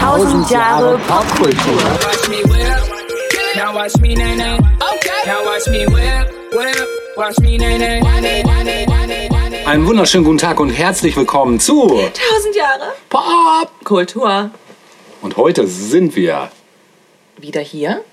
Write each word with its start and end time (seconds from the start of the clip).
Tausend 0.00 0.50
Jahre 0.50 0.98
Popkultur. 1.08 1.82
Watch 2.02 2.28
me 2.28 2.42
whip, 2.44 3.56
now 3.56 3.74
watch 3.74 3.96
me 4.00 4.14
nay 4.14 4.36
nay. 4.36 4.58
Okay, 4.58 5.26
now 5.26 5.44
watch 5.44 5.66
me 5.68 5.86
whip, 5.86 6.28
whip, 6.52 6.88
watch 7.16 7.38
me 7.40 7.56
nay 7.58 7.78
nay. 7.78 8.02
Einen 9.66 9.86
wunderschönen 9.86 10.24
guten 10.24 10.38
Tag 10.38 10.60
und 10.60 10.70
herzlich 10.70 11.16
willkommen 11.16 11.58
zu 11.58 11.88
Tausend 11.88 12.54
Jahre 12.54 12.92
Pop. 13.08 13.70
Kultur. 13.84 14.50
Und 15.22 15.36
heute 15.36 15.66
sind 15.66 16.14
wir 16.16 16.50
Wieder 17.38 17.60
hier 17.60 18.04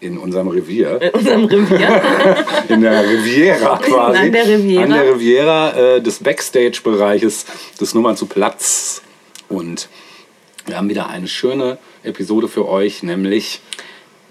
in 0.00 0.18
unserem 0.18 0.48
Revier, 0.48 1.00
in 1.02 1.10
unserem 1.10 1.44
Revier. 1.46 2.02
in 2.68 2.80
der 2.82 3.08
Riviera 3.08 3.78
quasi. 3.78 4.18
An 4.18 4.32
der 4.32 4.46
Riviera. 4.46 4.82
An 4.84 4.90
der 4.90 5.14
Riviera 5.14 5.76
äh, 5.76 6.00
des 6.00 6.18
Backstage-Bereiches 6.22 7.46
des 7.80 7.94
Nummern 7.94 8.16
zu 8.16 8.26
Platz. 8.26 9.02
Und 9.48 9.88
wir 10.66 10.76
haben 10.76 10.88
wieder 10.88 11.08
eine 11.08 11.26
schöne 11.28 11.78
Episode 12.02 12.48
für 12.48 12.68
euch, 12.68 13.02
nämlich, 13.02 13.60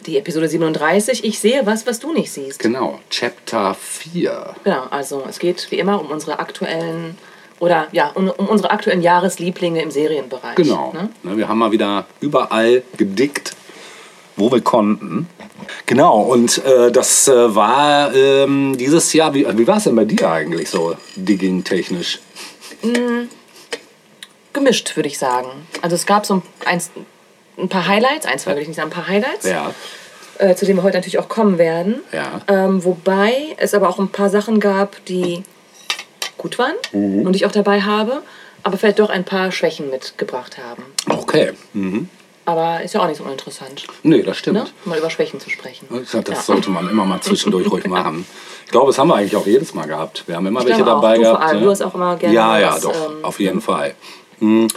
Die 0.06 0.18
Episode 0.18 0.48
37. 0.48 1.26
Ich 1.26 1.40
sehe 1.40 1.66
was, 1.66 1.86
was 1.86 2.00
du 2.00 2.14
nicht 2.14 2.32
siehst. 2.32 2.60
genau, 2.60 3.00
Chapter 3.10 3.74
4. 3.74 4.56
Genau, 4.64 4.84
also 4.90 5.26
es 5.28 5.40
geht 5.40 5.70
wie 5.70 5.80
immer 5.80 6.00
um 6.00 6.08
unsere 6.12 6.40
aktuellen 6.40 7.18
oder 7.60 7.88
ja, 7.92 8.12
um, 8.12 8.30
um 8.30 8.48
unsere 8.48 8.72
aktuellen 8.72 9.02
Jahreslieblinge 9.02 9.82
im 9.82 9.92
Serienbereich. 9.92 10.56
Genau. 10.56 10.94
Ne? 10.94 11.10
Ne, 11.24 11.38
wir 11.38 11.48
haben 11.48 11.58
mal 11.58 11.72
wieder 11.72 12.06
überall 12.22 12.84
gedickt, 12.96 13.56
wo 14.38 14.52
wir 14.52 14.62
konnten. 14.62 15.28
Genau, 15.86 16.22
und 16.22 16.64
äh, 16.66 16.92
das 16.92 17.28
äh, 17.28 17.56
war 17.56 18.14
ähm, 18.16 18.78
dieses 18.78 19.12
Jahr, 19.14 19.34
wie, 19.34 19.46
wie 19.58 19.68
war 19.68 19.78
es 19.78 19.84
denn 19.86 19.96
bei 19.96 20.06
dir 20.06 20.30
eigentlich 20.30 20.70
so, 20.70 20.96
digging-technisch? 21.16 22.20
Gemischt, 24.54 24.96
würde 24.96 25.08
ich 25.10 25.18
sagen. 25.18 25.50
Also 25.82 25.96
es 25.96 26.06
gab 26.06 26.26
so 26.26 26.36
ein, 26.36 26.42
eins, 26.66 26.92
ein 27.58 27.70
paar 27.70 27.88
Highlights, 27.88 28.26
ein, 28.26 28.40
zwei 28.40 28.52
würde 28.52 28.62
ich 28.62 28.68
nicht 28.68 28.78
sagen, 28.78 28.90
ein 28.90 28.94
paar 28.94 29.08
Highlights, 29.08 29.46
Ja, 29.48 29.74
äh, 30.40 30.56
zu 30.56 30.66
denen 30.66 30.78
wir 30.80 30.84
heute 30.84 30.98
natürlich 30.98 31.20
auch 31.20 31.30
kommen 31.30 31.58
werden. 31.58 32.02
Ja. 32.12 32.42
Ähm, 32.48 32.84
wobei 32.84 33.34
es 33.58 33.74
aber 33.74 33.90
auch 33.90 34.00
ein 34.00 34.10
paar 34.10 34.30
Sachen 34.30 34.60
gab, 34.60 35.04
die 35.06 35.44
gut 36.38 36.60
waren 36.60 36.76
Mhm. 36.92 37.26
und 37.26 37.36
ich 37.36 37.46
auch 37.46 37.52
dabei 37.52 37.82
habe, 37.82 38.22
aber 38.64 38.78
vielleicht 38.78 39.00
doch 39.00 39.10
ein 39.10 39.26
paar 39.26 39.52
Schwächen 39.52 39.90
mitgebracht 39.90 40.58
haben. 40.58 40.84
okay. 41.10 41.54
Mhm. 41.74 42.10
Aber 42.48 42.82
ist 42.82 42.94
ja 42.94 43.02
auch 43.02 43.08
nicht 43.08 43.18
so 43.18 43.26
uninteressant, 43.26 43.84
Nee, 44.04 44.24
das 44.24 44.38
stimmt. 44.38 44.58
ne? 44.58 44.66
mal 44.86 44.98
über 44.98 45.10
Schwächen 45.10 45.38
zu 45.42 45.50
sprechen. 45.50 45.86
Das 45.90 46.14
Ja. 46.14 46.42
sollte 46.42 46.70
man 46.70 46.90
immer 46.90 47.04
mal 47.04 47.20
zwischendurch 47.20 47.70
ruhig 47.70 47.86
machen. 47.88 48.26
Ich 48.66 48.72
glaube, 48.72 48.88
das 48.88 48.98
haben 48.98 49.10
wir 49.10 49.16
eigentlich 49.16 49.36
auch 49.36 49.46
jedes 49.46 49.74
Mal 49.74 49.86
gehabt. 49.86 50.24
Wir 50.28 50.38
haben 50.38 50.48
immer 50.48 50.62
Ich 50.62 50.68
welche 50.68 50.86
dabei 50.86 51.18
Du 51.18 51.24
vor 51.26 51.34
gehabt. 51.34 51.44
allem. 51.50 51.60
ne? 51.60 51.66
Du 51.66 51.72
hast 51.72 51.82
auch 51.82 51.94
immer 51.94 52.16
gerne 52.16 52.34
Ja, 52.34 52.58
ja, 52.58 52.72
was, 52.76 52.82
doch, 52.84 53.10
ähm, 53.12 53.26
auf 53.26 53.40
jeden 53.42 53.60
Fall. 53.62 53.96
Hm, 54.40 54.70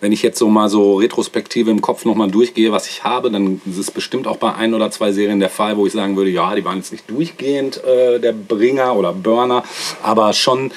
Wenn 0.00 0.10
ich 0.10 0.22
jetzt 0.22 0.36
so 0.40 0.48
mal 0.48 0.68
so 0.68 0.96
Retrospektive 0.96 1.70
im 1.70 1.80
Kopf 1.80 2.04
nochmal 2.04 2.28
durchgehe, 2.28 2.72
was 2.72 2.88
ich 2.88 3.04
habe, 3.04 3.30
dann 3.30 3.60
ist 3.66 3.78
es 3.78 3.92
bestimmt 3.92 4.26
auch 4.26 4.36
bei 4.36 4.52
ein 4.52 4.74
oder 4.74 4.90
zwei 4.90 5.12
Serien 5.12 5.38
der 5.38 5.48
Fall, 5.48 5.76
wo 5.76 5.86
ich 5.86 5.92
sagen 5.92 6.16
würde, 6.16 6.30
ja, 6.30 6.52
die 6.56 6.64
waren 6.64 6.78
jetzt 6.78 6.90
nicht 6.90 7.08
durchgehend 7.08 7.84
äh, 7.84 8.18
der 8.18 8.32
Bringer 8.32 8.96
oder 8.96 9.12
Burner, 9.12 9.62
aber 10.02 10.32
schon 10.32 10.72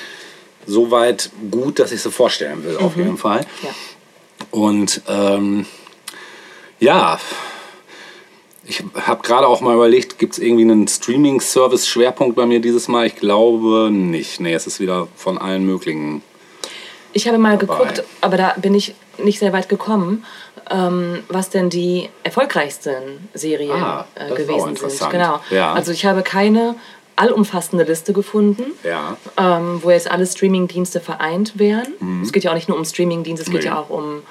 so 0.68 0.92
weit 0.92 1.32
gut, 1.50 1.80
dass 1.80 1.92
ich 1.92 2.04
sie 2.04 2.12
vorstellen 2.12 2.64
will, 2.64 2.74
Mhm. 2.80 2.86
auf 2.86 2.96
jeden 2.98 3.18
Fall. 3.18 3.42
Ja. 3.64 3.70
Und 4.52 5.02
ähm, 5.08 5.66
ja, 6.80 7.20
ich 8.68 8.84
habe 9.06 9.22
gerade 9.22 9.48
auch 9.48 9.62
mal 9.62 9.76
überlegt, 9.76 10.18
gibt 10.18 10.34
es 10.34 10.40
irgendwie 10.40 10.64
einen 10.64 10.88
Streaming-Service-Schwerpunkt 10.88 12.36
bei 12.36 12.46
mir 12.48 12.60
dieses 12.60 12.88
Mal? 12.88 13.06
Ich 13.06 13.16
glaube 13.16 13.90
nicht. 13.92 14.40
Nee, 14.40 14.54
es 14.54 14.66
ist 14.66 14.80
wieder 14.80 15.08
von 15.16 15.38
allen 15.38 15.66
möglichen. 15.66 16.24
Ich 17.14 17.28
habe 17.28 17.38
mal 17.38 17.58
geguckt, 17.58 17.98
Bei- 17.98 18.28
aber 18.28 18.38
da 18.38 18.56
bin 18.58 18.74
ich 18.74 18.96
nicht 19.20 19.40
sehr 19.40 19.54
weit 19.54 19.70
gekommen, 19.70 20.26
ähm, 20.72 21.20
was 21.30 21.50
denn 21.52 21.70
die 21.70 22.10
erfolgreichsten 22.24 23.30
Serien 23.36 23.72
Ah, 23.72 24.08
äh, 24.16 24.34
gewesen 24.34 24.76
sind. 24.76 25.12
Genau. 25.12 25.40
Ja. 25.52 25.74
Also 25.74 25.92
ich 25.92 26.06
habe 26.06 26.24
keine 26.24 26.76
allumfassende 27.16 27.86
Liste 27.86 28.12
gefunden, 28.14 28.64
Ja, 28.84 29.16
ähm, 29.38 29.80
wo 29.84 29.92
jetzt 29.92 30.10
alle 30.12 30.26
Streamingdienste 30.26 31.00
vereint 31.00 31.58
wären. 31.60 31.94
Es 32.24 32.34
geht 32.34 32.44
ja 32.44 32.52
auch 32.52 32.56
nicht 32.56 32.68
nur 32.68 32.78
um 32.78 32.84
Streamingdienste, 32.84 33.44
es 33.46 33.52
geht 33.52 33.62
Mhm. 33.62 33.70
Nee. 33.70 33.76
ja 33.76 33.80
auch 33.80 33.90
um 33.90 34.24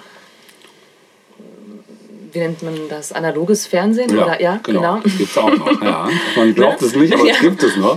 wie 2.34 2.40
nennt 2.40 2.62
man 2.62 2.74
das? 2.88 3.12
Analoges 3.12 3.66
Fernsehen? 3.66 4.14
ja, 4.14 4.24
Oder, 4.24 4.40
ja 4.40 4.60
genau. 4.62 5.00
Das 5.02 5.16
gibt 5.16 5.30
es 5.30 5.38
auch 5.38 5.56
noch. 5.56 5.82
Ja. 5.82 6.08
Man 6.36 6.54
glaubt 6.54 6.82
es 6.82 6.94
nicht, 6.94 7.14
aber 7.14 7.28
es 7.30 7.40
gibt 7.40 7.62
es 7.62 7.76
noch. 7.76 7.96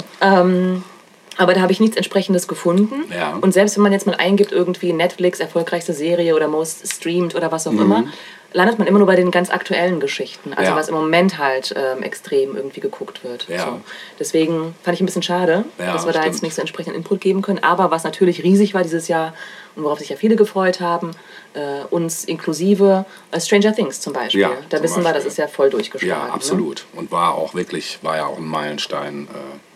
Aber 1.38 1.54
da 1.54 1.62
habe 1.62 1.72
ich 1.72 1.80
nichts 1.80 1.96
entsprechendes 1.98 2.48
gefunden. 2.48 3.06
Ja. 3.16 3.38
Und 3.40 3.54
selbst 3.54 3.76
wenn 3.76 3.84
man 3.84 3.92
jetzt 3.94 4.08
mal 4.08 4.16
eingibt, 4.16 4.52
irgendwie 4.52 4.94
Netflix, 4.94 5.40
erfolgreichste 5.40 5.94
Serie 5.94 6.36
oder 6.36 6.48
most 6.48 6.88
streamed 6.92 7.36
oder 7.36 7.52
was 7.52 7.68
auch 7.68 7.72
immer, 7.74 8.06
landet 8.54 8.80
man 8.80 8.88
immer 8.88 8.98
nur 8.98 9.08
bei 9.08 9.16
den 9.18 9.30
ganz 9.30 9.50
aktuellen 9.52 10.00
Geschichten. 10.00 10.52
Also 10.54 10.64
Mhm. 10.72 10.76
Ja. 10.76 10.76
was 10.82 10.90
im 10.90 10.96
Moment 10.96 11.38
halt 11.38 11.76
ähm, 11.78 12.02
extrem 12.02 12.56
irgendwie 12.56 12.80
geguckt 12.80 13.24
wird. 13.24 13.48
Ja. 13.50 13.66
So. 13.66 13.82
Deswegen 14.20 14.74
fand 14.84 14.96
ich 14.96 15.02
ein 15.02 15.06
bisschen 15.06 15.22
schade, 15.22 15.66
Ja, 15.78 15.94
dass 15.94 16.06
wir 16.06 16.14
da 16.14 16.20
stimmt. 16.22 16.34
jetzt 16.34 16.44
nicht 16.44 16.56
so 16.56 16.62
entsprechenden 16.62 16.96
Input 16.98 17.22
geben 17.22 17.42
können. 17.42 17.64
Aber 17.64 17.92
was 17.92 18.04
natürlich 18.04 18.44
riesig 18.44 18.74
war 18.74 18.82
dieses 18.84 19.08
Jahr 19.08 19.34
und 19.76 19.84
worauf 19.84 20.00
sich 20.00 20.10
ja 20.10 20.16
viele 20.16 20.36
gefreut 20.38 20.80
haben, 20.82 21.12
äh, 21.54 21.84
uns 21.92 22.24
inklusive 22.24 23.06
äh, 23.32 23.40
Stranger 23.40 23.76
Things 23.76 24.02
zum 24.02 24.14
Beispiel. 24.14 24.48
Da 24.70 24.78
zum 24.78 24.84
wissen 24.84 24.98
wir, 25.04 25.14
das 25.14 25.14
Beispiel. 25.26 25.28
ist 25.32 25.38
ja 25.38 25.48
voll 25.48 25.70
durchgeschlagen. 25.70 26.20
Ja, 26.22 26.28
Ne? 26.28 26.34
absolut. 26.34 26.86
Und 26.96 27.12
war 27.12 27.36
auch 27.36 27.54
wirklich, 27.54 28.00
war 28.02 28.16
ja 28.18 28.26
auch 28.26 28.38
ein 28.38 28.48
Meilenstein 28.48 29.28
äh, 29.32 29.67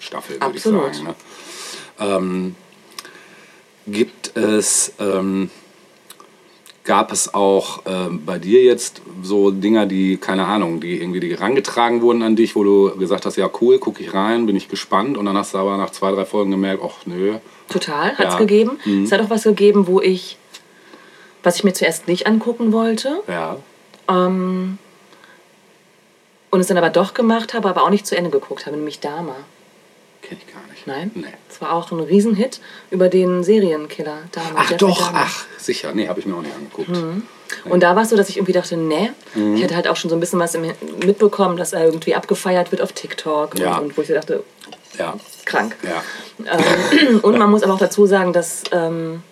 Staffel, 0.00 0.40
würde 0.40 0.56
ich 0.56 0.62
sagen. 0.62 1.04
Ne? 1.04 1.14
Ähm, 2.00 2.54
gibt 3.86 4.36
es, 4.36 4.92
ähm, 4.98 5.50
gab 6.84 7.12
es 7.12 7.32
auch 7.34 7.82
ähm, 7.86 8.24
bei 8.24 8.38
dir 8.38 8.62
jetzt 8.62 9.02
so 9.22 9.50
Dinger, 9.50 9.86
die, 9.86 10.16
keine 10.16 10.46
Ahnung, 10.46 10.80
die 10.80 11.00
irgendwie 11.00 11.20
die 11.20 11.30
herangetragen 11.30 12.00
wurden 12.02 12.22
an 12.22 12.36
dich, 12.36 12.56
wo 12.56 12.64
du 12.64 12.96
gesagt 12.96 13.26
hast, 13.26 13.36
ja 13.36 13.48
cool, 13.60 13.78
gucke 13.78 14.02
ich 14.02 14.12
rein, 14.14 14.46
bin 14.46 14.56
ich 14.56 14.68
gespannt 14.68 15.16
und 15.18 15.26
dann 15.26 15.36
hast 15.36 15.54
du 15.54 15.58
aber 15.58 15.76
nach 15.76 15.90
zwei, 15.90 16.10
drei 16.12 16.24
Folgen 16.24 16.50
gemerkt, 16.50 16.82
ach 16.84 17.06
nö. 17.06 17.36
Total, 17.68 18.16
hat 18.16 18.26
es 18.28 18.32
Ja. 18.34 18.38
gegeben. 18.38 18.78
Mhm. 18.84 19.04
Es 19.04 19.12
hat 19.12 19.20
auch 19.20 19.30
was 19.30 19.44
gegeben, 19.44 19.86
wo 19.86 20.00
ich, 20.00 20.36
was 21.42 21.56
ich 21.56 21.64
mir 21.64 21.72
zuerst 21.72 22.08
nicht 22.08 22.26
angucken 22.26 22.72
wollte 22.72 23.22
Ja, 23.28 23.56
ähm, 24.08 24.78
und 26.50 26.60
es 26.60 26.66
dann 26.66 26.78
aber 26.78 26.90
doch 26.90 27.14
gemacht 27.14 27.54
habe, 27.54 27.68
aber 27.68 27.84
auch 27.84 27.90
nicht 27.90 28.06
zu 28.06 28.16
Ende 28.16 28.30
geguckt 28.30 28.66
habe, 28.66 28.76
nämlich 28.76 28.98
Dama. 29.00 29.36
Kenne 30.30 30.40
ich 30.46 30.52
gar 30.54 30.62
nicht. 30.70 30.86
Nein? 30.86 31.10
Nee. 31.14 31.26
Es 31.50 31.60
war 31.60 31.72
auch 31.72 31.90
ein 31.90 32.00
Riesenhit 32.00 32.60
über 32.90 33.08
den 33.08 33.42
Serienkiller 33.44 34.18
Dama. 34.32 34.46
Ach 34.54 34.62
Jeffrey 34.70 34.78
doch, 34.78 35.06
Dahmer. 35.06 35.20
ach, 35.24 35.44
sicher. 35.58 35.90
Nee, 35.92 36.08
habe 36.08 36.20
ich 36.20 36.26
mir 36.26 36.34
auch 36.36 36.40
nicht 36.42 36.54
angeguckt. 36.54 36.90
Und 37.64 37.82
da 37.82 37.96
war 37.96 38.04
es 38.04 38.10
so, 38.10 38.16
dass 38.16 38.28
ich 38.28 38.36
irgendwie 38.36 38.52
dachte, 38.52 38.76
nee, 38.76 39.10
Mhm. 39.34 39.56
ich 39.56 39.64
hatte 39.64 39.74
halt 39.74 39.88
auch 39.88 39.96
schon 39.96 40.08
so 40.08 40.16
ein 40.16 40.20
bisschen 40.20 40.38
was 40.38 40.56
mitbekommen, 41.04 41.56
dass 41.56 41.72
er 41.72 41.84
irgendwie 41.84 42.14
abgefeiert 42.14 42.70
wird 42.70 42.80
auf 42.80 42.92
TikTok. 42.92 43.58
Ja. 43.58 43.76
Und, 43.78 43.86
und 43.86 43.98
wo 43.98 44.02
ich 44.02 44.08
dachte, 44.08 44.44
Ja, 44.96 45.14
krank. 45.44 45.76
ja. 45.82 46.02
Ähm, 46.50 47.18
und 47.22 47.36
man 47.38 47.50
muss 47.50 47.62
aber 47.64 47.74
auch 47.74 47.78
dazu 47.78 48.06
sagen, 48.06 48.32
dass 48.32 48.62
ähm, 48.72 49.22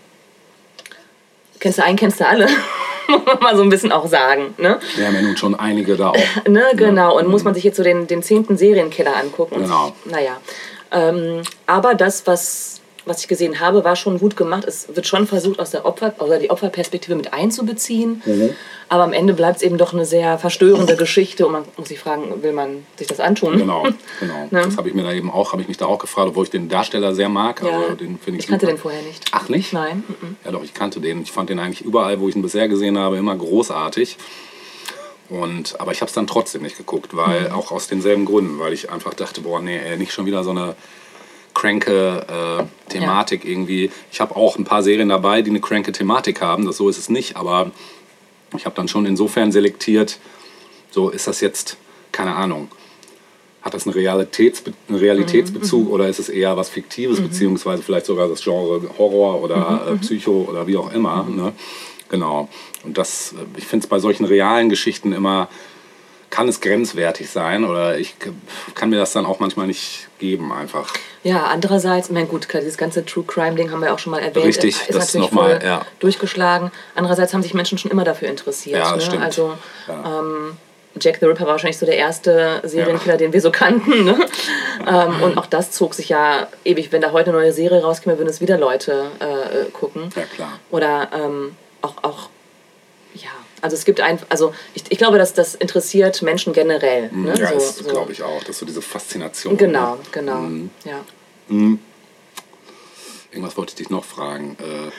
kennst 1.61 1.79
du 1.79 1.85
einen, 1.85 1.97
kennst 1.97 2.21
du 2.21 2.27
alle. 2.27 2.49
muss 3.09 3.25
man 3.25 3.39
mal 3.41 3.57
so 3.57 3.63
ein 3.63 3.69
bisschen 3.71 3.91
auch 3.93 4.07
sagen. 4.07 4.55
Ne? 4.59 4.79
Wir 4.97 5.07
haben 5.07 5.15
ja 5.15 5.23
nun 5.23 5.37
schon 5.37 5.55
einige 5.55 5.97
da 5.97 6.11
auch. 6.11 6.17
ne 6.49 6.65
genau. 6.75 7.17
Und 7.17 7.29
muss 7.29 7.43
man 7.45 7.55
sich 7.55 7.65
jetzt 7.65 7.77
so 7.77 7.83
den, 7.83 8.07
den 8.07 8.23
zehnten 8.23 8.59
Serienkiller 8.59 9.17
angucken. 9.17 9.63
Genau. 9.63 9.95
Naja. 10.05 10.37
Ähm, 10.91 11.43
aber 11.67 11.95
das, 11.95 12.27
was, 12.27 12.81
was 13.05 13.21
ich 13.21 13.29
gesehen 13.29 13.61
habe, 13.61 13.85
war 13.85 13.97
schon 13.97 14.19
gut 14.19 14.37
gemacht. 14.37 14.65
Es 14.65 14.95
wird 14.95 15.07
schon 15.07 15.27
versucht, 15.27 15.61
aus 15.61 15.71
der 15.71 15.85
Opfer, 15.85 16.15
oder 16.19 16.39
die 16.39 16.51
Opferperspektive 16.51 17.17
mit 17.17 17.33
einzubeziehen. 17.33 18.23
Mhm. 18.25 18.51
Aber 18.89 19.03
am 19.05 19.13
Ende 19.13 19.35
bleibt 19.35 19.59
es 19.59 19.63
eben 19.63 19.77
doch 19.77 19.93
eine 19.93 20.07
sehr 20.07 20.39
verstörende 20.39 20.97
Geschichte. 20.97 21.47
Und 21.47 21.53
man 21.53 21.65
muss 21.77 21.89
sich 21.89 21.99
fragen, 21.99 22.43
will 22.43 22.53
man 22.53 22.87
sich 22.97 23.07
das 23.07 23.21
antun? 23.21 23.59
Genau, 23.59 23.87
genau. 24.21 24.35
Ne? 24.51 24.63
Das 24.63 24.77
habe 24.77 24.89
ich 24.89 24.95
mir 24.95 25.03
da 25.03 25.13
eben 25.13 25.31
auch, 25.31 25.53
habe 25.53 25.61
ich 25.61 25.69
mich 25.69 25.77
da 25.77 25.87
auch 25.87 25.99
gefragt, 25.99 26.29
obwohl 26.29 26.45
ich 26.45 26.51
den 26.51 26.69
Darsteller 26.69 27.15
sehr 27.15 27.29
mag. 27.29 27.63
Ja. 27.63 27.81
Also 27.81 27.95
den 27.95 28.19
ich, 28.27 28.35
ich 28.35 28.47
kannte 28.47 28.67
super. 28.67 28.77
den 28.77 28.79
vorher 28.79 29.03
nicht. 29.03 29.25
Ach 29.33 29.49
nicht? 29.49 29.73
Nein. 29.73 30.05
mhm. 30.07 30.37
Ja 30.45 30.53
doch, 30.53 30.65
ich 30.65 30.73
kannte 30.73 31.01
den. 31.01 31.23
Ich 31.23 31.33
fand 31.33 31.51
den 31.51 31.59
eigentlich 31.59 31.83
überall, 31.83 32.21
wo 32.21 32.29
ich 32.29 32.37
ihn 32.37 32.43
bisher 32.43 32.69
gesehen 32.69 32.97
habe, 32.99 33.19
immer 33.19 33.37
großartig. 33.37 34.17
Und, 35.29 35.79
aber 35.79 35.93
ich 35.93 36.01
habe 36.01 36.09
es 36.09 36.15
dann 36.15 36.27
trotzdem 36.27 36.63
nicht 36.63 36.77
geguckt, 36.79 37.15
weil 37.15 37.49
Mhm. 37.49 37.55
auch 37.55 37.71
aus 37.71 37.87
denselben 37.87 38.25
Gründen, 38.25 38.59
weil 38.59 38.73
ich 38.73 38.91
einfach 38.91 39.15
dachte, 39.15 39.43
boah, 39.43 39.61
nee, 39.61 39.77
ey, 39.79 39.97
nicht 39.99 40.13
schon 40.13 40.25
wieder 40.27 40.43
so 40.43 40.51
eine 40.51 40.75
cranke 41.55 42.25
äh, 42.29 42.91
Thematik 42.91 43.45
irgendwie. 43.45 43.91
Ich 44.13 44.21
habe 44.21 44.37
auch 44.37 44.57
ein 44.57 44.65
paar 44.65 44.83
Serien 44.83 45.09
dabei, 45.09 45.43
die 45.43 45.51
eine 45.51 45.61
cranke 45.61 45.93
Thematik 45.93 46.41
haben, 46.41 46.65
das 46.67 46.77
so 46.77 46.89
ist 46.89 46.99
es 46.99 47.09
nicht, 47.09 47.37
aber 47.37 47.73
ich 48.57 48.65
habe 48.65 48.77
dann 48.77 48.89
schon 48.89 49.05
insofern 49.07 49.53
selektiert, 49.53 50.19
so 50.91 51.11
ist 51.11 51.27
das 51.27 51.41
jetzt, 51.41 51.77
keine 52.13 52.35
Ahnung, 52.37 52.69
hat 53.61 53.75
das 53.75 53.87
einen, 53.87 53.93
Realitätsbe 53.95 54.73
einen 54.89 54.99
Realitätsbezug 54.99 55.91
oder 55.91 56.09
ist 56.09 56.21
es 56.21 56.29
eher 56.29 56.57
was 56.57 56.69
Fiktives, 56.71 57.21
beziehungsweise 57.21 57.83
vielleicht 57.83 58.07
sogar 58.07 58.29
das 58.29 58.41
Genre 58.43 58.81
Horror 58.97 59.43
oder 59.43 59.89
äh, 59.91 59.97
Psycho 59.97 60.47
oder 60.49 60.67
wie 60.67 60.77
auch 60.77 60.93
immer. 60.93 61.25
Ne? 61.29 61.53
Genau. 62.09 62.49
Und 62.85 62.99
das, 62.99 63.33
äh, 63.33 63.59
ich 63.59 63.67
finde 63.67 63.85
es 63.85 63.89
bei 63.89 63.99
solchen 63.99 64.25
realen 64.25 64.69
Geschichten 64.69 65.13
immer 65.13 65.49
kann 66.31 66.49
es 66.49 66.61
grenzwertig 66.61 67.31
sein 67.31 67.65
oder 67.65 67.99
ich 67.99 68.17
kann 68.75 68.91
mir 68.91 68.97
das 68.97 69.13
dann 69.13 69.25
auch 69.25 69.41
manchmal 69.41 69.67
nicht 69.67 70.09
geben 70.19 70.53
einfach. 70.53 70.93
Ja, 71.23 71.47
andererseits, 71.47 72.09
ich 72.09 72.13
meine, 72.13 72.27
gut, 72.27 72.49
klar, 72.49 72.61
dieses 72.61 72.77
ganze 72.77 73.05
True 73.05 73.25
Crime-Ding 73.27 73.71
haben 73.71 73.81
wir 73.81 73.93
auch 73.93 73.99
schon 73.99 74.11
mal 74.11 74.19
erwähnt. 74.19 74.45
Richtig, 74.45 74.77
ist 74.89 74.95
das 74.95 75.15
natürlich 75.15 75.31
noch 75.31 75.33
mal, 75.33 75.59
voll 75.59 75.67
ja. 75.67 75.87
durchgeschlagen. 76.01 76.71
Andererseits 76.95 77.33
haben 77.33 77.43
sich 77.43 77.55
Menschen 77.55 77.79
schon 77.79 77.91
immer 77.91 78.05
dafür 78.05 78.29
interessiert. 78.29 78.79
Ja, 78.79 78.95
ne? 78.95 79.01
stimmt. 79.01 79.25
Also 79.25 79.55
Ja. 79.87 80.21
ähm, 80.21 80.57
Jack 81.01 81.19
the 81.21 81.27
Ripper 81.27 81.45
war 81.45 81.53
wahrscheinlich 81.53 81.79
so 81.79 81.87
der 81.87 81.97
erste 81.97 82.61
Serienkiller, 82.65 83.17
den 83.17 83.33
wir 83.33 83.41
so 83.41 83.51
kannten. 83.51 84.05
Ne? 84.05 84.19
ähm, 84.87 85.23
und 85.23 85.39
auch 85.39 85.47
das 85.47 85.71
zog 85.71 85.95
sich 85.95 86.09
ja 86.09 86.49
ewig. 86.65 86.93
Wenn 86.93 87.01
da 87.01 87.13
heute 87.13 87.31
eine 87.31 87.39
neue 87.39 87.53
Serie 87.53 87.83
rauskäme, 87.83 88.19
würden 88.19 88.29
es 88.29 88.41
wieder 88.41 88.59
Leute 88.59 89.11
äh, 89.21 89.71
gucken. 89.71 90.11
Ja, 90.17 90.23
klar. 90.23 90.59
Oder 90.71 91.11
ähm, 91.13 91.57
auch, 91.83 92.03
auch, 92.03 92.29
ja, 93.15 93.31
also 93.61 93.75
es 93.77 93.85
gibt 93.85 94.01
ein, 94.01 94.19
also 94.29 94.55
ich, 94.75 94.85
ich 94.89 94.99
glaube, 94.99 95.19
dass 95.19 95.35
das 95.35 95.55
interessiert 95.55 96.23
Menschen 96.23 96.53
generell. 96.53 97.11
Ne? 97.13 97.35
Ja, 97.39 97.49
so, 97.49 97.55
das 97.55 97.77
so. 97.79 97.85
glaube 97.85 98.13
ich 98.13 98.23
auch. 98.23 98.41
Das 98.41 98.51
ist 98.51 98.59
so 98.59 98.67
diese 98.67 98.83
Faszination. 98.83 99.57
Genau, 99.57 99.97
ne? 99.97 100.01
genau. 100.13 100.37
Mhm. 100.37 100.71
Ja. 100.85 101.01
Irgendwas 103.31 103.57
wollte 103.57 103.71
ich 103.71 103.77
dich 103.77 103.91
noch 103.91 104.05
fragen. 104.05 104.57
Äh, 104.61 104.91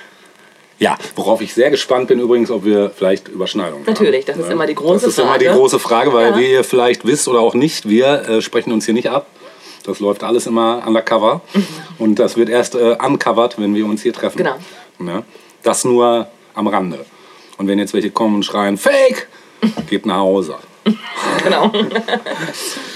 ja, 0.83 0.97
worauf 1.15 1.41
ich 1.41 1.53
sehr 1.53 1.69
gespannt 1.71 2.07
bin 2.07 2.19
übrigens, 2.19 2.51
ob 2.51 2.63
wir 2.63 2.89
vielleicht 2.89 3.27
Überschneidungen 3.27 3.85
haben. 3.85 3.93
Natürlich, 3.93 4.25
das 4.25 4.37
ist 4.37 4.49
immer 4.49 4.65
die 4.65 4.75
große 4.75 5.05
Das 5.05 5.17
ist 5.17 5.19
immer 5.19 5.37
die 5.37 5.45
Frage. 5.45 5.59
große 5.59 5.79
Frage, 5.79 6.13
weil 6.13 6.31
Ja. 6.31 6.37
wie 6.37 6.51
ihr 6.51 6.63
vielleicht 6.63 7.05
wisst 7.05 7.27
oder 7.27 7.41
auch 7.41 7.53
nicht, 7.53 7.89
wir 7.89 8.07
äh, 8.29 8.41
sprechen 8.41 8.71
uns 8.71 8.85
hier 8.85 8.93
nicht 8.93 9.09
ab. 9.09 9.27
Das 9.83 9.99
läuft 9.99 10.23
alles 10.23 10.47
immer 10.47 10.83
undercover. 10.87 11.41
Und 11.97 12.15
das 12.15 12.37
wird 12.37 12.49
erst 12.49 12.75
äh, 12.75 12.97
uncovered, 13.03 13.59
wenn 13.59 13.75
wir 13.75 13.85
uns 13.85 14.01
hier 14.03 14.13
treffen. 14.13 14.37
Genau. 14.37 14.55
Ne? 14.99 15.23
Das 15.63 15.83
nur 15.83 16.27
am 16.54 16.68
Rande. 16.68 17.06
Und 17.57 17.68
wenn 17.68 17.80
jetzt 17.80 17.94
welche 17.94 18.12
kommen 18.12 18.36
und 18.36 18.44
schreien, 18.44 18.78
Fake, 18.78 19.28
geht 19.90 20.06
nach 20.06 20.18
Hause. 20.18 20.56
Genau. 21.44 21.72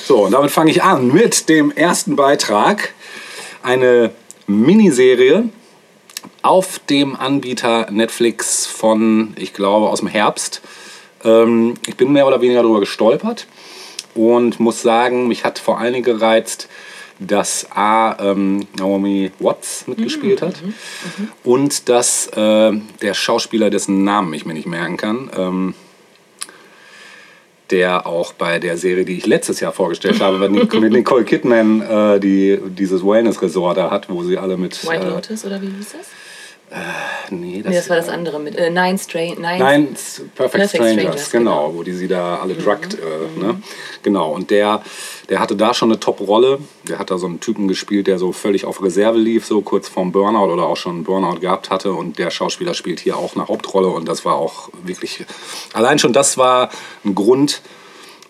So, 0.05 0.25
und 0.25 0.33
damit 0.33 0.51
fange 0.51 0.69
ich 0.69 0.83
an 0.83 1.13
mit 1.13 1.47
dem 1.47 1.71
ersten 1.71 2.17
Beitrag. 2.17 2.93
Eine 3.61 4.11
Miniserie 4.47 5.47
auf 6.41 6.79
dem 6.89 7.15
Anbieter 7.15 7.89
Netflix 7.89 8.65
von, 8.65 9.33
ich 9.37 9.53
glaube, 9.53 9.89
aus 9.89 9.99
dem 9.99 10.09
Herbst. 10.09 10.61
Ähm, 11.23 11.75
ich 11.87 11.95
bin 11.95 12.11
mehr 12.11 12.27
oder 12.27 12.41
weniger 12.41 12.63
darüber 12.63 12.81
gestolpert 12.81 13.47
und 14.13 14.59
muss 14.59 14.81
sagen, 14.81 15.27
mich 15.27 15.45
hat 15.45 15.57
vor 15.57 15.79
allen 15.79 15.93
Dingen 15.93 16.05
gereizt, 16.05 16.67
dass 17.27 17.67
A. 17.71 18.17
Ähm, 18.19 18.67
Naomi 18.77 19.31
Watts 19.39 19.87
mitgespielt 19.87 20.41
hat 20.41 20.55
und 21.43 21.89
dass 21.89 22.27
äh, 22.27 22.71
der 23.01 23.13
Schauspieler, 23.13 23.69
dessen 23.69 24.03
Namen 24.03 24.33
ich 24.33 24.45
mir 24.45 24.53
nicht 24.53 24.67
merken 24.67 24.97
kann, 24.97 25.29
ähm, 25.35 25.73
der 27.69 28.05
auch 28.05 28.33
bei 28.33 28.59
der 28.59 28.77
Serie, 28.77 29.05
die 29.05 29.17
ich 29.17 29.25
letztes 29.25 29.59
Jahr 29.59 29.71
vorgestellt 29.71 30.21
habe, 30.21 30.49
mit 30.49 30.73
mit 30.73 30.93
Nicole 30.93 31.23
Kidman, 31.23 31.81
äh, 31.81 32.19
die 32.19 32.59
dieses 32.67 33.03
Wellness-Resort 33.03 33.77
da 33.77 33.89
hat, 33.89 34.09
wo 34.09 34.23
sie 34.23 34.37
alle 34.37 34.57
mit... 34.57 34.85
White 34.87 35.05
äh, 35.05 35.09
Lotus 35.09 35.45
oder 35.45 35.61
wie 35.61 35.67
hieß 35.67 35.93
das? 35.93 36.07
Nee, 37.29 37.61
das, 37.61 37.69
Nee, 37.69 37.75
das 37.77 37.89
war 37.89 37.97
das 37.97 38.07
äh, 38.07 38.11
andere 38.11 38.39
mit 38.39 38.55
äh, 38.55 38.69
Nine 38.69 38.97
Strange. 38.97 39.35
Nine, 39.35 39.59
Nein, 39.59 39.89
s- 39.93 40.21
Perfect, 40.35 40.51
Perfect 40.53 40.69
Strangers, 40.69 40.93
Strangers, 41.01 41.31
genau, 41.31 41.67
genau. 41.67 41.77
wo 41.77 41.83
die 41.83 41.93
sie 41.93 42.07
da 42.07 42.37
alle 42.37 42.55
druckt. 42.55 42.95
Äh, 42.95 43.39
ne? 43.39 43.61
Genau, 44.01 44.31
und 44.33 44.49
der, 44.49 44.81
der 45.29 45.39
hatte 45.39 45.55
da 45.55 45.73
schon 45.73 45.89
eine 45.91 45.99
Top-Rolle. 45.99 46.59
Der 46.87 46.97
hat 46.99 47.11
da 47.11 47.17
so 47.17 47.27
einen 47.27 47.39
Typen 47.39 47.67
gespielt, 47.67 48.07
der 48.07 48.17
so 48.17 48.31
völlig 48.31 48.65
auf 48.65 48.81
Reserve 48.81 49.17
lief, 49.19 49.45
so 49.45 49.61
kurz 49.61 49.87
vorm 49.87 50.11
Burnout 50.11 50.51
oder 50.51 50.63
auch 50.63 50.77
schon 50.77 50.93
einen 50.95 51.03
Burnout 51.03 51.39
gehabt 51.41 51.69
hatte. 51.69 51.93
Und 51.93 52.17
der 52.17 52.31
Schauspieler 52.31 52.73
spielt 52.73 52.99
hier 52.99 53.17
auch 53.17 53.35
eine 53.35 53.47
Hauptrolle 53.47 53.87
und 53.89 54.07
das 54.07 54.25
war 54.25 54.35
auch 54.35 54.69
wirklich. 54.83 55.25
Allein 55.73 55.99
schon 55.99 56.13
das 56.13 56.37
war 56.37 56.69
ein 57.05 57.13
Grund 57.13 57.61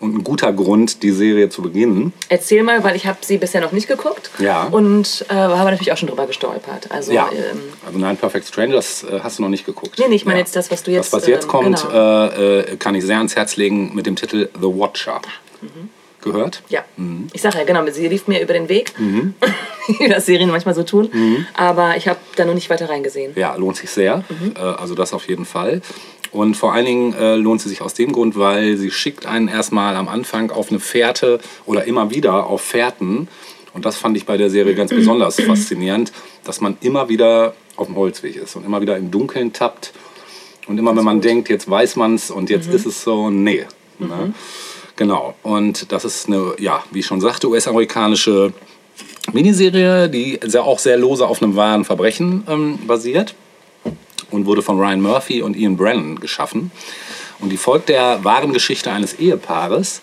und 0.00 0.14
ein 0.14 0.24
guter 0.24 0.52
Grund, 0.52 1.02
die 1.02 1.10
Serie 1.10 1.48
zu 1.48 1.62
beginnen. 1.62 2.12
Erzähl 2.28 2.62
mal, 2.62 2.82
weil 2.84 2.96
ich 2.96 3.06
habe 3.06 3.18
sie 3.22 3.38
bisher 3.38 3.60
noch 3.60 3.72
nicht 3.72 3.88
geguckt. 3.88 4.30
Ja. 4.38 4.64
Und 4.64 5.24
äh, 5.28 5.34
habe 5.34 5.70
natürlich 5.70 5.92
auch 5.92 5.96
schon 5.96 6.08
drüber 6.08 6.26
gestolpert. 6.26 6.90
Also, 6.90 7.12
Ja, 7.12 7.28
ähm, 7.32 7.60
also 7.86 7.98
nein, 7.98 8.16
Perfect 8.16 8.46
Strangers 8.46 9.04
äh, 9.04 9.20
hast 9.22 9.38
du 9.38 9.42
noch 9.42 9.48
nicht 9.48 9.66
geguckt. 9.66 9.98
Nee, 9.98 10.06
nee, 10.08 10.16
ich 10.16 10.24
meine 10.24 10.38
ja. 10.38 10.44
jetzt 10.44 10.56
das, 10.56 10.70
was 10.70 10.82
du 10.82 10.90
jetzt, 10.90 11.12
Das, 11.12 11.22
was 11.22 11.28
jetzt 11.28 11.44
ähm, 11.44 11.50
kommt, 11.50 11.82
genau. 11.82 12.26
äh, 12.26 12.60
äh, 12.60 12.76
kann 12.76 12.94
ich 12.94 13.04
sehr 13.04 13.18
ans 13.18 13.36
Herz 13.36 13.56
legen 13.56 13.94
mit 13.94 14.06
dem 14.06 14.16
Titel 14.16 14.48
The 14.54 14.66
Watcher. 14.66 15.20
Gehört? 16.24 16.62
ja. 16.68 16.84
Mhm. 16.96 17.28
Ich 17.32 17.42
sage 17.42 17.58
ja, 17.58 17.64
genau, 17.64 17.84
sie 17.90 18.08
lief 18.08 18.26
mir 18.26 18.40
über 18.40 18.54
den 18.54 18.68
Weg, 18.68 18.92
wie 19.98 20.08
das 20.08 20.26
Serien 20.26 20.50
manchmal 20.50 20.74
so 20.74 20.82
tun. 20.82 21.10
Mhm. 21.12 21.46
Aber 21.54 21.96
ich 21.96 22.08
habe 22.08 22.18
da 22.36 22.44
noch 22.44 22.54
nicht 22.54 22.70
weiter 22.70 22.88
reingesehen. 22.88 23.32
Ja, 23.36 23.54
lohnt 23.56 23.76
sich 23.76 23.90
sehr. 23.90 24.24
Mhm. 24.28 24.54
Äh, 24.56 24.60
also 24.60 24.94
das 24.94 25.12
auf 25.12 25.28
jeden 25.28 25.44
Fall. 25.44 25.82
Und 26.32 26.56
vor 26.56 26.72
allen 26.72 26.86
Dingen 26.86 27.14
äh, 27.14 27.36
lohnt 27.36 27.60
sie 27.60 27.68
sich 27.68 27.80
aus 27.80 27.94
dem 27.94 28.12
Grund, 28.12 28.36
weil 28.36 28.76
sie 28.76 28.90
schickt 28.90 29.26
einen 29.26 29.48
erstmal 29.48 29.94
am 29.96 30.08
Anfang 30.08 30.50
auf 30.50 30.70
eine 30.70 30.80
Fährte 30.80 31.38
oder 31.66 31.84
immer 31.84 32.10
wieder 32.10 32.46
auf 32.46 32.62
Fährten. 32.62 33.28
Und 33.72 33.84
das 33.84 33.96
fand 33.96 34.16
ich 34.16 34.24
bei 34.24 34.36
der 34.36 34.50
Serie 34.50 34.74
ganz 34.74 34.90
besonders 34.94 35.40
faszinierend, 35.40 36.12
dass 36.42 36.60
man 36.60 36.76
immer 36.80 37.08
wieder 37.08 37.54
auf 37.76 37.86
dem 37.86 37.96
Holzweg 37.96 38.36
ist 38.36 38.56
und 38.56 38.64
immer 38.64 38.80
wieder 38.80 38.96
im 38.96 39.10
Dunkeln 39.10 39.52
tappt. 39.52 39.92
Und 40.66 40.78
immer 40.78 40.96
wenn 40.96 41.04
man 41.04 41.20
denkt, 41.20 41.50
jetzt 41.50 41.68
weiß 41.68 41.96
man 41.96 42.14
es 42.14 42.30
und 42.30 42.48
jetzt 42.50 42.68
ist 42.68 42.86
es 42.86 43.04
so, 43.04 43.30
nee. 43.30 43.66
Ne? 43.98 44.32
Genau. 44.96 45.34
Und 45.42 45.90
das 45.92 46.04
ist 46.04 46.28
eine, 46.28 46.54
ja, 46.58 46.82
wie 46.90 47.00
ich 47.00 47.06
schon 47.06 47.20
sagte, 47.20 47.48
US-amerikanische 47.48 48.52
Miniserie, 49.32 50.08
die 50.08 50.38
sehr, 50.44 50.64
auch 50.64 50.78
sehr 50.78 50.96
lose 50.96 51.26
auf 51.26 51.42
einem 51.42 51.56
wahren 51.56 51.84
Verbrechen 51.84 52.44
ähm, 52.48 52.78
basiert 52.86 53.34
und 54.30 54.46
wurde 54.46 54.62
von 54.62 54.78
Ryan 54.78 55.00
Murphy 55.00 55.42
und 55.42 55.56
Ian 55.56 55.76
Brennan 55.76 56.20
geschaffen. 56.20 56.70
Und 57.40 57.50
die 57.50 57.56
folgt 57.56 57.88
der 57.88 58.22
wahren 58.22 58.52
Geschichte 58.52 58.92
eines 58.92 59.14
Ehepaares, 59.14 60.00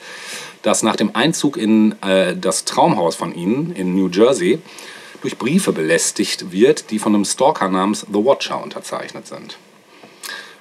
das 0.62 0.84
nach 0.84 0.96
dem 0.96 1.16
Einzug 1.16 1.58
in 1.58 1.96
äh, 2.02 2.36
das 2.36 2.66
Traumhaus 2.66 3.16
von 3.16 3.34
ihnen 3.34 3.74
in 3.74 3.96
New 3.96 4.10
Jersey 4.10 4.60
durch 5.22 5.38
Briefe 5.38 5.72
belästigt 5.72 6.52
wird, 6.52 6.92
die 6.92 7.00
von 7.00 7.16
einem 7.16 7.26
Stalker 7.26 7.70
namens 7.70 8.06
The 8.12 8.26
Watcher 8.26 8.62
unterzeichnet 8.62 9.28
sind. 9.28 9.58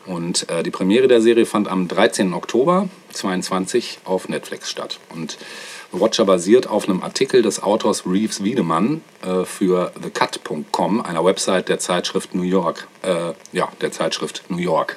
Und 0.06 0.49
äh, 0.49 0.62
die 0.62 0.71
Premiere 0.71 1.09
der 1.09 1.21
Serie 1.21 1.47
fand 1.47 1.69
am 1.69 1.88
13. 1.88 2.33
Oktober 2.35 2.88
22 3.12 4.01
auf 4.05 4.29
Netflix 4.29 4.71
statt. 4.71 4.99
Und 5.15 5.39
The 5.93 6.01
Watcher 6.01 6.25
basiert 6.25 6.69
auf 6.69 6.89
einem 6.89 7.03
Artikel 7.03 7.43
des 7.43 7.62
Autors 7.62 8.05
Reeves 8.07 8.45
Wiedemann 8.45 9.03
äh, 9.23 9.45
für 9.45 9.93
thecut.com, 10.01 11.01
einer 11.01 11.25
Website 11.25 11.69
der 11.69 11.79
Zeitschrift 11.79 12.35
New 12.35 12.43
York. 12.43 12.87
Äh, 13.03 13.33
ja, 13.53 13.69
der 13.81 13.91
Zeitschrift 13.91 14.45
New 14.49 14.59
York. 14.59 14.97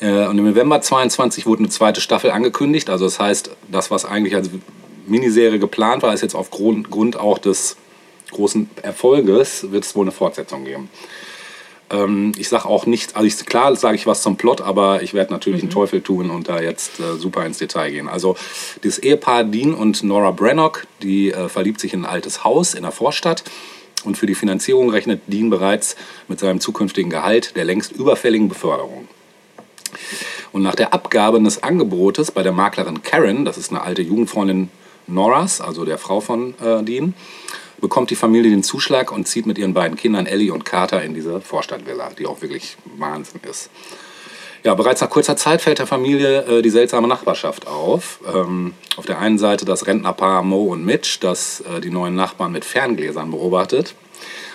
Äh, 0.00 0.26
und 0.26 0.38
im 0.38 0.44
November 0.44 0.80
22 0.80 1.46
wurde 1.46 1.60
eine 1.60 1.68
zweite 1.68 2.00
Staffel 2.00 2.30
angekündigt. 2.30 2.90
Also 2.90 3.04
das 3.04 3.20
heißt, 3.20 3.50
das, 3.70 3.90
was 3.90 4.04
eigentlich 4.04 4.34
als 4.34 4.50
Miniserie 5.06 5.58
geplant 5.58 6.02
war, 6.02 6.12
ist 6.12 6.22
jetzt 6.22 6.34
aufgrund 6.34 6.90
Grund 6.90 7.16
auch 7.18 7.38
des 7.38 7.76
großen 8.32 8.68
Erfolges, 8.82 9.70
wird 9.70 9.84
es 9.84 9.94
wohl 9.94 10.04
eine 10.04 10.12
Fortsetzung 10.12 10.64
geben. 10.64 10.90
Ähm, 11.94 12.32
ich 12.36 12.48
sage 12.48 12.66
auch 12.66 12.86
nicht, 12.86 13.16
also 13.16 13.26
ich, 13.26 13.46
klar 13.46 13.74
sage 13.76 13.96
ich 13.96 14.06
was 14.06 14.22
zum 14.22 14.36
Plot, 14.36 14.60
aber 14.60 15.02
ich 15.02 15.14
werde 15.14 15.32
natürlich 15.32 15.62
einen 15.62 15.70
Teufel 15.70 16.00
tun 16.00 16.30
und 16.30 16.48
da 16.48 16.60
jetzt 16.60 16.98
äh, 17.00 17.16
super 17.16 17.46
ins 17.46 17.58
Detail 17.58 17.90
gehen. 17.90 18.08
Also 18.08 18.36
das 18.82 18.98
Ehepaar 18.98 19.44
Dean 19.44 19.74
und 19.74 20.02
Nora 20.02 20.32
Brannock, 20.32 20.86
die 21.02 21.32
äh, 21.32 21.48
verliebt 21.48 21.80
sich 21.80 21.94
in 21.94 22.04
ein 22.04 22.10
altes 22.10 22.44
Haus 22.44 22.74
in 22.74 22.82
der 22.82 22.92
Vorstadt. 22.92 23.44
Und 24.04 24.18
für 24.18 24.26
die 24.26 24.34
Finanzierung 24.34 24.90
rechnet 24.90 25.22
Dean 25.28 25.48
bereits 25.48 25.96
mit 26.28 26.38
seinem 26.38 26.60
zukünftigen 26.60 27.10
Gehalt 27.10 27.56
der 27.56 27.64
längst 27.64 27.92
überfälligen 27.92 28.48
Beförderung. 28.48 29.08
Und 30.52 30.62
nach 30.62 30.74
der 30.74 30.92
Abgabe 30.92 31.42
des 31.42 31.62
Angebotes 31.62 32.30
bei 32.30 32.42
der 32.42 32.52
Maklerin 32.52 33.02
Karen, 33.02 33.44
das 33.44 33.56
ist 33.56 33.70
eine 33.70 33.82
alte 33.82 34.02
Jugendfreundin 34.02 34.68
Noras, 35.06 35.60
also 35.60 35.84
der 35.84 35.98
Frau 35.98 36.20
von 36.20 36.54
äh, 36.60 36.82
Dean, 36.82 37.14
bekommt 37.80 38.10
die 38.10 38.16
Familie 38.16 38.50
den 38.50 38.62
Zuschlag 38.62 39.12
und 39.12 39.28
zieht 39.28 39.46
mit 39.46 39.58
ihren 39.58 39.74
beiden 39.74 39.96
Kindern 39.96 40.26
Ellie 40.26 40.52
und 40.52 40.64
Carter 40.64 41.02
in 41.02 41.14
diese 41.14 41.40
Vorstadtvilla, 41.40 42.10
die 42.18 42.26
auch 42.26 42.42
wirklich 42.42 42.76
Wahnsinn 42.96 43.40
ist. 43.48 43.70
Ja, 44.64 44.74
bereits 44.74 45.02
nach 45.02 45.10
kurzer 45.10 45.36
Zeit 45.36 45.60
fällt 45.60 45.78
der 45.78 45.86
Familie 45.86 46.42
äh, 46.46 46.62
die 46.62 46.70
seltsame 46.70 47.06
Nachbarschaft 47.06 47.66
auf. 47.66 48.20
Ähm, 48.34 48.72
auf 48.96 49.04
der 49.04 49.18
einen 49.18 49.36
Seite 49.36 49.66
das 49.66 49.86
Rentnerpaar 49.86 50.42
Mo 50.42 50.72
und 50.72 50.86
Mitch, 50.86 51.18
das 51.20 51.60
äh, 51.60 51.82
die 51.82 51.90
neuen 51.90 52.14
Nachbarn 52.14 52.50
mit 52.50 52.64
Ferngläsern 52.64 53.30
beobachtet. 53.30 53.94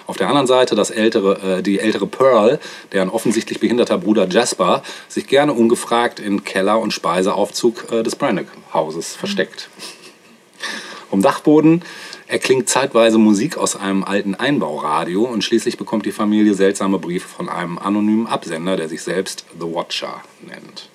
Auf 0.07 0.17
der 0.17 0.27
anderen 0.27 0.47
Seite 0.47 0.73
das 0.73 0.89
ältere, 0.89 1.57
äh, 1.59 1.61
die 1.61 1.79
ältere 1.79 2.07
Pearl, 2.07 2.59
deren 2.91 3.09
offensichtlich 3.09 3.59
behinderter 3.59 3.99
Bruder 3.99 4.27
Jasper 4.27 4.81
sich 5.07 5.27
gerne 5.27 5.53
ungefragt 5.53 6.19
in 6.19 6.43
Keller 6.43 6.79
und 6.79 6.91
Speiseaufzug 6.91 7.91
äh, 7.91 8.01
des 8.01 8.15
Brannock-Hauses 8.15 9.15
versteckt. 9.15 9.69
Vom 11.11 11.21
Dachboden 11.21 11.83
erklingt 12.29 12.69
zeitweise 12.69 13.17
Musik 13.17 13.57
aus 13.57 13.75
einem 13.75 14.03
alten 14.03 14.35
Einbauradio 14.35 15.23
und 15.23 15.43
schließlich 15.43 15.77
bekommt 15.77 16.05
die 16.05 16.11
Familie 16.11 16.53
seltsame 16.53 16.99
Briefe 16.99 17.27
von 17.27 17.49
einem 17.49 17.79
anonymen 17.79 18.27
Absender, 18.27 18.77
der 18.77 18.87
sich 18.87 19.01
selbst 19.01 19.45
The 19.59 19.65
Watcher 19.65 20.21
nennt. 20.47 20.89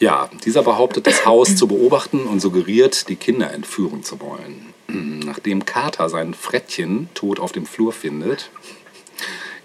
Ja, 0.00 0.30
dieser 0.44 0.62
behauptet, 0.62 1.06
das 1.06 1.26
Haus 1.26 1.56
zu 1.56 1.68
beobachten 1.68 2.20
und 2.20 2.40
suggeriert, 2.40 3.08
die 3.10 3.16
Kinder 3.16 3.52
entführen 3.52 4.02
zu 4.02 4.18
wollen. 4.20 4.72
Nachdem 4.88 5.66
Carter 5.66 6.08
sein 6.08 6.32
Frettchen 6.32 7.10
tot 7.12 7.38
auf 7.38 7.52
dem 7.52 7.66
Flur 7.66 7.92
findet, 7.92 8.50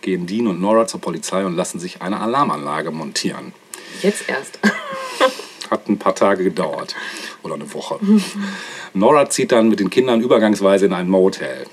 gehen 0.02 0.28
Dean 0.28 0.48
und 0.48 0.60
Nora 0.60 0.88
zur 0.88 1.00
Polizei 1.00 1.46
und 1.46 1.56
lassen 1.56 1.80
sich 1.80 2.02
eine 2.02 2.20
Alarmanlage 2.20 2.92
montieren. 2.92 3.54
Jetzt 4.02 4.28
erst. 4.28 4.60
Hat 5.74 5.90
ein 5.90 5.98
paar 5.98 6.14
Tage 6.14 6.44
gedauert. 6.44 6.96
Oder 7.42 7.56
eine 7.56 7.74
Woche. 7.74 7.98
Nora 8.94 9.28
zieht 9.28 9.52
dann 9.52 9.70
mit 9.70 9.80
den 9.80 9.90
Kindern 9.90 10.22
übergangsweise 10.22 10.86
in 10.86 10.94
ein 10.94 11.10
Motel. 11.10 11.66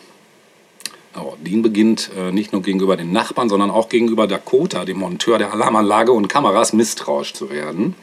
Oh, 1.15 1.35
Dean 1.39 1.61
beginnt 1.61 2.11
äh, 2.17 2.33
nicht 2.33 2.53
nur 2.53 2.63
gegenüber 2.63 2.97
den 2.97 3.13
Nachbarn, 3.13 3.51
sondern 3.51 3.71
auch 3.71 3.91
gegenüber 3.91 4.27
Dakota, 4.27 4.87
dem 4.87 4.99
Monteur 4.99 5.37
der 5.37 5.53
Alarmanlage 5.53 6.13
und 6.13 6.29
Kameras, 6.29 6.73
misstrauisch 6.73 7.35
zu 7.35 7.51
werden. 7.51 7.95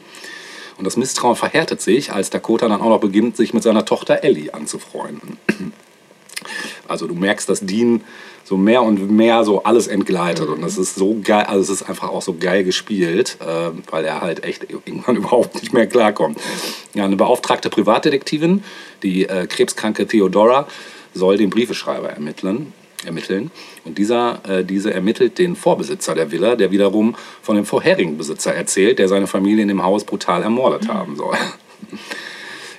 Und 0.76 0.84
das 0.84 0.96
Misstrauen 0.96 1.34
verhärtet 1.34 1.80
sich, 1.80 2.12
als 2.12 2.30
Dakota 2.30 2.68
dann 2.68 2.80
auch 2.80 2.90
noch 2.90 3.00
beginnt, 3.00 3.36
sich 3.36 3.52
mit 3.52 3.64
seiner 3.64 3.84
Tochter 3.84 4.22
Ellie 4.22 4.54
anzufreunden. 4.54 5.36
Also 6.86 7.06
du 7.06 7.14
merkst, 7.14 7.48
dass 7.48 7.60
Dean 7.60 8.02
so 8.48 8.56
mehr 8.56 8.82
und 8.82 9.10
mehr 9.10 9.44
so 9.44 9.62
alles 9.64 9.88
entgleitet. 9.88 10.48
Und 10.48 10.62
das 10.62 10.78
ist 10.78 10.94
so 10.94 11.18
geil, 11.22 11.44
also 11.44 11.60
es 11.60 11.82
ist 11.82 11.88
einfach 11.88 12.08
auch 12.08 12.22
so 12.22 12.34
geil 12.40 12.64
gespielt, 12.64 13.36
äh, 13.40 13.70
weil 13.90 14.06
er 14.06 14.22
halt 14.22 14.42
echt 14.42 14.64
irgendwann 14.70 15.16
überhaupt 15.22 15.56
nicht 15.56 15.74
mehr 15.74 15.86
klarkommt. 15.86 16.40
Ja, 16.94 17.04
eine 17.04 17.16
beauftragte 17.16 17.68
Privatdetektivin, 17.68 18.64
die 19.02 19.28
äh, 19.28 19.46
krebskranke 19.46 20.06
Theodora, 20.06 20.66
soll 21.12 21.36
den 21.36 21.50
Briefeschreiber 21.50 22.08
ermitteln. 22.08 22.72
Ermitteln. 23.04 23.50
Und 23.84 23.98
dieser, 23.98 24.40
äh, 24.48 24.64
diese 24.64 24.94
ermittelt 24.94 25.38
den 25.38 25.54
Vorbesitzer 25.54 26.14
der 26.14 26.32
Villa, 26.32 26.56
der 26.56 26.70
wiederum 26.70 27.16
von 27.42 27.54
dem 27.54 27.66
vorherigen 27.66 28.16
Besitzer 28.16 28.54
erzählt, 28.54 28.98
der 28.98 29.08
seine 29.08 29.26
Familie 29.26 29.62
in 29.62 29.68
dem 29.68 29.84
Haus 29.84 30.04
brutal 30.04 30.42
ermordet 30.42 30.88
haben 30.88 31.16
soll. 31.16 31.36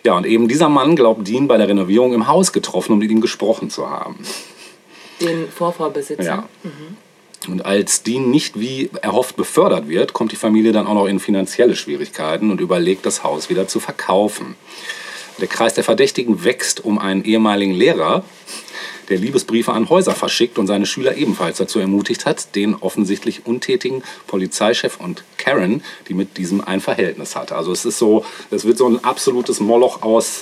Ja, 0.04 0.18
und 0.18 0.26
eben 0.26 0.48
dieser 0.48 0.70
Mann 0.70 0.96
glaubt 0.96 1.28
Dean 1.28 1.48
bei 1.48 1.58
der 1.58 1.68
Renovierung 1.68 2.14
im 2.14 2.28
Haus 2.28 2.54
getroffen 2.54 2.94
und 2.94 3.00
mit 3.00 3.12
ihm 3.12 3.22
gesprochen 3.22 3.70
zu 3.70 3.90
haben. 3.90 4.18
Den 5.22 5.50
Vorvorbesitzer. 5.50 6.24
Ja. 6.24 6.50
Und 7.48 7.66
als 7.66 8.04
Dean 8.04 8.30
nicht 8.30 8.60
wie 8.60 8.90
erhofft 9.02 9.36
befördert 9.36 9.88
wird, 9.88 10.14
kommt 10.14 10.32
die 10.32 10.36
Familie 10.36 10.72
dann 10.72 10.88
auch 10.88 10.94
noch 10.94 11.06
in 11.06 11.20
finanzielle 11.20 11.76
Schwierigkeiten 11.76 12.52
und 12.52 12.60
überlegt, 12.60 13.06
das 13.06 13.24
Haus 13.24 13.50
wieder 13.50 13.68
zu 13.68 13.80
verkaufen. 13.80 14.56
Der 15.40 15.48
Kreis 15.48 15.74
der 15.74 15.84
Verdächtigen 15.84 16.44
wächst 16.44 16.84
um 16.84 17.00
einen 17.00 17.24
ehemaligen 17.24 17.74
Lehrer, 17.74 18.24
der 19.10 19.18
Liebesbriefe 19.18 19.74
an 19.74 19.90
Häuser 19.90 20.14
verschickt 20.14 20.60
und 20.60 20.68
seine 20.68 20.86
Schüler 20.86 21.18
ebenfalls 21.18 21.58
dazu 21.58 21.80
ermutigt 21.80 22.26
hat, 22.26 22.56
den 22.56 22.76
offensichtlich 22.76 23.46
untätigen 23.46 24.04
Polizeichef 24.28 24.98
und 25.00 25.24
Karen, 25.38 25.84
die 26.08 26.14
mit 26.14 26.38
diesem 26.38 26.62
ein 26.62 26.80
Verhältnis 26.80 27.36
hatte. 27.36 27.56
Also 27.56 27.72
es 27.72 27.86
ist 27.86 27.98
so, 27.98 28.24
es 28.52 28.66
wird 28.66 28.78
so 28.78 28.88
ein 28.88 29.04
absolutes 29.04 29.60
Moloch 29.60 30.04
aus 30.04 30.42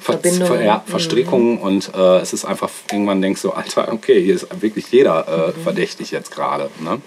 Ver 0.00 0.14
Verbindungen. 0.14 0.46
Ver 0.46 0.64
ja, 0.64 0.84
Verstrickungen 0.86 1.58
und 1.58 1.92
äh, 1.94 2.18
es 2.18 2.32
ist 2.32 2.44
einfach, 2.44 2.70
irgendwann 2.90 3.20
denkst 3.20 3.42
du, 3.42 3.50
Alter, 3.50 3.92
okay, 3.92 4.22
hier 4.22 4.34
ist 4.34 4.48
wirklich 4.62 4.86
jeder 4.90 5.52
äh, 5.56 5.60
verdächtig 5.60 6.10
jetzt 6.10 6.30
gerade. 6.30 6.70
Ne? 6.80 7.00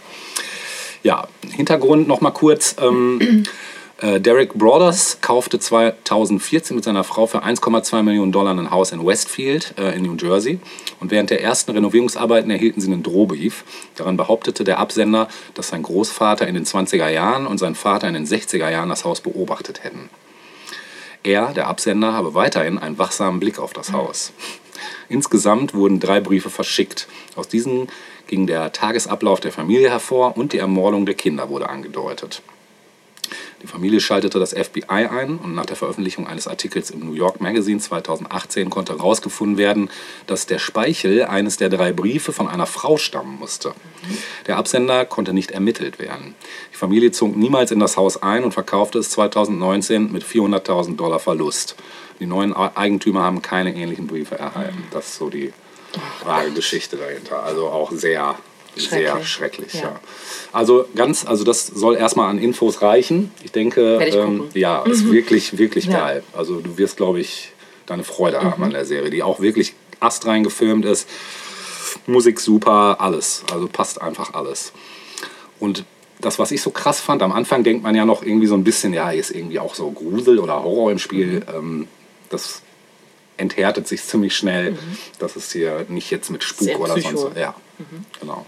Ja, 1.01 1.27
Hintergrund 1.55 2.07
noch 2.07 2.21
mal 2.21 2.31
kurz. 2.31 2.75
Ähm, 2.79 3.19
äh, 3.21 3.49
Derek 4.01 4.53
Brothers 4.53 5.17
kaufte 5.19 5.59
2014 5.59 6.73
mit 6.73 6.85
seiner 6.85 7.03
Frau 7.03 7.27
für 7.27 7.43
1,2 7.43 8.01
Millionen 8.01 8.31
Dollar 8.31 8.57
ein 8.57 8.71
Haus 8.71 8.93
in 8.93 9.05
Westfield 9.05 9.73
äh, 9.77 9.93
in 9.93 10.03
New 10.03 10.15
Jersey. 10.15 10.59
Und 11.01 11.11
während 11.11 11.31
der 11.31 11.43
ersten 11.43 11.71
Renovierungsarbeiten 11.71 12.49
erhielten 12.49 12.79
sie 12.79 12.89
einen 12.89 13.03
Drohbrief. 13.03 13.65
Daran 13.95 14.15
behauptete 14.15 14.63
der 14.63 14.79
Absender, 14.79 15.27
dass 15.53 15.67
sein 15.67 15.83
Großvater 15.83 16.47
in 16.47 16.55
den 16.55 16.63
20er 16.63 17.09
Jahren 17.09 17.45
und 17.45 17.57
sein 17.57 17.75
Vater 17.75 18.07
in 18.07 18.13
den 18.13 18.25
60er 18.25 18.69
Jahren 18.69 18.87
das 18.87 19.03
Haus 19.03 19.19
beobachtet 19.19 19.83
hätten. 19.83 20.09
Er, 21.23 21.47
der 21.47 21.67
Absender, 21.67 22.13
habe 22.13 22.33
weiterhin 22.33 22.77
einen 22.77 22.97
wachsamen 22.97 23.41
Blick 23.41 23.59
auf 23.59 23.73
das 23.73 23.91
Haus. 23.91 24.31
Insgesamt 25.09 25.73
wurden 25.73 25.99
drei 25.99 26.21
Briefe 26.21 26.49
verschickt. 26.49 27.09
Aus 27.35 27.49
diesen 27.49 27.89
ging 28.27 28.47
der 28.47 28.71
Tagesablauf 28.71 29.41
der 29.41 29.51
Familie 29.51 29.89
hervor 29.89 30.37
und 30.37 30.53
die 30.53 30.59
Ermordung 30.59 31.05
der 31.05 31.15
Kinder 31.15 31.49
wurde 31.49 31.67
angedeutet. 31.67 32.41
Die 33.61 33.67
Familie 33.67 33.99
schaltete 33.99 34.39
das 34.39 34.53
FBI 34.53 34.85
ein 34.87 35.37
und 35.37 35.53
nach 35.53 35.65
der 35.65 35.75
Veröffentlichung 35.75 36.27
eines 36.27 36.47
Artikels 36.47 36.91
im 36.91 36.99
New 37.01 37.13
York 37.13 37.41
Magazine 37.41 37.79
2018 37.79 38.69
konnte 38.69 38.93
herausgefunden 38.93 39.57
werden, 39.57 39.89
dass 40.27 40.45
der 40.45 40.59
Speichel 40.59 41.25
eines 41.25 41.57
der 41.57 41.69
drei 41.69 41.91
Briefe 41.91 42.31
von 42.31 42.47
einer 42.47 42.65
Frau 42.65 42.97
stammen 42.97 43.37
musste. 43.37 43.73
Der 44.47 44.57
Absender 44.57 45.05
konnte 45.05 45.33
nicht 45.33 45.51
ermittelt 45.51 45.99
werden. 45.99 46.35
Die 46.71 46.77
Familie 46.77 47.11
zog 47.11 47.35
niemals 47.35 47.71
in 47.71 47.79
das 47.79 47.97
Haus 47.97 48.21
ein 48.21 48.45
und 48.45 48.53
verkaufte 48.53 48.99
es 48.99 49.09
2019 49.09 50.11
mit 50.11 50.23
400.000 50.23 50.95
Dollar 50.95 51.19
Verlust. 51.19 51.75
Die 52.19 52.25
neuen 52.25 52.53
Eigentümer 52.53 53.23
haben 53.23 53.41
keine 53.41 53.75
ähnlichen 53.75 54.07
Briefe 54.07 54.37
erhalten. 54.37 54.85
Das 54.91 55.07
ist 55.07 55.15
so 55.17 55.29
die 55.29 55.53
wahre 56.23 56.51
Geschichte 56.51 56.97
dahinter. 56.97 57.43
Also 57.43 57.67
auch 57.67 57.91
sehr, 57.91 58.35
sehr 58.87 59.09
Schrecklich. 59.23 59.27
schrecklich. 59.29 59.73
Ja. 59.73 59.81
Ja. 59.81 59.99
Also 60.51 60.85
ganz, 60.95 61.25
also 61.25 61.43
das 61.43 61.67
soll 61.67 61.95
erstmal 61.95 62.29
an 62.29 62.37
Infos 62.39 62.81
reichen. 62.81 63.31
Ich 63.43 63.51
denke, 63.51 64.03
ich 64.05 64.15
ähm, 64.15 64.45
ja, 64.53 64.83
ist 64.83 65.11
wirklich, 65.11 65.57
wirklich 65.57 65.85
Ja. 65.85 65.99
geil. 65.99 66.23
Also 66.33 66.59
du 66.61 66.77
wirst, 66.77 66.97
glaube 66.97 67.19
ich, 67.19 67.51
deine 67.85 68.03
Freude 68.03 68.41
haben 68.41 68.63
an 68.63 68.71
der 68.71 68.85
Serie, 68.85 69.09
die 69.09 69.23
auch 69.23 69.39
wirklich 69.39 69.73
astrein 69.99 70.43
gefilmt 70.43 70.85
ist. 70.85 71.07
Musik 72.05 72.39
super, 72.39 72.97
alles. 72.99 73.43
Also 73.51 73.67
passt 73.67 74.01
einfach 74.01 74.33
alles. 74.33 74.71
Und 75.59 75.83
das, 76.21 76.37
was 76.39 76.51
ich 76.51 76.61
so 76.61 76.69
krass 76.69 76.99
fand, 76.99 77.21
am 77.21 77.31
Anfang 77.31 77.63
denkt 77.63 77.83
man 77.83 77.95
ja 77.95 78.05
noch 78.05 78.23
irgendwie 78.23 78.47
so 78.47 78.55
ein 78.55 78.63
bisschen, 78.63 78.93
ja, 78.93 79.09
hier 79.09 79.19
ist 79.19 79.31
irgendwie 79.31 79.59
auch 79.59 79.73
so 79.75 79.89
Grusel 79.91 80.39
oder 80.39 80.63
Horror 80.63 80.91
im 80.91 80.99
Spiel. 80.99 81.43
Ähm, 81.53 81.87
das 82.29 82.61
enthärtet 83.37 83.87
sich 83.87 84.03
ziemlich 84.03 84.35
schnell. 84.35 84.77
Das 85.17 85.35
ist 85.35 85.53
hier 85.53 85.85
nicht 85.87 86.11
jetzt 86.11 86.29
mit 86.29 86.43
Spuk 86.43 86.65
Sehr 86.65 86.79
oder 86.79 86.95
Psycho. 86.95 87.17
sonst. 87.17 87.37
Ja, 87.37 87.55
genau. 88.19 88.45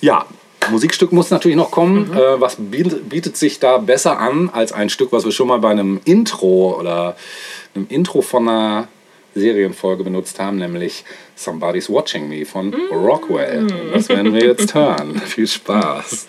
Ja, 0.00 0.26
Musikstück 0.70 1.12
muss 1.12 1.30
natürlich 1.30 1.56
noch 1.56 1.70
kommen. 1.70 2.12
Äh, 2.12 2.40
was 2.40 2.56
bietet, 2.58 3.08
bietet 3.08 3.36
sich 3.36 3.58
da 3.58 3.78
besser 3.78 4.18
an 4.18 4.50
als 4.50 4.72
ein 4.72 4.88
Stück, 4.88 5.12
was 5.12 5.24
wir 5.24 5.32
schon 5.32 5.48
mal 5.48 5.58
bei 5.58 5.70
einem 5.70 6.00
Intro 6.04 6.78
oder 6.78 7.16
einem 7.74 7.86
Intro 7.88 8.22
von 8.22 8.48
einer 8.48 8.88
Serienfolge 9.34 10.04
benutzt 10.04 10.38
haben, 10.40 10.58
nämlich 10.58 11.04
Somebody's 11.36 11.88
Watching 11.88 12.28
Me 12.28 12.44
von 12.44 12.74
Rockwell. 12.90 13.62
Und 13.62 13.94
das 13.94 14.08
werden 14.08 14.34
wir 14.34 14.44
jetzt 14.44 14.74
hören. 14.74 15.20
Viel 15.20 15.46
Spaß. 15.46 16.26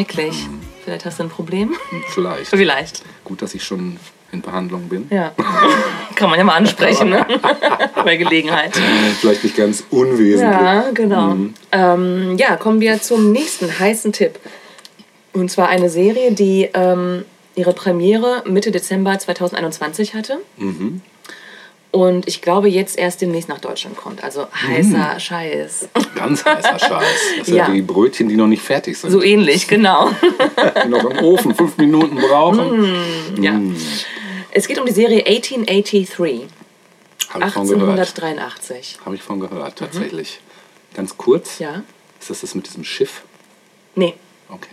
Schrecklich. 0.00 0.46
Vielleicht 0.84 1.04
hast 1.04 1.18
du 1.18 1.24
ein 1.24 1.28
Problem? 1.28 1.74
Vielleicht. 2.08 2.48
Vielleicht. 2.48 3.02
Gut, 3.24 3.42
dass 3.42 3.54
ich 3.54 3.62
schon 3.62 3.98
in 4.32 4.40
Behandlung 4.40 4.88
bin. 4.88 5.08
Ja. 5.10 5.32
Kann 6.14 6.30
man 6.30 6.38
ja 6.38 6.44
mal 6.44 6.54
ansprechen, 6.54 7.10
ne? 7.10 7.26
Bei 8.04 8.16
Gelegenheit. 8.16 8.78
Vielleicht 9.20 9.44
nicht 9.44 9.56
ganz 9.56 9.84
unwesentlich. 9.90 10.60
Ja, 10.60 10.90
genau. 10.92 11.34
Mhm. 11.34 11.54
Ähm, 11.72 12.36
ja, 12.38 12.56
kommen 12.56 12.80
wir 12.80 13.00
zum 13.02 13.32
nächsten 13.32 13.78
heißen 13.78 14.12
Tipp. 14.12 14.38
Und 15.32 15.50
zwar 15.50 15.68
eine 15.68 15.90
Serie, 15.90 16.32
die 16.32 16.68
ähm, 16.74 17.24
ihre 17.54 17.72
Premiere 17.72 18.42
Mitte 18.46 18.70
Dezember 18.70 19.18
2021 19.18 20.14
hatte. 20.14 20.38
Mhm. 20.56 21.02
Und 21.92 22.28
ich 22.28 22.40
glaube, 22.40 22.68
jetzt 22.68 22.96
erst 22.96 23.20
demnächst 23.20 23.48
nach 23.48 23.58
Deutschland 23.58 23.96
kommt. 23.96 24.22
Also 24.22 24.46
heißer 24.52 25.18
Scheiß. 25.18 25.88
Ganz 26.14 26.44
heißer 26.44 26.78
Scheiß. 26.78 27.04
Das 27.38 27.46
sind 27.46 27.56
ja. 27.56 27.68
Die 27.68 27.82
Brötchen, 27.82 28.28
die 28.28 28.36
noch 28.36 28.46
nicht 28.46 28.62
fertig 28.62 28.96
sind. 28.96 29.10
So 29.10 29.22
ähnlich, 29.22 29.66
genau. 29.66 30.10
die 30.84 30.88
noch 30.88 31.04
im 31.04 31.18
Ofen 31.24 31.54
fünf 31.54 31.76
Minuten 31.78 32.16
brauchen. 32.16 33.42
ja. 33.42 33.60
Es 34.52 34.66
geht 34.68 34.78
um 34.78 34.86
die 34.86 34.92
Serie 34.92 35.24
1883. 35.26 36.46
Habe 37.30 37.46
ich 37.46 37.52
von 37.52 37.68
gehört. 37.68 37.98
1883. 37.98 38.98
Habe 39.04 39.14
ich 39.16 39.22
von 39.22 39.40
gehört, 39.40 39.76
tatsächlich. 39.78 40.40
Ganz 40.94 41.16
kurz. 41.16 41.58
Mhm. 41.60 41.64
Ja. 41.66 41.82
Ist 42.20 42.30
das 42.30 42.40
das 42.40 42.54
mit 42.54 42.66
diesem 42.66 42.84
Schiff? 42.84 43.22
Nee, 43.94 44.14
Okay. 44.48 44.68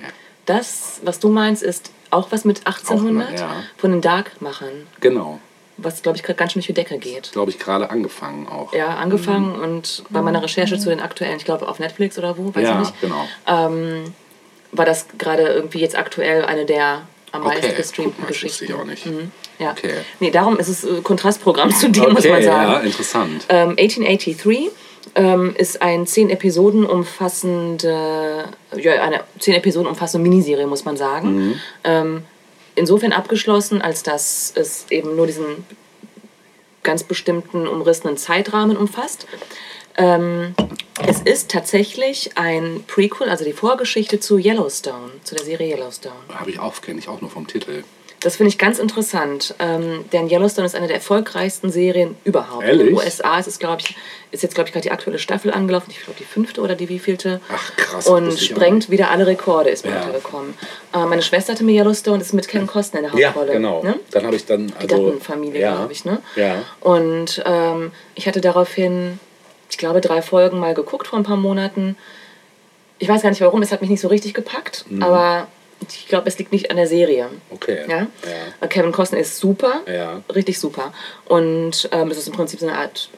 das, 0.46 1.00
was 1.04 1.20
du 1.20 1.30
meinst, 1.30 1.62
ist 1.64 1.92
auch 2.10 2.32
was 2.32 2.46
mit 2.46 2.66
1800 2.66 3.28
Auch, 3.28 3.40
ja. 3.40 3.64
von 3.78 3.92
den 3.92 4.02
Dark-Machern. 4.02 4.88
Genau. 5.00 5.40
Was, 5.78 6.02
glaube 6.02 6.18
ich, 6.18 6.24
gerade 6.24 6.38
ganz 6.38 6.54
schön 6.54 6.60
durch 6.62 6.68
die 6.68 6.74
Decke 6.74 6.98
geht. 6.98 7.32
Glaube 7.34 7.52
ich, 7.52 7.60
gerade 7.60 7.90
angefangen 7.92 8.48
auch. 8.48 8.74
Ja, 8.74 8.96
angefangen 8.96 9.52
und 9.60 10.04
bei 10.10 10.22
meiner 10.24 10.42
Recherche 10.42 10.80
zu 10.80 10.90
den 10.90 11.00
aktuellen, 11.00 11.38
ich 11.38 11.46
glaube 11.46 11.68
auf 11.68 11.78
Netflix 11.80 12.18
oder 12.18 12.36
wo, 12.38 12.54
weiß 12.54 12.64
Ja, 12.64 12.82
ich 12.82 12.88
nicht, 12.88 13.02
genau. 13.02 13.28
war 14.72 14.86
das 14.86 15.06
gerade 15.18 15.44
irgendwie 15.44 15.80
jetzt 15.80 15.98
aktuell 15.98 16.46
eine 16.46 16.66
der 16.66 17.04
am 17.32 17.44
meisten 17.44 17.66
Okay, 17.66 17.76
gestreamten 17.76 18.22
mal, 18.22 18.28
Geschichten. 18.28 18.66
ich 18.66 18.74
auch 18.74 18.86
nicht. 18.86 19.06
Mhm, 19.06 19.32
ja. 19.60 19.72
Okay. 19.72 19.94
Nee, 20.20 20.32
darum 20.32 20.58
ist 20.58 20.70
es 20.70 20.84
äh, 20.84 21.02
Kontrastprogramm 21.04 21.70
zu 21.76 21.90
dem, 21.90 22.14
muss 22.14 22.24
man 22.24 22.34
Okay, 22.36 22.44
sagen. 22.44 22.72
ja, 22.72 22.80
interessant. 22.80 23.46
Ähm, 23.50 23.70
1883 23.78 24.72
ähm, 25.16 25.54
ist 25.58 25.82
ein 25.82 26.08
zehn 26.08 26.30
Episoden 26.30 26.86
umfassende, 26.86 28.46
ja, 28.76 29.02
eine 29.02 29.22
zehn 29.40 29.54
Episoden 29.56 29.88
umfassende 29.88 30.28
Miniserie, 30.28 30.68
muss 30.68 30.86
man 30.86 30.98
sagen. 30.98 31.36
Mhm. 31.50 31.60
Ähm, 31.84 32.24
insofern 32.78 33.12
abgeschlossen, 33.12 33.82
als 33.82 34.04
dass 34.04 34.54
es 34.56 34.86
eben 34.90 35.16
nur 35.16 35.28
diesen 35.28 35.66
ganz 36.84 37.04
bestimmten 37.04 37.68
umrissenen 37.68 38.18
Zeitrahmen 38.18 38.78
umfasst. 38.78 39.28
Ähm, 39.98 40.56
es 41.08 41.22
ist 41.22 41.50
tatsächlich 41.52 42.32
ein 42.38 42.84
Prequel, 42.88 43.30
also 43.30 43.44
die 43.44 43.54
Vorgeschichte 43.54 44.20
zu 44.20 44.38
Yellowstone, 44.38 45.12
zu 45.24 45.36
der 45.36 45.44
Serie 45.44 45.76
Yellowstone. 45.76 46.16
Habe 46.34 46.52
ich 46.52 46.60
auch, 46.60 46.82
kenne 46.82 47.00
ich 47.00 47.08
auch 47.10 47.20
nur 47.20 47.30
vom 47.30 47.48
Titel. 47.48 47.84
Das 48.22 48.36
finde 48.38 48.50
ich 48.50 48.58
ganz 48.58 48.80
interessant, 48.80 49.54
ähm, 49.60 50.06
denn 50.12 50.28
Yellowstone 50.28 50.66
ist 50.66 50.76
eine 50.76 50.88
der 50.88 50.96
erfolgreichsten 50.96 51.72
Serien 51.72 52.16
überhaupt. 52.24 52.64
Ehrlich? 52.64 52.82
In 52.82 52.88
den 52.88 52.96
USA 52.96 53.38
ist 53.38 53.46
es, 53.48 53.60
glaube 53.60 53.82
ich, 53.82 53.96
ist 54.32 54.42
jetzt 54.42 54.56
glaube 54.56 54.70
ich 54.70 54.74
gerade 54.74 54.84
die 54.84 54.92
aktuelle 54.92 55.20
Staffel 55.20 55.54
angelaufen, 55.54 55.92
ich 55.92 56.02
glaube 56.04 56.18
die 56.20 56.26
fünfte 56.26 56.62
oder 56.62 56.74
die 56.74 56.90
wievielte. 56.90 57.42
Ach, 57.50 57.76
krass, 57.76 58.08
Und 58.08 58.40
sprengt 58.40 58.90
wieder 58.90 59.12
alle 59.12 59.28
Rekorde, 59.28 59.70
ist 59.70 59.86
mir 59.86 59.92
Ja. 59.92 60.02
untergekommen. 60.02 60.56
Äh, 61.04 61.06
meine 61.06 61.22
Schwester 61.22 61.54
hatte 61.54 61.64
mir 61.64 61.74
Yellowstone, 61.82 62.18
das 62.20 62.28
ist 62.28 62.34
mit 62.34 62.48
Kevin 62.48 62.68
Costner 62.68 63.00
in 63.02 63.06
der 63.12 63.20
Ja, 63.20 63.28
Hauptrolle. 63.30 63.54
genau. 63.54 63.84
Ne? 63.84 64.00
Dann 64.12 64.26
habe 64.26 64.36
ich 64.36 64.46
dann 64.46 64.68
Die 64.68 64.74
also 64.76 64.88
Dutton-Familie, 64.98 65.62
ja, 65.62 65.76
glaube 65.76 65.94
ich, 65.94 66.06
ne? 66.06 66.20
Ja. 66.36 66.64
Und 66.82 67.42
ähm, 67.46 67.92
ich 68.16 68.28
hatte 68.28 68.42
daraufhin, 68.42 69.20
ich 69.70 69.78
glaube, 69.78 70.02
drei 70.02 70.22
Folgen 70.22 70.60
mal 70.60 70.74
geguckt 70.74 71.08
vor 71.08 71.20
ein 71.20 71.24
paar 71.24 71.38
Monaten. 71.38 71.98
Ich 73.00 73.08
weiß 73.08 73.22
gar 73.22 73.30
nicht 73.30 73.42
warum, 73.42 73.62
es 73.62 73.72
hat 73.72 73.82
mich 73.82 73.90
nicht 73.90 74.02
so 74.02 74.08
richtig 74.08 74.34
gepackt, 74.34 74.86
Mhm. 74.90 75.04
aber 75.04 75.48
ich 75.88 76.08
glaube, 76.08 76.28
es 76.28 76.38
liegt 76.40 76.52
nicht 76.52 76.72
an 76.72 76.78
der 76.78 76.88
Serie. 76.88 77.28
Okay. 77.52 77.86
Ja? 77.88 78.08
Ja. 78.62 78.68
Kevin 78.68 78.92
Costner 78.92 79.20
ist 79.20 79.38
super, 79.38 79.82
Ja. 79.86 80.22
richtig 80.34 80.58
super. 80.60 80.92
Und 81.26 81.88
ähm, 81.92 82.10
es 82.10 82.18
ist 82.18 82.28
im 82.28 82.34
Prinzip 82.34 82.60
so 82.60 82.68
eine 82.68 82.78
Art, 82.78 83.10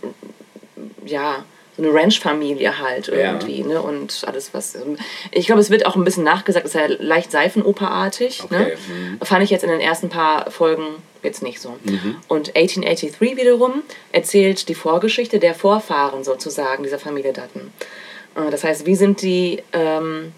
ja, 1.06 1.46
so 1.82 1.90
eine 1.90 1.94
Ranch-Familie 1.94 2.80
halt 2.80 3.08
irgendwie, 3.08 3.64
ne? 3.64 3.82
Und 3.82 4.24
alles, 4.28 4.54
was. 4.54 4.76
ähm, 4.76 4.98
Ich 5.32 5.46
glaube, 5.46 5.62
es 5.62 5.70
wird 5.70 5.86
auch 5.86 5.96
ein 5.96 6.04
bisschen 6.04 6.24
nachgesagt, 6.24 6.66
es 6.66 6.76
ist 6.76 6.80
ja 6.82 6.88
leicht 7.00 7.32
Seifenoperartig. 7.32 8.44
Okay, 8.44 8.56
Ne? 8.58 8.78
mhm. 8.88 9.20
Fand 9.26 9.44
ich 9.44 9.50
jetzt 9.50 9.64
in 9.64 9.70
den 9.70 9.80
ersten 9.80 10.10
paar 10.10 10.50
Folgen 10.52 10.86
jetzt 11.24 11.42
nicht 11.44 11.60
so. 11.60 11.76
Und 12.28 12.56
1883 12.56 13.22
wiederum 13.38 13.84
erzählt 14.12 14.68
die 14.70 14.76
Vorgeschichte 14.76 15.40
der 15.40 15.54
Vorfahren 15.56 16.24
sozusagen 16.24 16.84
dieser 16.84 17.00
Familie 17.00 17.34
Dutton. 17.34 17.72
Äh, 18.36 18.52
Das 18.52 18.64
heißt, 18.64 18.86
wie 18.86 18.96
sind 18.96 19.22
die. 19.22 19.64
Ähm, 19.74 20.34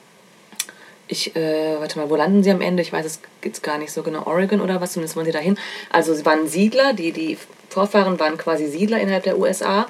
ich, 1.08 1.36
äh, 1.36 1.76
warte 1.78 2.00
mal, 2.00 2.10
wo 2.10 2.16
landen 2.16 2.42
sie 2.42 2.52
am 2.52 2.62
Ende? 2.62 2.82
Ich 2.82 2.94
weiß 2.94 3.06
es 3.06 3.20
jetzt 3.44 3.64
gar 3.64 3.78
nicht 3.78 3.92
so 3.92 4.02
genau. 4.02 4.26
Oregon 4.28 4.62
oder 4.62 4.80
was, 4.80 4.94
zumindest 4.94 5.16
wollen 5.18 5.26
sie 5.26 5.34
dahin. 5.34 5.58
Also 5.90 6.14
sie 6.14 6.26
waren 6.26 6.48
Siedler, 6.48 6.94
die, 6.94 7.12
die 7.12 7.38
Vorfahren 7.70 8.18
waren 8.20 8.38
quasi 8.38 8.68
Siedler 8.68 9.00
innerhalb 9.02 9.24
der 9.24 9.38
USA 9.38 9.88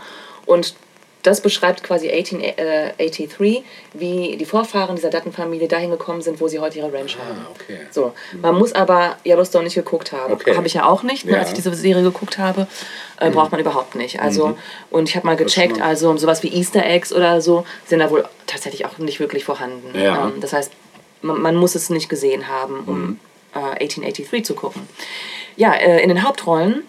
und 0.48 0.74
das 1.24 1.42
beschreibt 1.42 1.84
quasi 1.84 2.10
1883, 2.10 3.64
wie 3.94 4.38
die 4.38 4.46
Vorfahren 4.46 4.96
dieser 4.96 5.10
Dutton-Familie 5.10 5.68
dahin 5.68 5.92
gekommen 5.92 6.22
sind, 6.22 6.40
wo 6.42 6.48
sie 6.48 6.60
heute 6.60 6.80
ihre 6.80 6.92
Ranch 6.92 7.18
haben. 7.18 7.46
Ah, 7.46 7.52
okay. 7.54 7.80
So, 7.92 8.14
man 8.42 8.56
muss 8.56 8.74
aber 8.74 9.18
Yellowstone 9.26 9.66
nicht 9.66 9.76
geguckt 9.76 10.12
haben. 10.12 10.34
Okay. 10.34 10.56
Habe 10.56 10.68
ich 10.68 10.74
ja 10.74 10.86
auch 10.86 11.04
nicht, 11.04 11.26
ne, 11.26 11.34
Ja. 11.34 11.40
als 11.40 11.50
ich 11.50 11.56
diese 11.56 11.74
Serie 11.74 12.04
geguckt 12.04 12.38
habe. 12.38 12.68
Äh, 13.20 13.30
braucht 13.30 13.52
man 13.52 13.62
überhaupt 13.62 13.96
nicht. 13.96 14.20
Also, 14.20 14.58
und 14.90 15.08
ich 15.10 15.16
habe 15.16 15.28
mal 15.28 15.36
gecheckt, 15.36 15.80
also 15.80 16.18
sowas 16.18 16.42
wie 16.42 16.48
Easter 16.48 16.84
Eggs 16.84 17.14
oder 17.14 17.40
so 17.42 17.66
sind 17.86 18.00
da 18.00 18.10
wohl 18.10 18.26
tatsächlich 18.48 18.86
auch 18.86 18.98
nicht 18.98 19.20
wirklich 19.20 19.44
vorhanden. 19.44 19.98
Ja. 19.98 20.26
Ähm, 20.26 20.42
das 20.42 20.54
heißt, 20.54 20.72
man, 21.22 21.40
man 21.40 21.56
muss 21.56 21.76
es 21.76 21.92
nicht 21.92 22.10
gesehen 22.10 22.48
haben, 22.48 22.80
um 22.88 23.20
äh, 23.54 23.60
1883 23.84 24.44
zu 24.46 24.56
gucken. 24.56 24.82
Ja, 25.56 25.74
äh, 25.74 26.02
in 26.02 26.10
den 26.10 26.24
Hauptrollen 26.24 26.84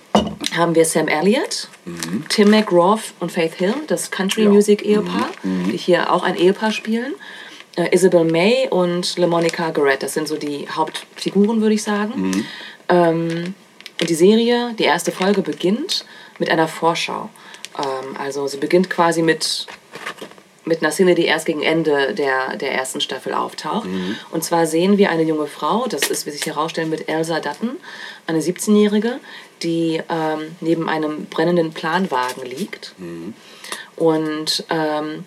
haben 0.56 0.74
wir 0.74 0.84
Sam 0.84 1.08
Elliott, 1.08 1.68
Tim 2.28 2.50
McGraw 2.50 3.00
und 3.20 3.32
Faith 3.32 3.54
Hill, 3.54 3.74
das 3.86 4.10
Country-Music-Ehepaar, 4.10 5.30
die 5.42 5.76
hier 5.76 6.12
auch 6.12 6.22
ein 6.22 6.36
Ehepaar 6.36 6.70
spielen. 6.72 7.14
Äh, 7.76 7.94
Isabel 7.94 8.24
May 8.24 8.68
und 8.68 9.16
LaMonica 9.16 9.70
Garrett, 9.70 10.02
das 10.02 10.14
sind 10.14 10.28
so 10.28 10.36
die 10.36 10.68
Hauptfiguren, 10.68 11.60
würde 11.60 11.74
ich 11.74 11.82
sagen. 11.82 12.44
Ähm, 12.88 13.54
und 14.00 14.10
die 14.10 14.14
Serie, 14.14 14.74
die 14.78 14.84
erste 14.84 15.12
Folge 15.12 15.42
beginnt 15.42 16.04
mit 16.38 16.50
einer 16.50 16.68
Vorschau. 16.68 17.30
Ähm, 17.78 18.16
also 18.18 18.46
sie 18.46 18.58
beginnt 18.58 18.90
quasi 18.90 19.22
mit 19.22 19.66
mit 20.64 20.82
einer 20.82 20.92
Szene, 20.92 21.14
die 21.14 21.24
erst 21.24 21.46
gegen 21.46 21.62
Ende 21.62 22.14
der, 22.14 22.56
der 22.56 22.72
ersten 22.72 23.00
Staffel 23.00 23.34
auftaucht. 23.34 23.88
Und 24.30 24.44
zwar 24.44 24.66
sehen 24.66 24.98
wir 24.98 25.10
eine 25.10 25.22
junge 25.22 25.46
Frau, 25.46 25.86
das 25.88 26.08
ist, 26.08 26.26
wie 26.26 26.30
sich 26.30 26.46
herausstellt, 26.46 26.88
mit 26.88 27.08
Elsa 27.08 27.40
Dutton, 27.40 27.76
eine 28.26 28.40
17-Jährige, 28.40 29.18
die 29.62 30.00
ähm, 30.08 30.56
neben 30.60 30.88
einem 30.88 31.26
brennenden 31.26 31.72
Planwagen 31.72 32.44
liegt. 32.44 32.94
Und 33.96 34.64
ähm, 34.70 35.24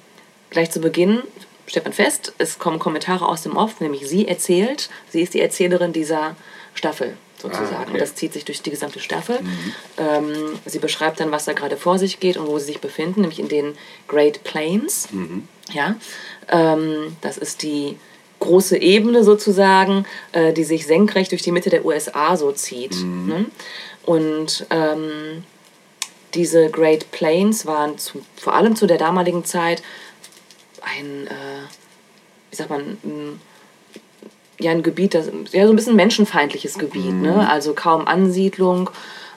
gleich 0.49 0.71
zu 0.71 0.79
Beginn 0.79 1.21
stellt 1.67 1.85
man 1.85 1.93
fest, 1.93 2.33
es 2.37 2.59
kommen 2.59 2.79
Kommentare 2.79 3.27
aus 3.27 3.41
dem 3.41 3.57
Off, 3.57 3.81
nämlich 3.81 4.07
sie 4.07 4.27
erzählt, 4.27 4.89
sie 5.09 5.21
ist 5.21 5.33
die 5.33 5.41
Erzählerin 5.41 5.93
dieser 5.93 6.35
Staffel 6.73 7.17
sozusagen. 7.45 7.75
Ah, 7.75 7.81
okay. 7.83 7.93
Und 7.93 8.01
das 8.01 8.15
zieht 8.15 8.33
sich 8.33 8.45
durch 8.45 8.61
die 8.61 8.71
gesamte 8.71 8.99
Staffel. 8.99 9.39
Ähm, 9.97 10.59
sie 10.65 10.79
beschreibt 10.79 11.19
dann, 11.19 11.31
was 11.31 11.45
da 11.45 11.53
gerade 11.53 11.77
vor 11.77 11.99
sich 11.99 12.19
geht 12.19 12.37
und 12.37 12.47
wo 12.47 12.59
sie 12.59 12.65
sich 12.65 12.81
befinden, 12.81 13.21
nämlich 13.21 13.39
in 13.39 13.47
den 13.47 13.77
Great 14.07 14.43
Plains. 14.43 15.07
Ja, 15.71 15.95
ähm, 16.49 17.15
das 17.21 17.37
ist 17.37 17.63
die 17.63 17.97
große 18.39 18.77
Ebene 18.77 19.23
sozusagen, 19.23 20.05
äh, 20.31 20.53
die 20.53 20.63
sich 20.63 20.85
senkrecht 20.85 21.31
durch 21.31 21.41
die 21.41 21.51
Mitte 21.51 21.69
der 21.69 21.85
USA 21.85 22.35
so 22.37 22.51
zieht. 22.51 22.95
Ne? 23.03 23.45
Und 24.03 24.67
ähm, 24.69 25.43
diese 26.33 26.69
Great 26.69 27.11
Plains 27.11 27.65
waren 27.65 27.97
zu, 27.97 28.23
vor 28.35 28.53
allem 28.53 28.75
zu 28.75 28.87
der 28.87 28.97
damaligen 28.97 29.45
Zeit 29.45 29.81
ein, 30.81 31.27
äh, 31.27 31.65
wie 32.51 32.55
sagt 32.55 32.69
man, 32.69 32.97
ein, 33.03 33.41
ja, 34.59 34.71
ein 34.71 34.83
Gebiet, 34.83 35.13
das, 35.13 35.29
ja, 35.51 35.65
so 35.65 35.73
ein 35.73 35.75
bisschen 35.75 35.95
menschenfeindliches 35.95 36.77
Gebiet, 36.77 37.13
ne? 37.13 37.49
also 37.49 37.73
kaum 37.73 38.07
Ansiedlung 38.07 38.89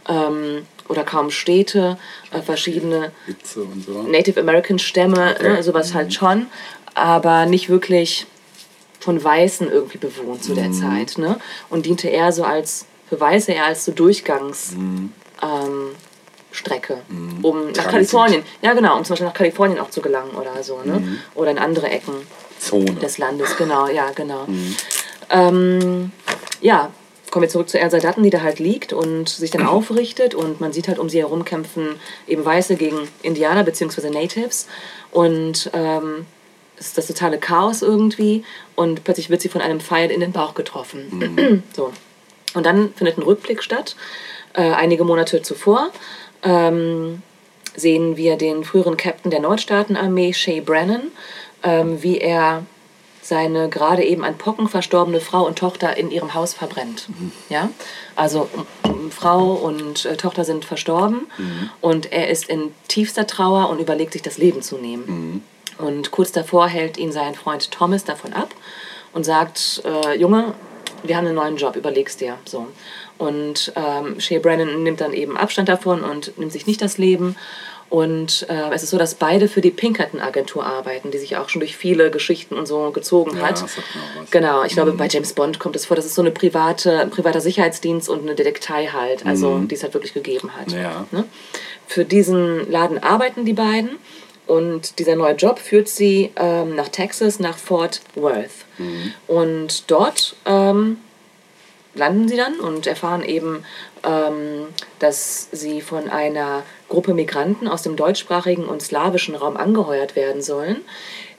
ähm, 0.09 0.67
oder 0.89 1.05
kaum 1.05 1.31
Städte, 1.31 1.99
äh, 2.31 2.41
verschiedene 2.41 3.13
so. 3.45 4.03
Native 4.03 4.41
American 4.41 4.79
Stämme, 4.79 5.35
Okay. 5.37 5.55
ne, 5.55 5.63
sowas 5.63 5.93
halt 5.95 6.15
schon, 6.15 6.47
aber 6.95 7.47
nicht 7.47 7.69
wirklich 7.69 8.27
von 9.01 9.23
Weißen 9.23 9.71
irgendwie 9.71 9.99
bewohnt 9.99 10.43
zu 10.45 10.55
der 10.55 10.73
Zeit. 10.73 11.19
Ne? 11.19 11.39
Und 11.71 11.87
diente 11.87 12.09
eher 12.09 12.33
so 12.33 12.45
als, 12.45 12.87
für 13.09 13.21
Weiße 13.21 13.53
eher 13.53 13.67
als 13.67 13.85
so 13.85 13.93
Durchgangs. 13.93 14.75
Ähm, 14.75 15.91
Strecke, 16.51 17.03
um 17.43 17.67
nach 17.67 17.73
Transit. 17.75 17.91
Kalifornien, 17.91 18.43
ja 18.63 18.73
genau, 18.73 18.97
um 18.97 19.05
zum 19.05 19.13
Beispiel 19.13 19.27
nach 19.27 19.35
Kalifornien 19.35 19.79
auch 19.79 19.91
zu 19.91 20.01
gelangen 20.01 20.31
oder 20.31 20.63
so, 20.63 20.81
ne? 20.83 21.21
Oder 21.35 21.51
in 21.51 21.59
andere 21.59 21.89
Ecken 21.91 22.15
Zone. 22.59 22.95
des 22.95 23.19
Landes, 23.19 23.55
genau, 23.59 23.87
ja, 23.87 24.11
genau. 24.15 24.47
Ähm, 25.31 26.13
ja, 26.61 26.91
kommen 27.31 27.43
wir 27.43 27.49
zurück 27.49 27.69
zu 27.69 27.79
Elsa 27.79 27.99
Dutton, 27.99 28.23
die 28.23 28.31
da 28.31 28.41
halt 28.41 28.59
liegt 28.59 28.93
und 28.93 29.29
sich 29.29 29.51
dann 29.51 29.67
aufrichtet 29.67 30.35
und 30.35 30.61
man 30.61 30.73
sieht 30.73 30.89
halt 30.89 30.99
um 30.99 31.09
sie 31.09 31.19
herum 31.19 31.45
kämpfen 31.45 31.97
eben 32.27 32.45
Weiße 32.45 32.77
gegen 32.77 33.09
Indianer 33.23 33.65
bzw. 33.65 34.11
Natives 34.11 34.67
und 35.11 35.71
ähm, 35.75 36.27
es 36.79 36.89
ist 36.89 36.99
das 36.99 37.07
totale 37.09 37.39
Chaos 37.39 37.83
irgendwie 37.83 38.45
und 38.77 39.05
plötzlich 39.05 39.31
wird 39.31 39.41
sie 39.41 39.49
von 39.49 39.61
einem 39.61 39.81
Pfeil 39.81 40.11
in 40.11 40.21
den 40.21 40.33
Bauch 40.33 40.55
getroffen. 40.55 41.63
so. 41.77 41.93
Und 42.55 42.65
dann 42.65 42.95
findet 42.95 43.19
ein 43.19 43.23
Rückblick 43.23 43.63
statt. 43.63 43.97
Äh, 44.55 44.71
einige 44.71 45.05
Monate 45.05 45.43
zuvor 45.43 45.91
ähm, 46.43 47.23
sehen 47.77 48.17
wir 48.17 48.37
den 48.37 48.65
früheren 48.65 48.97
Captain 48.97 49.31
der 49.31 49.41
Nordstaatenarmee, 49.41 50.33
Shay 50.33 50.61
Brennan, 50.61 51.09
ähm, 51.63 52.03
wie 52.03 52.19
er 52.19 52.65
seine 53.29 53.69
gerade 53.69 54.05
eben 54.05 54.25
an 54.25 54.39
Pocken 54.39 54.69
verstorbene 54.69 55.21
Frau 55.21 55.47
und 55.47 55.59
Tochter 55.59 55.97
in 55.97 56.11
ihrem 56.11 56.35
Haus 56.35 56.55
verbrennt. 56.55 57.09
Ja? 57.49 57.69
Also 58.17 58.49
Frau 59.11 59.53
und 59.53 60.05
äh, 60.07 60.17
Tochter 60.17 60.45
sind 60.45 60.65
verstorben 60.65 61.27
und 61.81 62.13
er 62.13 62.29
ist 62.29 62.49
in 62.49 62.73
tiefster 62.89 63.27
Trauer 63.27 63.69
und 63.71 63.81
überlegt 63.81 64.13
sich 64.15 64.23
das 64.23 64.39
Leben 64.39 64.63
zu 64.63 64.79
nehmen. 64.79 65.45
Und 65.79 66.11
kurz 66.11 66.33
davor 66.33 66.69
hält 66.69 66.99
ihn 66.99 67.13
sein 67.13 67.35
Freund 67.35 67.71
Thomas 67.71 68.05
davon 68.05 68.33
ab 68.33 68.55
und 69.13 69.25
sagt, 69.25 69.83
äh, 69.85 70.19
Junge, 70.19 70.55
wir 71.03 71.17
haben 71.17 71.27
einen 71.27 71.37
neuen 71.37 71.57
Job, 71.57 71.77
überleg's 71.77 72.17
dir. 72.17 72.39
So. 72.45 72.67
Und 73.19 73.73
ähm, 73.77 74.21
Shea 74.21 74.39
Brennan 74.39 74.83
nimmt 74.83 75.01
dann 75.01 75.13
eben 75.13 75.37
Abstand 75.37 75.69
davon 75.69 76.03
und 76.03 76.37
nimmt 76.39 76.53
sich 76.53 76.67
nicht 76.67 76.83
das 76.83 76.99
Leben. 76.99 77.37
Und 77.91 78.47
äh, 78.51 78.71
es 78.75 78.83
ist 78.83 78.91
so, 78.91 78.99
dass 78.99 79.15
beide 79.15 79.49
für 79.49 79.63
die 79.63 79.71
Pinkerton-Agentur 79.71 80.65
arbeiten, 80.65 81.11
die 81.11 81.19
sich 81.19 81.37
auch 81.39 81.49
schon 81.49 81.61
durch 81.61 81.77
viele 81.77 82.11
Geschichten 82.11 82.55
und 82.55 82.67
so 82.67 82.91
gezogen 82.91 83.37
Ja, 83.39 83.45
hat. 83.45 83.63
das 83.63 83.79
was. 83.79 84.31
Genau, 84.31 84.63
ich 84.65 84.73
glaube, 84.73 84.93
bei 84.93 85.09
James 85.09 85.33
Bond 85.33 85.59
kommt 85.59 85.75
es 85.75 85.87
vor, 85.87 85.97
dass 85.97 86.05
es 86.05 86.15
so 86.15 86.21
eine 86.21 86.31
private, 86.31 87.01
ein 87.01 87.11
privater 87.11 87.41
Sicherheitsdienst 87.41 88.11
und 88.11 88.23
eine 88.23 88.35
Detektei 88.35 88.89
halt, 88.89 89.25
also 89.25 89.59
die 89.61 89.75
es 89.75 89.83
halt 89.83 89.95
wirklich 89.95 90.13
gegeben 90.13 90.51
hat. 90.55 90.71
Ja. 90.73 91.07
Ne? 91.13 91.25
Für 91.87 92.05
diesen 92.05 92.71
Laden 92.71 93.03
arbeiten 93.03 93.47
die 93.47 93.55
beiden 93.55 93.91
und 94.47 94.99
dieser 94.99 95.17
neue 95.17 95.35
Job 95.35 95.59
führt 95.59 95.89
sie 95.89 96.31
ähm, 96.37 96.75
nach 96.77 96.89
Texas, 96.89 97.39
nach 97.39 97.57
Fort 97.57 98.03
Worth. 98.15 98.67
Und 99.27 99.91
dort 99.91 100.37
ähm, 100.47 100.99
landen 101.95 102.29
sie 102.29 102.37
dann 102.37 102.61
und 102.61 102.87
erfahren 102.87 103.25
eben, 103.25 103.65
ähm, 104.05 104.67
dass 105.01 105.49
sie 105.53 105.81
von 105.81 106.09
einer 106.09 106.63
Gruppe 106.89 107.15
Migranten 107.15 107.69
aus 107.69 107.83
dem 107.83 107.97
deutschsprachigen 107.97 108.65
und 108.65 108.83
slawischen 108.83 109.35
Raum 109.35 109.57
angeheuert 109.57 110.17
werden 110.17 110.43
sollen, 110.43 110.79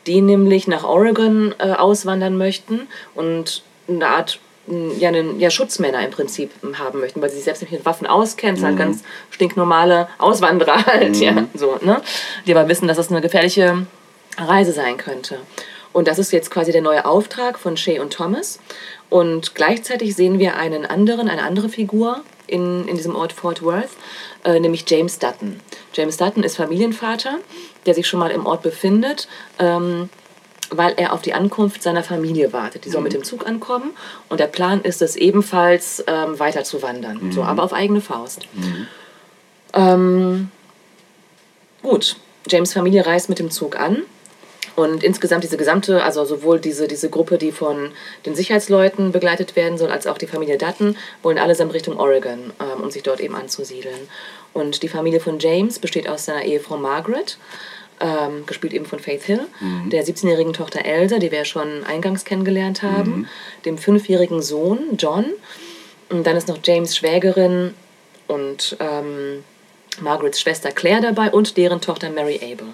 die 0.08 0.22
nämlich 0.22 0.68
nach 0.68 0.84
Oregon 0.84 1.54
äh, 1.60 1.72
auswandern 1.72 2.38
möchten 2.38 2.88
und 3.16 3.64
eine 3.88 4.08
Art 4.08 4.40
ja, 5.00 5.10
einen, 5.10 5.40
ja, 5.40 5.50
Schutzmänner 5.50 6.06
im 6.06 6.12
Prinzip 6.12 6.52
haben 6.78 7.00
möchten, 7.00 7.22
weil 7.22 7.30
sie 7.30 7.38
sich 7.38 7.46
selbst 7.46 7.62
nicht 7.62 7.72
mit 7.72 7.86
Waffen 7.86 8.06
auskennen, 8.06 8.56
es 8.56 8.62
sind 8.62 8.70
halt 8.70 8.78
ganz 8.78 9.04
stinknormale 9.32 10.08
Auswanderer 10.20 10.86
halt, 10.86 11.18
ja, 11.18 11.48
so, 11.56 11.80
ne? 11.82 12.02
Die 12.46 12.56
aber 12.56 12.70
wissen, 12.70 12.88
dass 12.88 12.98
das 12.98 13.10
eine 13.10 13.22
gefährliche 13.22 13.88
Reise 14.38 14.72
sein 14.72 14.98
könnte. 14.98 15.40
Und 15.92 16.08
das 16.08 16.20
ist 16.20 16.32
jetzt 16.32 16.52
quasi 16.52 16.72
der 16.72 16.82
neue 16.82 17.06
Auftrag 17.06 17.58
von 17.58 17.78
Shay 17.78 18.00
und 18.00 18.14
Thomas. 18.14 18.60
Und 19.10 19.56
gleichzeitig 19.56 20.16
sehen 20.16 20.38
wir 20.38 20.56
einen 20.56 20.86
anderen, 20.86 21.30
eine 21.30 21.42
andere 21.42 21.70
Figur 21.70 22.22
in, 22.50 22.88
in 22.88 22.96
diesem 22.98 23.16
Ort 23.16 23.34
Fort 23.34 23.62
Worth, 23.62 23.90
äh, 24.44 24.60
nämlich 24.60 24.86
James 24.88 25.20
Dutton. 25.20 25.60
James 25.94 26.18
Dutton 26.18 26.44
ist 26.44 26.58
Familienvater, 26.58 27.40
der 27.86 27.94
sich 27.94 28.08
schon 28.08 28.20
mal 28.20 28.32
im 28.32 28.46
Ort 28.46 28.62
befindet, 28.62 29.28
ähm, 29.60 30.10
weil 30.72 30.94
er 30.98 31.14
auf 31.14 31.22
die 31.22 31.34
Ankunft 31.34 31.82
seiner 31.82 32.04
Familie 32.04 32.54
wartet. 32.54 32.86
Die 32.86 32.90
soll 32.90 33.02
mit 33.02 33.14
dem 33.14 33.24
Zug 33.24 33.48
ankommen 33.48 33.92
und 34.28 34.40
der 34.40 34.48
Plan 34.48 34.82
ist 34.82 35.02
es 35.02 35.16
ebenfalls 35.16 36.04
ähm, 36.08 36.38
weiter 36.40 36.64
zu 36.64 36.82
wandern, 36.82 37.32
so, 37.32 37.44
aber 37.44 37.64
auf 37.64 37.74
eigene 37.74 38.02
Faust. 38.02 38.48
Ähm, 39.74 40.52
gut, 41.82 42.18
James 42.48 42.74
Familie 42.74 43.06
reist 43.06 43.30
mit 43.30 43.40
dem 43.40 43.50
Zug 43.50 43.80
an 43.80 44.04
und 44.80 45.04
insgesamt 45.04 45.44
diese 45.44 45.58
gesamte, 45.58 46.02
also 46.04 46.24
sowohl 46.24 46.60
diese, 46.60 46.88
diese 46.88 47.10
Gruppe, 47.10 47.38
die 47.38 47.52
von 47.52 47.92
den 48.26 48.34
Sicherheitsleuten 48.34 49.12
begleitet 49.12 49.58
werden 49.58 49.78
soll, 49.78 49.92
als 49.92 50.08
auch 50.08 50.18
die 50.18 50.26
Familie 50.26 50.58
Dutton, 50.58 50.96
wollen 51.22 51.38
allesamt 51.38 51.74
Richtung 51.74 52.00
Oregon, 52.00 52.54
ähm, 52.62 52.84
um 52.84 52.90
sich 52.90 53.04
dort 53.04 53.20
eben 53.20 53.36
anzusiedeln. 53.36 54.08
Und 54.54 54.82
die 54.82 54.88
Familie 54.88 55.20
von 55.20 55.38
James 55.38 55.80
besteht 55.80 56.08
aus 56.08 56.26
seiner 56.26 56.44
Ehefrau 56.44 56.78
Margaret, 56.78 57.38
ähm, 58.00 58.46
gespielt 58.46 58.74
eben 58.74 58.86
von 58.86 59.00
Faith 59.00 59.24
Hill, 59.24 59.42
der 59.92 60.06
17-jährigen 60.06 60.54
Tochter 60.54 60.86
Elsa, 60.86 61.20
die 61.20 61.34
wir 61.34 61.44
schon 61.44 61.84
eingangs 61.84 62.24
kennengelernt 62.24 62.82
haben, 62.82 63.28
dem 63.66 63.78
fünfjährigen 63.78 64.42
Sohn 64.42 64.96
John. 64.98 65.26
Und 66.10 66.26
dann 66.26 66.38
ist 66.38 66.48
noch 66.48 66.60
James 66.64 66.96
Schwägerin 66.96 67.74
und 68.28 68.78
ähm, 68.80 69.44
Margarets 70.00 70.40
Schwester 70.40 70.72
Claire 70.72 71.02
dabei 71.02 71.30
und 71.32 71.58
deren 71.58 71.82
Tochter 71.82 72.10
Mary 72.10 72.40
Abel. 72.42 72.68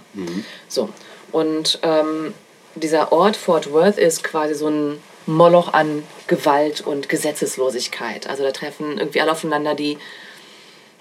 So. 0.68 0.90
Und 1.36 1.80
ähm, 1.82 2.34
dieser 2.76 3.12
Ort 3.12 3.36
Fort 3.36 3.74
Worth 3.74 3.98
ist 3.98 4.24
quasi 4.24 4.54
so 4.54 4.70
ein 4.70 5.00
Moloch 5.26 5.74
an 5.74 6.04
Gewalt 6.28 6.80
und 6.80 7.10
Gesetzeslosigkeit. 7.10 8.30
Also 8.30 8.44
da 8.44 8.52
treffen 8.52 8.98
irgendwie 8.98 9.20
alle 9.20 9.34
aufeinander, 9.34 9.76
die 9.76 9.98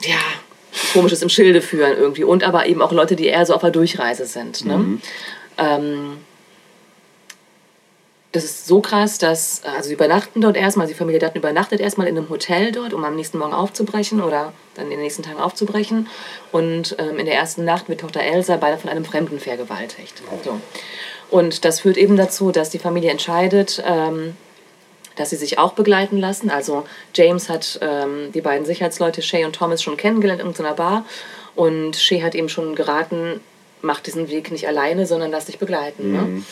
ja 0.03 0.19
komisches 0.93 1.23
im 1.23 1.29
Schilde 1.29 1.63
führen 1.63 1.97
irgendwie 1.97 2.25
und 2.25 2.43
aber 2.43 2.67
eben 2.67 2.83
auch 2.83 2.91
Leute, 2.91 3.15
die 3.15 3.27
eher 3.27 3.47
so 3.47 3.55
auf 3.55 3.61
der 3.61 3.71
Durchreise 3.71 4.27
sind. 4.27 4.65
Ne? 4.65 4.99
Ähm, 5.57 6.17
das 8.35 8.43
ist 8.43 8.67
so 8.67 8.81
krass, 8.81 9.19
dass, 9.19 9.63
also 9.63 9.87
sie 9.87 9.95
übernachten 9.95 10.41
dort 10.41 10.57
erstmal, 10.57 10.89
die 10.89 10.95
Familie 10.95 11.21
Dutton 11.21 11.39
übernachtet 11.39 11.81
erstmal 11.81 12.09
in 12.09 12.19
einem 12.19 12.29
Hotel 12.29 12.73
dort, 12.73 12.93
um 12.93 13.05
am 13.05 13.15
nächsten 13.15 13.39
Morgen 13.39 13.55
aufzubrechen 13.55 14.21
oder 14.21 14.53
dann 14.75 14.87
in 14.87 14.91
den 14.91 15.03
nächsten 15.03 15.23
Tagen 15.23 15.39
aufzubrechen. 15.39 16.09
Und 16.51 16.97
ähm, 16.99 17.21
in 17.21 17.27
der 17.27 17.37
ersten 17.37 17.65
Nacht 17.65 17.89
wird 17.89 18.01
Tochter 18.01 18.23
Elsa 18.23 18.57
beide 18.57 18.77
von 18.77 18.91
einem 18.91 19.05
Fremden 19.05 19.39
vergewaltigt. 19.39 20.21
So. 20.45 20.59
Und 21.31 21.65
das 21.65 21.79
führt 21.79 21.97
eben 21.97 22.17
dazu, 22.17 22.51
dass 22.51 22.71
die 22.71 22.81
Familie 22.81 23.13
entscheidet, 23.13 23.81
ähm, 23.87 24.37
dass 25.15 25.31
sie 25.31 25.37
sich 25.37 25.61
auch 25.61 25.75
begleiten 25.75 26.19
lassen. 26.19 26.51
Also 26.51 26.85
James 27.15 27.49
hat 27.49 27.79
ähm, 27.83 28.33
die 28.33 28.41
beiden 28.41 28.67
Sicherheitsleute 28.67 29.23
Shay 29.23 29.45
und 29.45 29.55
Thomas 29.55 29.81
schon 29.81 29.97
kennengelernt 29.97 30.41
in 30.41 30.49
irgendeiner 30.49 30.75
Bar 30.75 31.05
und 31.55 31.95
Shay 31.95 32.21
hat 32.21 32.35
ihm 32.35 32.49
schon 32.49 32.75
geraten, 32.75 33.39
mach 33.81 34.01
diesen 34.01 34.29
Weg 34.29 34.51
nicht 34.51 34.67
alleine, 34.67 35.07
sondern 35.07 35.31
lass 35.31 35.45
dich 35.45 35.61
begleiten. 35.61 36.13
Ne? 36.13 36.43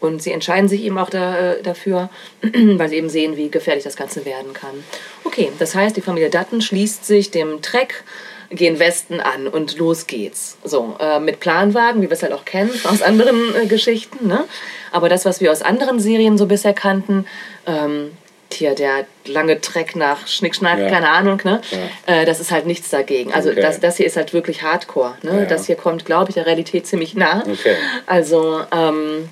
Und 0.00 0.22
sie 0.22 0.32
entscheiden 0.32 0.68
sich 0.68 0.82
eben 0.84 0.96
auch 0.98 1.10
da, 1.10 1.52
äh, 1.52 1.62
dafür, 1.62 2.08
weil 2.42 2.88
sie 2.88 2.96
eben 2.96 3.08
sehen, 3.08 3.36
wie 3.36 3.48
gefährlich 3.48 3.84
das 3.84 3.96
Ganze 3.96 4.24
werden 4.24 4.52
kann. 4.52 4.84
Okay, 5.24 5.50
das 5.58 5.74
heißt, 5.74 5.96
die 5.96 6.00
Familie 6.02 6.30
Dutton 6.30 6.60
schließt 6.62 7.04
sich 7.04 7.30
dem 7.30 7.62
Trek 7.62 8.04
gehen 8.50 8.78
Westen 8.78 9.20
an 9.20 9.46
und 9.46 9.76
los 9.76 10.06
geht's. 10.06 10.56
So, 10.64 10.96
äh, 11.00 11.20
mit 11.20 11.38
Planwagen, 11.38 12.00
wie 12.00 12.06
wir 12.06 12.12
es 12.14 12.22
halt 12.22 12.32
auch 12.32 12.46
kennen 12.46 12.70
aus 12.84 13.02
anderen 13.02 13.54
äh, 13.54 13.66
Geschichten. 13.66 14.26
Ne? 14.26 14.44
Aber 14.90 15.10
das, 15.10 15.26
was 15.26 15.42
wir 15.42 15.52
aus 15.52 15.60
anderen 15.60 16.00
Serien 16.00 16.38
so 16.38 16.46
bisher 16.46 16.72
kannten, 16.72 17.26
ähm, 17.66 18.12
hier 18.50 18.74
der 18.74 19.04
lange 19.26 19.60
Trek 19.60 19.94
nach 19.96 20.26
Schnickschnack, 20.26 20.78
Ja. 20.78 20.88
keine 20.88 21.10
Ahnung, 21.10 21.40
ne? 21.44 21.60
Ja. 22.06 22.22
Äh, 22.22 22.24
das 22.24 22.40
ist 22.40 22.50
halt 22.50 22.64
nichts 22.64 22.88
dagegen. 22.88 23.34
Also 23.34 23.50
Okay. 23.50 23.60
das, 23.60 23.80
das 23.80 23.98
hier 23.98 24.06
ist 24.06 24.16
halt 24.16 24.32
wirklich 24.32 24.62
Hardcore. 24.62 25.16
Ne? 25.22 25.40
Ja. 25.40 25.44
Das 25.44 25.66
hier 25.66 25.76
kommt, 25.76 26.06
glaube 26.06 26.30
ich, 26.30 26.34
der 26.34 26.46
Realität 26.46 26.86
ziemlich 26.86 27.14
nah. 27.14 27.42
Okay. 27.46 27.76
Also, 28.06 28.62
ähm, 28.72 29.28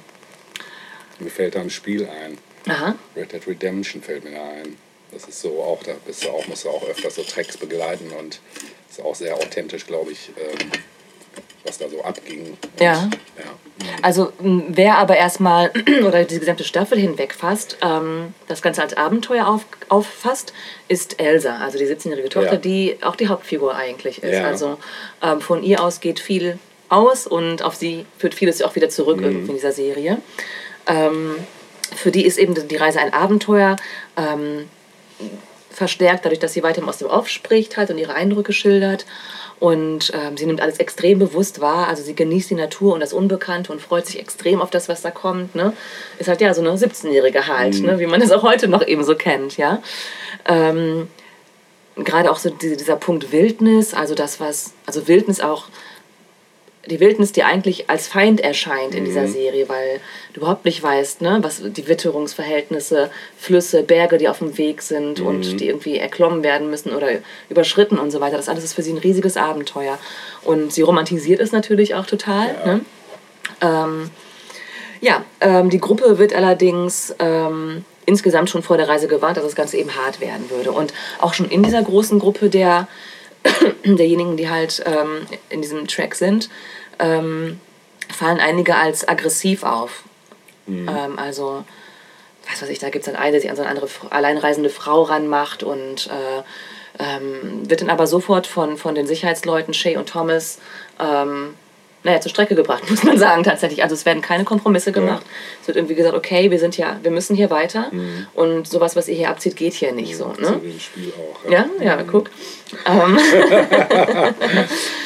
Mir 1.18 1.30
fällt 1.30 1.54
da 1.54 1.60
ein 1.60 1.70
Spiel 1.70 2.06
ein. 2.08 2.38
aha. 2.68 2.94
Red 3.16 3.32
Dead 3.32 3.46
Redemption 3.46 4.02
fällt 4.02 4.24
mir 4.24 4.32
da 4.32 4.42
ein. 4.48 4.76
Das 5.12 5.24
ist 5.24 5.40
so 5.40 5.62
auch, 5.62 5.82
da 5.84 5.92
bist 6.06 6.24
du 6.24 6.30
auch, 6.30 6.46
musst 6.48 6.64
du 6.64 6.68
auch 6.70 6.86
öfters 6.88 7.14
so 7.14 7.22
Tracks 7.22 7.56
begleiten 7.56 8.10
und 8.18 8.40
ist 8.90 9.00
auch 9.00 9.14
sehr 9.14 9.34
authentisch, 9.36 9.86
glaube 9.86 10.12
ich, 10.12 10.30
ähm, 10.36 10.70
was 11.64 11.78
da 11.78 11.88
so 11.88 12.02
abging. 12.02 12.40
Und, 12.40 12.58
Ja. 12.80 13.08
ja. 13.38 13.44
Also 14.02 14.32
wer 14.40 14.98
aber 14.98 15.16
erstmal 15.16 15.70
oder 16.06 16.24
die 16.24 16.38
gesamte 16.38 16.64
Staffel 16.64 16.98
hinweg 16.98 17.34
fasst, 17.34 17.78
ähm, 17.82 18.34
das 18.48 18.62
Ganze 18.62 18.82
als 18.82 18.94
Abenteuer 18.96 19.46
auf, 19.46 19.64
auffasst, 19.88 20.52
ist 20.88 21.20
Elsa, 21.20 21.58
also 21.58 21.78
die 21.78 21.86
17-jährige 21.86 22.28
Tochter, 22.28 22.54
Ja. 22.54 22.58
die 22.58 22.98
auch 23.02 23.16
die 23.16 23.28
Hauptfigur 23.28 23.74
eigentlich 23.74 24.22
ist. 24.22 24.34
Ja. 24.34 24.44
Also 24.46 24.78
ähm, 25.22 25.40
von 25.40 25.62
ihr 25.62 25.82
aus 25.82 26.00
geht 26.00 26.20
viel 26.20 26.58
aus 26.88 27.26
und 27.26 27.62
auf 27.62 27.74
sie 27.74 28.06
führt 28.18 28.34
vieles 28.34 28.60
auch 28.62 28.74
wieder 28.76 28.88
zurück 28.88 29.18
irgendwie 29.20 29.48
in 29.50 29.54
dieser 29.56 29.72
Serie. 29.72 30.18
Ähm, 30.86 31.36
für 31.94 32.10
die 32.10 32.26
ist 32.26 32.38
eben 32.38 32.54
die 32.54 32.76
Reise 32.76 33.00
ein 33.00 33.12
Abenteuer. 33.12 33.76
Ähm, 34.16 34.68
verstärkt 35.76 36.24
dadurch, 36.24 36.38
dass 36.38 36.54
sie 36.54 36.62
weiterhin 36.62 36.88
aus 36.88 36.98
dem 36.98 37.08
Off 37.08 37.28
spricht 37.28 37.76
halt 37.76 37.90
und 37.90 37.98
ihre 37.98 38.14
Eindrücke 38.14 38.52
schildert. 38.52 39.04
Und 39.58 40.12
ähm, 40.14 40.36
sie 40.36 40.46
nimmt 40.46 40.60
alles 40.60 40.78
extrem 40.78 41.18
bewusst 41.18 41.60
wahr. 41.60 41.88
Also 41.88 42.02
sie 42.02 42.14
genießt 42.14 42.50
die 42.50 42.54
Natur 42.54 42.94
und 42.94 43.00
das 43.00 43.12
Unbekannte 43.12 43.72
und 43.72 43.80
freut 43.80 44.06
sich 44.06 44.18
extrem 44.18 44.60
auf 44.60 44.70
das, 44.70 44.88
was 44.88 45.02
da 45.02 45.10
kommt. 45.10 45.54
Ne? 45.54 45.72
Ist 46.18 46.28
halt 46.28 46.40
ja 46.40 46.52
so 46.54 46.60
eine 46.60 46.70
17-Jährige 46.70 47.46
halt, 47.46 47.80
ne? 47.82 47.98
wie 47.98 48.06
man 48.06 48.20
das 48.20 48.32
auch 48.32 48.42
heute 48.42 48.68
noch 48.68 48.86
eben 48.86 49.04
so 49.04 49.14
kennt. 49.14 49.56
Ja? 49.56 49.82
Ähm, 50.46 51.08
Gerade 51.96 52.30
auch 52.30 52.38
so 52.38 52.50
diese, 52.50 52.76
dieser 52.76 52.96
Punkt 52.96 53.32
Wildnis, 53.32 53.94
also 53.94 54.14
das, 54.14 54.38
was, 54.40 54.74
also 54.84 55.08
Wildnis 55.08 55.40
auch 55.40 55.68
die 56.86 57.00
Wildnis, 57.00 57.32
die 57.32 57.42
eigentlich 57.42 57.90
als 57.90 58.08
Feind 58.08 58.40
erscheint 58.40 58.94
in 58.94 59.04
dieser 59.04 59.26
Serie, 59.26 59.68
weil 59.68 60.00
du 60.32 60.40
überhaupt 60.40 60.64
nicht 60.64 60.82
weißt, 60.82 61.20
ne, 61.20 61.38
was 61.42 61.62
die 61.64 61.88
Witterungsverhältnisse, 61.88 63.10
Flüsse, 63.38 63.82
Berge, 63.82 64.18
die 64.18 64.28
auf 64.28 64.38
dem 64.38 64.56
Weg 64.58 64.82
sind 64.82 65.20
und 65.20 65.60
die 65.60 65.68
irgendwie 65.68 65.98
erklommen 65.98 66.42
werden 66.42 66.70
müssen 66.70 66.94
oder 66.94 67.08
überschritten 67.48 67.98
und 67.98 68.10
so 68.10 68.20
weiter. 68.20 68.36
Das 68.36 68.48
alles 68.48 68.64
ist 68.64 68.74
für 68.74 68.82
sie 68.82 68.92
ein 68.92 68.98
riesiges 68.98 69.36
Abenteuer. 69.36 69.98
Und 70.42 70.72
sie 70.72 70.82
romantisiert 70.82 71.40
es 71.40 71.52
natürlich 71.52 71.94
auch 71.94 72.06
total. 72.06 72.46
Ne? 72.64 72.80
Ähm, 73.60 74.10
ja, 75.00 75.24
ähm, 75.40 75.70
die 75.70 75.80
Gruppe 75.80 76.18
wird 76.18 76.34
allerdings 76.34 77.14
ähm, 77.18 77.84
insgesamt 78.06 78.50
schon 78.50 78.62
vor 78.62 78.76
der 78.76 78.88
Reise 78.88 79.08
gewarnt, 79.08 79.36
dass 79.36 79.44
das 79.44 79.56
Ganze 79.56 79.76
eben 79.76 79.94
hart 79.94 80.20
werden 80.20 80.48
würde. 80.50 80.72
Und 80.72 80.94
auch 81.18 81.34
schon 81.34 81.48
in 81.48 81.62
dieser 81.62 81.82
großen 81.82 82.18
Gruppe 82.18 82.48
der, 82.48 82.88
derjenigen, 83.84 84.36
die 84.36 84.48
halt 84.48 84.82
ähm, 84.86 85.26
in 85.50 85.62
diesem 85.62 85.86
Track 85.86 86.14
sind, 86.14 86.48
ähm, 86.98 87.60
fallen 88.14 88.40
einige 88.40 88.76
als 88.76 89.06
aggressiv 89.08 89.62
auf. 89.62 90.02
Ähm, 90.88 91.18
also, 91.18 91.64
was 92.50 92.62
weiß 92.62 92.68
ich, 92.70 92.78
da 92.78 92.90
gibt 92.90 93.06
es 93.06 93.12
dann 93.12 93.20
eine, 93.20 93.32
die 93.36 93.40
sich 93.42 93.50
an 93.50 93.56
so 93.56 93.62
eine 93.62 93.70
andere 93.70 93.88
alleinreisende 94.10 94.70
Frau 94.70 95.02
ranmacht 95.02 95.62
und 95.62 96.08
äh, 96.08 96.42
ähm, 96.98 97.68
wird 97.68 97.82
dann 97.82 97.90
aber 97.90 98.06
sofort 98.06 98.46
von, 98.46 98.76
von 98.76 98.94
den 98.94 99.06
Sicherheitsleuten, 99.06 99.74
Shay 99.74 99.96
und 99.96 100.08
Thomas, 100.08 100.58
ähm, 100.98 101.54
naja, 102.04 102.20
zur 102.20 102.30
Strecke 102.30 102.54
gebracht, 102.54 102.88
muss 102.90 103.02
man 103.02 103.18
sagen, 103.18 103.42
tatsächlich. 103.42 103.82
Also 103.82 103.94
es 103.94 104.06
werden 104.06 104.22
keine 104.22 104.44
Kompromisse 104.44 104.92
gemacht. 104.92 105.24
Es 105.60 105.66
wird 105.66 105.76
irgendwie 105.76 105.96
gesagt, 105.96 106.14
okay, 106.16 106.50
wir 106.52 106.58
sind 106.60 106.76
ja, 106.76 106.98
wir 107.02 107.10
müssen 107.10 107.34
hier 107.36 107.50
weiter 107.50 107.90
und 108.34 108.66
sowas, 108.68 108.94
was 108.96 109.08
ihr 109.08 109.16
hier 109.16 109.28
abzieht, 109.28 109.56
geht 109.56 109.74
hier 109.74 109.92
nicht 109.92 110.16
so. 110.16 110.32
So 110.40 110.50
Ne? 110.52 110.60
wie 110.62 110.70
im 110.70 110.80
Spiel 110.80 111.12
auch. 111.12 111.50
Ja, 111.50 111.66
ja, 111.80 112.02
guck. 112.04 112.30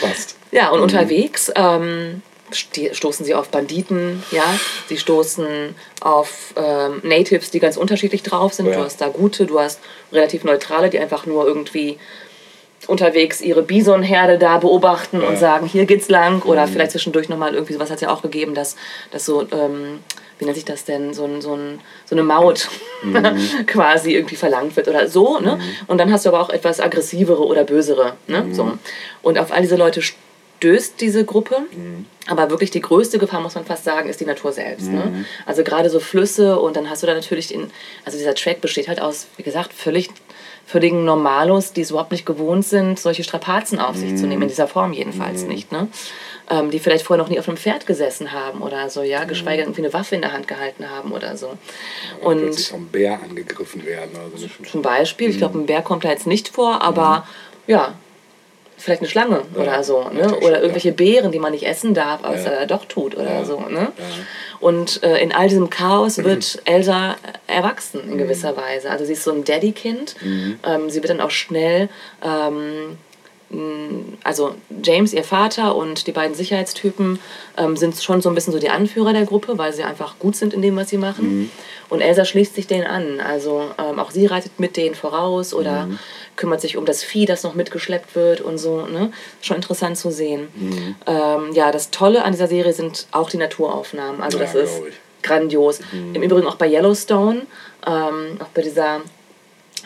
Passt. 0.01 0.30
Ja, 0.53 0.71
und 0.71 0.81
unterwegs 0.81 1.53
ähm, 1.55 2.23
stoßen 2.53 3.25
sie 3.25 3.35
auf 3.35 3.49
Banditen, 3.49 4.23
ja, 4.31 4.45
sie 4.89 4.97
stoßen 4.97 5.75
auf 6.01 6.55
ähm, 6.57 7.01
Natives, 7.03 7.51
die 7.51 7.61
ganz 7.61 7.77
unterschiedlich 7.77 8.23
drauf 8.23 8.55
sind. 8.55 8.67
Ja. 8.67 8.77
Du 8.77 8.85
hast 8.85 9.01
da 9.01 9.09
gute, 9.09 9.47
du 9.47 9.61
hast 9.61 9.81
relativ 10.13 10.45
neutrale, 10.45 10.91
die 10.91 10.99
einfach 10.99 11.27
nur 11.27 11.47
irgendwie 11.47 11.99
unterwegs 12.87 13.41
ihre 13.41 13.63
Bisonherde 13.63 14.39
da 14.39 14.59
beobachten 14.59 15.23
und 15.23 15.39
sagen, 15.39 15.67
hier 15.67 15.85
geht's 15.85 16.09
lang. 16.09 16.43
Oder 16.43 16.67
vielleicht 16.67 16.93
zwischendurch 16.93 17.29
nochmal 17.29 17.55
irgendwie, 17.55 17.75
sowas 17.75 17.91
hat 17.91 17.97
es 17.97 18.03
ja 18.03 18.11
auch 18.11 18.23
gegeben, 18.23 18.55
dass, 18.55 18.77
dass 19.11 19.27
so, 19.27 19.43
ähm, 19.53 20.01
wie 20.39 20.47
nennt 20.47 20.57
sich 20.57 20.65
das 20.65 20.85
denn, 20.85 21.13
so, 21.13 21.25
ein, 21.25 21.43
so, 21.43 21.55
ein, 21.55 21.81
so 22.07 22.15
eine 22.15 22.23
Maut 22.23 22.69
quasi 23.67 24.15
irgendwie 24.15 24.37
verlangt 24.37 24.77
wird 24.77 24.89
oder 24.89 25.09
so. 25.09 25.39
Ne? 25.39 25.61
Und 25.87 25.99
dann 25.99 26.11
hast 26.11 26.25
du 26.25 26.31
aber 26.31 26.41
auch 26.41 26.51
etwas 26.51 26.81
aggressivere 26.81 27.45
oder 27.45 27.65
bösere. 27.65 28.15
Ne? 28.27 28.47
So. 28.53 28.73
Und 29.23 29.39
auf 29.39 29.53
all 29.53 29.61
diese 29.61 29.77
Leute 29.77 30.01
stößt 30.61 31.01
diese 31.01 31.25
Gruppe. 31.25 31.57
Aber 32.27 32.51
wirklich 32.51 32.71
die 32.71 32.83
größte 32.83 33.19
Gefahr, 33.19 33.41
muss 33.41 33.55
man 33.55 33.65
fast 33.65 33.85
sagen, 33.85 34.09
ist 34.09 34.21
die 34.21 34.27
Natur 34.27 34.53
selbst. 34.53 34.89
Ne? 34.89 35.25
Also 35.47 35.65
gerade 35.65 35.89
so 35.89 35.99
Flüsse 36.01 36.61
und 36.61 36.77
dann 36.77 36.89
hast 36.91 37.03
du 37.03 37.07
da 37.07 37.15
natürlich 37.15 37.53
in, 37.53 37.71
also 38.05 38.19
dieser 38.19 38.35
Track 38.35 38.61
besteht 38.61 38.87
halt 38.87 39.01
aus, 39.01 39.27
wie 39.37 39.43
gesagt, 39.43 39.73
völlig 39.73 40.11
völligen 40.67 41.05
Normalos, 41.05 41.73
die 41.73 41.81
es 41.81 41.91
überhaupt 41.91 42.13
nicht 42.13 42.25
gewohnt 42.25 42.65
sind, 42.65 43.01
solche 43.01 43.25
Strapazen 43.25 43.81
auf 43.81 43.97
sich 43.97 44.17
zu 44.17 44.29
nehmen, 44.29 44.43
in 44.43 44.49
dieser 44.49 44.69
Form 44.69 44.93
jedenfalls 44.93 45.43
nicht. 45.43 45.73
Ne? 45.73 45.89
Ähm, 46.49 46.71
die 46.71 46.79
vielleicht 46.79 47.05
vorher 47.05 47.25
noch 47.25 47.31
nie 47.31 47.41
auf 47.41 47.49
einem 47.49 47.57
Pferd 47.57 47.87
gesessen 47.87 48.31
haben 48.31 48.61
oder 48.63 48.89
so, 48.89 49.03
ja, 49.03 49.25
geschweige 49.25 49.63
denn 49.63 49.71
irgendwie 49.71 49.83
eine 49.83 49.93
Waffe 49.93 50.15
in 50.15 50.21
der 50.21 50.33
Hand 50.33 50.47
gehalten 50.47 50.89
haben 50.89 51.11
oder 51.11 51.37
so. 51.37 51.57
Und 52.21 52.39
plötzlich 52.39 52.69
vom 52.69 52.87
Bär 52.87 53.21
angegriffen 53.21 53.85
werden. 53.85 54.11
Also 54.33 54.47
zum 54.71 54.83
Beispiel, 54.83 55.31
ich 55.31 55.39
glaube, 55.39 55.59
ein 55.59 55.67
Bär 55.67 55.83
kommt 55.83 56.05
da 56.05 56.11
jetzt 56.11 56.29
nicht 56.29 56.49
vor, 56.51 56.83
aber 56.83 57.27
ja, 57.67 57.95
vielleicht 58.81 59.03
eine 59.03 59.09
Schlange 59.09 59.43
oder 59.55 59.83
so, 59.85 60.09
ne? 60.11 60.35
Oder 60.39 60.53
ja. 60.57 60.61
irgendwelche 60.61 60.93
Beeren, 60.93 61.31
die 61.33 61.39
man 61.39 61.53
nicht 61.53 61.67
essen 61.67 61.95
darf, 61.95 62.25
aber 62.25 62.35
es 62.35 62.45
Ja. 62.45 62.53
äh, 62.63 62.67
doch 62.67 62.85
tut 62.87 63.15
oder 63.17 63.33
Ja. 63.41 63.45
so, 63.45 63.61
ne? 63.61 63.93
Und 64.61 65.03
äh, 65.03 65.19
in 65.23 65.33
all 65.33 65.49
diesem 65.49 65.71
Chaos 65.71 66.19
wird 66.19 66.61
Elsa 66.65 67.17
erwachsen 67.47 68.01
Mhm. 68.07 68.13
in 68.13 68.19
gewisser 68.19 68.57
Weise. 68.57 68.91
Also 68.91 69.05
sie 69.05 69.13
ist 69.15 69.25
so 69.25 69.33
ein 69.33 69.45
Daddy-Kind. 69.45 70.17
Ähm, 70.65 70.91
sie 70.91 71.03
wird 71.03 71.11
dann 71.11 71.21
auch 71.21 71.31
schnell 71.31 71.89
ähm, 72.25 72.99
also 74.23 74.55
James, 74.85 75.13
ihr 75.13 75.25
Vater 75.25 75.75
und 75.75 76.07
die 76.07 76.13
beiden 76.13 76.37
Sicherheitstypen 76.37 77.19
ähm, 77.57 77.77
sind 77.77 78.01
schon 78.01 78.23
so 78.23 78.29
ein 78.29 78.35
bisschen 78.37 78.53
so 78.53 78.61
die 78.61 78.71
Anführer 78.71 79.13
der 79.13 79.25
Gruppe, 79.25 79.59
weil 79.59 79.73
sie 79.73 79.83
einfach 79.83 80.21
gut 80.21 80.37
sind 80.37 80.55
in 80.55 80.63
dem, 80.63 80.77
was 80.77 80.89
sie 80.91 80.99
machen. 80.99 81.51
Und 81.89 82.01
Elsa 82.01 82.25
schließt 82.25 82.55
sich 82.55 82.69
denen 82.69 82.87
an. 82.87 83.19
Also 83.21 83.65
ähm, 83.77 83.99
auch 83.99 84.13
sie 84.13 84.27
reitet 84.27 84.61
mit 84.61 84.77
denen 84.77 84.95
voraus 84.95 85.53
oder 85.53 85.89
kümmert 86.41 86.63
sich 86.63 86.79
um 86.79 86.87
das 86.87 87.05
Vieh, 87.05 87.27
das 87.27 87.43
noch 87.43 87.55
mitgeschleppt 87.55 88.17
wird 88.17 88.41
und 88.41 88.57
so. 88.57 88.87
Ne? 88.87 89.13
Schon 89.43 89.57
interessant 89.57 89.99
zu 89.99 90.11
sehen. 90.11 90.49
Ähm, 91.07 91.53
ja, 91.53 91.71
das 91.71 91.91
Tolle 91.91 92.25
an 92.25 92.33
dieser 92.33 92.47
Serie 92.49 92.73
sind 92.73 93.07
auch 93.13 93.29
die 93.29 93.37
Naturaufnahmen. 93.37 94.23
Also 94.23 94.39
Ja, 94.39 94.45
das 94.45 94.55
ist 94.55 94.81
grandios. 95.23 95.81
Im 95.93 96.23
Übrigen 96.23 96.47
auch 96.47 96.55
bei 96.55 96.67
Yellowstone, 96.67 97.43
ähm, 97.87 98.39
auch 98.41 98.49
bei 98.55 98.63
dieser 98.63 99.03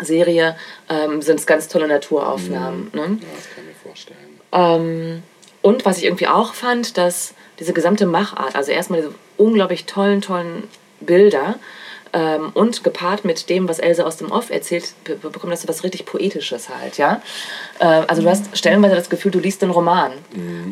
Serie 0.01 0.57
ähm, 0.89 1.21
sind 1.23 1.41
es 1.41 1.47
ganz 1.47 1.67
tolle 1.67 1.89
Naturaufnahmen. 1.89 2.91
Ne? 2.93 3.01
ja, 3.01 3.29
das 3.35 3.51
kann 3.53 3.65
ich 3.65 3.85
mir 3.85 3.91
vorstellen. 3.91 4.41
Ähm, 4.53 5.23
und 5.61 5.85
was 5.85 5.99
ich 5.99 6.05
irgendwie 6.05 6.29
auch 6.29 6.55
fand, 6.55 6.97
dass 6.97 7.35
diese 7.59 7.73
gesamte 7.73 8.07
Machart, 8.07 8.55
also 8.55 8.71
erstmal 8.71 9.01
diese 9.01 9.15
unglaublich 9.37 9.87
tollen, 9.87 10.21
tollen 10.21 10.69
Bilder 11.01 11.57
ähm, 12.15 12.51
und 12.55 12.85
gepaart 12.85 13.25
mit 13.25 13.51
dem, 13.51 13.69
was 13.69 13.79
Else 13.81 14.07
aus 14.07 14.17
dem 14.19 14.31
Off 14.31 14.49
erzählt, 14.51 14.95
be 15.05 15.17
be- 15.17 15.31
bekommt 15.31 15.53
das 15.53 15.63
so 15.63 15.69
was 15.69 15.83
richtig 15.85 16.07
Poetisches 16.07 16.69
halt, 16.69 16.97
ja. 16.97 17.21
Äh, 17.81 17.85
also 17.85 18.23
du 18.23 18.31
hast 18.31 18.57
stellenweise 18.57 18.95
das 18.95 19.11
Gefühl, 19.11 19.33
du 19.33 19.41
liest 19.41 19.63
einen 19.63 19.73
Roman 19.73 20.13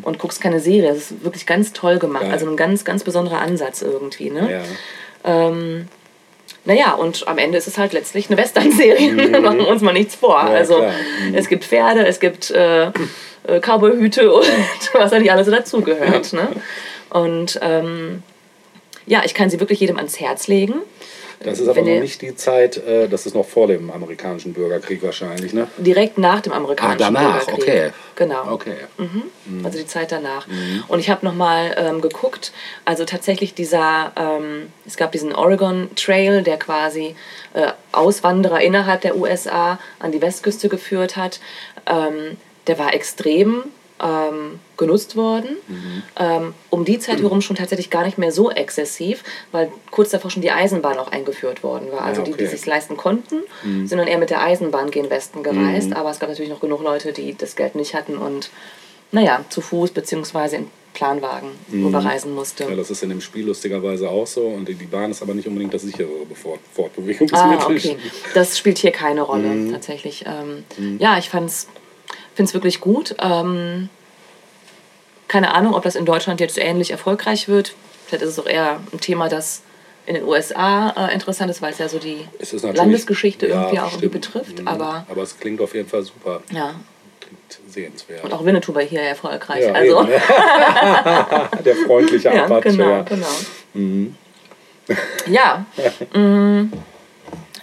und 0.02 0.18
guckst 0.18 0.40
keine 0.40 0.60
Serie. 0.60 0.88
Das 0.88 0.98
ist 1.10 1.24
wirklich 1.24 1.44
ganz 1.46 1.72
toll 1.72 1.98
gemacht. 1.98 2.22
Geil. 2.22 2.32
Also 2.32 2.48
ein 2.48 2.56
ganz, 2.56 2.84
ganz 2.84 3.02
besonderer 3.04 3.40
Ansatz 3.40 3.82
irgendwie, 3.82 4.30
ne? 4.30 4.50
Ja. 5.24 5.48
Ähm, 5.48 5.88
naja, 6.64 6.92
und 6.92 7.26
am 7.26 7.38
Ende 7.38 7.58
ist 7.58 7.66
es 7.66 7.76
halt 7.76 7.92
letztlich 7.92 8.30
eine 8.30 8.36
Western-Serie. 8.40 9.12
Machen 9.40 9.58
wir 9.58 9.66
uns 9.68 9.82
mal 9.82 9.92
nichts 9.92 10.14
vor. 10.14 10.38
also 10.40 10.76
klar. 10.76 10.92
Mhm. 11.28 11.34
es 11.34 11.48
gibt 11.48 11.64
Pferde, 11.64 12.06
es 12.06 12.20
gibt 12.20 12.52
äh, 12.52 12.84
äh, 12.86 13.60
Cowboyhüte 13.60 14.32
und 14.32 14.46
was 14.94 15.10
da 15.10 15.18
nicht 15.18 15.32
alles 15.32 15.46
so 15.46 15.52
dazugehört. 15.52 16.32
Ne? 16.34 16.48
Und 17.10 17.58
ähm, 17.62 18.22
ja, 19.06 19.22
ich 19.24 19.34
kann 19.34 19.50
sie 19.50 19.58
wirklich 19.58 19.80
jedem 19.80 19.96
ans 19.96 20.20
Herz 20.20 20.46
legen. 20.46 20.74
Das 21.44 21.58
ist 21.60 21.68
aber 21.68 21.80
noch 21.82 22.00
nicht 22.00 22.22
die 22.22 22.34
Zeit, 22.36 22.76
äh, 22.76 23.08
das 23.08 23.26
ist 23.26 23.34
noch 23.34 23.46
vor 23.46 23.66
dem 23.66 23.90
amerikanischen 23.90 24.52
Bürgerkrieg 24.52 25.02
wahrscheinlich, 25.02 25.52
ne? 25.52 25.68
Direkt 25.78 26.18
nach 26.18 26.40
dem 26.40 26.52
amerikanischen 26.52 27.02
Ah, 27.02 27.10
danach, 27.10 27.46
Bürgerkrieg. 27.46 27.62
okay. 27.68 27.90
Genau. 28.16 28.52
Okay. 28.52 28.76
also 29.64 29.78
die 29.78 29.86
Zeit 29.86 30.12
danach. 30.12 30.46
Und 30.88 30.98
ich 31.00 31.10
habe 31.10 31.24
nochmal 31.24 31.74
ähm, 31.76 32.00
geguckt, 32.00 32.52
also 32.84 33.04
tatsächlich 33.04 33.54
dieser, 33.54 34.12
ähm, 34.16 34.68
es 34.86 34.96
gab 34.96 35.12
diesen 35.12 35.34
Oregon 35.34 35.90
Trail, 35.96 36.42
der 36.42 36.58
quasi 36.58 37.16
äh, 37.54 37.68
Auswanderer 37.92 38.60
innerhalb 38.60 39.00
der 39.00 39.16
USA 39.16 39.78
an 39.98 40.12
die 40.12 40.20
Westküste 40.22 40.68
geführt 40.68 41.16
hat. 41.16 41.40
Ähm, 41.86 42.36
der 42.66 42.78
war 42.78 42.94
extrem 42.94 43.64
ähm, 44.02 44.58
genutzt 44.76 45.16
worden. 45.16 45.56
Ähm, 46.18 46.54
um 46.70 46.84
die 46.84 46.98
Zeit 46.98 47.20
herum 47.20 47.40
schon 47.40 47.56
tatsächlich 47.56 47.90
gar 47.90 48.04
nicht 48.04 48.18
mehr 48.18 48.32
so 48.32 48.50
exzessiv, 48.50 49.22
weil 49.52 49.70
kurz 49.90 50.10
davor 50.10 50.30
schon 50.30 50.42
die 50.42 50.50
Eisenbahn 50.50 50.98
auch 50.98 51.10
eingeführt 51.10 51.62
worden 51.62 51.92
war. 51.92 52.02
Also 52.02 52.22
die, 52.22 52.32
die 52.32 52.44
okay. 52.44 52.46
sich 52.46 52.66
leisten 52.66 52.96
konnten, 52.96 53.42
sind 53.62 53.98
dann 53.98 54.08
eher 54.08 54.18
mit 54.18 54.30
der 54.30 54.42
Eisenbahn 54.42 54.90
gen 54.90 55.08
Westen 55.08 55.42
gereist. 55.42 55.94
Aber 55.94 56.10
es 56.10 56.18
gab 56.18 56.28
natürlich 56.28 56.50
noch 56.50 56.60
genug 56.60 56.82
Leute, 56.82 57.12
die 57.12 57.36
das 57.36 57.56
Geld 57.56 57.74
nicht 57.74 57.94
hatten 57.94 58.16
und 58.16 58.50
naja, 59.12 59.44
zu 59.50 59.60
Fuß 59.60 59.90
beziehungsweise 59.90 60.56
in 60.56 60.66
Planwagen 60.94 61.48
überreisen 61.70 62.34
musste. 62.34 62.64
Ja, 62.64 62.76
das 62.76 62.90
ist 62.90 63.02
in 63.02 63.08
dem 63.08 63.20
Spiel 63.20 63.46
lustigerweise 63.46 64.08
auch 64.10 64.26
so 64.26 64.42
und 64.42 64.68
die 64.68 64.74
die 64.74 64.86
Bahn 64.86 65.10
ist 65.10 65.22
aber 65.22 65.34
nicht 65.34 65.46
unbedingt 65.48 65.72
das 65.72 65.82
sicherere 65.82 66.26
Befort 66.28 66.60
Fortbewegungsmittel. 66.74 67.32
Ah, 67.62 67.66
okay. 67.66 67.96
Das 68.34 68.58
spielt 68.58 68.78
hier 68.78 68.90
keine 68.90 69.22
Rolle, 69.22 69.70
tatsächlich. 69.70 70.24
Ähm, 70.26 70.64
Ja, 70.98 71.18
ich 71.18 71.30
fand's, 72.32 72.36
find's 72.36 72.54
wirklich 72.54 72.80
gut. 72.80 73.14
Ähm, 73.20 73.88
keine 75.28 75.54
Ahnung, 75.54 75.74
ob 75.74 75.82
das 75.82 75.94
in 75.94 76.04
Deutschland 76.04 76.40
jetzt 76.40 76.58
ähnlich 76.58 76.90
erfolgreich 76.90 77.48
wird. 77.48 77.74
Vielleicht 78.06 78.24
ist 78.24 78.30
es 78.30 78.38
auch 78.38 78.46
eher 78.46 78.80
ein 78.92 79.00
Thema, 79.00 79.28
das 79.28 79.62
in 80.04 80.14
den 80.14 80.24
USA 80.24 81.08
äh, 81.08 81.14
interessant 81.14 81.50
ist, 81.50 81.62
weil 81.62 81.72
es 81.72 81.78
ja 81.78 81.88
so 81.88 81.98
die 81.98 82.26
Es 82.38 82.52
Landesgeschichte 82.62 83.46
ja, 83.46 83.54
irgendwie 83.54 83.78
auch 83.80 83.92
irgendwie 83.92 84.08
betrifft. 84.08 84.60
Mhm. 84.60 84.68
Aber 84.68 85.06
aber 85.08 85.22
es 85.22 85.38
klingt 85.38 85.60
auf 85.60 85.74
jeden 85.74 85.88
Fall 85.88 86.02
super. 86.02 86.42
ja, 86.50 86.74
Klingt 87.20 87.72
sehenswert. 87.72 88.24
und 88.24 88.32
auch 88.32 88.44
Winnetou 88.44 88.74
war 88.74 88.82
hier 88.82 89.00
erfolgreich. 89.00 89.64
Ja, 89.64 89.72
also, 89.72 90.02
ne? 90.02 90.10
Der 91.64 91.76
freundliche 91.86 92.34
ja, 92.34 92.44
Apache. 92.44 92.70
genau, 92.70 92.90
ja. 92.90 93.02
genau. 93.02 93.26
Ja, 95.26 95.64
mm, 96.18 96.72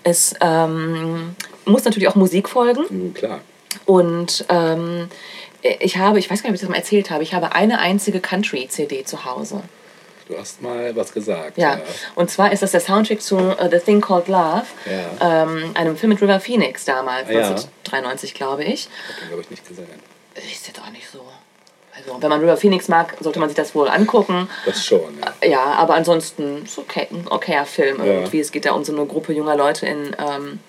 es 0.03 0.33
ähm, 0.41 1.35
muss 1.65 1.83
natürlich 1.83 2.07
auch 2.07 2.15
Musik 2.15 2.47
folgen. 2.49 2.85
Mhm, 2.89 3.13
Klar. 3.13 3.41
Und 3.89 4.45
ähm, 4.49 5.09
ich 5.63 5.97
habe, 5.97 6.19
ich 6.19 6.29
weiß 6.29 6.43
gar 6.43 6.51
nicht, 6.51 6.51
ob 6.51 6.55
ich 6.55 6.61
das 6.61 6.69
mal 6.69 6.75
erzählt 6.77 7.09
habe, 7.09 7.23
ich 7.23 7.33
habe 7.33 7.53
eine 7.53 7.79
einzige 7.79 8.19
Country-CD 8.19 9.03
zu 9.03 9.25
Hause. 9.25 9.63
Du 10.27 10.37
hast 10.37 10.61
mal 10.61 10.95
was 10.95 11.11
gesagt. 11.11 11.57
Ja. 11.57 11.81
Und 12.13 12.29
zwar 12.29 12.51
ist 12.51 12.61
das 12.61 12.69
der 12.71 12.81
Soundtrack 12.81 13.19
zu 13.19 13.35
uh, 13.35 13.55
The 13.71 13.79
Thing 13.79 13.99
Called 13.99 14.27
Love, 14.27 14.65
Ja. 15.19 15.43
ähm, 15.43 15.71
einem 15.73 15.97
Film 15.97 16.11
mit 16.11 16.21
River 16.21 16.39
Phoenix 16.39 16.85
damals, 16.85 17.29
Ja. 17.29 17.47
1993, 17.49 18.35
glaube 18.35 18.63
ich. 18.63 18.87
Ich 18.87 18.89
habe 19.07 19.19
den, 19.21 19.27
glaube 19.29 19.41
ich, 19.41 19.49
nicht 19.49 19.67
gesehen. 19.67 19.87
Ist 20.35 20.67
jetzt 20.67 20.79
auch 20.79 20.91
nicht 20.91 21.09
so 21.11 21.21
Also, 21.97 22.21
wenn 22.21 22.29
man 22.29 22.39
River 22.41 22.57
Phoenix 22.57 22.89
mag, 22.89 23.15
sollte 23.19 23.39
man 23.39 23.49
sich 23.49 23.55
das 23.55 23.73
wohl 23.73 23.89
angucken. 23.89 24.47
Das 24.67 24.85
schon, 24.85 25.17
ja. 25.41 25.47
Ja, 25.49 25.63
aber 25.79 25.95
ansonsten 25.95 26.63
ist 26.63 26.77
okay, 26.77 27.07
ein 27.09 27.25
okayer 27.27 27.65
Film 27.65 27.99
irgendwie. 28.05 28.39
Es 28.39 28.51
geht 28.51 28.65
da 28.65 28.73
um 28.73 28.83
so 28.83 28.95
eine 28.95 29.07
Gruppe 29.07 29.33
junger 29.33 29.55
Leute 29.55 29.87
in 29.87 30.15
ähm, 30.19 30.59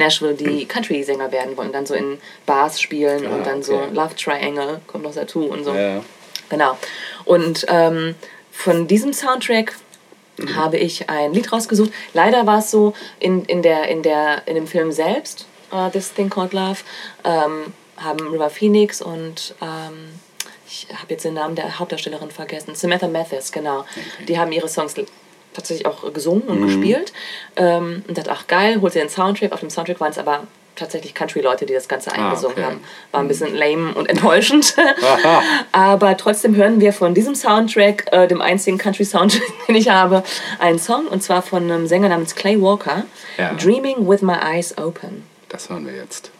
Nashville, 0.00 0.34
die 0.34 0.66
Country-Sänger 0.66 1.30
werden 1.30 1.56
wollen, 1.56 1.72
dann 1.72 1.86
so 1.86 1.94
in 1.94 2.18
Bars 2.46 2.80
spielen 2.80 3.26
Ah, 3.26 3.36
und 3.36 3.46
dann 3.46 3.62
so 3.62 3.76
okay. 3.76 3.92
Love 3.92 4.16
Triangle 4.16 4.80
kommt 4.86 5.04
noch 5.04 5.14
dazu 5.14 5.44
und 5.44 5.64
so. 5.64 5.72
Ja. 5.72 6.02
Genau. 6.48 6.76
Und 7.24 7.64
ähm, 7.68 8.16
von 8.50 8.88
diesem 8.88 9.12
Soundtrack 9.12 9.76
habe 10.56 10.78
ich 10.78 11.08
ein 11.08 11.32
Lied 11.32 11.52
rausgesucht. 11.52 11.92
Leider 12.12 12.46
war 12.46 12.58
es 12.58 12.70
so, 12.70 12.94
in, 13.18 13.44
in, 13.44 13.62
der, 13.62 13.88
in, 13.88 14.02
der, 14.02 14.46
in 14.48 14.54
dem 14.54 14.66
Film 14.66 14.90
selbst, 14.90 15.46
uh, 15.72 15.88
This 15.90 16.12
Thing 16.12 16.30
Called 16.30 16.52
Love, 16.52 16.78
ähm, 17.24 17.72
haben 17.96 18.20
River 18.28 18.50
Phoenix 18.50 19.02
und 19.02 19.54
ähm, 19.60 20.10
ich 20.66 20.86
habe 20.94 21.06
jetzt 21.10 21.24
den 21.24 21.34
Namen 21.34 21.56
der 21.56 21.78
Hauptdarstellerin 21.78 22.30
vergessen, 22.30 22.74
Samantha 22.74 23.08
Mathis, 23.08 23.50
genau. 23.50 23.84
Die 24.28 24.38
haben 24.38 24.52
ihre 24.52 24.68
Songs 24.68 24.94
tatsächlich 25.54 25.86
auch 25.86 26.12
gesungen 26.12 26.42
und 26.44 26.62
gespielt. 26.62 27.12
Ähm, 27.56 28.04
und 28.06 28.16
dachte, 28.16 28.30
ach 28.32 28.46
geil, 28.46 28.80
holt 28.80 28.92
sie 28.92 29.00
den 29.00 29.08
Soundtrack. 29.08 29.52
Auf 29.52 29.60
dem 29.60 29.70
Soundtrack 29.70 30.00
waren 30.00 30.10
es 30.10 30.18
aber 30.18 30.46
tatsächlich 30.76 31.14
Country-Leute, 31.14 31.66
die 31.66 31.74
das 31.74 31.88
Ganze 31.88 32.12
eingesungen 32.12 32.56
okay. 32.56 32.64
haben. 32.64 32.80
War 33.12 33.20
ein 33.20 33.28
bisschen 33.28 33.54
lame 33.54 33.92
und 33.94 34.08
enttäuschend. 34.08 34.74
Aber 35.72 36.16
trotzdem 36.16 36.56
hören 36.56 36.80
wir 36.80 36.92
von 36.92 37.12
diesem 37.12 37.34
Soundtrack, 37.34 38.06
äh, 38.12 38.26
dem 38.26 38.40
einzigen 38.40 38.78
Country-Soundtrack, 38.78 39.42
den 39.68 39.74
ich 39.74 39.90
habe, 39.90 40.22
einen 40.58 40.78
Song. 40.78 41.06
Und 41.06 41.22
zwar 41.22 41.42
von 41.42 41.64
einem 41.64 41.86
Sänger 41.86 42.08
namens 42.08 42.34
Clay 42.34 42.60
Walker. 42.60 43.04
Ja. 43.36 43.52
Dreaming 43.54 44.08
with 44.08 44.22
my 44.22 44.34
eyes 44.34 44.76
open. 44.78 45.24
Das 45.48 45.68
hören 45.68 45.86
wir 45.86 45.94
jetzt. 45.94 46.30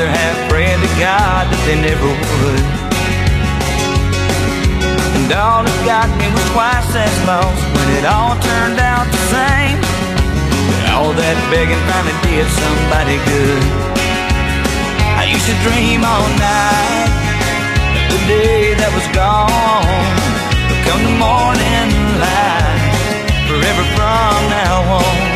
Other 0.00 0.16
half 0.16 0.48
praying 0.48 0.80
to 0.80 0.88
God 0.96 1.44
that 1.52 1.60
they 1.68 1.76
never 1.76 2.08
would. 2.08 2.64
And 5.12 5.28
all 5.28 5.60
it 5.60 5.80
got 5.84 6.08
me 6.16 6.24
was 6.32 6.46
twice 6.56 6.88
as 6.96 7.16
lost 7.28 7.60
when 7.76 7.88
it 8.00 8.08
all 8.08 8.32
turned 8.40 8.80
out 8.80 9.04
the 9.12 9.22
same. 9.28 9.76
But 10.72 10.80
all 10.96 11.12
that 11.12 11.36
begging 11.52 11.76
finally 11.84 12.16
did 12.24 12.48
somebody 12.48 13.20
good. 13.28 13.64
I 15.20 15.28
used 15.28 15.44
to 15.52 15.56
dream 15.68 16.00
all 16.00 16.28
night 16.40 17.12
of 18.00 18.08
the 18.08 18.20
day 18.24 18.72
that 18.80 18.92
was 18.96 19.04
gone. 19.12 19.84
But 20.64 20.80
come 20.88 21.02
the 21.04 21.16
morning 21.20 21.88
light, 22.24 22.88
forever 23.52 23.84
from 23.92 24.40
now 24.48 24.96
on. 24.96 25.29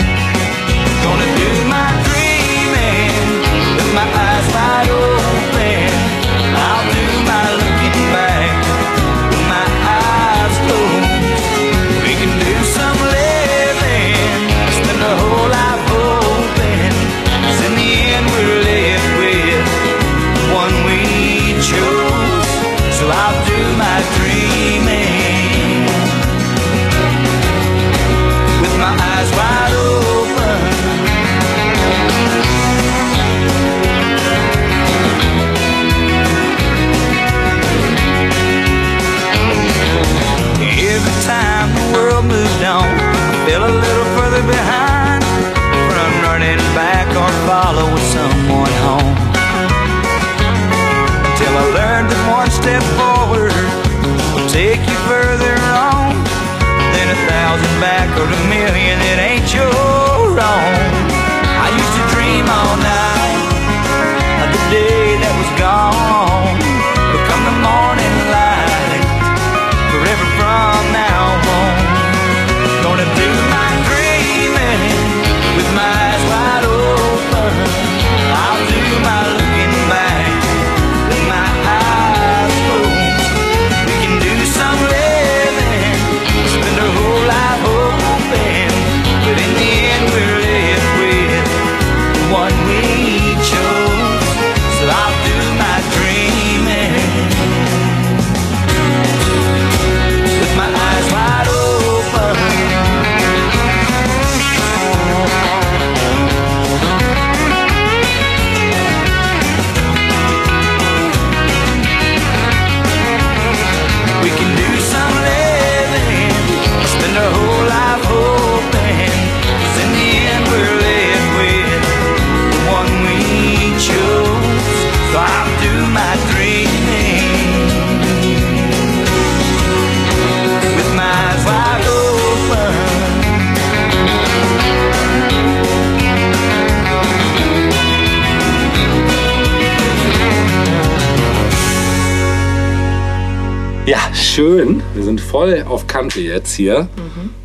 Voll 145.63 145.73
auf 145.73 145.87
Country 145.87 146.27
jetzt 146.27 146.55
hier. 146.55 146.89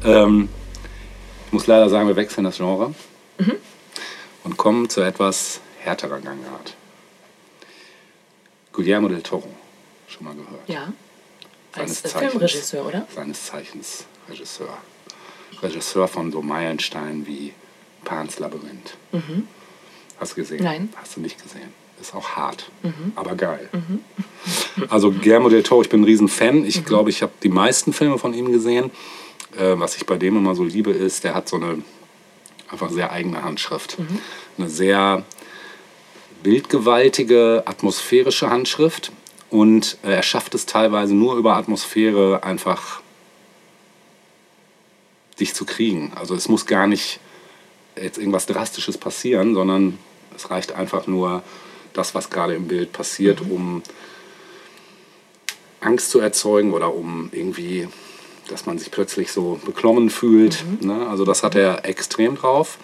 Ähm, 0.03 0.49
ich 1.47 1.53
muss 1.53 1.67
leider 1.67 1.89
sagen, 1.89 2.07
wir 2.07 2.15
wechseln 2.15 2.43
das 2.43 2.57
Genre 2.57 2.93
und 4.43 4.57
kommen 4.57 4.89
zu 4.89 5.01
etwas 5.01 5.61
härterer 5.79 6.19
Gangart. 6.19 6.75
Guillermo 8.73 9.07
del 9.07 9.21
Toro, 9.21 9.49
schon 10.07 10.25
mal 10.25 10.33
gehört. 10.35 10.67
Ja. 10.67 10.93
Als 11.73 12.01
Seines 12.01 12.05
äh, 12.05 12.07
Zeichens. 12.07 12.31
Filmregisseur, 12.31 12.85
oder? 12.85 13.07
Seines 13.13 13.45
Zeichens 13.45 14.05
Regisseur. 14.29 14.77
Regisseur 15.61 16.07
von 16.07 16.31
so 16.31 16.41
Meilensteinen 16.41 17.27
wie 17.27 17.53
Pan's 18.05 18.39
Labyrinth. 18.39 18.95
Hast 20.19 20.31
du 20.31 20.35
gesehen? 20.35 20.63
Nein. 20.63 20.89
Hast 20.95 21.15
du 21.15 21.21
nicht 21.21 21.41
gesehen. 21.41 21.73
Ist 22.01 22.15
auch 22.15 22.29
hart, 22.29 22.71
aber 23.15 23.35
geil. 23.35 23.69
Also 24.89 25.11
Guillermo 25.11 25.49
del 25.49 25.63
Toro, 25.63 25.81
ich 25.81 25.89
bin 25.89 26.01
ein 26.01 26.05
Riesenfan. 26.05 26.63
Ich 26.63 26.85
glaube, 26.85 27.09
ich 27.09 27.21
habe 27.21 27.33
die 27.43 27.49
meisten 27.49 27.91
Filme 27.91 28.17
von 28.17 28.33
ihm 28.33 28.51
gesehen. 28.51 28.89
Äh, 29.57 29.77
was 29.77 29.97
ich 29.97 30.05
bei 30.05 30.17
dem 30.17 30.37
immer 30.37 30.55
so 30.55 30.63
liebe, 30.63 30.91
ist, 30.91 31.25
der 31.25 31.35
hat 31.35 31.49
so 31.49 31.57
eine 31.57 31.83
einfach 32.69 32.89
sehr 32.89 33.11
eigene 33.11 33.43
Handschrift. 33.43 33.97
Eine 34.57 34.69
sehr 34.69 35.25
bildgewaltige, 36.43 37.63
atmosphärische 37.65 38.49
Handschrift. 38.49 39.11
Und 39.49 39.97
äh, 40.03 40.13
er 40.13 40.23
schafft 40.23 40.55
es 40.55 40.65
teilweise 40.65 41.15
nur 41.15 41.35
über 41.35 41.55
Atmosphäre 41.55 42.43
einfach 42.43 43.01
dich 45.39 45.53
zu 45.53 45.65
kriegen. 45.65 46.11
Also 46.15 46.35
es 46.35 46.47
muss 46.47 46.65
gar 46.65 46.87
nicht 46.87 47.19
jetzt 47.95 48.17
irgendwas 48.17 48.45
Drastisches 48.45 48.97
passieren, 48.97 49.53
sondern 49.53 49.97
es 50.35 50.49
reicht 50.49 50.73
einfach 50.73 51.07
nur 51.07 51.43
das, 51.93 52.15
was 52.15 52.29
gerade 52.29 52.55
im 52.55 52.67
Bild 52.67 52.91
passiert, 52.91 53.41
um 53.41 53.83
Angst 55.81 56.11
zu 56.11 56.19
erzeugen 56.19 56.73
oder 56.73 56.93
um 56.93 57.29
irgendwie, 57.31 57.87
dass 58.47 58.65
man 58.65 58.77
sich 58.77 58.91
plötzlich 58.91 59.31
so 59.31 59.59
beklommen 59.65 60.09
fühlt. 60.09 60.63
Ne? 60.81 61.07
Also 61.07 61.25
das 61.25 61.43
hat 61.43 61.55
er 61.55 61.85
extrem 61.85 62.35
drauf. 62.35 62.77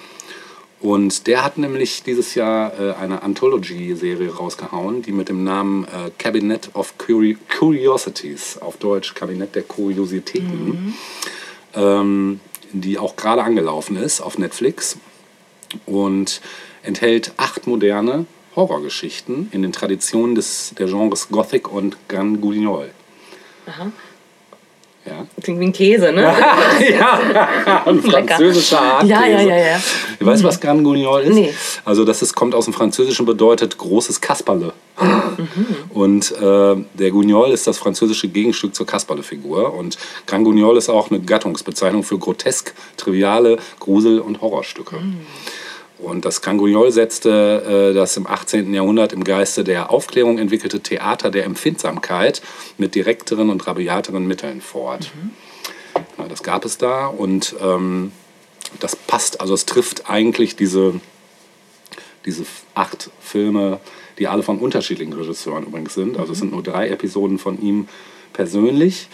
Und 0.82 1.28
der 1.28 1.44
hat 1.44 1.58
nämlich 1.58 2.04
dieses 2.04 2.36
Jahr 2.36 2.80
äh, 2.80 2.94
eine 2.94 3.24
Anthology-Serie 3.24 4.36
rausgehauen, 4.36 5.02
die 5.02 5.14
mit 5.14 5.30
dem 5.30 5.44
Namen 5.44 5.86
äh, 5.86 6.12
Cabinet 6.18 6.70
of 6.74 6.98
Curi 6.98 7.38
Curiosities, 7.58 8.60
auf 8.60 8.78
Deutsch 8.78 9.16
Kabinett 9.16 9.56
der 9.56 9.64
Kuriositäten, 9.64 10.94
ähm, 11.74 12.40
die 12.72 13.00
auch 13.00 13.16
gerade 13.16 13.42
angelaufen 13.44 13.96
ist 13.96 14.22
auf 14.22 14.38
Netflix 14.38 14.98
und 15.86 16.42
enthält 16.84 17.34
acht 17.38 17.68
moderne 17.68 18.26
Horrorgeschichten 18.56 19.50
in 19.52 19.62
den 19.62 19.72
Traditionen 19.72 20.36
des, 20.36 20.74
der 20.78 20.88
Genres 20.88 21.30
Gothic 21.30 21.72
und 21.72 21.98
Grand 22.08 22.42
Guignol. 22.42 22.92
Aha. 23.68 23.92
Ja. 25.06 25.28
Klingt 25.40 25.60
wie 25.60 25.66
ein 25.66 25.74
Käse, 25.74 26.12
ne? 26.12 26.24
ja, 26.90 27.84
ein 27.86 28.02
französischer 28.02 28.80
Hartkäse. 28.80 29.12
Ja, 29.14 29.26
ja, 29.28 29.42
ja, 29.42 29.58
ja. 29.58 29.82
Du 30.18 30.26
weißt, 30.26 30.44
was 30.44 30.60
Grand 30.60 30.84
Guignol 30.84 31.22
ist? 31.22 31.36
Nee. 31.36 31.54
Also 31.84 32.06
das 32.06 32.24
ist, 32.24 32.34
kommt 32.34 32.56
aus 32.56 32.66
dem 32.66 32.74
Französischen, 32.74 33.26
bedeutet 33.26 33.78
großes 33.78 34.20
Kasperle. 34.20 34.74
Und 35.90 36.32
äh, 36.32 36.76
der 36.94 37.12
Guignol 37.12 37.52
ist 37.52 37.68
das 37.68 37.78
französische 37.78 38.30
Gegenstück 38.30 38.74
zur 38.74 38.88
Kasperle-Figur. 38.88 39.76
Und 39.76 39.98
Grand 40.26 40.44
Guignol 40.44 40.76
ist 40.78 40.90
auch 40.90 41.12
eine 41.12 41.20
Gattungsbezeichnung 41.20 42.04
für 42.04 42.18
grotesk, 42.18 42.74
triviale 42.98 43.58
Grusel- 43.80 44.20
und 44.20 44.42
Horrorstücke. 44.42 44.98
Und 45.98 46.26
das 46.26 46.42
Grand 46.42 46.60
Guignol 46.60 46.92
setzte 46.92 47.92
äh, 47.92 47.94
das 47.94 48.18
im 48.18 48.28
18. 48.28 48.74
Jahrhundert 48.74 49.14
im 49.14 49.24
Geiste 49.24 49.64
der 49.64 49.92
Aufklärung 49.92 50.38
entwickelte 50.38 50.82
Theater 50.82 51.32
der 51.32 51.46
Empfindsamkeit 51.46 52.42
mit 52.78 52.96
direkteren 52.96 53.50
und 53.50 53.66
rabiateren 53.66 54.28
Mitteln 54.28 54.62
fort. 54.62 55.12
Ja, 56.18 56.28
das 56.28 56.44
gab 56.44 56.66
es 56.66 56.78
da 56.78 57.08
und 57.08 57.56
ähm, 57.62 58.12
das 58.80 58.96
passt, 58.96 59.40
also 59.40 59.54
es 59.54 59.66
trifft 59.66 60.10
eigentlich 60.10 60.56
diese, 60.56 61.00
diese 62.26 62.46
acht 62.74 63.10
Filme, 63.22 63.80
die 64.20 64.28
alle 64.28 64.44
von 64.44 64.60
unterschiedlichen 64.60 65.14
Regisseuren 65.14 65.66
übrigens 65.66 65.94
sind. 65.94 66.18
Also 66.18 66.34
es 66.34 66.40
sind 66.40 66.52
nur 66.52 66.64
drei 66.64 66.90
Episoden 66.90 67.40
von 67.40 67.62
ihm 67.62 67.88
persönlich. 68.34 69.08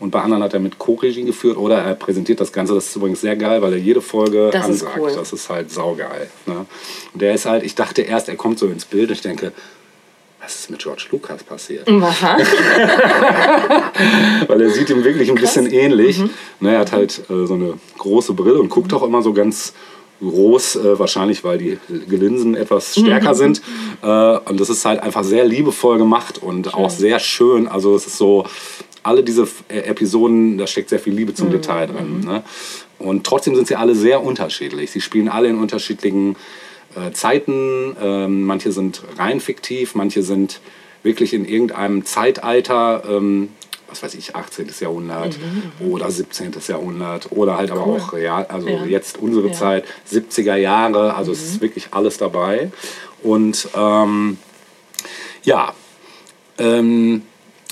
Und 0.00 0.10
bei 0.12 0.20
anderen 0.20 0.42
hat 0.44 0.54
er 0.54 0.60
mit 0.60 0.78
Co-Regie 0.78 1.24
geführt 1.24 1.56
oder 1.56 1.78
er 1.78 1.94
präsentiert 1.94 2.40
das 2.40 2.52
Ganze. 2.52 2.72
Das 2.74 2.86
ist 2.86 2.94
übrigens 2.96 3.20
sehr 3.20 3.34
geil, 3.36 3.62
weil 3.62 3.72
er 3.72 3.78
jede 3.80 4.00
Folge 4.00 4.50
Das 4.52 4.68
ist 4.68 4.82
ansagt. 4.84 4.98
cool. 4.98 5.12
Das 5.16 5.32
ist 5.32 5.48
halt 5.50 5.72
saugeil. 5.72 6.28
Ne? 6.46 6.66
Und 7.12 7.20
der 7.22 7.34
ist 7.34 7.46
halt, 7.46 7.64
ich 7.64 7.74
dachte 7.74 8.02
erst, 8.02 8.28
er 8.28 8.36
kommt 8.36 8.58
so 8.60 8.66
ins 8.66 8.84
Bild 8.84 9.08
und 9.08 9.14
ich 9.16 9.22
denke, 9.22 9.52
was 10.40 10.54
ist 10.60 10.70
mit 10.70 10.78
George 10.80 11.06
Lucas 11.10 11.42
passiert? 11.42 11.88
Aha. 11.88 12.36
Weil 14.46 14.60
er 14.62 14.70
sieht 14.70 14.90
ihm 14.90 15.04
wirklich 15.04 15.28
ein 15.30 15.34
bisschen 15.34 15.64
Mhm. 15.66 15.72
ähnlich. 15.72 16.22
Ne, 16.60 16.74
er 16.74 16.80
hat 16.80 16.92
halt 16.92 17.22
äh, 17.30 17.46
so 17.46 17.54
eine 17.54 17.74
große 17.98 18.32
Brille 18.34 18.58
und 18.60 18.68
guckt 18.68 18.92
auch 18.94 19.02
immer 19.02 19.22
so 19.22 19.32
ganz 19.32 19.72
groß, 20.20 20.76
äh, 20.76 20.98
wahrscheinlich 20.98 21.44
weil 21.44 21.58
die 21.58 21.78
Gelinsen 22.08 22.56
etwas 22.56 22.96
Mhm. 22.96 23.02
stärker 23.06 23.34
sind. 23.34 23.62
Äh, 24.02 24.06
und 24.38 24.58
das 24.60 24.68
ist 24.70 24.84
halt 24.84 25.00
einfach 25.00 25.24
sehr 25.24 25.44
liebevoll 25.44 25.98
gemacht 25.98 26.38
und 26.42 26.74
auch 26.74 26.90
sehr 26.90 27.18
schön. 27.20 27.68
Also 27.68 27.94
es 27.94 28.06
ist 28.06 28.18
so, 28.18 28.44
alle 29.02 29.22
diese 29.22 29.46
äh, 29.68 29.78
Episoden, 29.80 30.58
da 30.58 30.66
steckt 30.66 30.88
sehr 30.90 30.98
viel 31.00 31.14
Liebe 31.14 31.32
Mhm. 31.32 31.36
zum 31.36 31.50
Detail 31.50 31.86
drin. 31.86 32.20
Ne? 32.20 32.42
Und 32.98 33.24
trotzdem 33.24 33.54
sind 33.54 33.68
sie 33.68 33.76
alle 33.76 33.94
sehr 33.94 34.22
unterschiedlich. 34.22 34.90
Sie 34.90 35.00
spielen 35.00 35.28
alle 35.28 35.48
in 35.48 35.58
unterschiedlichen 35.58 36.36
äh, 36.96 37.12
Zeiten. 37.12 37.96
Ähm, 38.02 38.44
manche 38.44 38.72
sind 38.72 39.02
rein 39.18 39.40
fiktiv, 39.40 39.94
manche 39.94 40.22
sind 40.22 40.60
wirklich 41.02 41.32
in 41.32 41.44
irgendeinem 41.44 42.04
Zeitalter, 42.04 43.04
ähm, 43.08 43.50
was 43.88 44.02
weiß 44.02 44.14
ich, 44.16 44.34
18. 44.34 44.68
Jahrhundert 44.80 45.38
oder 45.80 46.10
17. 46.10 46.52
Jahrhundert 46.66 47.30
oder 47.30 47.56
halt 47.56 47.70
aber 47.70 47.84
auch 47.86 48.12
real, 48.12 48.44
also 48.46 48.68
Ja. 48.68 48.84
jetzt 48.84 49.16
unsere 49.18 49.46
Ja. 49.48 49.52
Zeit, 49.54 49.84
70er 50.10 50.56
Jahre, 50.56 51.14
also 51.14 51.30
es 51.32 51.42
ist 51.42 51.60
wirklich 51.60 51.88
alles 51.92 52.18
dabei. 52.18 52.70
Und 53.22 53.68
ähm, 53.76 54.38
ja, 55.44 55.72
ähm, 56.58 57.22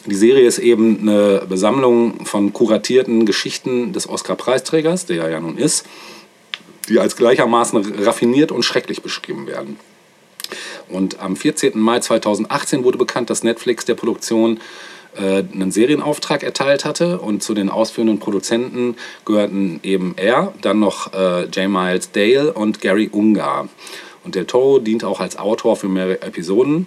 die 0.06 0.14
Serie 0.14 0.46
ist 0.46 0.58
eben 0.58 1.00
eine 1.00 1.42
Besammlung 1.48 2.24
von 2.24 2.52
kuratierten 2.52 3.26
Geschichten 3.26 3.92
des 3.92 4.08
Oscar-Preisträgers, 4.08 5.06
der 5.06 5.24
er 5.24 5.30
ja 5.30 5.40
nun 5.40 5.58
ist, 5.58 5.86
die 6.88 6.98
als 6.98 7.16
gleichermaßen 7.16 8.04
raffiniert 8.04 8.52
und 8.52 8.64
schrecklich 8.64 9.02
beschrieben 9.02 9.46
werden. 9.46 9.78
Und 10.88 11.20
am 11.20 11.36
14. 11.36 11.78
Mai 11.78 12.00
2018 12.00 12.84
wurde 12.84 12.98
bekannt, 12.98 13.30
dass 13.30 13.42
Netflix 13.42 13.84
der 13.84 13.94
Produktion 13.94 14.60
äh, 15.16 15.42
einen 15.52 15.72
Serienauftrag 15.72 16.42
erteilt 16.42 16.84
hatte. 16.84 17.18
Und 17.18 17.42
zu 17.42 17.54
den 17.54 17.68
ausführenden 17.68 18.18
Produzenten 18.18 18.96
gehörten 19.24 19.80
eben 19.82 20.14
er, 20.16 20.52
dann 20.62 20.78
noch 20.78 21.12
äh, 21.12 21.44
J. 21.46 21.68
Miles 21.68 22.12
Dale 22.12 22.52
und 22.52 22.80
Gary 22.80 23.08
Ungar. 23.10 23.68
Und 24.24 24.34
Del 24.34 24.44
Toro 24.44 24.78
dient 24.78 25.04
auch 25.04 25.20
als 25.20 25.38
Autor 25.38 25.76
für 25.76 25.88
mehrere 25.88 26.22
Episoden. 26.22 26.86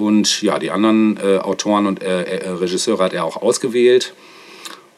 Und 0.00 0.40
ja, 0.40 0.58
die 0.58 0.70
anderen 0.70 1.18
äh, 1.18 1.36
Autoren 1.36 1.86
und 1.86 2.02
äh, 2.02 2.22
äh, 2.22 2.48
Regisseure 2.48 3.04
hat 3.04 3.12
er 3.12 3.26
auch 3.26 3.42
ausgewählt 3.42 4.14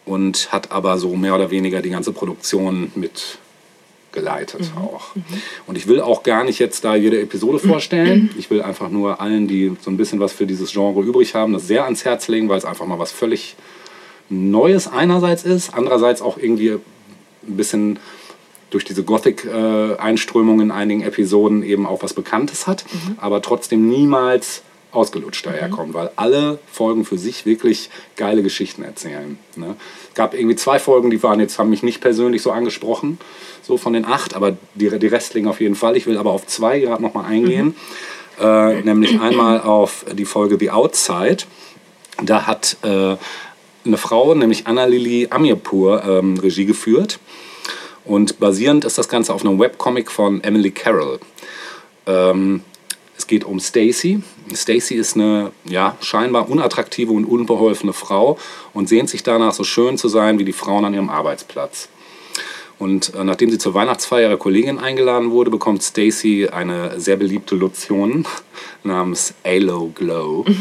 und 0.04 0.52
hat 0.52 0.70
aber 0.70 0.96
so 0.96 1.16
mehr 1.16 1.34
oder 1.34 1.50
weniger 1.50 1.82
die 1.82 1.90
ganze 1.90 2.12
Produktion 2.12 2.92
mit 2.94 3.38
geleitet 4.12 4.70
auch. 4.76 5.08
Und 5.66 5.76
ich 5.76 5.88
will 5.88 6.00
auch 6.00 6.22
gar 6.22 6.44
nicht 6.44 6.60
jetzt 6.60 6.84
da 6.84 6.94
jede 6.94 7.20
Episode 7.20 7.58
vorstellen. 7.58 8.30
Ich 8.38 8.48
will 8.50 8.62
einfach 8.62 8.90
nur 8.90 9.20
allen, 9.20 9.48
die 9.48 9.72
so 9.80 9.90
ein 9.90 9.96
bisschen 9.96 10.20
was 10.20 10.32
für 10.32 10.46
dieses 10.46 10.70
Genre 10.70 11.00
übrig 11.00 11.34
haben, 11.34 11.52
das 11.52 11.66
sehr 11.66 11.84
ans 11.84 12.04
Herz 12.04 12.28
legen, 12.28 12.48
weil 12.48 12.58
es 12.58 12.64
einfach 12.64 12.86
mal 12.86 12.98
was 12.98 13.10
völlig 13.10 13.56
Neues 14.28 14.86
einerseits 14.86 15.42
ist, 15.42 15.74
andererseits 15.74 16.22
auch 16.22 16.36
irgendwie 16.38 16.72
ein 16.72 17.56
bisschen 17.56 17.98
durch 18.70 18.84
diese 18.84 19.02
Gothic-Einströmung 19.02 20.60
in 20.60 20.70
einigen 20.70 21.02
Episoden 21.02 21.62
eben 21.64 21.86
auch 21.86 22.02
was 22.02 22.14
Bekanntes 22.14 22.66
hat, 22.66 22.84
aber 23.16 23.42
trotzdem 23.42 23.88
niemals 23.88 24.62
ausgelutscht 24.92 25.46
daherkommt, 25.46 25.94
weil 25.94 26.10
alle 26.16 26.58
Folgen 26.70 27.04
für 27.04 27.18
sich 27.18 27.46
wirklich 27.46 27.90
geile 28.16 28.42
Geschichten 28.42 28.82
erzählen. 28.82 29.38
Ne? 29.56 29.74
Es 30.08 30.14
gab 30.14 30.34
irgendwie 30.34 30.56
zwei 30.56 30.78
Folgen, 30.78 31.10
die 31.10 31.22
waren 31.22 31.40
jetzt, 31.40 31.58
haben 31.58 31.70
mich 31.70 31.82
nicht 31.82 32.00
persönlich 32.00 32.42
so 32.42 32.52
angesprochen, 32.52 33.18
so 33.62 33.78
von 33.78 33.94
den 33.94 34.04
acht, 34.04 34.34
aber 34.34 34.56
die, 34.74 34.98
die 34.98 35.06
restlichen 35.06 35.48
auf 35.48 35.60
jeden 35.60 35.74
Fall. 35.74 35.96
Ich 35.96 36.06
will 36.06 36.18
aber 36.18 36.32
auf 36.32 36.46
zwei 36.46 36.78
gerade 36.78 37.02
nochmal 37.02 37.24
eingehen, 37.24 37.74
äh, 38.40 38.82
nämlich 38.82 39.20
einmal 39.20 39.60
auf 39.62 40.04
die 40.12 40.26
Folge 40.26 40.56
The 40.60 40.70
Outside. 40.70 41.44
Da 42.22 42.46
hat 42.46 42.76
äh, 42.82 43.16
eine 43.84 43.96
Frau, 43.96 44.34
nämlich 44.34 44.66
Anna-Lili 44.66 45.28
Amirpur, 45.30 46.04
ähm, 46.04 46.38
Regie 46.38 46.66
geführt. 46.66 47.18
Und 48.04 48.38
basierend 48.40 48.84
ist 48.84 48.98
das 48.98 49.08
Ganze 49.08 49.32
auf 49.32 49.44
einem 49.44 49.58
Webcomic 49.58 50.10
von 50.10 50.42
Emily 50.42 50.70
Carroll. 50.70 51.20
Ähm, 52.06 52.62
es 53.16 53.26
geht 53.26 53.44
um 53.44 53.60
Stacy. 53.60 54.22
Stacy 54.56 54.94
ist 54.94 55.16
eine 55.16 55.52
ja, 55.64 55.96
scheinbar 56.00 56.48
unattraktive 56.48 57.12
und 57.12 57.24
unbeholfene 57.24 57.92
Frau 57.92 58.38
und 58.72 58.88
sehnt 58.88 59.08
sich 59.08 59.22
danach, 59.22 59.52
so 59.52 59.64
schön 59.64 59.98
zu 59.98 60.08
sein 60.08 60.38
wie 60.38 60.44
die 60.44 60.52
Frauen 60.52 60.84
an 60.84 60.94
ihrem 60.94 61.10
Arbeitsplatz. 61.10 61.88
Und 62.78 63.14
äh, 63.14 63.22
nachdem 63.22 63.50
sie 63.50 63.58
zur 63.58 63.74
Weihnachtsfeier 63.74 64.28
ihrer 64.28 64.36
Kollegin 64.36 64.78
eingeladen 64.78 65.30
wurde, 65.30 65.50
bekommt 65.50 65.82
Stacy 65.82 66.48
eine 66.48 66.98
sehr 66.98 67.16
beliebte 67.16 67.54
Lotion 67.54 68.26
namens 68.82 69.34
Halo 69.44 69.92
Glow. 69.94 70.44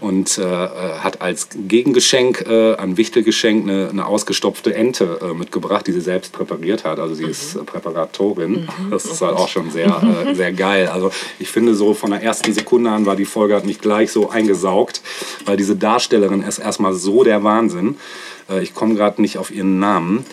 Und 0.00 0.38
äh, 0.38 0.42
äh, 0.42 0.68
hat 1.00 1.20
als 1.20 1.48
Gegengeschenk, 1.66 2.44
äh, 2.48 2.74
ein 2.76 2.96
Wichtelgeschenk, 2.96 3.68
eine, 3.68 3.88
eine 3.88 4.06
ausgestopfte 4.06 4.74
Ente 4.74 5.18
äh, 5.22 5.34
mitgebracht, 5.34 5.86
die 5.86 5.92
sie 5.92 6.00
selbst 6.00 6.32
präpariert 6.32 6.84
hat. 6.84 6.98
Also 7.00 7.14
sie 7.14 7.24
ist 7.24 7.56
äh, 7.56 7.64
Präparatorin. 7.64 8.68
Das 8.90 9.04
ist 9.04 9.20
halt 9.22 9.36
auch 9.36 9.48
schon 9.48 9.70
sehr, 9.70 10.26
äh, 10.26 10.34
sehr 10.34 10.52
geil. 10.52 10.88
Also 10.88 11.10
ich 11.38 11.48
finde 11.48 11.74
so 11.74 11.94
von 11.94 12.10
der 12.10 12.22
ersten 12.22 12.52
Sekunde 12.52 12.90
an 12.90 13.06
war 13.06 13.16
die 13.16 13.24
Folge 13.24 13.54
hat 13.54 13.66
mich 13.66 13.80
gleich 13.80 14.12
so 14.12 14.30
eingesaugt, 14.30 15.02
weil 15.44 15.56
diese 15.56 15.76
Darstellerin 15.76 16.42
ist 16.42 16.58
erstmal 16.58 16.94
so 16.94 17.24
der 17.24 17.42
Wahnsinn. 17.42 17.96
Äh, 18.48 18.62
ich 18.62 18.74
komme 18.74 18.94
gerade 18.94 19.20
nicht 19.20 19.38
auf 19.38 19.50
ihren 19.50 19.78
Namen. 19.78 20.24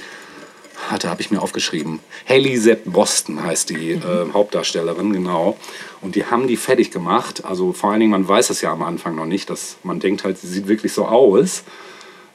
Hatte, 0.89 1.09
habe 1.09 1.21
ich 1.21 1.31
mir 1.31 1.41
aufgeschrieben. 1.41 1.99
Haley 2.27 2.57
Sepp 2.57 2.83
Boston 2.85 3.41
heißt 3.41 3.69
die 3.69 3.91
äh, 3.91 4.31
Hauptdarstellerin, 4.33 5.13
genau. 5.13 5.57
Und 6.01 6.15
die 6.15 6.25
haben 6.25 6.47
die 6.47 6.57
fertig 6.57 6.91
gemacht. 6.91 7.43
Also 7.45 7.73
vor 7.73 7.91
allen 7.91 8.01
Dingen, 8.01 8.11
man 8.11 8.27
weiß 8.27 8.49
es 8.49 8.61
ja 8.61 8.71
am 8.71 8.83
Anfang 8.83 9.15
noch 9.15 9.25
nicht, 9.25 9.49
dass 9.49 9.77
man 9.83 9.99
denkt 9.99 10.23
halt, 10.23 10.37
sie 10.37 10.47
sieht 10.47 10.67
wirklich 10.67 10.93
so 10.93 11.05
aus. 11.05 11.63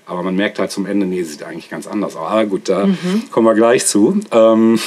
Aber 0.07 0.25
man 0.25 0.35
merkt 0.35 0.59
halt 0.59 0.73
zum 0.73 0.87
Ende, 0.87 1.07
nee, 1.07 1.23
sie 1.23 1.33
sieht 1.33 1.45
eigentlich 1.45 1.71
ganz 1.71 1.87
anders 1.87 2.17
aus. 2.17 2.29
Aber 2.29 2.47
gut, 2.47 2.69
da 2.69 2.89
kommen 3.31 3.47
wir 3.47 3.55
gleich 3.55 3.87
zu. 3.87 4.19
Ähm, 4.33 4.81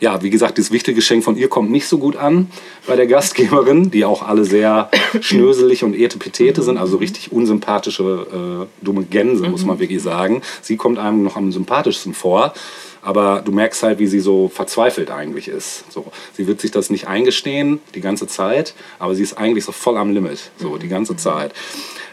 ja, 0.00 0.22
wie 0.22 0.30
gesagt, 0.30 0.58
das 0.58 0.70
wichtige 0.70 0.96
Geschenk 0.96 1.24
von 1.24 1.36
ihr 1.36 1.48
kommt 1.48 1.70
nicht 1.70 1.86
so 1.86 1.98
gut 1.98 2.16
an 2.16 2.50
bei 2.86 2.96
der 2.96 3.06
Gastgeberin, 3.06 3.90
die 3.90 4.04
auch 4.04 4.22
alle 4.22 4.44
sehr 4.44 4.90
schnöselig 5.20 5.84
und 5.84 5.94
etepetete 5.94 6.62
sind, 6.62 6.78
also 6.78 6.96
richtig 6.96 7.32
unsympathische, 7.32 8.66
äh, 8.82 8.84
dumme 8.84 9.04
Gänse, 9.04 9.48
muss 9.48 9.64
man 9.64 9.78
wirklich 9.78 10.02
sagen. 10.02 10.42
Sie 10.62 10.76
kommt 10.76 10.98
einem 10.98 11.22
noch 11.22 11.36
am 11.36 11.52
sympathischsten 11.52 12.14
vor. 12.14 12.52
Aber 13.00 13.42
du 13.44 13.52
merkst 13.52 13.82
halt, 13.84 14.00
wie 14.00 14.06
sie 14.06 14.20
so 14.20 14.48
verzweifelt 14.48 15.10
eigentlich 15.10 15.48
ist. 15.48 15.90
So, 15.90 16.06
sie 16.34 16.46
wird 16.46 16.60
sich 16.60 16.72
das 16.72 16.90
nicht 16.90 17.06
eingestehen 17.06 17.80
die 17.94 18.00
ganze 18.00 18.26
Zeit, 18.26 18.74
aber 18.98 19.14
sie 19.14 19.22
ist 19.22 19.38
eigentlich 19.38 19.64
so 19.64 19.72
voll 19.72 19.96
am 19.96 20.12
Limit, 20.12 20.50
so 20.58 20.76
die 20.78 20.88
ganze 20.88 21.16
Zeit. 21.16 21.54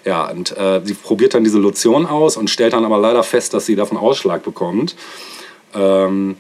Ja, 0.06 0.30
und 0.30 0.56
äh, 0.56 0.82
sie 0.84 0.94
probiert 0.94 1.34
dann 1.34 1.44
diese 1.44 1.58
Lotion 1.58 2.06
aus 2.06 2.38
und 2.38 2.50
stellt 2.50 2.74
dann 2.74 2.86
aber 2.86 3.00
leider 3.00 3.24
fest, 3.24 3.54
dass 3.56 3.66
sie 3.66 3.76
davon 3.76 3.98
Ausschlag 3.98 4.44
bekommt. 4.44 4.96
Ähm, 5.74 6.38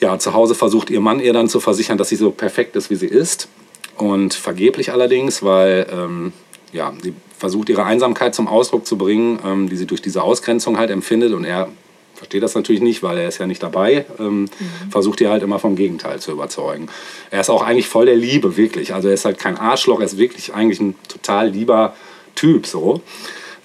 ja, 0.00 0.18
zu 0.18 0.34
Hause 0.34 0.54
versucht 0.54 0.90
ihr 0.90 1.00
Mann 1.00 1.20
ihr 1.20 1.32
dann 1.32 1.48
zu 1.48 1.60
versichern, 1.60 1.98
dass 1.98 2.08
sie 2.08 2.16
so 2.16 2.30
perfekt 2.30 2.76
ist, 2.76 2.90
wie 2.90 2.96
sie 2.96 3.06
ist. 3.06 3.48
Und 3.96 4.34
vergeblich 4.34 4.92
allerdings, 4.92 5.42
weil 5.42 5.86
ähm, 5.92 6.32
ja, 6.72 6.92
sie 7.02 7.14
versucht 7.36 7.68
ihre 7.68 7.84
Einsamkeit 7.84 8.34
zum 8.34 8.46
Ausdruck 8.46 8.86
zu 8.86 8.96
bringen, 8.96 9.38
ähm, 9.44 9.68
die 9.68 9.76
sie 9.76 9.86
durch 9.86 10.02
diese 10.02 10.22
Ausgrenzung 10.22 10.78
halt 10.78 10.90
empfindet. 10.90 11.32
Und 11.32 11.44
er 11.44 11.68
versteht 12.14 12.42
das 12.42 12.54
natürlich 12.54 12.82
nicht, 12.82 13.02
weil 13.02 13.18
er 13.18 13.28
ist 13.28 13.38
ja 13.38 13.46
nicht 13.46 13.62
dabei, 13.62 14.04
ähm, 14.18 14.42
mhm. 14.42 14.48
versucht 14.90 15.20
ihr 15.20 15.30
halt 15.30 15.42
immer 15.42 15.58
vom 15.58 15.76
Gegenteil 15.76 16.20
zu 16.20 16.32
überzeugen. 16.32 16.88
Er 17.30 17.40
ist 17.40 17.50
auch 17.50 17.62
eigentlich 17.62 17.88
voll 17.88 18.06
der 18.06 18.16
Liebe, 18.16 18.56
wirklich. 18.56 18.92
Also 18.94 19.08
er 19.08 19.14
ist 19.14 19.24
halt 19.24 19.38
kein 19.38 19.56
Arschloch, 19.56 20.00
er 20.00 20.06
ist 20.06 20.18
wirklich 20.18 20.52
eigentlich 20.52 20.80
ein 20.80 20.94
total 21.08 21.48
lieber 21.50 21.94
Typ 22.34 22.66
so. 22.66 23.02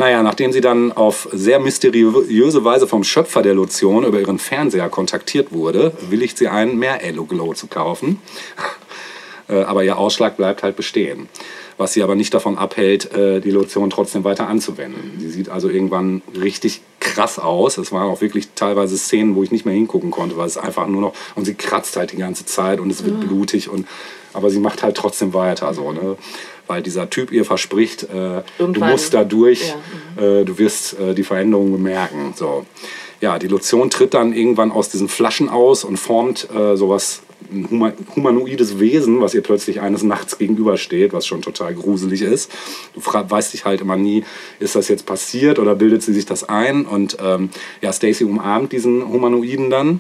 Naja, 0.03 0.21
nachdem 0.21 0.51
sie 0.51 0.59
dann 0.59 0.91
auf 0.91 1.29
sehr 1.31 1.61
mysteriöse 1.61 2.65
Weise 2.65 2.89
vom 2.89 3.05
Schöpfer 3.05 3.41
der 3.41 3.53
Lotion 3.53 4.03
über 4.03 4.19
ihren 4.19 4.37
Fernseher 4.37 4.89
kontaktiert 4.89 5.53
wurde, 5.53 5.93
willigt 6.09 6.37
sie 6.37 6.49
ein, 6.49 6.77
mehr 6.77 6.99
Glow 7.13 7.53
zu 7.53 7.67
kaufen. 7.67 8.19
Äh, 9.49 9.63
aber 9.63 9.83
ihr 9.83 9.97
Ausschlag 9.97 10.37
bleibt 10.37 10.63
halt 10.63 10.77
bestehen. 10.77 11.27
Was 11.75 11.91
sie 11.91 12.01
aber 12.01 12.15
nicht 12.15 12.33
davon 12.33 12.57
abhält, 12.57 13.13
äh, 13.13 13.41
die 13.41 13.51
Lotion 13.51 13.89
trotzdem 13.89 14.23
weiter 14.23 14.47
anzuwenden. 14.47 15.17
Sie 15.19 15.29
sieht 15.29 15.49
also 15.49 15.67
irgendwann 15.67 16.21
richtig 16.41 16.79
krass 17.01 17.39
aus. 17.39 17.77
Es 17.77 17.91
waren 17.91 18.07
auch 18.07 18.21
wirklich 18.21 18.47
teilweise 18.55 18.97
Szenen, 18.97 19.35
wo 19.35 19.43
ich 19.43 19.51
nicht 19.51 19.65
mehr 19.65 19.75
hingucken 19.75 20.11
konnte, 20.11 20.37
weil 20.37 20.47
es 20.47 20.55
einfach 20.55 20.87
nur 20.87 21.01
noch. 21.01 21.13
Und 21.35 21.43
sie 21.43 21.55
kratzt 21.55 21.97
halt 21.97 22.13
die 22.13 22.17
ganze 22.17 22.45
Zeit 22.45 22.79
und 22.79 22.89
es 22.89 23.03
wird 23.03 23.19
blutig. 23.19 23.67
Und, 23.67 23.85
aber 24.31 24.49
sie 24.49 24.59
macht 24.59 24.81
halt 24.81 24.95
trotzdem 24.95 25.33
weiter. 25.33 25.73
So, 25.73 25.91
ne? 25.91 26.15
Weil 26.67 26.81
dieser 26.81 27.09
Typ 27.09 27.31
ihr 27.31 27.45
verspricht, 27.45 28.03
äh, 28.03 28.41
du 28.57 28.79
musst 28.79 29.13
da 29.13 29.23
durch, 29.23 29.73
ja. 30.17 30.23
äh, 30.23 30.45
du 30.45 30.57
wirst 30.57 30.99
äh, 30.99 31.13
die 31.13 31.23
Veränderung 31.23 31.71
bemerken. 31.71 32.33
So. 32.35 32.65
Ja, 33.21 33.39
die 33.39 33.47
Lotion 33.47 33.89
tritt 33.89 34.13
dann 34.13 34.33
irgendwann 34.33 34.71
aus 34.71 34.89
diesen 34.89 35.07
Flaschen 35.07 35.49
aus 35.49 35.83
und 35.83 35.97
formt 35.97 36.49
äh, 36.53 36.75
sowas, 36.75 37.21
ein 37.51 37.93
humanoides 38.15 38.79
Wesen, 38.79 39.21
was 39.21 39.33
ihr 39.33 39.41
plötzlich 39.41 39.81
eines 39.81 40.03
Nachts 40.03 40.37
gegenübersteht, 40.37 41.13
was 41.13 41.27
schon 41.27 41.41
total 41.41 41.73
gruselig 41.73 42.21
ist. 42.21 42.51
Du 42.93 43.01
weißt 43.03 43.53
dich 43.53 43.65
halt 43.65 43.81
immer 43.81 43.95
nie, 43.95 44.23
ist 44.59 44.75
das 44.75 44.87
jetzt 44.87 45.05
passiert 45.05 45.59
oder 45.59 45.75
bildet 45.75 46.03
sie 46.03 46.13
sich 46.13 46.25
das 46.25 46.47
ein? 46.47 46.85
Und 46.85 47.17
ähm, 47.21 47.49
ja, 47.81 47.93
Stacy 47.93 48.23
umarmt 48.23 48.71
diesen 48.71 49.07
Humanoiden 49.07 49.69
dann 49.69 49.99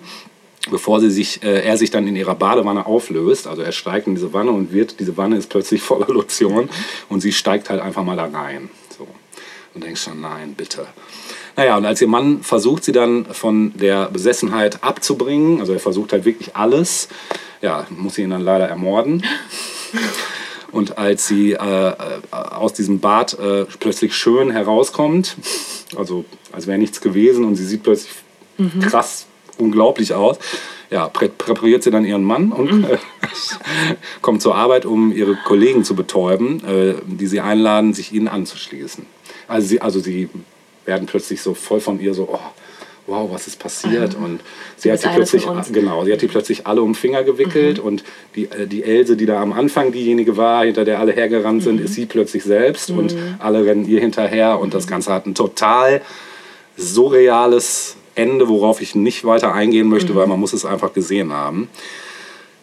bevor 0.69 0.99
sie 0.99 1.09
sich, 1.09 1.43
äh, 1.43 1.63
er 1.63 1.77
sich 1.77 1.91
dann 1.91 2.07
in 2.07 2.15
ihrer 2.15 2.35
Badewanne 2.35 2.85
auflöst. 2.85 3.47
Also 3.47 3.61
er 3.61 3.71
steigt 3.71 4.07
in 4.07 4.15
diese 4.15 4.33
Wanne 4.33 4.51
und 4.51 4.71
wird, 4.71 4.99
diese 4.99 5.17
Wanne 5.17 5.37
ist 5.37 5.49
plötzlich 5.49 5.81
voller 5.83 6.07
Lotion 6.07 6.69
und 7.09 7.21
sie 7.21 7.31
steigt 7.31 7.69
halt 7.69 7.81
einfach 7.81 8.03
mal 8.03 8.15
da 8.15 8.25
rein. 8.25 8.69
So. 8.97 9.07
Und 9.73 9.83
denkst 9.83 10.03
schon, 10.03 10.21
nein, 10.21 10.53
bitte. 10.55 10.87
Naja, 11.55 11.77
und 11.77 11.85
als 11.85 12.01
ihr 12.01 12.07
Mann 12.07 12.41
versucht, 12.41 12.83
sie 12.83 12.91
dann 12.91 13.25
von 13.25 13.73
der 13.77 14.09
Besessenheit 14.09 14.83
abzubringen, 14.83 15.59
also 15.59 15.73
er 15.73 15.79
versucht 15.79 16.11
halt 16.11 16.25
wirklich 16.25 16.55
alles, 16.55 17.09
ja, 17.61 17.85
muss 17.89 18.15
sie 18.15 18.23
ihn 18.23 18.31
dann 18.31 18.41
leider 18.41 18.67
ermorden. 18.67 19.23
Und 20.71 20.97
als 20.97 21.27
sie 21.27 21.51
äh, 21.51 21.89
äh 21.89 21.95
aus 22.31 22.73
diesem 22.73 22.99
Bad 22.99 23.37
äh, 23.37 23.65
plötzlich 23.79 24.15
schön 24.15 24.49
herauskommt, 24.49 25.37
also 25.95 26.25
als 26.51 26.65
wäre 26.65 26.79
nichts 26.79 26.99
gewesen 26.99 27.45
und 27.45 27.57
sie 27.57 27.65
sieht 27.65 27.83
plötzlich 27.83 28.11
mhm. 28.57 28.79
krass 28.79 29.27
unglaublich 29.57 30.13
aus. 30.13 30.37
Ja, 30.89 31.07
prä 31.07 31.29
präpariert 31.29 31.83
sie 31.83 31.91
dann 31.91 32.05
ihren 32.05 32.23
Mann 32.23 32.51
und 32.51 32.83
äh, 32.83 32.97
kommt 34.21 34.41
zur 34.41 34.55
Arbeit, 34.55 34.85
um 34.85 35.11
ihre 35.11 35.35
Kollegen 35.35 35.83
zu 35.83 35.95
betäuben, 35.95 36.63
äh, 36.65 36.95
die 37.05 37.27
sie 37.27 37.41
einladen, 37.41 37.93
sich 37.93 38.13
ihnen 38.13 38.27
anzuschließen. 38.27 39.05
Also 39.47 39.67
sie, 39.67 39.81
also 39.81 39.99
sie 39.99 40.29
werden 40.85 41.07
plötzlich 41.07 41.41
so 41.41 41.53
voll 41.53 41.79
von 41.79 41.99
ihr 41.99 42.13
so, 42.13 42.29
oh, 42.31 42.39
wow, 43.07 43.29
was 43.31 43.47
ist 43.47 43.59
passiert? 43.59 44.15
Und 44.15 44.41
sie 44.77 44.91
hat 44.91 44.99
sie 44.99 45.09
plötzlich, 45.09 45.47
genau, 45.71 46.05
sie 46.05 46.13
hat 46.13 46.21
die 46.21 46.27
plötzlich 46.27 46.67
alle 46.67 46.81
um 46.81 46.89
den 46.89 46.95
Finger 46.95 47.23
gewickelt 47.23 47.79
mhm. 47.79 47.85
und 47.85 48.03
die, 48.35 48.45
äh, 48.45 48.67
die 48.67 48.83
Else, 48.83 49.17
die 49.17 49.25
da 49.25 49.41
am 49.41 49.53
Anfang 49.53 49.91
diejenige 49.91 50.37
war, 50.37 50.63
hinter 50.65 50.85
der 50.85 50.99
alle 50.99 51.11
hergerannt 51.11 51.63
sind, 51.63 51.79
mhm. 51.79 51.85
ist 51.85 51.95
sie 51.95 52.05
plötzlich 52.05 52.43
selbst 52.43 52.91
mhm. 52.91 52.97
und 52.99 53.15
alle 53.39 53.65
rennen 53.65 53.85
ihr 53.87 53.99
hinterher 53.99 54.59
und 54.59 54.73
das 54.73 54.87
Ganze 54.87 55.11
hat 55.11 55.25
ein 55.25 55.35
total 55.35 56.01
surreales 56.77 57.97
Ende, 58.15 58.47
worauf 58.47 58.81
ich 58.81 58.95
nicht 58.95 59.25
weiter 59.25 59.53
eingehen 59.53 59.87
möchte, 59.87 60.13
mhm. 60.13 60.17
weil 60.17 60.27
man 60.27 60.39
muss 60.39 60.53
es 60.53 60.65
einfach 60.65 60.93
gesehen 60.93 61.33
haben. 61.33 61.69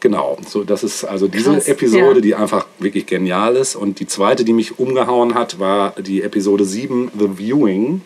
Genau, 0.01 0.39
so 0.49 0.65
das 0.65 0.83
ist 0.83 1.05
also 1.05 1.29
diese 1.29 1.53
Krass, 1.53 1.69
Episode, 1.69 2.17
ja. 2.17 2.21
die 2.21 2.35
einfach 2.35 2.67
wirklich 2.79 3.05
genial 3.05 3.57
ist. 3.57 3.77
Und 3.77 4.01
die 4.01 4.07
zweite, 4.07 4.45
die 4.45 4.55
mich 4.55 4.79
umgehauen 4.79 5.35
hat, 5.35 5.59
war 5.59 5.91
die 6.01 6.23
Episode 6.23 6.65
7, 6.65 7.11
The 7.19 7.29
Viewing. 7.37 8.01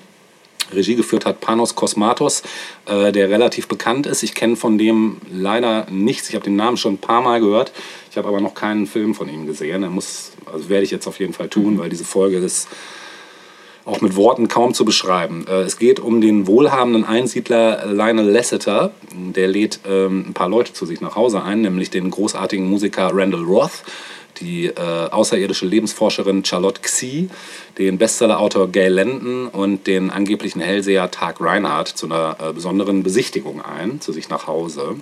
Regie 0.73 0.97
geführt 0.97 1.27
hat 1.27 1.41
Panos 1.41 1.75
Kosmatos, 1.75 2.43
äh, 2.87 3.13
der 3.13 3.29
relativ 3.29 3.69
bekannt 3.69 4.07
ist. 4.07 4.23
Ich 4.23 4.35
kenne 4.35 4.57
von 4.57 4.79
dem 4.79 5.19
leider 5.31 5.87
nichts. 5.91 6.29
Ich 6.31 6.35
habe 6.35 6.45
den 6.45 6.57
Namen 6.57 6.77
schon 6.77 6.95
ein 6.95 6.99
paar 6.99 7.23
Mal 7.23 7.41
gehört. 7.41 7.71
Ich 8.11 8.17
habe 8.17 8.29
aber 8.29 8.41
noch 8.41 8.55
keinen 8.55 8.87
Film 8.87 9.15
von 9.15 9.29
ihm 9.29 9.47
gesehen. 9.47 9.83
Er 9.83 9.91
muss, 9.91 10.33
also 10.53 10.69
werde 10.69 10.85
ich 10.85 10.91
jetzt 10.91 11.07
auf 11.07 11.21
jeden 11.21 11.35
Fall 11.35 11.49
tun, 11.49 11.75
mhm. 11.75 11.79
weil 11.79 11.91
diese 11.91 12.05
Folge 12.05 12.39
ist 12.39 12.69
auch 13.85 14.01
mit 14.01 14.17
Worten 14.17 14.49
kaum 14.49 14.75
zu 14.75 14.85
beschreiben. 14.85 15.47
Äh, 15.49 15.63
es 15.63 15.79
geht 15.79 16.01
um 16.01 16.21
den 16.21 16.47
wohlhabenden 16.47 17.05
Einsiedler 17.05 17.87
Lionel 17.87 18.29
Lasseter. 18.29 18.93
Der 19.13 19.49
lädt 19.49 19.81
ähm, 19.87 20.27
ein 20.29 20.35
paar 20.35 20.49
Leute 20.49 20.73
zu 20.73 20.87
sich 20.87 21.01
nach 21.01 21.17
Hause 21.17 21.43
ein, 21.43 21.63
nämlich 21.63 21.91
den 21.91 22.11
großartigen 22.11 22.69
Musiker 22.69 23.11
Randall 23.13 23.43
Roth, 23.43 23.85
die 24.41 24.67
äh, 24.67 25.09
außerirdische 25.11 25.67
Lebensforscherin 25.67 26.45
Charlotte 26.45 26.81
Xie, 26.81 27.29
den 27.79 27.99
Bestsellerautor 27.99 28.69
Gail 28.69 28.93
Landon 28.93 29.49
und 29.49 29.87
den 29.87 30.11
angeblichen 30.11 30.61
Hellseher 30.61 31.11
Tag 31.11 31.41
Reinhardt 31.41 31.89
zu 31.89 32.07
einer 32.07 32.37
äh, 32.41 32.53
besonderen 32.53 33.03
Besichtigung 33.03 33.63
ein, 33.63 34.01
zu 34.01 34.13
sich 34.13 34.29
nach 34.29 34.47
Hause, 34.47 34.97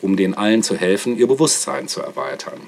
um 0.00 0.16
den 0.16 0.34
allen 0.34 0.62
zu 0.62 0.76
helfen, 0.76 1.16
ihr 1.16 1.26
Bewusstsein 1.26 1.88
zu 1.88 2.00
erweitern. 2.00 2.60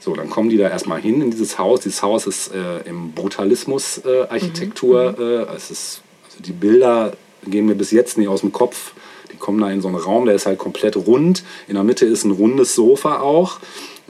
So, 0.00 0.14
dann 0.14 0.30
kommen 0.30 0.48
die 0.48 0.56
da 0.56 0.68
erstmal 0.68 1.00
hin 1.00 1.20
in 1.20 1.30
dieses 1.30 1.58
Haus. 1.58 1.80
Dieses 1.80 2.02
Haus 2.02 2.26
ist 2.26 2.54
äh, 2.54 2.80
im 2.88 3.12
Brutalismus-Architektur. 3.12 5.18
Äh, 5.18 5.22
mhm. 5.22 5.48
äh, 5.48 5.54
es 5.54 5.70
ist, 5.70 6.02
also 6.24 6.42
die 6.42 6.52
Bilder 6.52 7.12
gehen 7.46 7.66
mir 7.66 7.74
bis 7.74 7.90
jetzt 7.90 8.18
nicht 8.18 8.28
aus 8.28 8.40
dem 8.40 8.52
Kopf. 8.52 8.92
Die 9.30 9.36
kommen 9.36 9.60
da 9.60 9.70
in 9.70 9.82
so 9.82 9.88
einen 9.88 9.98
Raum, 9.98 10.24
der 10.24 10.34
ist 10.34 10.46
halt 10.46 10.58
komplett 10.58 10.96
rund. 10.96 11.44
In 11.68 11.74
der 11.74 11.84
Mitte 11.84 12.06
ist 12.06 12.24
ein 12.24 12.30
rundes 12.30 12.74
Sofa 12.74 13.20
auch. 13.20 13.60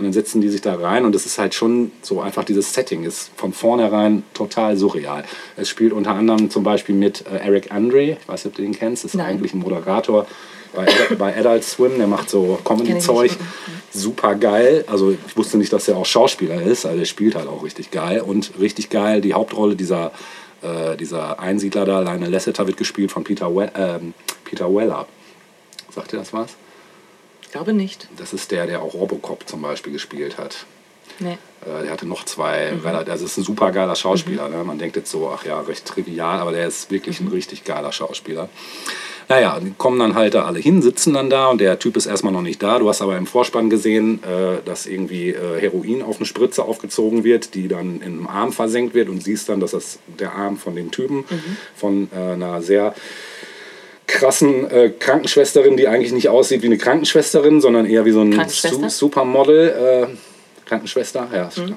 Und 0.01 0.05
dann 0.05 0.15
setzen 0.15 0.41
die 0.41 0.49
sich 0.49 0.63
da 0.63 0.77
rein 0.77 1.05
und 1.05 1.15
es 1.15 1.27
ist 1.27 1.39
halt 1.39 1.53
schon 1.53 1.93
so 2.01 2.23
einfach 2.23 2.45
dieses 2.45 2.73
Setting 2.73 3.05
ist 3.05 3.33
von 3.37 3.53
vornherein 3.53 4.23
total 4.33 4.79
surreal. 4.79 5.25
Es 5.59 5.69
spielt 5.69 5.93
unter 5.93 6.15
anderem 6.15 6.49
zum 6.49 6.63
Beispiel 6.63 6.95
mit 6.95 7.27
äh, 7.27 7.37
Eric 7.37 7.71
Andre, 7.71 8.13
ich 8.13 8.27
weiß 8.27 8.47
nicht, 8.47 8.53
ob 8.53 8.57
du 8.57 8.63
den 8.63 8.73
kennst, 8.73 9.05
das 9.05 9.11
ist 9.11 9.19
Nein. 9.19 9.27
eigentlich 9.27 9.53
ein 9.53 9.59
Moderator 9.59 10.27
bei, 10.75 10.87
bei 11.17 11.37
Adult 11.37 11.65
Swim, 11.65 11.99
der 11.99 12.07
macht 12.07 12.31
so 12.31 12.59
Comedy-Zeug. 12.65 13.33
Super 13.93 14.37
geil. 14.37 14.85
Also 14.87 15.11
ich 15.11 15.37
wusste 15.37 15.59
nicht, 15.59 15.73
dass 15.73 15.89
er 15.89 15.97
auch 15.97 16.07
Schauspieler 16.07 16.63
ist, 16.63 16.87
also 16.87 16.99
er 16.99 17.07
spielt 17.07 17.35
halt 17.35 17.49
auch 17.49 17.65
richtig 17.65 17.91
geil. 17.91 18.21
Und 18.21 18.53
richtig 18.61 18.89
geil, 18.91 19.21
die 19.21 19.35
Hauptrolle 19.35 19.75
dieser, 19.75 20.13
äh, 20.63 20.97
dieser 20.97 21.41
Einsiedler 21.41 21.85
da, 21.85 22.01
Leine 22.01 22.29
Lasseter, 22.29 22.67
wird 22.67 22.77
gespielt 22.77 23.11
von 23.11 23.25
Peter, 23.25 23.55
we 23.55 23.65
äh, 23.75 23.99
Peter 24.45 24.73
Weller. 24.73 25.07
Sagt 25.93 26.13
ihr 26.13 26.19
das 26.21 26.33
was? 26.33 26.51
Ich 27.43 27.51
glaube 27.51 27.73
nicht. 27.73 28.09
Das 28.17 28.33
ist 28.33 28.53
der, 28.53 28.67
der 28.67 28.81
auch 28.81 28.95
Robocop 28.95 29.49
zum 29.49 29.63
Beispiel 29.63 29.93
gespielt 29.93 30.39
hat. 30.39 30.67
Nee. 31.19 31.37
Äh, 31.67 31.83
der 31.83 31.91
hatte 31.91 32.07
noch 32.07 32.25
zwei, 32.25 32.73
mhm. 32.73 32.87
also 32.87 33.25
ist 33.25 33.37
ein 33.37 33.45
super 33.45 33.73
geiler 33.73 33.97
Schauspieler. 33.97 34.49
Mhm. 34.49 34.57
Ne? 34.57 34.65
Man 34.65 34.79
denkt 34.79 34.97
jetzt 34.97 35.11
so, 35.11 35.31
ach 35.31 35.45
ja, 35.45 35.61
recht 35.61 35.85
trivial, 35.85 36.39
aber 36.39 36.53
der 36.53 36.67
ist 36.67 36.91
wirklich 36.91 37.21
mhm. 37.21 37.27
ein 37.27 37.33
richtig 37.33 37.65
geiler 37.65 37.93
Schauspieler. 37.93 38.49
Naja, 39.31 39.61
die 39.61 39.73
kommen 39.79 40.01
dann 40.01 40.17
halt 40.17 40.35
da 40.35 40.45
alle 40.45 40.59
hin, 40.59 40.83
sitzen 40.83 41.15
dann 41.15 41.31
da 41.31 41.47
und 41.47 41.61
der 41.61 41.79
Typ 41.79 41.97
ist 41.97 42.07
erstmal 42.07 42.33
noch 42.33 42.43
nicht 42.43 42.61
da. 42.65 42.81
Du 42.81 42.89
hast 42.89 43.01
aber 43.01 43.17
im 43.17 43.29
Vorspann 43.29 43.71
gesehen, 43.71 44.21
äh, 44.25 44.61
dass 44.65 44.87
irgendwie 44.87 45.29
äh, 45.29 45.61
Heroin 45.61 46.03
auf 46.03 46.17
eine 46.17 46.27
Spritze 46.27 46.65
aufgezogen 46.65 47.23
wird, 47.23 47.55
die 47.55 47.69
dann 47.69 48.01
in 48.01 48.19
einem 48.19 48.27
Arm 48.27 48.53
versenkt 48.53 48.93
wird 48.93 49.09
und 49.09 49.23
siehst 49.23 49.49
dann, 49.49 49.61
dass 49.61 49.71
das 49.71 50.01
der 50.19 50.33
Arm 50.33 50.57
von 50.57 50.75
dem 50.75 50.91
Typen, 50.91 51.19
mhm. 51.19 51.57
von 51.77 52.09
äh, 52.13 52.33
einer 52.33 52.61
sehr 52.61 52.93
krassen 54.09 54.69
äh, 54.69 54.91
Krankenschwesterin, 54.99 55.77
die 55.77 55.87
eigentlich 55.87 56.11
nicht 56.11 56.29
aussieht 56.29 56.63
wie 56.63 56.67
eine 56.67 56.79
Krankenschwesterin, 56.79 57.61
sondern 57.61 57.87
eher 57.87 58.05
wie 58.05 58.11
so 58.11 58.23
ein 58.23 58.49
Su 58.49 58.89
Supermodel. 58.89 60.09
Äh, 60.11 60.67
Krankenschwester? 60.67 61.29
Ja, 61.33 61.51
mhm. 61.57 61.77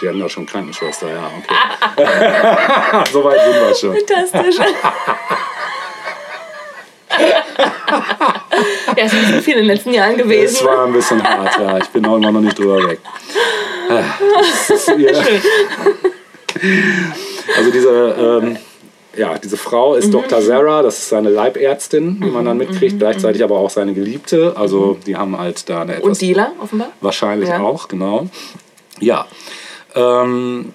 die 0.00 0.08
hatten 0.08 0.20
doch 0.20 0.30
schon 0.30 0.46
Krankenschwester, 0.46 1.08
ja, 1.10 1.32
okay. 1.36 3.04
Soweit 3.12 3.40
sind 3.40 3.54
wir 3.54 3.74
schon. 3.74 3.96
Fantastisch. 3.96 4.64
Ja, 8.96 9.04
es 9.04 9.12
ist 9.12 9.18
ein 9.18 9.24
bisschen 9.26 9.42
viel 9.42 9.54
in 9.54 9.60
den 9.60 9.66
letzten 9.66 9.92
Jahren 9.92 10.16
gewesen. 10.16 10.56
Es 10.56 10.64
war 10.64 10.86
ein 10.86 10.92
bisschen 10.92 11.22
hart, 11.22 11.58
ja. 11.58 11.78
Ich 11.78 11.88
bin 11.88 12.04
auch 12.06 12.16
immer 12.16 12.32
noch 12.32 12.40
nicht 12.40 12.58
drüber 12.58 12.88
weg. 12.88 13.00
Ah, 13.88 14.02
ist, 14.40 14.88
ja. 14.98 15.12
Also 17.56 17.70
diese, 17.70 17.90
ähm, 18.42 18.56
ja, 19.16 19.36
diese 19.38 19.56
Frau 19.56 19.92
Mhm. 19.92 19.98
ist 19.98 20.12
Dr. 20.14 20.40
Sarah, 20.40 20.82
das 20.82 20.98
ist 20.98 21.08
seine 21.10 21.28
Leibärztin, 21.28 22.20
die 22.20 22.30
man 22.30 22.44
dann 22.46 22.56
mitkriegt, 22.56 22.98
gleichzeitig 22.98 23.42
aber 23.44 23.56
auch 23.58 23.70
seine 23.70 23.92
Geliebte. 23.94 24.54
Also 24.56 24.96
die 25.06 25.16
haben 25.16 25.38
halt 25.38 25.68
da 25.68 25.82
eine 25.82 25.96
etwas 25.96 26.08
Und 26.08 26.20
Dealer, 26.22 26.52
offenbar. 26.60 26.88
Wahrscheinlich 27.00 27.48
Ja. 27.50 27.60
auch, 27.60 27.88
genau. 27.88 28.26
Ja. 29.00 29.26
Ähm, 29.94 30.72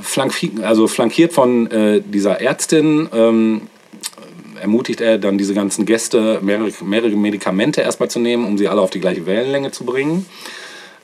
flanki 0.00 0.52
also 0.62 0.86
flankiert 0.86 1.32
von 1.32 1.68
äh, 1.70 2.00
dieser 2.00 2.40
Ärztin 2.40 3.08
ähm, 3.12 3.62
ermutigt 4.60 5.00
er 5.00 5.18
dann 5.18 5.38
diese 5.38 5.54
ganzen 5.54 5.86
Gäste, 5.86 6.38
mehrere, 6.42 6.70
mehrere 6.84 7.16
Medikamente 7.16 7.80
erstmal 7.80 8.10
zu 8.10 8.18
nehmen, 8.18 8.46
um 8.46 8.58
sie 8.58 8.68
alle 8.68 8.80
auf 8.80 8.90
die 8.90 9.00
gleiche 9.00 9.26
Wellenlänge 9.26 9.70
zu 9.70 9.84
bringen. 9.84 10.26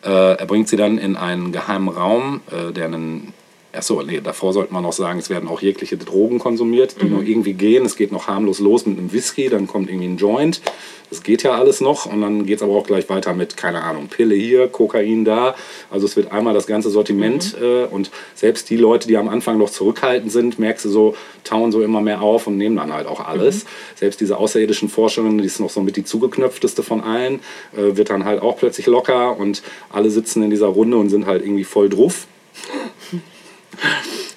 Äh, 0.04 0.36
er 0.36 0.46
bringt 0.46 0.68
sie 0.68 0.76
dann 0.76 0.98
in 0.98 1.16
einen 1.16 1.52
geheimen 1.52 1.88
Raum, 1.88 2.40
äh, 2.50 2.72
der 2.72 2.86
einen. 2.86 3.32
Achso, 3.77 4.03
nee, 4.03 4.20
davor 4.20 4.53
sollte 4.53 4.72
man 4.72 4.83
noch 4.83 4.93
sagen, 4.93 5.18
es 5.18 5.29
werden 5.29 5.49
auch 5.49 5.61
jegliche 5.61 5.97
Drogen 5.97 6.39
konsumiert, 6.39 6.97
die 7.01 7.07
nur 7.07 7.22
irgendwie 7.22 7.53
gehen. 7.53 7.85
Es 7.85 7.97
geht 7.97 8.11
noch 8.11 8.27
harmlos 8.27 8.59
los 8.59 8.87
mit 8.87 8.99
einem 8.99 9.12
Whisky, 9.12 9.49
dann 9.49 9.66
kommt 9.66 9.91
irgendwie 9.91 10.09
ein 10.09 10.16
Joint. 10.16 10.62
Das 11.11 11.22
geht 11.22 11.45
ja 11.45 11.53
alles 11.53 11.81
noch 11.81 12.07
und 12.07 12.20
dann 12.20 12.47
geht 12.47 12.57
es 12.57 12.62
aber 12.62 12.72
auch 12.72 12.87
gleich 12.87 13.09
weiter 13.09 13.33
mit, 13.33 13.57
keine 13.57 13.83
Ahnung, 13.83 14.09
Pille 14.09 14.35
hier, 14.35 14.66
Kokain 14.66 15.24
da. 15.24 15.55
Also 15.89 16.07
es 16.07 16.16
wird 16.16 16.33
einmal 16.33 16.53
das 16.53 16.66
ganze 16.66 16.91
Sortiment 16.91 17.57
äh, 17.61 17.85
und 17.85 18.11
selbst 18.35 18.70
die 18.70 18.77
Leute, 18.77 19.07
die 19.07 19.16
am 19.16 19.29
Anfang 19.29 19.59
noch 19.59 19.70
zurückhaltend 19.70 20.33
sind, 20.33 20.59
merkst 20.59 20.85
du 20.85 20.89
so, 20.89 21.14
tauen 21.45 21.70
so 21.70 21.83
immer 21.83 22.01
mehr 22.01 22.22
auf 22.22 22.49
und 22.49 22.57
nehmen 22.57 22.77
dann 22.77 22.93
halt 22.93 23.07
auch 23.07 23.20
alles. 23.20 23.66
Selbst 23.95 24.20
diese 24.20 24.37
außerirdischen 24.39 24.89
Forschungen, 24.89 25.39
die 25.39 25.45
ist 25.45 25.61
noch 25.61 25.70
so 25.70 25.81
mit 25.81 25.97
die 25.97 26.05
zugeknöpfteste 26.05 26.83
von 26.83 27.03
allen, 27.03 27.41
äh, 27.77 27.97
wird 27.97 28.11
dann 28.11 28.24
halt 28.24 28.43
auch 28.43 28.57
plötzlich 28.57 28.87
locker 28.87 29.39
und 29.39 29.62
alle 29.91 30.11
sitzen 30.11 30.43
in 30.43 30.51
dieser 30.51 30.66
Runde 30.66 30.97
und 30.97 31.11
sind 31.11 31.27
halt 31.27 31.43
irgendwie 31.43 31.64
voll 31.64 31.89
drauf. 31.89 32.27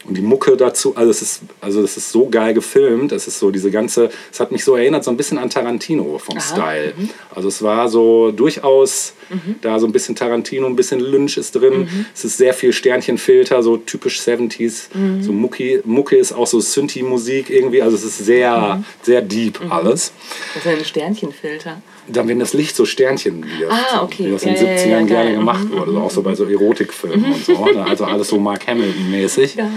Und 0.06 0.16
die 0.16 0.22
Mucke 0.22 0.58
dazu, 0.58 0.96
also 0.96 1.12
es 1.12 1.22
ist, 1.22 1.42
also 1.62 1.84
es 1.84 1.96
ist 1.98 2.12
so 2.12 2.28
geil 2.30 2.54
gefilmt, 2.54 3.12
es 3.12 3.28
ist 3.28 3.38
so 3.38 3.52
diese 3.52 3.70
ganze, 3.70 4.10
es 4.32 4.40
hat 4.40 4.52
mich 4.52 4.64
so 4.64 4.76
erinnert, 4.76 5.04
so 5.04 5.12
ein 5.12 5.18
bisschen 5.18 5.38
an 5.38 5.50
Tarantino 5.50 6.18
vom 6.18 6.38
Aha, 6.38 6.42
Style. 6.42 6.94
Also 7.34 7.48
es 7.48 7.62
war 7.62 7.90
so 7.90 8.32
durchaus 8.32 9.14
da 9.62 9.78
so 9.80 9.86
ein 9.86 9.92
bisschen 9.92 10.16
Tarantino, 10.16 10.66
ein 10.66 10.76
bisschen 10.76 11.00
Lynch 11.00 11.38
ist 11.38 11.52
drin. 11.54 11.88
Es 12.14 12.26
ist 12.26 12.38
sehr 12.38 12.54
viel 12.54 12.74
Sternchenfilter, 12.74 13.62
so 13.62 13.78
typisch 13.78 14.20
70s. 14.20 14.88
So 15.22 15.32
Mucki, 15.32 15.82
Mucke 15.84 16.16
ist 16.16 16.32
auch 16.32 16.48
so 16.48 16.60
Synthi-Musik 16.60 17.50
irgendwie, 17.50 17.82
also 17.82 17.96
es 17.96 18.04
ist 18.04 18.18
sehr, 18.18 18.84
sehr 19.04 19.22
deep 19.22 19.60
alles. 19.70 20.12
Das 20.56 20.66
ist 20.66 20.72
ein 20.72 20.86
Sternchenfilter. 20.86 21.82
Dann, 22.12 22.28
wenn 22.28 22.40
das 22.40 22.54
Licht 22.54 22.76
so 22.76 22.86
Sternchen 22.86 23.44
wirft, 23.60 23.72
Ah, 23.94 24.04
okay. 24.04 24.26
wie 24.28 24.32
das 24.32 24.44
in 24.44 24.56
den 24.56 24.66
ja, 24.66 24.72
70ern 24.74 24.88
ja, 24.90 25.02
gerne 25.04 25.32
gemacht 25.36 25.70
wurde, 25.72 25.92
so 25.92 26.00
auch 26.00 26.12
so 26.12 26.22
bei 26.24 26.34
so 26.36 26.46
Erotikfilmen 26.46 27.34
und 27.34 27.46
so. 27.46 27.66
ne? 27.66 27.86
Also 27.88 28.06
alles 28.06 28.30
so 28.30 28.40
Mark 28.40 28.68
Hamilton-mäßig. 28.68 29.56
Ja. 29.56 29.70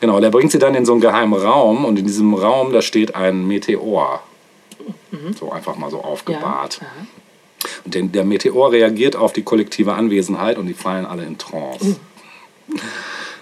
Genau, 0.00 0.20
der 0.20 0.30
bringt 0.30 0.52
sie 0.52 0.58
dann 0.58 0.74
in 0.74 0.84
so 0.84 0.92
einen 0.92 1.00
geheimen 1.00 1.34
Raum 1.34 1.84
und 1.84 1.98
in 1.98 2.04
diesem 2.06 2.34
Raum, 2.34 2.72
da 2.72 2.82
steht 2.82 3.14
ein 3.14 3.46
Meteor. 3.46 4.22
So 5.38 5.50
einfach 5.50 5.76
mal 5.76 5.90
so 5.90 6.00
aufgebahrt. 6.02 6.80
Und 7.84 7.94
den, 7.94 8.12
der 8.12 8.24
Meteor 8.24 8.70
reagiert 8.72 9.16
auf 9.16 9.32
die 9.32 9.42
kollektive 9.42 9.94
Anwesenheit 9.94 10.58
und 10.58 10.66
die 10.66 10.74
fallen 10.74 11.06
alle 11.06 11.24
in 11.24 11.38
Trance. 11.38 11.96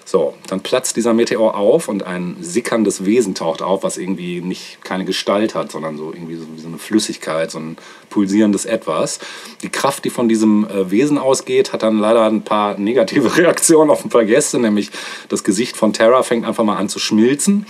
So, 0.08 0.34
dann 0.46 0.60
platzt 0.60 0.96
dieser 0.96 1.12
Meteor 1.14 1.56
auf 1.56 1.88
und 1.88 2.04
ein 2.04 2.36
sickerndes 2.40 3.04
Wesen 3.04 3.34
taucht 3.34 3.60
auf, 3.60 3.82
was 3.82 3.98
irgendwie 3.98 4.40
nicht 4.40 4.78
keine 4.84 5.04
Gestalt 5.04 5.56
hat, 5.56 5.72
sondern 5.72 5.98
so 5.98 6.12
irgendwie 6.12 6.36
so, 6.36 6.44
so 6.56 6.68
eine 6.68 6.78
Flüssigkeit, 6.78 7.50
so 7.50 7.58
ein 7.58 7.76
pulsierendes 8.08 8.66
Etwas. 8.66 9.18
Die 9.62 9.68
Kraft, 9.68 10.04
die 10.04 10.10
von 10.10 10.28
diesem 10.28 10.64
äh, 10.68 10.92
Wesen 10.92 11.18
ausgeht, 11.18 11.72
hat 11.72 11.82
dann 11.82 11.98
leider 11.98 12.24
ein 12.24 12.42
paar 12.42 12.78
negative 12.78 13.36
Reaktionen 13.36 13.90
auf 13.90 14.04
ein 14.04 14.08
paar 14.08 14.24
Gäste, 14.24 14.60
nämlich 14.60 14.92
das 15.28 15.42
Gesicht 15.42 15.76
von 15.76 15.92
Terra 15.92 16.22
fängt 16.22 16.46
einfach 16.46 16.62
mal 16.62 16.76
an 16.76 16.88
zu 16.88 17.00
schmilzen 17.00 17.66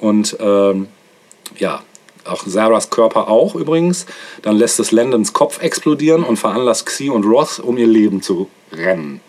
und 0.00 0.36
ähm, 0.40 0.88
ja, 1.58 1.84
auch 2.24 2.42
Sarahs 2.44 2.90
Körper 2.90 3.28
auch 3.28 3.54
übrigens. 3.54 4.04
Dann 4.42 4.56
lässt 4.56 4.80
es 4.80 4.90
Landons 4.90 5.32
Kopf 5.32 5.62
explodieren 5.62 6.24
und 6.24 6.38
veranlasst 6.38 6.86
Xi 6.86 7.08
und 7.08 7.24
Roth, 7.24 7.60
um 7.60 7.78
ihr 7.78 7.86
Leben 7.86 8.20
zu 8.20 8.48
rennen. 8.72 9.20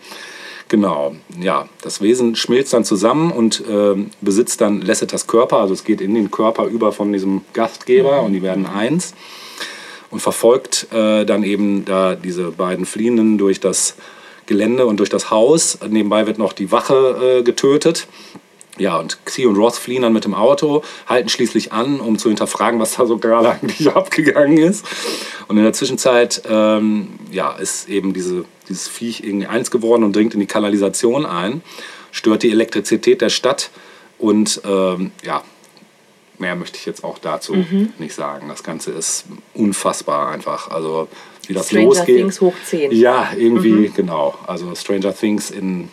Genau, 0.70 1.16
ja, 1.40 1.68
das 1.82 2.00
Wesen 2.00 2.36
schmilzt 2.36 2.72
dann 2.72 2.84
zusammen 2.84 3.32
und 3.32 3.60
ähm, 3.68 4.10
besitzt 4.20 4.60
dann 4.60 4.80
Lasseters 4.80 5.26
Körper, 5.26 5.56
also 5.58 5.74
es 5.74 5.82
geht 5.82 6.00
in 6.00 6.14
den 6.14 6.30
Körper 6.30 6.66
über 6.66 6.92
von 6.92 7.12
diesem 7.12 7.40
Gastgeber 7.54 8.22
und 8.22 8.34
die 8.34 8.42
werden 8.42 8.66
eins 8.66 9.14
und 10.10 10.20
verfolgt 10.20 10.86
äh, 10.92 11.24
dann 11.24 11.42
eben 11.42 11.84
da 11.84 12.14
diese 12.14 12.52
beiden 12.52 12.86
Fliehenden 12.86 13.36
durch 13.36 13.58
das 13.58 13.96
Gelände 14.46 14.86
und 14.86 14.98
durch 14.98 15.10
das 15.10 15.32
Haus. 15.32 15.76
Nebenbei 15.88 16.28
wird 16.28 16.38
noch 16.38 16.52
die 16.52 16.70
Wache 16.70 17.38
äh, 17.38 17.42
getötet. 17.42 18.06
Ja, 18.78 18.96
und 18.96 19.18
Xi 19.24 19.46
und 19.46 19.56
Roth 19.56 19.74
fliehen 19.74 20.02
dann 20.02 20.12
mit 20.12 20.24
dem 20.24 20.34
Auto, 20.34 20.82
halten 21.06 21.28
schließlich 21.28 21.72
an, 21.72 21.98
um 21.98 22.16
zu 22.16 22.28
hinterfragen, 22.28 22.78
was 22.78 22.94
da 22.94 23.06
so 23.06 23.18
gerade 23.18 23.50
eigentlich 23.60 23.88
abgegangen 23.88 24.58
ist. 24.58 24.86
Und 25.48 25.56
in 25.56 25.64
der 25.64 25.72
Zwischenzeit 25.72 26.42
ähm, 26.48 27.08
ja, 27.32 27.50
ist 27.56 27.88
eben 27.88 28.14
diese, 28.14 28.44
dieses 28.70 28.88
Viech 28.88 29.22
irgendwie 29.22 29.46
eins 29.46 29.70
geworden 29.70 30.04
und 30.04 30.16
dringt 30.16 30.32
in 30.32 30.40
die 30.40 30.46
Kanalisation 30.46 31.26
ein, 31.26 31.60
stört 32.12 32.42
die 32.42 32.50
Elektrizität 32.50 33.20
der 33.20 33.28
Stadt 33.28 33.68
und 34.18 34.62
ähm, 34.64 35.10
ja, 35.22 35.42
mehr 36.38 36.56
möchte 36.56 36.78
ich 36.78 36.86
jetzt 36.86 37.04
auch 37.04 37.18
dazu 37.18 37.52
Mhm. 37.54 37.92
nicht 37.98 38.14
sagen. 38.14 38.48
Das 38.48 38.62
Ganze 38.62 38.92
ist 38.92 39.26
unfassbar 39.52 40.30
einfach. 40.30 40.70
Also 40.70 41.08
wie 41.46 41.52
das 41.54 41.66
Stranger 41.68 41.84
losgeht. 41.86 42.16
Things 42.16 42.40
hoch 42.40 42.54
10. 42.64 42.92
Ja, 42.92 43.28
irgendwie, 43.36 43.90
genau. 43.94 44.34
Also 44.46 44.74
Stranger 44.74 45.14
Things 45.14 45.50
in. 45.50 45.88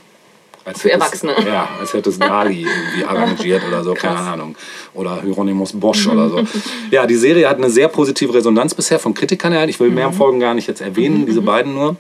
Als 0.63 0.81
Für 0.81 0.91
Erwachsene. 0.91 1.33
Es, 1.37 1.45
ja, 1.45 1.67
als 1.79 1.93
hätte 1.93 2.09
es 2.09 2.19
Gali 2.19 2.63
irgendwie 2.63 3.05
arrangiert 3.07 3.63
oder 3.65 3.83
so, 3.85 3.93
keine 3.93 4.15
Krass. 4.15 4.27
Ahnung. 4.27 4.55
Oder 4.93 5.21
Hieronymus 5.21 5.71
Bosch 5.73 6.07
oder 6.07 6.29
so. 6.29 6.43
Ja, 6.91 7.05
die 7.07 7.15
Serie 7.15 7.47
hat 7.49 7.57
eine 7.57 7.69
sehr 7.69 7.87
positive 7.87 8.33
Resonanz 8.33 8.73
bisher 8.75 8.99
von 8.99 9.13
Kritikern 9.13 9.53
erhalten. 9.53 9.69
Ich 9.69 9.79
will 9.79 9.89
mehr 9.89 10.11
Folgen 10.11 10.39
gar 10.41 10.53
nicht 10.53 10.67
jetzt 10.67 10.81
erwähnen, 10.81 11.25
diese 11.25 11.41
beiden 11.41 11.73
nur. 11.73 11.95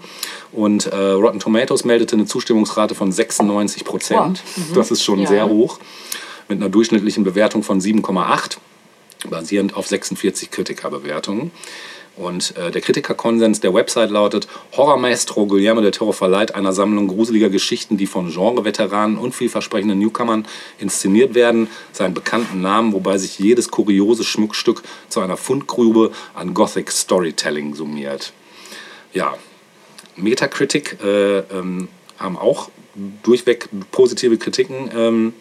Und 0.51 0.85
äh, 0.87 0.95
Rotten 0.95 1.39
Tomatoes 1.39 1.83
meldete 1.83 2.15
eine 2.15 2.25
Zustimmungsrate 2.25 2.95
von 2.95 3.11
96 3.11 3.83
Prozent. 3.83 4.43
Das 4.73 4.91
ist 4.91 5.03
schon 5.03 5.19
Ja. 5.19 5.27
sehr 5.27 5.49
hoch. 5.49 5.79
Mit 6.47 6.59
einer 6.59 6.69
durchschnittlichen 6.69 7.23
Bewertung 7.23 7.63
von 7.63 7.81
7,8 7.81 8.57
basierend 9.29 9.75
auf 9.75 9.87
46 9.87 10.49
Kritikerbewertungen. 10.51 11.51
Und 12.15 12.55
äh, 12.57 12.71
der 12.71 12.81
Kritikerkonsens 12.81 13.59
der 13.59 13.73
Website 13.75 14.09
lautet: 14.09 14.47
Horrormaestro 14.75 15.45
Guillermo 15.45 15.81
del 15.81 15.91
Toro 15.91 16.13
verleiht 16.13 16.55
einer 16.55 16.73
Sammlung 16.73 17.07
gruseliger 17.07 17.49
Geschichten, 17.49 17.97
die 17.97 18.07
von 18.07 18.31
Genreveteranen 18.31 19.17
und 19.19 19.35
vielversprechenden 19.35 19.99
Newcomern 19.99 20.47
inszeniert 20.79 21.35
werden, 21.35 21.67
seinen 21.91 22.15
bekannten 22.15 22.61
Namen, 22.61 22.93
wobei 22.93 23.19
sich 23.19 23.37
jedes 23.37 23.69
kuriose 23.69 24.23
Schmuckstück 24.23 24.81
zu 25.09 25.19
einer 25.19 25.37
Fundgrube 25.37 26.11
an 26.33 26.55
Gothic 26.55 26.91
Storytelling 26.91 27.75
summiert. 27.75 28.33
Ja, 29.13 29.35
Metacritic 30.17 30.97
äh, 31.03 31.39
ähm, 31.39 31.87
haben 32.17 32.37
auch 32.37 32.69
durchweg 33.23 33.69
positive 33.91 34.37
Kritiken. 34.37 34.89
Ähm, 34.95 35.33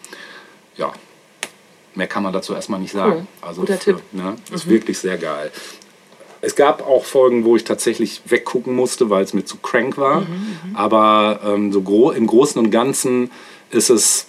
ja, 0.77 0.93
mehr 1.95 2.07
kann 2.07 2.23
man 2.23 2.33
dazu 2.33 2.53
erstmal 2.53 2.79
nicht 2.79 2.93
sagen. 2.93 3.27
Cool. 3.41 3.47
Also 3.47 3.61
Guter 3.61 3.73
für- 3.77 3.79
Tipp. 3.95 4.01
Ne, 4.11 4.35
ist 4.51 4.69
wirklich 4.69 4.97
sehr 4.99 5.17
geil. 5.17 5.51
Es 6.39 6.55
gab 6.55 6.85
auch 6.87 7.03
Folgen, 7.03 7.45
wo 7.45 7.55
ich 7.55 7.63
tatsächlich 7.63 8.21
weggucken 8.25 8.75
musste, 8.75 9.09
weil 9.09 9.23
es 9.23 9.33
mir 9.33 9.43
zu 9.43 9.57
crank 9.57 9.97
war. 9.97 10.27
Aber 10.75 11.39
ähm, 11.43 11.73
so 11.73 11.81
gro 11.81 12.11
im 12.11 12.27
Großen 12.27 12.63
und 12.63 12.69
Ganzen 12.69 13.31
ist 13.71 13.89
es 13.89 14.27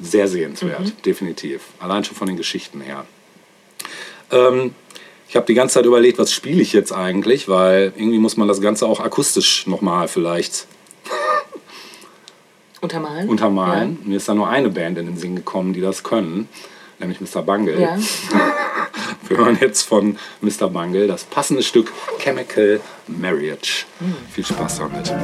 sehr 0.00 0.26
sehenswert, 0.26 1.06
definitiv. 1.06 1.60
Allein 1.78 2.02
schon 2.02 2.16
von 2.16 2.26
den 2.26 2.36
Geschichten 2.36 2.80
her. 2.80 3.04
Ähm, 4.32 4.74
ich 5.32 5.36
habe 5.36 5.46
die 5.46 5.54
ganze 5.54 5.76
Zeit 5.76 5.86
überlegt, 5.86 6.18
was 6.18 6.30
spiele 6.30 6.60
ich 6.60 6.74
jetzt 6.74 6.92
eigentlich, 6.92 7.48
weil 7.48 7.94
irgendwie 7.96 8.18
muss 8.18 8.36
man 8.36 8.48
das 8.48 8.60
Ganze 8.60 8.84
auch 8.84 9.00
akustisch 9.00 9.66
nochmal 9.66 10.06
vielleicht 10.06 10.66
Untermalen? 12.82 13.30
untermalen. 13.30 13.98
Mir 14.04 14.18
ist 14.18 14.28
da 14.28 14.34
nur 14.34 14.50
eine 14.50 14.68
Band 14.68 14.98
in 14.98 15.06
den 15.06 15.16
Sinn 15.16 15.34
gekommen, 15.34 15.72
die 15.72 15.80
das 15.80 16.02
können, 16.02 16.50
nämlich 16.98 17.18
Mr. 17.22 17.40
Bungle. 17.40 17.80
Ja. 17.80 17.96
Wir 19.28 19.38
hören 19.38 19.56
jetzt 19.58 19.84
von 19.84 20.18
Mr. 20.42 20.68
Bungle 20.68 21.06
das 21.06 21.24
passende 21.24 21.62
Stück 21.62 21.90
Chemical 22.18 22.82
Marriage. 23.06 23.86
Viel 24.34 24.44
Spaß 24.44 24.80
damit. 24.80 25.14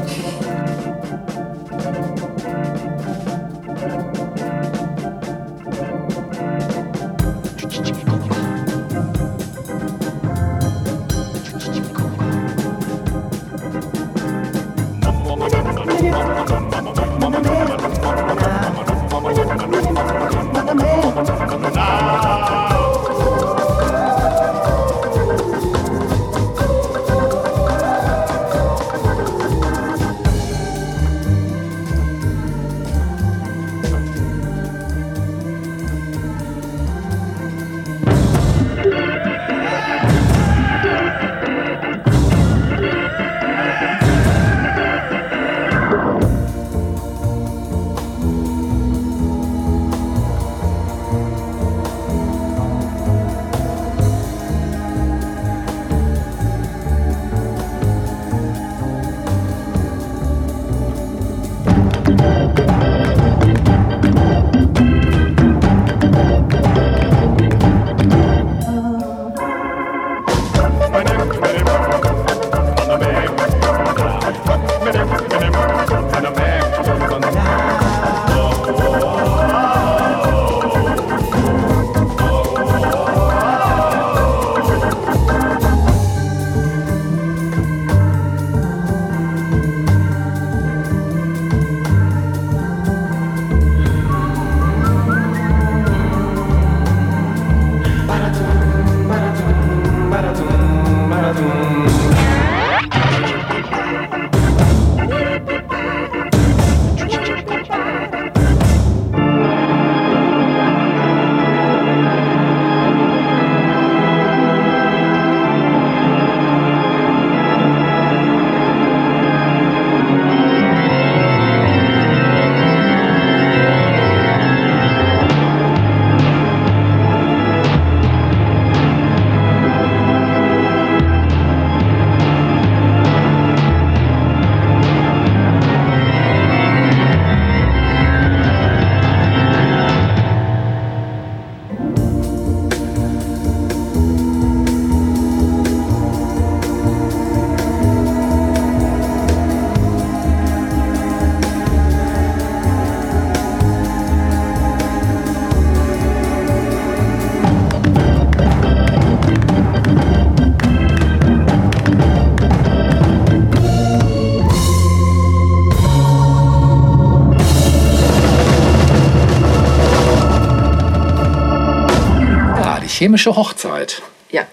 Chemische 172.99 173.37
Hochzeit. 173.37 174.03
Ja. 174.33 174.45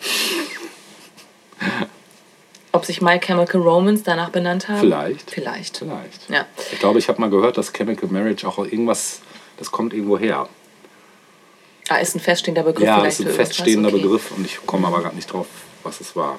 Ob 2.74 2.86
sich 2.86 3.02
My 3.02 3.20
Chemical 3.20 3.60
Romance 3.60 4.04
danach 4.04 4.30
benannt 4.30 4.68
haben? 4.68 4.82
Vielleicht. 4.82 5.32
Vielleicht. 5.32 5.78
Vielleicht. 5.78 6.30
Ja. 6.30 6.46
Ich 6.72 6.78
glaube, 6.78 7.00
ich 7.00 7.10
habe 7.10 7.20
mal 7.20 7.32
gehört, 7.32 7.58
dass 7.58 7.74
Chemical 7.74 8.08
Marriage 8.08 8.48
auch 8.48 8.60
irgendwas, 8.60 9.22
das 9.58 9.72
kommt 9.72 9.96
irgendwo 9.96 10.20
her. 10.20 10.48
Ah, 11.89 11.96
ist 11.96 12.14
ein 12.14 12.20
feststehender 12.20 12.62
Begriff 12.62 12.86
Ja, 12.86 13.04
ist 13.04 13.20
ein 13.20 13.30
feststehender 13.30 13.89
Okay. 13.89 14.04
Begriff 14.04 14.30
und 14.30 14.46
ich 14.46 14.64
komme 14.64 14.86
aber 14.86 15.02
gerade 15.02 15.16
nicht 15.16 15.34
drauf, 15.34 15.48
was 15.82 16.00
es 16.00 16.16
war. 16.16 16.38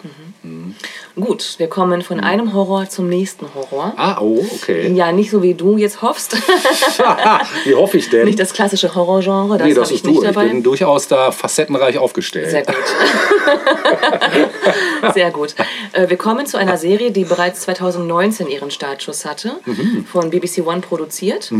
Gut, 1.27 1.55
wir 1.59 1.69
kommen 1.69 2.03
von 2.03 2.21
einem 2.21 2.55
Horror 2.55 2.89
zum 2.89 3.09
nächsten 3.09 3.47
Horror. 3.55 3.93
Ah, 3.97 4.19
oh, 4.21 4.45
okay. 4.55 4.93
Ja, 4.93 5.11
nicht 5.13 5.31
so 5.31 5.43
wie 5.43 5.55
du 5.55 5.77
jetzt 5.77 6.03
hoffst. 6.03 6.37
Wie 7.65 7.75
hoffe 7.75 7.99
ich 7.99 8.09
denn? 8.11 8.27
nicht 8.27 8.39
das 8.39 8.53
klassische 8.53 8.95
Horrorgenre, 8.95 9.59
das 9.59 9.67
nee, 9.67 9.75
das 9.75 9.91
ich 9.91 9.97
ist 9.97 10.05
nicht 10.07 10.19
du. 10.19 10.23
Ich 10.23 10.29
dabei. 10.29 10.49
bin 10.49 10.63
durchaus 10.63 11.09
da 11.09 11.33
facettenreich 11.33 11.99
aufgestellt. 11.99 12.51
Sehr 12.51 12.65
gut. 12.65 12.77
Sehr 15.15 15.31
gut. 15.31 15.55
Äh, 15.93 16.09
Wir 16.09 16.17
kommen 16.17 16.47
zu 16.47 16.57
einer 16.59 16.77
Serie, 16.77 17.11
die 17.11 17.25
bereits 17.25 17.61
2019 17.63 18.49
ihren 18.49 18.71
Startschuss 18.71 19.25
hatte, 19.25 19.57
Mhm. 19.65 20.07
von 20.11 20.31
BBC 20.31 20.67
One 20.67 20.81
produziert 20.81 21.53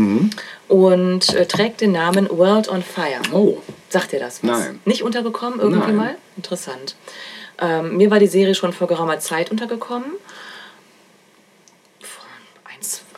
und 0.67 1.33
äh, 1.35 1.45
trägt 1.45 1.81
den 1.81 1.91
Namen 1.91 2.29
World 2.29 2.69
on 2.69 2.83
Fire. 2.83 3.21
Oh, 3.33 3.57
Sagt 3.89 4.11
dir 4.11 4.19
das 4.19 4.43
was? 4.43 4.59
Nein. 4.59 4.79
Nicht 4.85 5.03
untergekommen 5.03 5.59
irgendwie 5.59 5.87
Nein. 5.87 5.95
mal? 5.95 6.15
Interessant. 6.35 6.95
Ähm, 7.59 7.97
mir 7.97 8.11
war 8.11 8.19
die 8.19 8.27
Serie 8.27 8.55
schon 8.55 8.73
vor 8.73 8.87
geraumer 8.87 9.19
Zeit 9.19 9.51
untergekommen. 9.51 10.11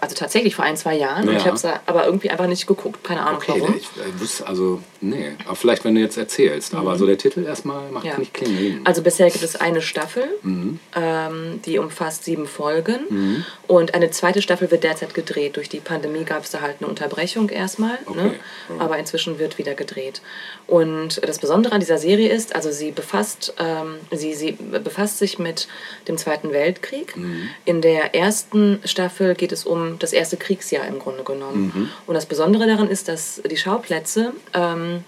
Also 0.09 0.15
tatsächlich 0.19 0.55
vor 0.55 0.65
ein, 0.65 0.75
zwei 0.75 0.95
Jahren. 0.95 1.27
Ja. 1.29 1.37
ich 1.37 1.45
habe 1.45 1.55
es 1.55 1.63
aber 1.63 2.05
irgendwie 2.07 2.31
einfach 2.31 2.47
nicht 2.47 2.65
geguckt. 2.65 3.03
Keine 3.03 3.21
Ahnung 3.21 3.39
okay. 3.47 3.53
warum. 3.61 3.75
Ich 3.77 3.85
äh, 3.85 4.19
wüsste, 4.19 4.47
also, 4.47 4.81
nee. 5.01 5.33
Aber 5.45 5.55
vielleicht, 5.55 5.85
wenn 5.85 5.93
du 5.93 6.01
jetzt 6.01 6.17
erzählst. 6.17 6.73
Aber 6.73 6.97
so 6.97 7.05
der 7.05 7.19
Titel 7.19 7.43
erstmal 7.45 7.91
macht 7.91 8.05
Mhm. 8.05 8.09
Ja. 8.09 8.17
nicht 8.17 8.33
klingeln. 8.33 8.81
Also 8.85 9.03
bisher 9.03 9.29
gibt 9.29 9.43
es 9.43 9.55
eine 9.55 9.83
Staffel, 9.83 10.23
Mhm. 10.41 10.79
ähm, 10.95 11.61
die 11.63 11.77
umfasst 11.77 12.23
sieben 12.23 12.47
Folgen. 12.47 13.45
Und 13.67 13.93
eine 13.93 14.09
zweite 14.09 14.41
Staffel 14.41 14.71
wird 14.71 14.83
derzeit 14.83 15.13
gedreht. 15.13 15.57
Durch 15.57 15.69
die 15.69 15.79
Pandemie 15.79 16.23
gab 16.23 16.43
es 16.43 16.49
da 16.49 16.61
halt 16.61 16.77
eine 16.79 16.87
Unterbrechung 16.87 17.49
erstmal. 17.49 17.91
Ne? 17.91 17.99
Okay, 18.07 18.31
ja. 18.69 18.75
Aber 18.79 18.97
inzwischen 18.97 19.37
wird 19.37 19.59
wieder 19.59 19.75
gedreht. 19.75 20.21
Und 20.65 21.21
das 21.23 21.37
Besondere 21.37 21.73
an 21.75 21.81
dieser 21.81 21.99
Serie 21.99 22.29
ist, 22.33 22.55
also 22.55 22.71
sie 22.71 22.89
befasst, 22.91 23.53
ähm, 23.59 23.97
sie, 24.11 24.33
sie 24.33 24.53
befasst 24.53 25.19
sich 25.19 25.37
mit 25.37 25.67
dem 26.07 26.17
Zweiten 26.17 26.51
Weltkrieg. 26.51 27.15
Mhm. 27.15 27.49
In 27.65 27.81
der 27.81 28.15
ersten 28.15 28.79
Staffel 28.85 29.35
geht 29.35 29.51
es 29.51 29.65
um 29.65 29.98
das 29.99 30.13
erste 30.13 30.37
Kriegsjahr 30.37 30.85
im 30.87 30.99
Grunde 30.99 31.23
genommen. 31.23 31.71
Mhm. 31.73 31.89
Und 32.07 32.15
das 32.15 32.25
Besondere 32.25 32.67
daran 32.67 32.89
ist, 32.89 33.07
dass 33.07 33.41
die 33.49 33.57
Schauplätze 33.57 34.33
ähm, 34.53 35.03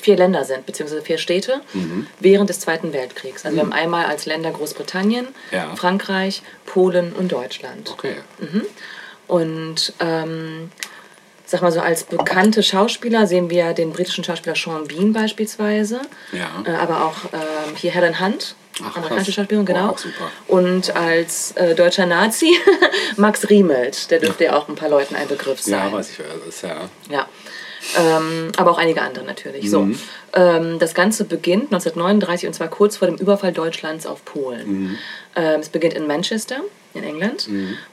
vier 0.00 0.16
Länder 0.16 0.44
sind, 0.44 0.66
beziehungsweise 0.66 1.02
vier 1.02 1.18
Städte 1.18 1.60
während 2.20 2.48
des 2.48 2.60
Zweiten 2.60 2.92
Weltkriegs. 2.92 3.44
Also 3.44 3.56
wir 3.56 3.62
haben 3.64 3.72
einmal 3.72 4.06
als 4.06 4.24
Länder 4.24 4.50
Großbritannien, 4.50 5.28
Ja. 5.50 5.74
Frankreich, 5.76 6.42
Polen 6.64 7.12
und 7.12 7.32
Deutschland. 7.32 7.90
Okay. 7.90 8.16
Und 9.26 9.92
ähm, 10.00 10.70
sag 11.50 11.62
mal 11.62 11.72
so, 11.72 11.80
als 11.80 12.04
bekannte 12.04 12.62
Schauspieler 12.62 13.26
sehen 13.26 13.50
wir 13.50 13.72
den 13.72 13.92
britischen 13.92 14.24
Schauspieler 14.24 14.56
Sean 14.56 14.86
Bean 14.88 15.12
beispielsweise. 15.12 16.00
Ja. 16.32 16.48
Äh, 16.64 16.76
aber 16.76 17.04
auch 17.04 17.32
ähm, 17.32 17.76
hier 17.76 17.90
Helen 17.92 18.20
Hunt, 18.20 18.54
Ach, 18.82 18.96
amerikanische. 18.96 19.32
Schauspielerin, 19.32 19.66
genau. 19.66 19.96
super. 19.96 20.30
Und 20.48 20.94
als 20.96 21.52
äh, 21.52 21.74
deutscher 21.74 22.06
Nazi 22.06 22.54
Max 23.16 23.48
Riemelt, 23.50 24.10
der 24.10 24.20
dürfte 24.20 24.44
ja 24.44 24.56
auch 24.56 24.68
ein 24.68 24.74
paar 24.76 24.88
Leuten 24.88 25.14
ein 25.16 25.28
Begriff 25.28 25.60
sein. 25.60 25.74
Ja, 25.74 25.92
weiß 25.92 26.10
ich. 26.10 26.16
Das 26.18 26.54
ist 26.54 26.62
ja. 26.62 26.88
Ja. 27.10 27.26
Ähm, 27.98 28.52
aber 28.56 28.70
auch 28.72 28.78
einige 28.78 29.00
andere 29.02 29.24
natürlich. 29.24 29.70
So, 29.70 29.80
Mhm. 29.82 29.98
ähm, 30.34 30.78
das 30.78 30.94
Ganze 30.94 31.24
beginnt 31.24 31.72
1939 31.72 32.46
und 32.46 32.52
zwar 32.52 32.68
kurz 32.68 32.96
vor 32.98 33.08
dem 33.08 33.16
Überfall 33.16 33.52
Deutschlands 33.52 34.06
auf 34.06 34.24
Polen. 34.24 34.68
Mhm. 34.68 34.98
Ähm, 35.34 35.60
es 35.60 35.70
beginnt 35.70 35.94
in 35.94 36.06
Manchester 36.06 36.56
in 36.94 37.04
England 37.04 37.48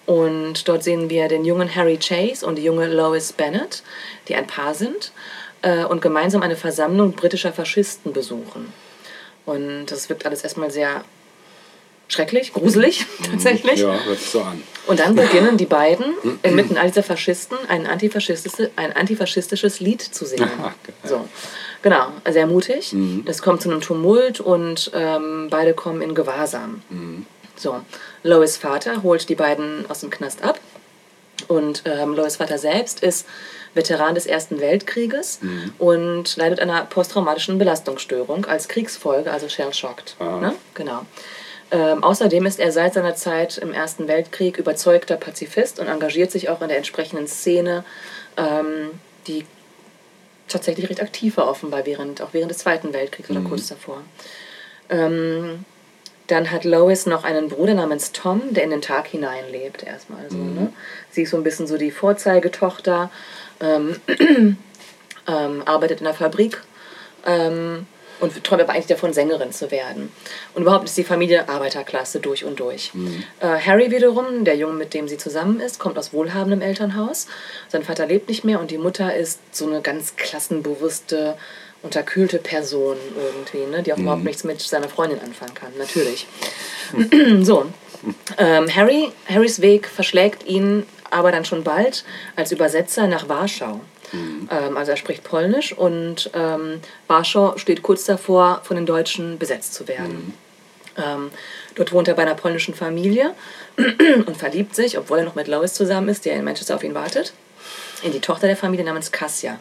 und 0.06 0.68
dort 0.68 0.84
sehen 0.84 1.10
wir 1.10 1.28
den 1.28 1.46
jungen 1.46 1.74
Harry 1.74 1.98
Chase 1.98 2.46
und 2.46 2.56
die 2.56 2.64
junge 2.64 2.88
Lois 2.88 3.34
Bennett, 3.34 3.84
die 4.28 4.36
ein 4.36 4.48
Paar 4.48 4.74
sind 4.74 5.12
äh, 5.62 5.84
und 5.84 6.02
gemeinsam 6.02 6.42
eine 6.42 6.56
Versammlung 6.56 7.14
britischer 7.14 7.54
Faschisten 7.54 8.14
besuchen. 8.14 8.74
Und 9.46 9.88
das 9.88 10.10
wirkt 10.10 10.26
alles 10.26 10.44
erstmal 10.44 10.72
sehr 10.72 11.04
schrecklich, 12.08 12.54
gruselig 12.54 13.06
tatsächlich. 13.32 13.80
Ja, 13.80 14.04
hört 14.04 14.20
sich 14.20 14.30
so 14.30 14.42
an. 14.42 14.62
Und 14.88 15.00
dann 15.00 15.16
beginnen 15.16 15.58
die 15.58 15.66
beiden 15.66 16.06
inmitten 16.44 16.78
all 16.78 16.88
dieser 16.88 17.04
Faschisten 17.04 17.58
ein, 17.68 17.86
antifaschistische, 17.86 18.72
ein 18.76 18.94
antifaschistisches 18.94 19.80
Lied 19.80 20.02
zu 20.02 20.26
singen. 20.26 20.50
Geil. 20.58 20.96
so. 21.04 21.28
Genau, 21.82 22.08
sehr 22.30 22.48
mutig. 22.48 22.96
Es 23.26 23.42
kommt 23.42 23.62
zu 23.62 23.70
einem 23.70 23.82
Tumult 23.82 24.40
und 24.40 24.92
ähm, 24.94 25.48
beide 25.50 25.74
kommen 25.74 26.02
in 26.02 26.16
Gewahrsam. 26.16 26.82
So, 27.56 27.82
Lois 28.28 28.58
Vater 28.58 29.04
holt 29.04 29.30
die 29.30 29.36
beiden 29.36 29.90
aus 29.90 30.02
dem 30.02 30.10
Knast 30.10 30.44
ab. 30.44 30.60
Und 31.48 31.84
ähm, 31.86 32.14
Lois 32.14 32.36
Vater 32.38 32.58
selbst 32.58 33.02
ist 33.02 33.26
Veteran 33.74 34.16
des 34.16 34.26
Ersten 34.26 34.60
Weltkrieges 34.60 35.40
und 35.78 36.36
leidet 36.36 36.60
an 36.60 36.70
einer 36.70 36.86
posttraumatischen 36.86 37.58
Belastungsstörung 37.58 38.46
als 38.46 38.68
Kriegsfolge, 38.68 39.32
also 39.32 39.48
shell-shocked. 39.48 40.16
Ah. 40.20 40.40
Ne? 40.40 40.56
Genau. 40.74 41.06
Ähm, 41.70 42.04
außerdem 42.04 42.46
ist 42.46 42.60
er 42.60 42.72
seit 42.72 42.94
seiner 42.96 43.16
Zeit 43.16 43.58
im 43.58 43.72
Ersten 43.72 44.08
Weltkrieg 44.08 44.58
überzeugter 44.58 45.16
Pazifist 45.16 45.80
und 45.80 45.88
engagiert 45.88 46.32
sich 46.32 46.50
auch 46.50 46.62
in 46.62 46.70
der 46.70 46.78
entsprechenden 46.78 47.28
Szene, 47.28 47.84
ähm, 48.36 48.92
die 49.28 49.46
tatsächlich 50.48 50.90
recht 50.90 51.02
aktiv 51.02 51.38
war 51.38 51.50
offenbar, 51.50 51.86
während, 51.86 52.22
auch 52.22 52.30
während 52.32 52.52
des 52.52 52.60
Zweiten 52.60 52.94
Weltkriegs 52.94 53.30
oder 53.30 53.42
kurz 53.42 53.68
davor. 53.68 54.02
Ähm, 54.90 55.66
dann 56.28 56.52
hat 56.52 56.66
Lois 56.66 57.06
noch 57.06 57.24
einen 57.24 57.50
Bruder 57.50 57.74
namens 57.74 58.12
Tom, 58.12 58.54
der 58.54 58.64
in 58.64 58.70
den 58.70 58.82
Tag 58.82 59.08
hineinlebt 59.08 59.84
erstmal. 59.84 60.30
So, 60.30 60.38
ne? 60.38 60.74
Sie 61.10 61.24
ist 61.24 61.32
so 61.32 61.38
ein 61.38 61.44
bisschen 61.44 61.68
so 61.68 61.78
die 61.78 61.92
Vorzeigetochter, 61.92 63.10
ähm, 63.62 63.96
ähm, 65.28 65.64
arbeitet 65.66 66.00
in 66.00 66.06
der 66.06 66.14
Fabrik 66.14 66.62
ähm, 67.26 67.86
und 68.20 68.44
träumt 68.44 68.62
aber 68.62 68.74
eigentlich 68.74 68.88
davon, 68.88 69.14
Sängerin 69.14 69.52
zu 69.52 69.72
werden. 69.72 70.12
Und 70.54 70.64
überhaupt 70.64 70.86
ist 70.86 70.98
die 70.98 71.04
Familie 71.04 71.48
Arbeiterklasse 71.48 72.20
durch 72.20 72.44
und 72.44 72.60
durch. 72.60 72.92
Äh, 73.40 73.60
Harry 73.60 73.92
wiederum, 73.92 74.44
der 74.44 74.58
Junge, 74.58 74.74
mit 74.74 74.94
dem 74.94 75.08
sie 75.08 75.18
zusammen 75.18 75.60
ist, 75.62 75.80
kommt 75.80 75.98
aus 75.98 76.14
wohlhabendem 76.14 76.62
Elternhaus. 76.62 77.28
Sein 77.70 77.84
Vater 77.84 78.06
lebt 78.06 78.28
nicht 78.28 78.44
mehr 78.44 78.60
und 78.60 78.72
die 78.72 78.78
Mutter 78.78 79.16
ist 79.16 79.40
so 79.52 79.68
eine 79.68 79.82
ganz 79.82 80.16
klassenbewusste, 80.18 81.38
unterkühlte 81.88 82.38
Person 82.38 82.98
irgendwie, 83.16 83.66
ne? 83.72 83.82
die 83.82 83.94
auch 83.94 83.98
überhaupt 83.98 84.26
nichts 84.26 84.44
mit 84.44 84.60
seiner 84.60 84.90
Freundin 84.90 85.20
anfangen 85.22 85.54
kann, 85.54 85.72
natürlich. 85.78 86.28
so, 87.46 87.66
ähm, 88.38 88.76
Harry, 88.76 89.12
Harrys 89.30 89.62
Weg 89.62 89.88
verschlägt 89.88 90.46
ihn 90.46 90.86
aber 91.10 91.32
dann 91.32 91.46
schon 91.46 91.64
bald 91.64 92.04
als 92.36 92.52
Übersetzer 92.52 93.08
nach 93.08 93.30
Warschau. 93.30 93.80
Ähm, 94.14 94.78
also 94.78 94.92
er 94.92 94.98
spricht 94.98 95.24
Polnisch 95.24 95.74
und 95.74 96.30
ähm, 96.34 96.82
Warschau 97.08 97.58
steht 97.58 97.82
kurz 97.82 98.04
davor, 98.04 98.62
von 98.64 98.76
den 98.76 98.86
Deutschen 98.86 99.38
besetzt 99.38 99.74
zu 99.74 99.88
werden. 99.88 100.34
Ähm, 100.98 101.32
dort 101.76 101.94
wohnt 101.94 102.08
er 102.10 102.16
bei 102.16 102.24
einer 102.24 102.36
polnischen 102.36 102.74
Familie 102.74 103.34
und 104.26 104.36
verliebt 104.36 104.76
sich, 104.76 104.98
obwohl 104.98 105.20
er 105.20 105.26
noch 105.26 105.36
mit 105.36 105.48
Lois 105.48 105.74
zusammen 105.74 106.10
ist, 106.10 106.26
der 106.26 106.36
in 106.36 106.44
Manchester 106.44 106.76
auf 106.76 106.84
ihn 106.84 106.96
wartet, 106.96 107.34
in 108.04 108.12
die 108.12 108.20
Tochter 108.20 108.48
der 108.48 108.58
Familie 108.58 108.86
namens 108.86 109.12
Kasia. 109.12 109.60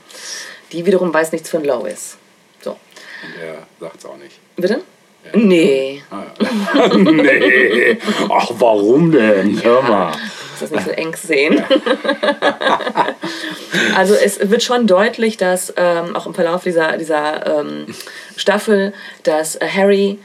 Die 0.72 0.84
wiederum 0.86 1.12
weiß 1.12 1.32
nichts 1.32 1.48
von 1.50 1.64
Lois. 1.64 2.16
So, 2.60 2.70
Und 2.70 3.42
er 3.42 3.66
sagt 3.80 3.98
es 3.98 4.04
auch 4.04 4.16
nicht. 4.16 4.38
bitte? 4.56 4.82
Nee, 5.34 6.02
nee. 6.94 7.98
Ach, 8.30 8.48
warum 8.58 9.10
denn? 9.10 9.60
Hör 9.62 9.82
mal. 9.82 10.12
muss 10.12 10.60
das 10.60 10.70
nicht 10.70 10.84
so 10.84 10.90
eng 10.92 11.16
sehen. 11.16 11.64
also 13.96 14.14
es 14.14 14.38
wird 14.48 14.62
schon 14.62 14.86
deutlich, 14.86 15.36
dass 15.36 15.74
ähm, 15.76 16.14
auch 16.14 16.26
im 16.26 16.34
Verlauf 16.34 16.62
dieser, 16.62 16.96
dieser 16.96 17.60
ähm, 17.60 17.86
Staffel, 18.36 18.92
dass 19.24 19.56
äh, 19.56 19.66
Harry, 19.66 20.18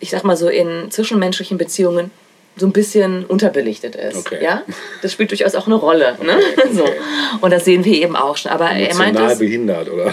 ich 0.00 0.10
sag 0.10 0.22
mal 0.24 0.36
so 0.36 0.48
in 0.48 0.90
zwischenmenschlichen 0.90 1.56
Beziehungen 1.56 2.10
so 2.56 2.66
ein 2.66 2.72
bisschen 2.72 3.24
unterbelichtet 3.24 3.96
ist. 3.96 4.16
Okay. 4.16 4.42
Ja? 4.42 4.62
Das 5.00 5.12
spielt 5.12 5.30
durchaus 5.30 5.54
auch 5.54 5.66
eine 5.66 5.76
Rolle. 5.76 6.16
Ne? 6.22 6.36
Okay, 6.56 6.68
So. 6.72 6.82
okay. 6.82 6.92
Und 7.40 7.50
das 7.50 7.64
sehen 7.64 7.84
wir 7.84 7.94
eben 7.94 8.16
auch 8.16 8.36
schon. 8.36 8.52
Aber 8.52 8.70
er 8.70 8.94
meint 8.94 9.16
Emotional 9.16 9.32
es, 9.32 9.38
behindert, 9.38 9.88
oder? 9.90 10.12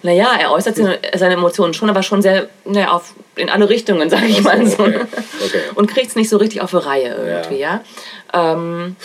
naja, 0.02 0.36
er 0.38 0.52
äußert 0.52 0.76
seine, 0.76 1.34
Emotionen 1.34 1.72
schon, 1.74 1.88
aber 1.88 2.02
schon 2.02 2.20
sehr 2.20 2.48
naja, 2.64 2.90
auf, 2.92 3.14
in 3.36 3.48
alle 3.48 3.68
Richtungen, 3.68 4.10
sage 4.10 4.26
ich 4.26 4.42
mal 4.42 4.66
so. 4.66 4.82
okay. 4.82 5.00
Okay. 5.44 5.60
Und 5.74 5.90
kriegt 5.90 6.08
es 6.08 6.16
nicht 6.16 6.28
so 6.28 6.36
richtig 6.36 6.60
auf 6.60 6.70
die 6.70 6.76
Reihe 6.76 7.14
irgendwie, 7.14 7.58
ja. 7.58 7.82
Ähm, 8.34 8.96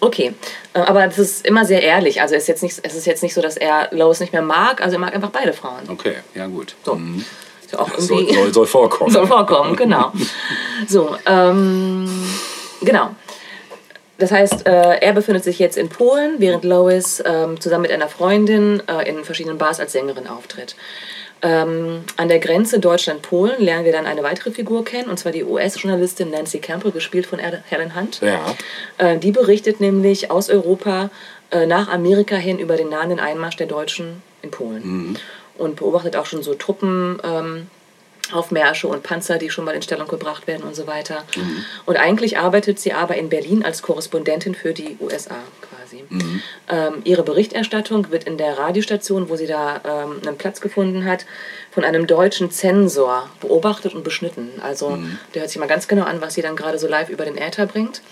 okay, 0.00 0.32
Äh, 0.74 0.80
aber 0.80 1.06
das 1.06 1.18
ist 1.18 1.46
immer 1.46 1.66
sehr 1.66 1.82
ehrlich. 1.82 2.22
Also 2.22 2.34
es 2.34 2.42
ist, 2.42 2.48
jetzt 2.48 2.62
nicht, 2.62 2.80
es 2.82 2.94
ist 2.94 3.06
jetzt 3.06 3.22
nicht 3.22 3.34
so, 3.34 3.42
dass 3.42 3.58
er 3.58 3.88
Lois 3.90 4.20
nicht 4.20 4.32
mehr 4.32 4.40
mag, 4.42 4.80
also 4.80 4.96
er 4.96 5.00
mag 5.00 5.14
einfach 5.14 5.30
beide 5.30 5.52
Frauen. 5.52 5.82
Okay, 5.88 6.14
ja 6.34 6.46
gut. 6.46 6.74
So. 6.82 6.94
Ja 6.94 7.00
auch 7.78 7.90
Soll, 7.98 8.20
irgendwie 8.20 8.34
soll, 8.34 8.54
soll 8.54 8.66
vorkommen. 8.66 9.10
soll 9.12 9.26
vorkommen, 9.26 9.76
genau. 9.76 10.12
So, 10.88 11.16
ähm, 11.26 12.08
genau. 12.80 13.10
Das 14.18 14.30
heißt, 14.30 14.66
äh, 14.66 14.98
er 15.00 15.12
befindet 15.12 15.42
sich 15.42 15.58
jetzt 15.58 15.76
in 15.76 15.88
Polen, 15.88 16.36
während 16.38 16.64
Lois 16.64 17.22
ähm, 17.26 17.60
zusammen 17.60 17.82
mit 17.82 17.90
einer 17.90 18.08
Freundin 18.08 18.82
äh, 18.86 19.08
in 19.08 19.24
verschiedenen 19.24 19.58
Bars 19.58 19.80
als 19.80 19.92
Sängerin 19.92 20.28
auftritt. 20.28 20.76
Ähm, 21.44 22.04
an 22.16 22.28
der 22.28 22.38
Grenze 22.38 22.78
Deutschland-Polen 22.78 23.60
lernen 23.60 23.84
wir 23.84 23.90
dann 23.90 24.06
eine 24.06 24.22
weitere 24.22 24.52
Figur 24.52 24.84
kennen, 24.84 25.10
und 25.10 25.18
zwar 25.18 25.32
die 25.32 25.42
US-Journalistin 25.42 26.30
Nancy 26.30 26.60
Campbell, 26.60 26.92
gespielt 26.92 27.26
von 27.26 27.40
Helen 27.40 27.96
Hunt. 27.96 28.20
Ja. 28.20 28.54
Äh, 28.98 29.18
die 29.18 29.32
berichtet 29.32 29.80
nämlich 29.80 30.30
aus 30.30 30.48
Europa 30.50 31.10
äh, 31.50 31.66
nach 31.66 31.88
Amerika 31.88 32.36
hin 32.36 32.60
über 32.60 32.76
den 32.76 32.90
nahenden 32.90 33.18
Einmarsch 33.18 33.56
der 33.56 33.66
Deutschen 33.66 34.22
in 34.42 34.52
Polen. 34.52 35.18
Und 35.58 35.76
beobachtet 35.76 36.16
auch 36.16 36.26
schon 36.26 36.42
so 36.42 36.54
Truppen. 36.54 37.20
Ähm, 37.22 37.66
Aufmärsche 38.32 38.88
und 38.88 39.02
Panzer, 39.02 39.38
die 39.38 39.50
schon 39.50 39.64
mal 39.64 39.74
in 39.74 39.82
Stellung 39.82 40.08
gebracht 40.08 40.46
werden 40.46 40.62
und 40.62 40.74
so 40.74 40.86
weiter. 40.86 41.24
Und 41.86 41.96
eigentlich 41.96 42.38
arbeitet 42.38 42.78
sie 42.78 42.92
aber 42.92 43.16
in 43.16 43.28
Berlin 43.28 43.64
als 43.64 43.82
Korrespondentin 43.82 44.54
für 44.54 44.72
die 44.72 44.96
USA 45.00 45.36
quasi. 45.60 46.04
Ähm, 46.68 47.02
ihre 47.04 47.22
Berichterstattung 47.22 48.10
wird 48.10 48.24
in 48.24 48.38
der 48.38 48.58
Radiostation, 48.58 49.28
wo 49.28 49.36
sie 49.36 49.46
da 49.46 49.80
ähm, 49.84 50.26
einen 50.26 50.38
Platz 50.38 50.60
gefunden 50.60 51.04
hat, 51.04 51.26
von 51.70 51.84
einem 51.84 52.06
deutschen 52.06 52.50
Zensor 52.50 53.28
beobachtet 53.40 53.94
und 53.94 54.04
beschnitten. 54.04 54.50
Also 54.62 54.98
der 55.34 55.42
hört 55.42 55.50
sich 55.50 55.58
mal 55.58 55.66
ganz 55.66 55.88
genau 55.88 56.04
an, 56.04 56.20
was 56.20 56.34
sie 56.34 56.42
dann 56.42 56.56
gerade 56.56 56.78
so 56.78 56.86
live 56.86 57.08
über 57.08 57.24
den 57.24 57.36
Äther 57.36 57.66
bringt. 57.66 58.02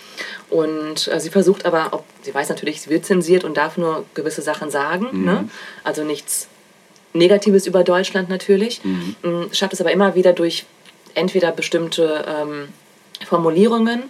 Und 0.51 1.09
äh, 1.09 1.21
sie 1.21 1.31
versucht 1.31 1.65
aber, 1.65 1.89
ob, 1.93 2.05
sie 2.23 2.35
weiß 2.35 2.49
natürlich, 2.49 2.83
sie 2.83 2.91
wird 2.91 3.07
zensiert 3.07 3.45
und 3.45 3.57
darf 3.57 3.77
nur 3.77 4.05
gewisse 4.15 4.43
Sachen 4.43 4.71
sagen. 4.71 5.25
Ne? 5.25 5.49
Also 5.85 6.05
nichts 6.05 6.49
Negatives 7.13 7.67
über 7.67 7.83
Deutschland 7.85 8.29
natürlich, 8.29 8.81
Mhm. 8.85 9.49
schafft 9.53 9.73
es 9.73 9.81
aber 9.81 9.93
immer 9.93 10.15
wieder 10.15 10.33
durch 10.33 10.65
entweder 11.15 11.51
bestimmte 11.53 12.25
ähm, 12.29 12.69
Formulierungen, 13.27 14.05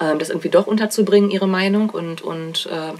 ähm, 0.00 0.18
das 0.18 0.28
irgendwie 0.30 0.48
doch 0.48 0.66
unterzubringen, 0.66 1.30
ihre 1.30 1.48
Meinung 1.48 1.90
und, 1.90 2.22
und 2.22 2.68
ähm, 2.72 2.94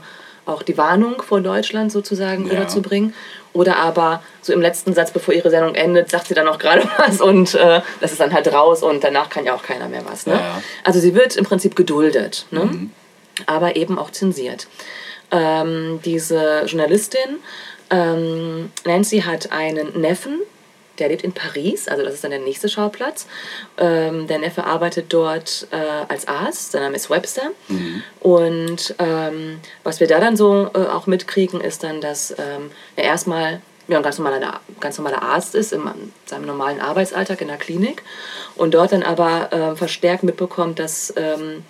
auch 0.47 0.63
die 0.63 0.77
Warnung 0.79 1.23
vor 1.23 1.41
Deutschland 1.41 1.91
sozusagen 1.93 2.47
Ja. 2.47 2.53
rüberzubringen. 2.53 3.15
Oder 3.53 3.77
aber 3.79 4.23
so 4.43 4.53
im 4.53 4.61
letzten 4.61 4.93
Satz, 4.95 5.11
bevor 5.11 5.33
ihre 5.35 5.51
Sendung 5.51 5.75
endet, 5.75 6.11
sagt 6.11 6.29
sie 6.29 6.35
dann 6.35 6.47
auch 6.47 6.59
gerade 6.59 6.83
was 6.99 7.21
und 7.21 7.55
äh, 7.55 7.81
das 8.01 8.13
ist 8.13 8.21
dann 8.21 8.33
halt 8.33 8.53
raus 8.53 8.83
und 8.83 9.03
danach 9.03 9.29
kann 9.31 9.45
ja 9.45 9.55
auch 9.55 9.63
keiner 9.63 9.89
mehr 9.89 10.03
was. 10.09 10.27
Ne? 10.27 10.35
Ja. 10.35 10.63
Also 10.85 11.01
sie 11.01 11.15
wird 11.15 11.37
im 11.37 11.45
Prinzip 11.45 11.75
geduldet, 11.75 12.47
ne? 12.51 12.89
aber 13.47 13.77
eben 13.77 13.99
auch 13.99 14.11
zensiert. 14.11 14.67
Ähm, 15.33 16.01
diese 16.05 16.63
Journalistin, 16.67 17.39
ähm, 17.91 18.71
Nancy 18.85 19.21
hat 19.21 19.53
einen 19.53 20.01
Neffen, 20.01 20.41
der 20.99 21.09
lebt 21.09 21.23
in 21.23 21.33
Paris, 21.33 21.89
also 21.89 22.03
das 22.03 22.15
ist 22.15 22.25
dann 22.25 22.31
der 22.31 22.41
nächste 22.41 22.69
Schauplatz. 22.69 23.27
Ähm, 23.79 24.27
der 24.27 24.39
Neffe 24.39 24.65
arbeitet 24.65 25.13
dort 25.13 25.69
äh, 25.71 25.77
als 26.09 26.27
Arzt, 26.27 26.73
sein 26.73 26.83
Name 26.83 26.97
ist 26.97 27.11
Webster. 27.11 27.51
Und 28.21 28.95
ähm, 28.99 29.61
was 29.83 30.01
wir 30.01 30.07
da 30.07 30.21
dann 30.21 30.37
so 30.37 30.71
äh, 30.75 30.79
auch 30.79 31.07
mitkriegen, 31.07 31.61
ist 31.61 31.85
dann, 31.85 32.01
dass 32.01 32.31
ähm, 32.33 32.71
er 32.97 33.05
erstmal 33.05 33.61
ja, 33.89 33.99
ein 33.99 34.03
ganz 34.03 34.19
normaler, 34.19 34.61
ganz 34.81 34.99
normaler 34.99 35.23
Arzt 35.23 35.55
ist 35.55 35.73
in 35.73 35.83
seinem 36.25 36.47
normalen 36.47 36.81
Arbeitsalltag 36.81 37.41
in 37.41 37.49
der 37.49 37.57
Klinik 37.57 38.03
und 38.57 38.75
dort 38.75 38.93
dann 38.93 39.03
aber 39.03 39.53
äh, 39.53 39.77
verstärkt 39.77 40.25
mitbekommt, 40.25 40.79
dass 40.79 41.13
ähm, 41.17 41.63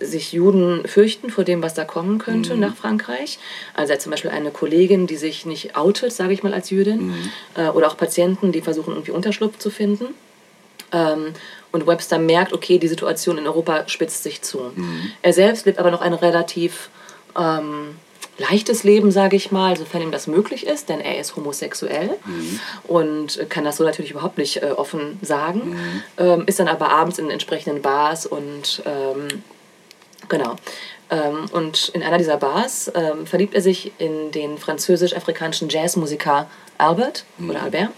sich 0.00 0.32
Juden 0.32 0.86
fürchten 0.86 1.30
vor 1.30 1.44
dem, 1.44 1.62
was 1.62 1.74
da 1.74 1.84
kommen 1.84 2.18
könnte 2.18 2.56
nach 2.56 2.74
Frankreich. 2.74 3.38
Also 3.74 3.92
er 3.92 3.94
hat 3.94 4.02
zum 4.02 4.10
Beispiel 4.10 4.30
eine 4.30 4.50
Kollegin, 4.50 5.06
die 5.06 5.16
sich 5.16 5.46
nicht 5.46 5.76
outet, 5.76 6.12
sage 6.12 6.32
ich 6.32 6.42
mal, 6.42 6.54
als 6.54 6.70
Jüdin. 6.70 7.14
Äh, 7.56 7.68
oder 7.68 7.88
auch 7.88 7.96
Patienten, 7.96 8.52
die 8.52 8.60
versuchen, 8.60 8.92
irgendwie 8.94 9.12
Unterschlupf 9.12 9.58
zu 9.58 9.70
finden. 9.70 10.06
Ähm, 10.92 11.32
und 11.70 11.86
Webster 11.86 12.18
merkt, 12.18 12.52
okay, 12.52 12.78
die 12.78 12.88
Situation 12.88 13.38
in 13.38 13.46
Europa 13.46 13.88
spitzt 13.88 14.22
sich 14.22 14.42
zu. 14.42 14.72
Er 15.22 15.32
selbst 15.32 15.64
lebt 15.66 15.78
aber 15.78 15.90
noch 15.90 16.02
ein 16.02 16.12
relativ 16.12 16.90
ähm, 17.36 17.96
leichtes 18.38 18.84
Leben, 18.84 19.10
sage 19.10 19.36
ich 19.36 19.52
mal, 19.52 19.76
sofern 19.76 20.02
ihm 20.02 20.10
das 20.10 20.26
möglich 20.26 20.66
ist, 20.66 20.88
denn 20.88 21.00
er 21.00 21.18
ist 21.18 21.36
homosexuell 21.36 22.10
und 22.84 23.46
kann 23.48 23.64
das 23.64 23.76
so 23.76 23.84
natürlich 23.84 24.10
überhaupt 24.10 24.38
nicht 24.38 24.62
äh, 24.62 24.70
offen 24.76 25.18
sagen, 25.22 25.76
ähm, 26.18 26.44
ist 26.46 26.58
dann 26.58 26.68
aber 26.68 26.90
abends 26.90 27.18
in 27.18 27.30
entsprechenden 27.30 27.82
Bars 27.82 28.26
und 28.26 28.82
ähm, 28.86 29.42
Genau. 30.28 30.56
Ähm, 31.10 31.46
und 31.52 31.90
in 31.90 32.02
einer 32.02 32.18
dieser 32.18 32.36
Bars 32.36 32.90
ähm, 32.94 33.26
verliebt 33.26 33.54
er 33.54 33.60
sich 33.60 33.92
in 33.98 34.30
den 34.30 34.58
französisch-afrikanischen 34.58 35.68
Jazzmusiker 35.68 36.48
Albert 36.78 37.24
oder 37.48 37.62
Albert. 37.62 37.90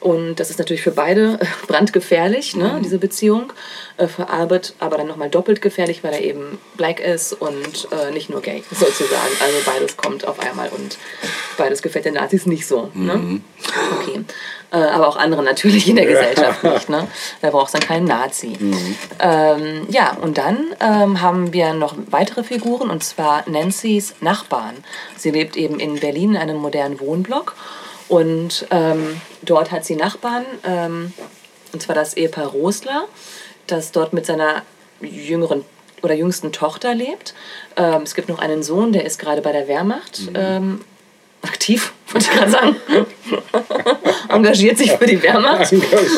Und 0.00 0.36
das 0.36 0.48
ist 0.48 0.58
natürlich 0.58 0.82
für 0.82 0.92
beide 0.92 1.38
äh, 1.40 1.46
brandgefährlich, 1.66 2.56
ne, 2.56 2.80
diese 2.82 2.98
Beziehung. 2.98 3.52
Äh, 3.98 4.08
für 4.08 4.28
Albert 4.30 4.74
aber 4.78 4.96
dann 4.96 5.06
nochmal 5.06 5.28
doppelt 5.28 5.60
gefährlich, 5.60 6.02
weil 6.02 6.14
er 6.14 6.22
eben 6.22 6.58
black 6.76 7.00
ist 7.00 7.34
und 7.34 7.88
äh, 7.92 8.10
nicht 8.12 8.30
nur 8.30 8.40
gay, 8.40 8.64
sozusagen. 8.70 9.32
Also 9.40 9.56
beides 9.66 9.96
kommt 9.96 10.26
auf 10.26 10.40
einmal 10.40 10.70
und 10.70 10.96
beides 11.58 11.82
gefällt 11.82 12.06
den 12.06 12.14
Nazis 12.14 12.46
nicht 12.46 12.66
so. 12.66 12.90
Ne? 12.94 13.40
Okay. 14.00 14.24
Äh, 14.72 14.76
aber 14.76 15.08
auch 15.08 15.16
anderen 15.16 15.44
natürlich 15.44 15.86
in 15.88 15.96
der 15.96 16.06
Gesellschaft 16.06 16.64
nicht. 16.64 16.88
Ne? 16.88 17.08
Da 17.42 17.50
braucht 17.50 17.66
es 17.66 17.72
dann 17.72 17.82
keinen 17.82 18.06
Nazi. 18.06 18.56
Ähm, 19.18 19.86
ja, 19.90 20.16
und 20.20 20.38
dann 20.38 20.74
ähm, 20.80 21.20
haben 21.20 21.52
wir 21.52 21.74
noch 21.74 21.94
weitere 22.10 22.42
Figuren, 22.42 22.88
und 22.88 23.04
zwar 23.04 23.48
Nancy's 23.48 24.14
Nachbarn. 24.20 24.76
Sie 25.16 25.30
lebt 25.30 25.56
eben 25.56 25.78
in 25.78 26.00
Berlin 26.00 26.30
in 26.30 26.36
einem 26.38 26.56
modernen 26.56 27.00
Wohnblock. 27.00 27.54
Und 28.10 28.66
ähm, 28.70 29.20
dort 29.42 29.70
hat 29.70 29.84
sie 29.84 29.94
Nachbarn, 29.94 30.44
ähm, 30.64 31.12
und 31.72 31.80
zwar 31.80 31.94
das 31.94 32.14
Ehepaar 32.14 32.48
Rosler, 32.48 33.04
das 33.68 33.92
dort 33.92 34.12
mit 34.12 34.26
seiner 34.26 34.62
jüngeren 35.00 35.64
oder 36.02 36.14
jüngsten 36.14 36.50
Tochter 36.50 36.92
lebt. 36.92 37.34
Ähm, 37.76 38.02
es 38.02 38.16
gibt 38.16 38.28
noch 38.28 38.40
einen 38.40 38.64
Sohn, 38.64 38.90
der 38.92 39.04
ist 39.04 39.20
gerade 39.20 39.42
bei 39.42 39.52
der 39.52 39.68
Wehrmacht 39.68 40.22
ähm, 40.34 40.80
aktiv, 41.42 41.92
wollte 42.12 42.26
ich 42.26 42.36
gerade 42.36 42.50
sagen. 42.50 42.76
Engagiert 44.28 44.78
sich 44.78 44.90
für 44.90 45.06
die 45.06 45.22
Wehrmacht. 45.22 45.72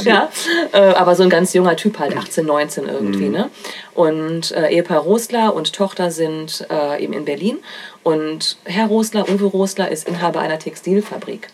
ja, 0.05 0.31
äh, 0.73 0.79
aber 0.79 1.15
so 1.15 1.23
ein 1.23 1.31
ganz 1.31 1.53
junger 1.53 1.77
Typ 1.77 1.99
halt, 1.99 2.17
18, 2.17 2.47
19 2.47 2.89
irgendwie. 2.89 3.29
Ne? 3.29 3.51
Und 3.95 4.53
äh, 4.53 4.69
Ehepaar 4.69 5.01
Rosler 5.01 5.55
und 5.55 5.73
Tochter 5.73 6.11
sind 6.11 6.67
äh, 6.71 7.03
eben 7.03 7.13
in 7.13 7.25
Berlin. 7.25 7.59
Und 8.03 8.57
Herr 8.65 8.87
Rosler, 8.87 9.29
Uwe 9.29 9.45
Rosler, 9.45 9.91
ist 9.91 10.09
Inhaber 10.09 10.41
einer 10.41 10.59
Textilfabrik. 10.59 11.49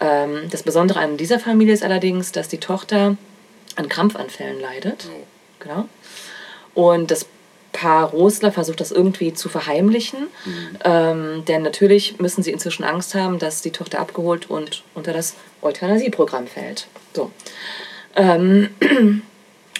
Ähm, 0.00 0.48
das 0.50 0.62
Besondere 0.62 1.00
an 1.00 1.16
dieser 1.16 1.38
Familie 1.38 1.74
ist 1.74 1.82
allerdings, 1.82 2.32
dass 2.32 2.48
die 2.48 2.58
Tochter 2.58 3.16
an 3.76 3.88
Krampfanfällen 3.88 4.60
leidet. 4.60 5.08
Genau. 5.60 5.88
Und 6.74 7.10
das 7.10 7.26
Paar 7.72 8.10
Rosler 8.10 8.50
versucht 8.50 8.80
das 8.80 8.90
irgendwie 8.90 9.34
zu 9.34 9.48
verheimlichen. 9.48 10.28
Ähm, 10.84 11.44
denn 11.46 11.62
natürlich 11.62 12.18
müssen 12.18 12.42
sie 12.42 12.50
inzwischen 12.50 12.82
Angst 12.82 13.14
haben, 13.14 13.38
dass 13.38 13.62
die 13.62 13.70
Tochter 13.70 14.00
abgeholt 14.00 14.50
und 14.50 14.82
unter 14.94 15.12
das 15.12 15.34
Euthanasieprogramm 15.62 16.46
fällt. 16.46 16.86
So. 17.14 17.30
Ähm, 18.16 18.70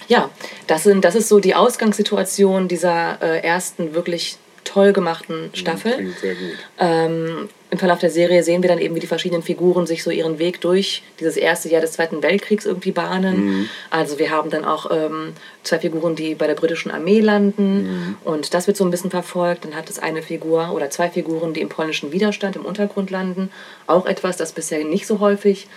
ja, 0.07 0.29
das, 0.67 0.83
sind, 0.83 1.03
das 1.03 1.15
ist 1.15 1.29
so 1.29 1.39
die 1.39 1.55
Ausgangssituation 1.55 2.67
dieser 2.67 3.21
äh, 3.21 3.39
ersten 3.41 3.93
wirklich 3.93 4.37
toll 4.69 4.93
gemachten 4.93 5.49
Staffel. 5.53 5.93
Klingt 5.93 6.19
sehr 6.19 6.35
gut. 6.35 6.57
Ähm, 6.77 7.49
Im 7.71 7.77
Verlauf 7.77 7.99
der 7.99 8.09
Serie 8.09 8.43
sehen 8.43 8.61
wir 8.61 8.69
dann 8.69 8.79
eben, 8.79 8.95
wie 8.95 8.99
die 8.99 9.07
verschiedenen 9.07 9.41
Figuren 9.41 9.87
sich 9.87 10.03
so 10.03 10.11
ihren 10.11 10.37
Weg 10.39 10.61
durch 10.61 11.03
dieses 11.19 11.37
erste 11.37 11.69
Jahr 11.69 11.81
des 11.81 11.93
Zweiten 11.93 12.21
Weltkriegs 12.21 12.65
irgendwie 12.65 12.91
bahnen. 12.91 13.69
Also 13.89 14.19
wir 14.19 14.29
haben 14.29 14.49
dann 14.49 14.65
auch 14.65 14.89
ähm, 14.91 15.33
zwei 15.63 15.79
Figuren, 15.79 16.15
die 16.15 16.35
bei 16.35 16.47
der 16.47 16.55
britischen 16.55 16.91
Armee 16.91 17.19
landen 17.19 18.15
und 18.23 18.53
das 18.53 18.67
wird 18.67 18.77
so 18.77 18.85
ein 18.85 18.91
bisschen 18.91 19.11
verfolgt. 19.11 19.65
Dann 19.65 19.75
hat 19.75 19.89
es 19.89 19.99
eine 19.99 20.21
Figur 20.21 20.71
oder 20.73 20.89
zwei 20.89 21.09
Figuren, 21.09 21.53
die 21.53 21.61
im 21.61 21.69
polnischen 21.69 22.11
Widerstand 22.11 22.55
im 22.55 22.65
Untergrund 22.65 23.09
landen. 23.09 23.51
Auch 23.87 24.05
etwas, 24.05 24.37
das 24.37 24.51
bisher 24.51 24.83
nicht 24.83 25.07
so 25.07 25.19
häufig 25.19 25.67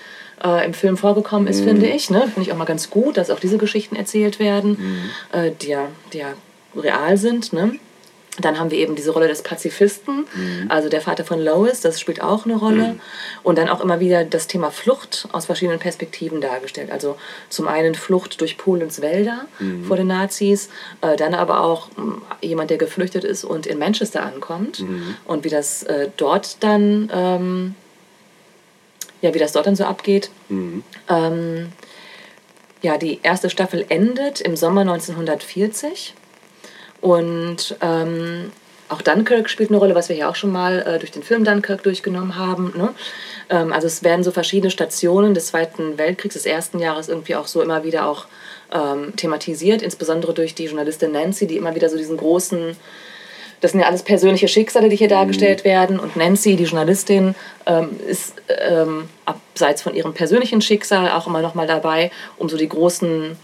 äh, 0.45 0.65
im 0.65 0.75
Film 0.75 0.97
vorgekommen 0.97 1.49
ist, 1.49 1.63
finde 1.63 1.87
ich. 1.87 2.11
Ne? 2.11 2.23
Finde 2.23 2.43
ich 2.43 2.53
auch 2.53 2.57
mal 2.57 2.65
ganz 2.65 2.91
gut, 2.91 3.17
dass 3.17 3.31
auch 3.31 3.41
diese 3.41 3.59
Geschichten 3.59 3.97
erzählt 3.97 4.39
werden, 4.39 5.11
äh, 5.33 5.51
die, 5.61 5.69
ja, 5.69 5.89
die 6.13 6.19
ja 6.19 6.35
real 6.77 7.17
sind. 7.17 7.53
Ne? 7.53 7.79
Dann 8.41 8.59
haben 8.59 8.71
wir 8.71 8.79
eben 8.79 8.95
diese 8.95 9.11
Rolle 9.11 9.29
des 9.29 9.43
Pazifisten, 9.43 10.27
also 10.71 10.89
der 10.89 11.03
Vater 11.03 11.23
von 11.23 11.39
Lois, 11.39 11.83
das 11.83 12.01
spielt 12.01 12.23
auch 12.23 12.47
eine 12.47 12.57
Rolle. 12.57 12.97
Und 13.43 13.59
dann 13.59 13.69
auch 13.69 13.83
immer 13.83 14.01
wieder 14.01 14.25
das 14.25 14.47
Thema 14.47 14.71
Flucht 14.71 15.29
aus 15.33 15.45
verschiedenen 15.47 15.79
Perspektiven 15.79 16.41
dargestellt. 16.41 16.91
Also 16.91 17.17
zum 17.51 17.69
einen 17.69 17.95
Flucht 17.95 18.41
durch 18.41 18.57
Polens 18.57 19.03
Wälder 19.03 19.45
vor 19.87 19.99
den 19.99 20.07
Nazis, 20.07 20.71
äh, 21.03 21.15
dann 21.17 21.35
aber 21.35 21.61
auch 21.61 21.89
mh, 21.95 22.23
jemand, 22.41 22.71
der 22.71 22.79
geflüchtet 22.79 23.23
ist 23.25 23.45
und 23.45 23.67
in 23.67 23.79
Manchester 23.79 24.23
ankommt. 24.25 24.81
Und 25.27 25.45
wie 25.45 25.51
das 25.51 25.83
äh, 25.83 26.09
dort 26.17 26.63
dann, 26.65 27.11
ähm, 27.15 27.75
ja, 29.21 29.35
wie 29.35 29.39
das 29.39 29.53
dort 29.53 29.67
dann 29.67 29.77
so 29.77 29.85
abgeht. 29.85 30.31
Ähm, 31.11 31.69
ja, 32.81 32.97
die 32.97 33.21
erste 33.23 33.51
Staffel 33.51 33.85
endet 33.91 34.41
im 34.41 34.57
Sommer 34.57 34.81
1940. 34.81 36.15
Und 37.03 37.77
ähm, 37.83 38.51
auch 38.89 39.03
Dunkirk 39.03 39.51
spielt 39.51 39.71
eine 39.71 39.79
Rolle, 39.79 39.95
was 39.95 40.09
wir 40.09 40.17
hier 40.17 40.31
auch 40.31 40.37
schon 40.37 40.53
mal 40.53 40.81
äh, 40.87 40.99
durch 40.99 41.11
den 41.11 41.23
Film 41.23 41.45
Dunkirk 41.45 41.83
durchgenommen 41.83 42.37
haben. 42.37 42.73
Ne? 42.77 42.95
Ähm, 43.51 43.73
also 43.73 43.87
es 43.87 44.03
werden 44.03 44.23
so 44.23 44.31
verschiedene 44.31 44.71
Stationen 44.71 45.35
des 45.35 45.49
Zweiten 45.49 45.99
Weltkriegs, 45.99 46.35
des 46.35 46.47
ersten 46.47 46.79
Jahres 46.79 47.09
irgendwie 47.09 47.35
auch 47.35 47.47
so 47.47 47.61
immer 47.61 47.85
wieder 47.85 48.07
auch 48.07 48.27
ähm, 48.73 49.15
thematisiert, 49.17 49.83
insbesondere 49.83 50.33
durch 50.33 50.55
die 50.55 50.65
Journalistin 50.65 51.13
Nancy, 51.13 51.47
die 51.47 51.57
immer 51.57 51.75
wieder 51.75 51.91
so 51.91 51.97
diesen 51.97 52.17
großen 52.17 52.77
das 53.63 53.71
sind 53.71 53.81
ja 53.81 53.87
alles 53.87 54.03
persönliche 54.03 54.49
Schicksale, 54.49 54.89
die 54.89 54.97
hier 54.97 55.09
dargestellt 55.09 55.65
werden. 55.65 56.01
Und 56.01 56.17
Nancy, 56.17 56.57
die 56.57 56.65
Journalistin, 56.65 57.37
ähm, 57.65 57.91
ist 58.09 58.35
ähm, 58.49 59.09
abseits 59.25 59.83
von 59.83 59.95
ihrem 59.95 60.15
persönlichen 60.15 60.61
Schicksal 60.61 61.13
auch 61.13 61.29
immer 61.29 61.43
noch 61.43 61.55
mal 61.55 61.69
dabei, 61.69 62.11
um 62.39 62.49
so 62.49 62.57
die 62.57 62.69
großen 62.69 63.37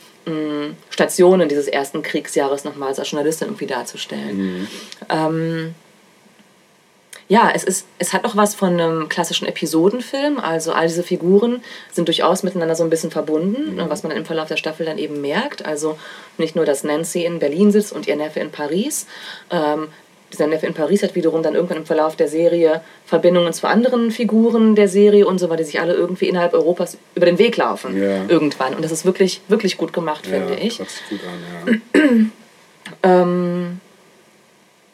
Stationen 0.91 1.49
dieses 1.49 1.68
ersten 1.68 2.03
Kriegsjahres 2.03 2.64
nochmal 2.64 2.89
als 2.89 3.11
Journalistin 3.11 3.49
irgendwie 3.49 3.66
darzustellen. 3.66 4.68
Ähm, 5.09 5.74
ja, 7.29 7.51
es, 7.55 7.62
ist, 7.62 7.87
es 7.99 8.14
hat 8.14 8.24
auch 8.24 8.37
was 8.37 8.55
von 8.55 8.81
einem 8.81 9.09
klassischen 9.11 9.47
Episodenfilm. 9.47 10.39
Also 10.41 10.72
all 10.72 10.87
diese 10.87 11.03
Figuren 11.03 11.62
sind 11.93 12.09
durchaus 12.09 12.43
miteinander 12.43 12.74
so 12.74 12.85
ein 12.85 12.91
bisschen 12.91 13.11
verbunden, 13.11 13.76
ne, 13.76 13.91
was 13.91 14.03
man 14.03 14.12
im 14.12 14.24
Verlauf 14.24 14.49
der 14.49 14.57
Staffel 14.57 14.87
dann 14.87 14.97
eben 14.97 15.20
merkt. 15.20 15.64
Also 15.64 15.99
nicht 16.39 16.57
nur, 16.57 16.64
dass 16.64 16.85
Nancy 16.85 17.24
in 17.26 17.39
Berlin 17.39 17.70
sitzt 17.70 17.93
und 17.93 18.07
ihr 18.07 18.16
Neffe 18.16 18.41
in 18.41 18.51
Paris. 18.51 19.07
Ähm, 19.51 19.89
dieser 20.33 20.47
Neffe 20.47 20.66
in 20.66 20.74
Paris 20.74 21.03
hat 21.03 21.14
wiederum 21.14 21.43
dann 21.43 21.55
irgendwann 21.55 21.79
im 21.79 21.87
Verlauf 21.87 22.16
der 22.16 22.29
Serie 22.29 22.83
Verbindungen 23.07 23.53
zu 23.53 23.66
anderen 23.66 24.11
Figuren 24.11 24.74
der 24.74 24.89
Serie 24.89 25.26
und 25.26 25.39
so, 25.39 25.49
weil 25.49 25.57
die 25.57 25.64
sich 25.64 25.81
alle 25.81 25.95
irgendwie 25.95 26.29
innerhalb 26.29 26.53
Europas 26.53 26.99
über 27.14 27.26
den 27.26 27.39
Weg 27.39 27.57
laufen. 27.57 28.01
Ja. 28.01 28.26
Irgendwann. 28.29 28.74
Und 28.74 28.83
das 28.83 28.93
ist 28.93 29.05
wirklich, 29.05 29.41
wirklich 29.49 29.76
gut 29.76 29.93
gemacht, 29.93 30.26
finde 30.26 30.55
ja, 30.55 30.61
ich. 30.61 30.79
hört 30.79 30.91
sich 30.91 31.09
gut 31.09 31.20
an, 31.24 31.83
ja. 31.93 32.26
Ähm, 33.03 33.81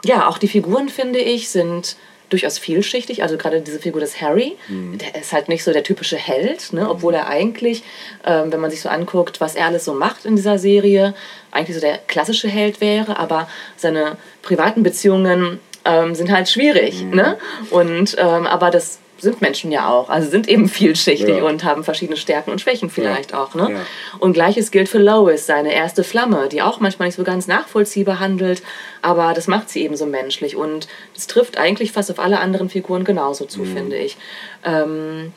ja, 0.05 0.29
auch 0.29 0.39
die 0.39 0.49
Figuren, 0.49 0.89
finde 0.89 1.19
ich, 1.19 1.49
sind 1.49 1.97
durchaus 2.31 2.59
vielschichtig. 2.59 3.23
Also 3.23 3.37
gerade 3.37 3.61
diese 3.61 3.79
Figur 3.79 4.01
des 4.01 4.21
Harry, 4.21 4.57
der 4.69 5.21
ist 5.21 5.33
halt 5.33 5.49
nicht 5.49 5.65
so 5.65 5.73
der 5.73 5.83
typische 5.83 6.17
Held, 6.17 6.73
ne? 6.73 6.89
obwohl 6.89 7.15
er 7.15 7.29
eigentlich, 7.29 7.83
ähm, 8.25 8.53
wenn 8.53 8.61
man 8.61 8.71
sich 8.71 8.81
so 8.81 8.89
anguckt, 8.89 9.41
was 9.41 9.55
er 9.55 9.67
alles 9.67 9.85
so 9.85 9.95
macht 9.95 10.25
in 10.25 10.37
dieser 10.37 10.59
Serie, 10.59 11.15
eigentlich 11.51 11.77
so 11.77 11.81
der 11.81 11.99
klassische 11.99 12.49
Held 12.49 12.81
wäre, 12.81 13.19
aber 13.19 13.49
seine 13.77 14.17
privaten 14.43 14.83
Beziehungen 14.83 15.61
ähm, 15.85 16.15
sind 16.15 16.31
halt 16.33 16.49
schwierig. 16.49 17.03
Ne? 17.03 17.37
Und, 17.71 18.17
ähm, 18.19 18.47
aber 18.47 18.71
das 18.71 18.99
sind 19.19 19.41
Menschen 19.41 19.71
ja 19.73 19.89
auch, 19.89 20.09
also 20.11 20.29
sind 20.29 20.49
eben 20.49 20.69
vielschichtig 20.69 21.37
Ja. 21.39 21.45
und 21.45 21.65
haben 21.65 21.85
verschiedene 21.85 22.17
Stärken 22.17 22.51
und 22.51 22.61
Schwächen 22.61 22.91
vielleicht 22.91 23.33
auch. 23.35 23.55
Ne? 23.55 23.69
Ja. 23.73 23.81
Und 24.19 24.33
gleiches 24.35 24.71
gilt 24.71 24.89
für 24.89 24.99
Lois, 24.99 25.47
seine 25.47 25.73
erste 25.73 26.05
Flamme, 26.05 26.49
die 26.51 26.61
auch 26.63 26.81
manchmal 26.81 27.09
nicht 27.09 27.17
so 27.17 27.25
ganz 27.25 27.47
nachvollziehbar 27.47 28.21
handelt, 28.21 28.63
aber 29.03 29.33
das 29.35 29.47
macht 29.47 29.71
sie 29.71 29.83
eben 29.83 29.97
so 29.97 30.07
menschlich. 30.07 30.57
Und 30.57 30.89
das 31.15 31.27
trifft 31.27 31.57
eigentlich 31.59 31.93
fast 31.93 32.11
auf 32.11 32.19
alle 32.19 32.41
anderen 32.41 32.69
Figuren 32.69 33.05
genauso 33.05 33.45
zu, 33.47 33.65
finde 33.65 33.97
ich. 33.97 34.17
Ähm, 34.65 35.33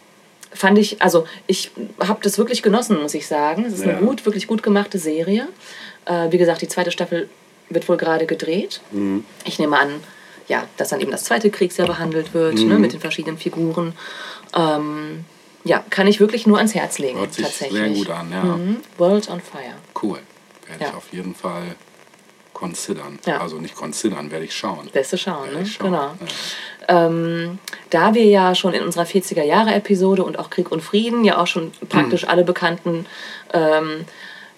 fand 0.54 0.78
ich, 0.80 1.02
also 1.02 1.26
ich 1.46 1.72
habe 2.00 2.20
das 2.24 2.38
wirklich 2.38 2.64
genossen, 2.64 3.00
muss 3.02 3.14
ich 3.14 3.28
sagen. 3.28 3.66
Es 3.66 3.74
ist 3.74 3.86
Ja. 3.86 3.92
eine 3.98 4.06
gut, 4.06 4.26
wirklich 4.26 4.48
gut 4.48 4.64
gemachte 4.64 4.98
Serie. 4.98 5.48
Äh, 6.06 6.32
wie 6.32 6.38
gesagt, 6.38 6.62
die 6.62 6.68
zweite 6.68 6.92
Staffel 6.92 7.30
wird 7.70 7.88
wohl 7.90 7.98
gerade 7.98 8.26
gedreht. 8.26 8.80
Ich 9.44 9.60
nehme 9.60 9.78
an, 9.78 9.90
ja, 10.48 10.64
dass 10.78 10.90
dann 10.90 11.02
eben 11.02 11.12
das 11.12 11.24
zweite 11.26 11.50
Kriegsjahr 11.50 11.88
behandelt 11.88 12.34
wird, 12.34 12.56
ne, 12.60 12.78
mit 12.80 12.94
den 12.94 13.00
verschiedenen 13.00 13.38
Figuren. 13.38 13.94
Ähm, 14.56 15.26
ja, 15.64 15.84
kann 15.90 16.08
ich 16.08 16.20
wirklich 16.20 16.48
nur 16.48 16.58
ans 16.58 16.74
Herz 16.74 16.98
legen, 17.00 17.20
Hört 17.20 17.34
sich 17.34 17.44
tatsächlich. 17.46 17.78
sehr 17.82 17.90
gut 17.90 18.10
an, 18.10 18.32
ja. 18.32 18.44
Mhm. 18.44 18.78
World 18.98 19.30
on 19.30 19.42
Fire. 19.42 19.76
Cool. 20.02 20.20
Werde 20.68 20.84
ich 20.86 20.90
Ja. 20.92 20.96
auf 20.96 21.12
jeden 21.12 21.36
Fall 21.36 21.76
considern. 22.54 23.20
Ja. 23.26 23.40
Also 23.42 23.58
nicht 23.58 23.76
considern, 23.76 24.32
werde 24.32 24.46
ich 24.46 24.56
schauen. 24.56 24.90
Beste 24.92 25.18
schauen, 25.18 25.54
ne? 25.54 25.62
ich 25.62 25.74
schauen. 25.74 25.92
Genau. 25.92 26.12
Ja. 26.88 27.06
Ähm, 27.08 27.60
da 27.90 28.14
wir 28.14 28.24
ja 28.26 28.56
schon 28.56 28.74
in 28.74 28.82
unserer 28.84 29.04
40er-Jahre-Episode 29.04 30.24
und 30.24 30.40
auch 30.40 30.50
Krieg 30.50 30.72
und 30.72 30.82
Frieden 30.82 31.24
ja 31.26 31.38
auch 31.38 31.48
schon 31.48 31.72
praktisch 31.90 32.28
alle 32.28 32.44
bekannten 32.44 33.06
ähm, 33.54 34.06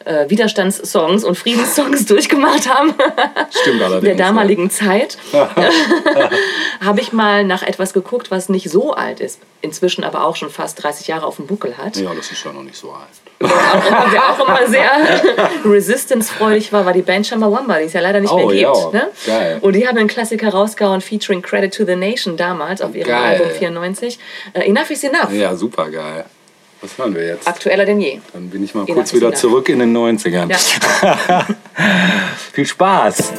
äh, 0.10 0.30
Widerstandssongs 0.30 1.24
und 1.24 1.38
Friedenssongs 1.38 2.06
durchgemacht 2.08 2.68
haben 2.68 2.94
Stimmt 3.62 3.82
allerdings. 3.82 4.04
der 4.04 4.16
damaligen 4.16 4.70
Zeit, 4.70 5.18
habe 6.84 7.00
ich 7.02 7.14
mal 7.14 7.44
nach 7.44 7.62
etwas 7.64 7.94
geguckt, 7.94 8.32
was 8.32 8.50
nicht 8.50 8.70
so 8.70 8.94
alt 8.94 9.20
ist, 9.20 9.40
inzwischen 9.62 10.04
aber 10.04 10.24
auch 10.26 10.36
schon 10.36 10.50
fast 10.50 10.82
30 10.84 11.08
Jahre 11.08 11.26
auf 11.26 11.36
dem 11.36 11.48
Buckel 11.48 11.78
hat. 11.78 11.96
Ja, 11.98 12.14
das 12.14 12.32
ist 12.32 12.44
ja 12.44 12.52
noch 12.52 12.64
nicht 12.64 12.78
so 12.78 12.92
alt. 12.92 13.08
Wer 13.42 14.30
auch 14.30 14.48
immer 14.48 14.68
sehr 14.68 14.90
resistance-freudig 15.64 16.74
war, 16.74 16.86
war 16.86 16.92
die 16.94 17.02
Band 17.02 17.26
Chumbawamba, 17.28 17.78
die 17.80 17.86
es 17.86 17.94
ja 17.94 18.02
leider 18.02 18.20
nicht 18.20 18.32
Oh, 18.34 18.48
mehr 18.48 18.56
ja. 18.56 18.74
gibt. 18.74 18.94
Ne? 18.94 19.10
Geil. 19.26 19.60
Und 19.62 19.74
die 19.78 19.88
haben 19.88 19.98
einen 19.98 20.08
Klassiker 20.10 20.50
rausgehauen, 20.50 21.00
featuring 21.02 21.42
Credit 21.42 21.74
to 21.74 21.86
the 21.86 21.96
Nation 21.96 22.36
damals 22.36 22.82
auf 22.82 22.96
ihrem 22.96 23.08
Geil. 23.08 23.40
Album 23.40 23.50
94. 23.58 24.20
Äh, 24.54 24.68
enough 24.68 24.90
is 24.90 25.04
enough. 25.06 25.32
Ja, 25.32 25.56
super 25.56 25.90
geil. 25.90 26.26
Was 26.82 26.98
hören 26.98 27.14
wir 27.14 27.26
jetzt? 27.26 27.48
Aktueller 27.48 27.86
denn 27.86 28.00
je. 28.00 28.20
Dann 28.34 28.50
bin 28.50 28.64
ich 28.64 28.74
mal 28.74 28.84
Enough 28.84 28.96
kurz 28.96 29.14
wieder 29.14 29.34
zurück 29.34 29.68
in 29.70 29.80
den 29.80 29.96
90ern. 29.96 30.50
Ja. 30.50 31.46
Viel 32.54 32.66
Spaß! 32.66 33.34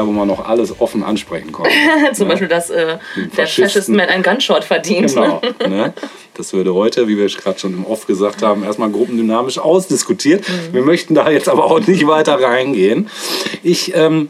90er, 0.00 0.06
wo 0.06 0.12
man 0.12 0.28
noch 0.28 0.46
alles 0.48 0.80
offen 0.80 1.02
ansprechen 1.02 1.52
konnte. 1.52 1.70
Zum 2.12 2.26
Ne? 2.26 2.32
Beispiel, 2.32 2.48
dass 2.48 2.70
äh, 2.70 2.86
der 2.86 3.00
Faschisten. 3.32 3.64
Fascist 3.64 3.88
Man 3.88 4.08
ein 4.08 4.22
Gunshot 4.22 4.64
verdient. 4.64 5.14
Genau. 5.14 5.40
Ne? 5.68 5.92
Das 6.34 6.52
würde 6.52 6.72
heute, 6.72 7.08
wie 7.08 7.16
wir 7.18 7.26
gerade 7.26 7.58
schon 7.58 7.72
im 7.74 7.84
Off 7.84 8.06
gesagt 8.06 8.42
haben, 8.42 8.62
erstmal 8.62 8.90
gruppendynamisch 8.90 9.58
ausdiskutiert. 9.58 10.44
Wir 10.72 10.82
möchten 10.82 11.14
da 11.14 11.28
jetzt 11.30 11.48
aber 11.48 11.64
auch 11.64 11.80
nicht 11.80 12.06
weiter 12.06 12.40
reingehen. 12.40 13.10
Ich 13.64 13.92
ähm, 13.96 14.28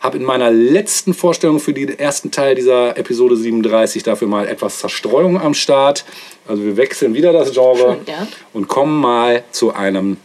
habe 0.00 0.18
in 0.18 0.24
meiner 0.24 0.50
letzten 0.50 1.14
Vorstellung 1.14 1.60
für 1.60 1.72
den 1.72 1.96
ersten 1.98 2.32
Teil 2.32 2.56
dieser 2.56 2.98
Episode 2.98 3.36
37 3.36 4.02
dafür 4.02 4.26
mal 4.28 4.48
etwas 4.48 4.80
Zerstreuung 4.80 5.40
am 5.40 5.54
Start. 5.54 6.04
Also 6.48 6.64
wir 6.64 6.76
wechseln 6.76 7.14
wieder 7.14 7.32
das 7.32 7.52
Genre 7.52 7.98
Ja. 8.06 8.26
und 8.52 8.66
kommen 8.68 9.00
mal 9.00 9.44
zu 9.52 9.72
einem 9.72 10.16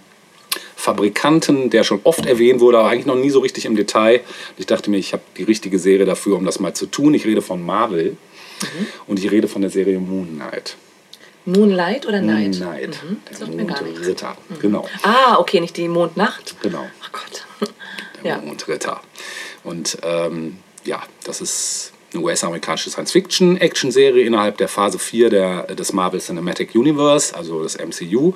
Fabrikanten, 0.80 1.70
der 1.70 1.84
schon 1.84 2.00
oft 2.06 2.26
erwähnt 2.26 2.62
wurde, 2.62 2.80
aber 2.80 2.90
eigentlich 2.90 3.06
noch 3.06 3.16
nie 3.16 3.30
so 3.30 3.40
richtig 3.40 3.66
im 3.66 3.76
Detail. 3.76 4.22
Ich 4.58 4.66
dachte 4.66 4.90
mir, 4.90 4.98
ich 4.98 5.12
habe 5.14 5.24
die 5.38 5.44
richtige 5.44 5.78
Serie 5.78 6.06
dafür, 6.06 6.38
um 6.38 6.46
das 6.46 6.60
mal 6.60 6.74
zu 6.74 6.86
tun. 6.86 7.14
Ich 7.14 7.26
rede 7.26 7.42
von 7.42 7.64
Marvel 7.66 8.16
und 9.08 9.20
ich 9.20 9.30
rede 9.30 9.48
von 9.48 9.62
der 9.62 9.70
Serie 9.72 10.00
Moon 10.00 10.28
Knight. 10.36 10.78
Moonlight 11.46 12.06
oder 12.06 12.22
Night? 12.22 12.60
Night, 12.60 13.00
Mhm. 13.04 13.18
der 13.58 13.66
gar 13.66 13.82
nichts. 13.82 13.98
Mondritter. 14.00 14.38
Genau, 14.62 14.88
Ah, 15.04 15.38
okay, 15.40 15.60
nicht 15.60 15.76
die 15.78 15.88
Mondnacht. 15.88 16.56
genau. 16.62 16.86
Ach 17.04 17.12
Gott. 17.12 17.46
Der 18.24 18.32
Ja. 18.32 18.38
Mondritter. 18.42 19.02
Und 19.64 19.98
ähm, 20.04 20.58
ja, 20.86 21.02
das 21.24 21.42
ist 21.42 21.94
eine 22.14 22.24
US-amerikanische 22.24 22.90
Science-Fiction-Action-Serie 22.90 24.26
innerhalb 24.26 24.58
der 24.58 24.68
Phase 24.68 24.98
4 25.00 25.30
der, 25.30 25.64
des 25.76 25.94
Marvel 25.94 26.20
Cinematic 26.20 26.74
Universe, 26.76 27.36
also 27.36 27.64
des 27.64 27.78
MCU. 27.78 28.34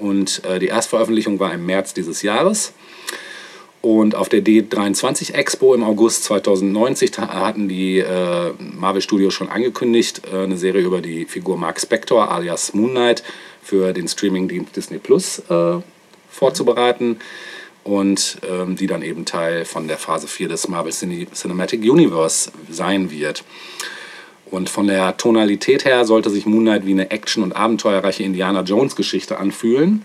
Und 0.00 0.42
äh, 0.44 0.58
die 0.58 0.68
Erstveröffentlichung 0.68 1.38
war 1.38 1.52
im 1.52 1.66
März 1.66 1.94
dieses 1.94 2.22
Jahres. 2.22 2.72
Und 3.82 4.14
auf 4.14 4.28
der 4.28 4.40
D23 4.44 5.32
Expo 5.32 5.74
im 5.74 5.82
August 5.82 6.24
2090 6.24 7.12
ta- 7.12 7.28
hatten 7.28 7.66
die 7.68 7.98
äh, 7.98 8.52
Marvel 8.58 9.00
Studios 9.00 9.32
schon 9.32 9.48
angekündigt, 9.48 10.22
äh, 10.30 10.42
eine 10.44 10.58
Serie 10.58 10.82
über 10.82 11.00
die 11.00 11.24
Figur 11.24 11.56
Mark 11.56 11.80
Spector 11.80 12.30
alias 12.30 12.74
Moon 12.74 12.90
Knight 12.90 13.22
für 13.62 13.92
den 13.94 14.06
Streamingdienst 14.06 14.76
Disney 14.76 14.98
Plus 14.98 15.38
äh, 15.48 15.78
vorzubereiten 16.30 17.20
und 17.82 18.36
ähm, 18.50 18.76
die 18.76 18.86
dann 18.86 19.00
eben 19.02 19.24
Teil 19.24 19.64
von 19.64 19.88
der 19.88 19.96
Phase 19.96 20.28
4 20.28 20.48
des 20.48 20.68
Marvel 20.68 20.92
Cine 20.92 21.26
Cinematic 21.32 21.80
Universe 21.80 22.50
sein 22.70 23.10
wird. 23.10 23.44
Und 24.50 24.68
von 24.68 24.88
der 24.88 25.16
Tonalität 25.16 25.84
her 25.84 26.04
sollte 26.04 26.30
sich 26.30 26.44
Moon 26.44 26.62
Knight 26.62 26.84
wie 26.84 26.92
eine 26.92 27.10
action- 27.10 27.42
und 27.42 27.52
abenteuerreiche 27.52 28.24
Indiana 28.24 28.62
Jones 28.62 28.96
Geschichte 28.96 29.38
anfühlen, 29.38 30.04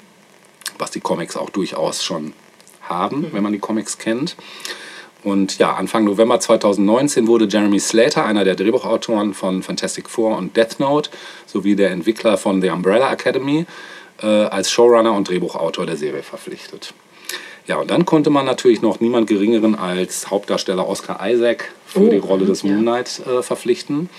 was 0.77 0.91
die 0.91 0.99
Comics 0.99 1.35
auch 1.35 1.49
durchaus 1.49 2.03
schon 2.03 2.33
haben, 2.81 3.27
wenn 3.31 3.41
man 3.41 3.53
die 3.53 3.59
Comics 3.59 3.97
kennt. 3.97 4.35
Und 5.23 5.57
ja, 5.57 5.73
Anfang 5.73 6.03
November 6.03 6.39
2019 6.39 7.25
wurde 7.25 7.47
Jeremy 7.49 7.79
Slater, 7.79 8.25
einer 8.25 8.43
der 8.43 8.53
Drehbuchautoren 8.53 9.33
von 9.33 9.63
Fantastic 9.63 10.07
Four 10.07 10.37
und 10.37 10.55
Death 10.55 10.79
Note, 10.79 11.09
sowie 11.47 11.75
der 11.75 11.89
Entwickler 11.89 12.37
von 12.37 12.61
The 12.61 12.69
Umbrella 12.69 13.11
Academy, 13.11 13.65
äh, 14.21 14.27
als 14.27 14.69
Showrunner 14.69 15.13
und 15.13 15.27
Drehbuchautor 15.27 15.87
der 15.87 15.97
Serie 15.97 16.21
verpflichtet. 16.21 16.93
Ja, 17.67 17.77
und 17.77 17.89
dann 17.89 18.05
konnte 18.05 18.29
man 18.29 18.45
natürlich 18.45 18.81
noch 18.81 18.99
niemand 18.99 19.27
Geringeren 19.27 19.75
als 19.75 20.29
Hauptdarsteller 20.29 20.87
Oscar 20.87 21.19
Isaac 21.27 21.73
für 21.87 22.01
Oh, 22.01 22.09
die 22.09 22.17
Rolle 22.17 22.45
des 22.45 22.61
ja. 22.61 22.69
Moon 22.69 22.81
Knight 22.81 23.21
äh, 23.25 23.41
verpflichten. 23.41 24.09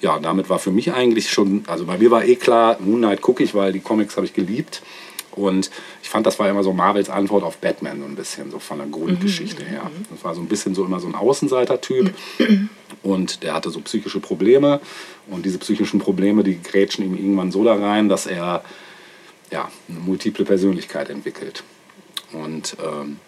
Ja, 0.00 0.18
damit 0.18 0.48
war 0.48 0.58
für 0.58 0.70
mich 0.70 0.92
eigentlich 0.92 1.30
schon, 1.30 1.64
also 1.66 1.84
bei 1.84 1.98
mir 1.98 2.10
war 2.10 2.24
eh 2.24 2.36
klar, 2.36 2.76
Moon 2.80 2.98
Knight 2.98 3.20
gucke 3.20 3.42
ich, 3.42 3.54
weil 3.54 3.72
die 3.72 3.80
Comics 3.80 4.16
habe 4.16 4.26
ich 4.26 4.34
geliebt. 4.34 4.82
Und 5.32 5.70
ich 6.02 6.10
fand, 6.10 6.26
das 6.26 6.38
war 6.38 6.48
immer 6.48 6.62
so 6.62 6.72
Marvels 6.72 7.08
Antwort 7.08 7.42
auf 7.42 7.56
Batman, 7.56 8.00
so 8.00 8.04
ein 8.04 8.14
bisschen, 8.14 8.50
so 8.50 8.58
von 8.58 8.78
der 8.78 8.86
Grundgeschichte 8.86 9.64
her. 9.64 9.90
Das 10.10 10.22
war 10.24 10.34
so 10.34 10.42
ein 10.42 10.46
bisschen 10.46 10.74
so 10.74 10.84
immer 10.84 11.00
so 11.00 11.06
ein 11.06 11.14
Außenseiter-Typ. 11.14 12.12
Und 13.02 13.42
der 13.42 13.54
hatte 13.54 13.70
so 13.70 13.80
psychische 13.80 14.20
Probleme. 14.20 14.80
Und 15.28 15.46
diese 15.46 15.58
psychischen 15.58 16.00
Probleme, 16.00 16.44
die 16.44 16.60
grätschen 16.62 17.04
ihm 17.04 17.16
irgendwann 17.16 17.50
so 17.50 17.64
da 17.64 17.74
rein, 17.74 18.10
dass 18.10 18.26
er 18.26 18.62
ja, 19.50 19.70
eine 19.88 20.00
multiple 20.00 20.44
Persönlichkeit 20.44 21.08
entwickelt. 21.08 21.64
Und 22.34 22.76
ähm, 22.82 23.18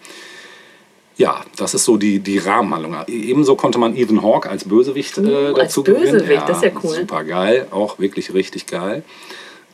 ja, 1.17 1.41
das 1.55 1.73
ist 1.73 1.85
so 1.85 1.97
die, 1.97 2.19
die 2.19 2.37
Rahmenhandlung. 2.37 2.95
Ebenso 3.07 3.55
konnte 3.55 3.77
man 3.77 3.95
Ethan 3.95 4.21
Hawke 4.21 4.49
als 4.49 4.65
Bösewicht 4.65 5.17
äh, 5.17 5.21
Uh, 5.21 5.47
als 5.47 5.57
dazu 5.57 5.83
gewinnen. 5.83 6.11
Bösewicht, 6.11 6.49
das 6.49 6.57
ist 6.57 6.63
ja 6.63 6.71
cool. 6.83 6.95
Super 6.95 7.23
geil, 7.23 7.67
auch 7.71 7.99
wirklich 7.99 8.33
richtig 8.33 8.65
geil. 8.67 9.03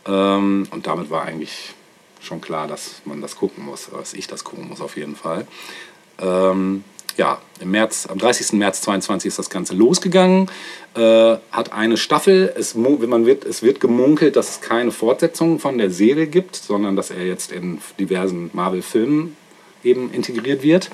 Ähm, 0.05 0.67
und 0.71 0.87
damit 0.87 1.09
war 1.09 1.23
eigentlich 1.23 1.73
schon 2.21 2.41
klar, 2.41 2.67
dass 2.67 3.01
man 3.05 3.21
das 3.21 3.35
gucken 3.35 3.65
muss, 3.65 3.89
dass 3.91 4.13
ich 4.13 4.27
das 4.27 4.43
gucken 4.43 4.67
muss 4.69 4.81
auf 4.81 4.95
jeden 4.97 5.15
Fall. 5.15 5.47
Ähm, 6.19 6.83
ja, 7.17 7.41
im 7.59 7.71
März, 7.71 8.07
am 8.09 8.17
30. 8.17 8.53
März 8.53 8.81
22 8.81 9.27
ist 9.27 9.39
das 9.39 9.49
Ganze 9.49 9.73
losgegangen. 9.73 10.49
Äh, 10.95 11.37
hat 11.51 11.73
eine 11.73 11.97
Staffel. 11.97 12.53
Es, 12.57 12.75
man 12.75 13.25
wird, 13.25 13.45
es 13.45 13.63
wird 13.63 13.79
gemunkelt, 13.79 14.35
dass 14.35 14.49
es 14.49 14.61
keine 14.61 14.91
Fortsetzung 14.91 15.59
von 15.59 15.77
der 15.77 15.91
Serie 15.91 16.27
gibt, 16.27 16.55
sondern 16.55 16.95
dass 16.95 17.11
er 17.11 17.25
jetzt 17.25 17.51
in 17.51 17.79
diversen 17.99 18.49
Marvel-Filmen 18.53 19.35
eben 19.83 20.11
integriert 20.11 20.63
wird. 20.63 20.89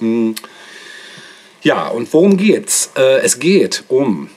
Mm. 0.00 0.32
Ja, 1.62 1.88
und 1.88 2.12
worum 2.12 2.36
geht's? 2.36 2.92
Äh, 2.96 3.20
es 3.20 3.38
geht 3.38 3.84
um, 3.88 4.30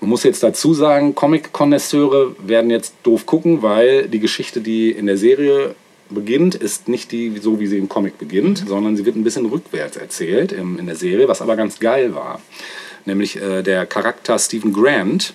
man 0.00 0.10
muss 0.10 0.22
jetzt 0.22 0.42
dazu 0.42 0.72
sagen, 0.72 1.14
Comic-Konnoisseure 1.14 2.34
werden 2.38 2.70
jetzt 2.70 2.94
doof 3.02 3.26
gucken, 3.26 3.62
weil 3.62 4.08
die 4.08 4.20
Geschichte, 4.20 4.60
die 4.60 4.90
in 4.90 5.06
der 5.06 5.18
Serie 5.18 5.74
beginnt, 6.14 6.54
ist 6.54 6.88
nicht 6.88 7.12
die 7.12 7.38
so, 7.38 7.60
wie 7.60 7.66
sie 7.66 7.78
im 7.78 7.88
Comic 7.88 8.18
beginnt, 8.18 8.64
sondern 8.66 8.96
sie 8.96 9.04
wird 9.04 9.16
ein 9.16 9.24
bisschen 9.24 9.46
rückwärts 9.46 9.96
erzählt 9.96 10.52
im, 10.52 10.78
in 10.78 10.86
der 10.86 10.96
Serie, 10.96 11.28
was 11.28 11.42
aber 11.42 11.56
ganz 11.56 11.78
geil 11.80 12.14
war. 12.14 12.40
Nämlich 13.04 13.40
äh, 13.40 13.62
der 13.62 13.86
Charakter 13.86 14.38
Stephen 14.38 14.72
Grant 14.72 15.34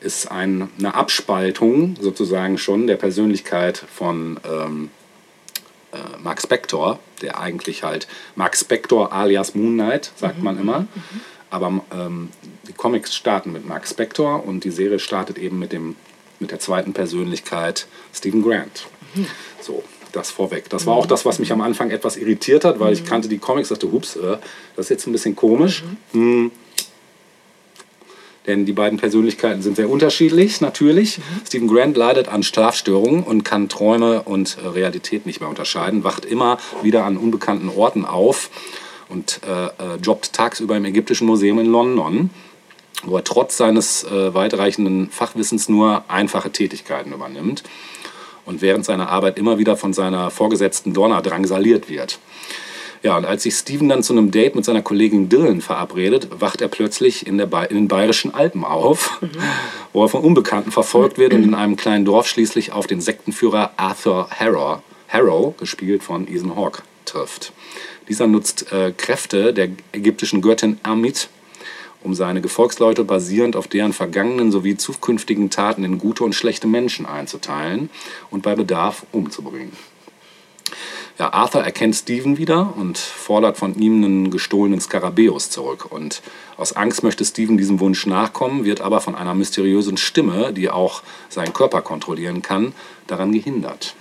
ist 0.00 0.30
ein, 0.30 0.68
eine 0.78 0.94
Abspaltung 0.94 1.96
sozusagen 2.00 2.58
schon 2.58 2.86
der 2.86 2.96
Persönlichkeit 2.96 3.78
von 3.78 4.38
ähm, 4.44 4.90
äh, 5.92 5.96
Mark 6.22 6.42
Spector, 6.42 6.98
der 7.22 7.40
eigentlich 7.40 7.82
halt 7.82 8.06
Mark 8.34 8.56
Spector 8.56 9.12
alias 9.12 9.54
Moon 9.54 9.74
Knight, 9.74 10.12
sagt 10.16 10.42
man 10.42 10.58
immer. 10.58 10.86
Aber 11.50 11.82
ähm, 11.92 12.30
die 12.68 12.72
Comics 12.72 13.14
starten 13.14 13.52
mit 13.52 13.66
Mark 13.66 13.86
Spector 13.86 14.44
und 14.46 14.64
die 14.64 14.70
Serie 14.70 14.98
startet 14.98 15.38
eben 15.38 15.58
mit, 15.58 15.72
dem, 15.72 15.96
mit 16.40 16.50
der 16.50 16.58
zweiten 16.58 16.92
Persönlichkeit 16.92 17.86
Stephen 18.12 18.42
Grant. 18.42 18.86
So, 19.64 19.82
das 20.12 20.30
vorweg. 20.30 20.68
Das 20.68 20.84
war 20.84 20.94
auch 20.94 21.06
das, 21.06 21.24
was 21.24 21.38
mich 21.38 21.50
am 21.50 21.62
Anfang 21.62 21.90
etwas 21.90 22.18
irritiert 22.18 22.66
hat, 22.66 22.80
weil 22.80 22.92
ich 22.92 23.06
kannte 23.06 23.28
die 23.28 23.38
Comics, 23.38 23.70
dachte, 23.70 23.90
hups, 23.90 24.14
äh, 24.16 24.36
das 24.76 24.86
ist 24.86 24.90
jetzt 24.90 25.06
ein 25.06 25.12
bisschen 25.12 25.34
komisch. 25.34 25.84
Hm. 26.12 26.50
Denn 28.46 28.66
die 28.66 28.74
beiden 28.74 28.98
Persönlichkeiten 28.98 29.62
sind 29.62 29.76
sehr 29.76 29.88
unterschiedlich, 29.88 30.60
natürlich. 30.60 31.18
Stephen 31.46 31.66
Grant 31.66 31.96
leidet 31.96 32.28
an 32.28 32.42
Schlafstörungen 32.42 33.22
und 33.22 33.42
kann 33.42 33.70
Träume 33.70 34.20
und 34.24 34.58
äh, 34.62 34.66
Realität 34.66 35.24
nicht 35.24 35.40
mehr 35.40 35.48
unterscheiden, 35.48 36.04
wacht 36.04 36.26
immer 36.26 36.58
wieder 36.82 37.06
an 37.06 37.16
unbekannten 37.16 37.70
Orten 37.70 38.04
auf 38.04 38.50
und 39.08 39.40
äh, 39.48 39.64
äh, 39.64 39.96
jobbt 40.02 40.34
tagsüber 40.34 40.76
im 40.76 40.84
Ägyptischen 40.84 41.26
Museum 41.26 41.58
in 41.58 41.72
London, 41.72 42.28
wo 43.04 43.16
er 43.16 43.24
trotz 43.24 43.56
seines 43.56 44.04
äh, 44.04 44.34
weitreichenden 44.34 45.08
Fachwissens 45.08 45.70
nur 45.70 46.04
einfache 46.08 46.50
Tätigkeiten 46.50 47.14
übernimmt 47.14 47.62
und 48.46 48.62
während 48.62 48.84
seiner 48.84 49.08
Arbeit 49.08 49.38
immer 49.38 49.58
wieder 49.58 49.76
von 49.76 49.92
seiner 49.92 50.30
Vorgesetzten 50.30 50.92
Donna 50.92 51.20
drangsaliert 51.20 51.88
wird. 51.88 52.18
Ja, 53.04 53.18
und 53.18 53.26
als 53.26 53.42
sich 53.42 53.54
Steven 53.54 53.90
dann 53.90 54.02
zu 54.02 54.14
einem 54.14 54.30
Date 54.30 54.54
mit 54.54 54.64
seiner 54.64 54.80
Kollegin 54.80 55.28
Dylan 55.28 55.60
verabredet, 55.60 56.28
wacht 56.40 56.62
er 56.62 56.68
plötzlich 56.68 57.26
in, 57.26 57.36
der 57.36 57.44
ba 57.44 57.64
in 57.64 57.76
den 57.76 57.88
bayerischen 57.88 58.32
Alpen 58.32 58.64
auf, 58.64 59.20
wo 59.92 60.04
er 60.04 60.08
von 60.08 60.22
Unbekannten 60.22 60.72
verfolgt 60.72 61.18
wird 61.18 61.34
und 61.34 61.42
in 61.42 61.54
einem 61.54 61.76
kleinen 61.76 62.06
Dorf 62.06 62.26
schließlich 62.26 62.72
auf 62.72 62.86
den 62.86 63.02
Sektenführer 63.02 63.72
Arthur 63.76 64.30
Harrow, 64.30 64.78
Harrow 65.08 65.54
gespielt 65.58 66.02
von 66.02 66.26
Ethan 66.26 66.56
Hawke, 66.56 66.82
trifft. 67.04 67.52
Dieser 68.08 68.26
nutzt 68.26 68.72
äh, 68.72 68.92
Kräfte 68.96 69.52
der 69.52 69.68
ägyptischen 69.92 70.40
Göttin 70.40 70.80
Amit, 70.82 71.28
um 72.04 72.14
seine 72.14 72.40
Gefolgsleute 72.40 73.02
basierend 73.02 73.56
auf 73.56 73.66
deren 73.66 73.92
vergangenen 73.92 74.52
sowie 74.52 74.76
zukünftigen 74.76 75.50
Taten 75.50 75.84
in 75.84 75.98
gute 75.98 76.22
und 76.22 76.34
schlechte 76.34 76.66
Menschen 76.66 77.06
einzuteilen 77.06 77.90
und 78.30 78.42
bei 78.42 78.54
Bedarf 78.54 79.04
umzubringen. 79.10 79.72
Ja, 81.18 81.32
Arthur 81.32 81.62
erkennt 81.62 81.94
Stephen 81.94 82.38
wieder 82.38 82.74
und 82.76 82.98
fordert 82.98 83.56
von 83.56 83.76
ihm 83.78 84.02
einen 84.02 84.30
gestohlenen 84.30 84.80
Skarabäus 84.80 85.48
zurück. 85.48 85.86
Und 85.90 86.22
aus 86.56 86.72
Angst 86.74 87.04
möchte 87.04 87.24
Stephen 87.24 87.56
diesem 87.56 87.78
Wunsch 87.78 88.06
nachkommen, 88.06 88.64
wird 88.64 88.80
aber 88.80 89.00
von 89.00 89.14
einer 89.14 89.34
mysteriösen 89.34 89.96
Stimme, 89.96 90.52
die 90.52 90.70
auch 90.70 91.02
seinen 91.28 91.52
Körper 91.52 91.82
kontrollieren 91.82 92.42
kann, 92.42 92.74
daran 93.06 93.30
gehindert. 93.30 93.94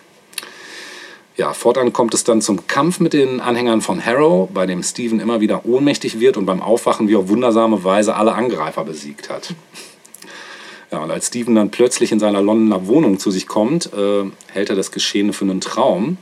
Ja, 1.35 1.53
fortan 1.53 1.93
kommt 1.93 2.13
es 2.13 2.23
dann 2.23 2.41
zum 2.41 2.67
Kampf 2.67 2.99
mit 2.99 3.13
den 3.13 3.39
Anhängern 3.39 3.81
von 3.81 4.05
Harrow, 4.05 4.49
bei 4.53 4.65
dem 4.65 4.83
Stephen 4.83 5.19
immer 5.19 5.41
wieder 5.41 5.65
ohnmächtig 5.65 6.19
wird 6.19 6.37
und 6.37 6.45
beim 6.45 6.61
Aufwachen 6.61 7.07
wie 7.07 7.15
auf 7.15 7.27
wundersame 7.27 7.83
Weise 7.83 8.15
alle 8.15 8.33
Angreifer 8.33 8.83
besiegt 8.83 9.29
hat. 9.29 9.55
Ja, 10.91 10.99
und 10.99 11.09
als 11.09 11.27
Stephen 11.27 11.55
dann 11.55 11.71
plötzlich 11.71 12.11
in 12.11 12.19
seiner 12.19 12.41
Londoner 12.41 12.85
Wohnung 12.85 13.17
zu 13.17 13.31
sich 13.31 13.47
kommt, 13.47 13.91
äh, 13.93 14.25
hält 14.51 14.69
er 14.69 14.75
das 14.75 14.91
Geschehene 14.91 15.33
für 15.33 15.45
einen 15.45 15.59
Traum 15.59 16.17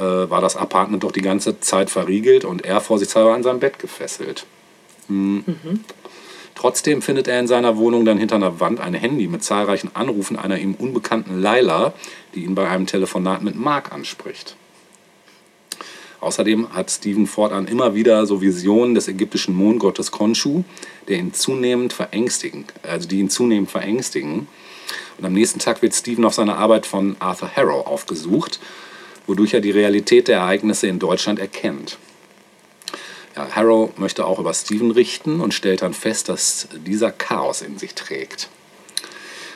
äh, 0.00 0.30
war 0.30 0.40
das 0.40 0.56
Apartment 0.56 1.04
doch 1.04 1.12
die 1.12 1.20
ganze 1.20 1.60
Zeit 1.60 1.90
verriegelt 1.90 2.44
und 2.44 2.64
er 2.64 2.80
vorsichtshalber 2.80 3.34
an 3.34 3.42
seinem 3.42 3.60
Bett 3.60 3.78
gefesselt. 3.78 4.46
Hm. 5.08 5.44
Mhm. 5.46 5.84
Trotzdem 6.60 7.00
findet 7.00 7.26
er 7.26 7.40
in 7.40 7.46
seiner 7.46 7.78
Wohnung 7.78 8.04
dann 8.04 8.18
hinter 8.18 8.34
einer 8.34 8.60
Wand 8.60 8.80
ein 8.80 8.92
Handy 8.92 9.28
mit 9.28 9.42
zahlreichen 9.42 9.96
Anrufen 9.96 10.36
einer 10.36 10.58
ihm 10.58 10.74
unbekannten 10.74 11.40
Laila, 11.40 11.94
die 12.34 12.44
ihn 12.44 12.54
bei 12.54 12.68
einem 12.68 12.84
Telefonat 12.84 13.40
mit 13.40 13.54
Mark 13.56 13.92
anspricht. 13.92 14.56
Außerdem 16.20 16.74
hat 16.74 16.90
Stephen 16.90 17.26
fortan 17.26 17.66
immer 17.66 17.94
wieder 17.94 18.26
so 18.26 18.42
Visionen 18.42 18.94
des 18.94 19.08
ägyptischen 19.08 19.56
Mondgottes 19.56 20.10
Khonshu, 20.10 20.64
der 21.08 21.16
ihn 21.16 21.32
zunehmend 21.32 21.94
verängstigen, 21.94 22.66
also 22.82 23.08
die 23.08 23.20
ihn 23.20 23.30
zunehmend 23.30 23.70
verängstigen. 23.70 24.46
Und 25.16 25.24
am 25.24 25.32
nächsten 25.32 25.60
Tag 25.60 25.80
wird 25.80 25.94
Stephen 25.94 26.26
auf 26.26 26.34
seine 26.34 26.56
Arbeit 26.56 26.84
von 26.84 27.16
Arthur 27.20 27.56
Harrow 27.56 27.86
aufgesucht 27.86 28.60
wodurch 29.30 29.54
er 29.54 29.60
die 29.60 29.70
Realität 29.70 30.26
der 30.26 30.38
Ereignisse 30.38 30.88
in 30.88 30.98
Deutschland 30.98 31.38
erkennt. 31.38 31.98
Ja, 33.36 33.48
Harrow 33.54 33.96
möchte 33.96 34.26
auch 34.26 34.38
über 34.38 34.52
Stephen 34.54 34.90
richten 34.90 35.40
und 35.40 35.54
stellt 35.54 35.82
dann 35.82 35.94
fest, 35.94 36.28
dass 36.28 36.68
dieser 36.86 37.12
Chaos 37.12 37.62
in 37.62 37.78
sich 37.78 37.94
trägt. 37.94 38.48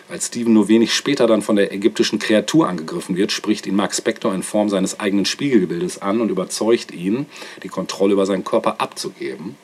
Als 0.09 0.27
Stephen 0.27 0.53
nur 0.53 0.69
wenig 0.69 0.93
später 0.93 1.27
dann 1.27 1.41
von 1.41 1.57
der 1.57 1.73
ägyptischen 1.73 2.19
Kreatur 2.19 2.69
angegriffen 2.69 3.17
wird, 3.17 3.33
spricht 3.33 3.67
ihn 3.67 3.75
Mark 3.75 3.95
Spector 3.95 4.35
in 4.35 4.43
Form 4.43 4.69
seines 4.69 5.01
eigenen 5.01 5.25
Spiegelbildes 5.25 6.03
an 6.03 6.21
und 6.21 6.29
überzeugt 6.29 6.93
ihn, 6.93 7.27
die 7.63 7.69
Kontrolle 7.69 8.13
über 8.13 8.27
seinen 8.27 8.45
Körper 8.45 8.81
abzugeben. 8.81 9.57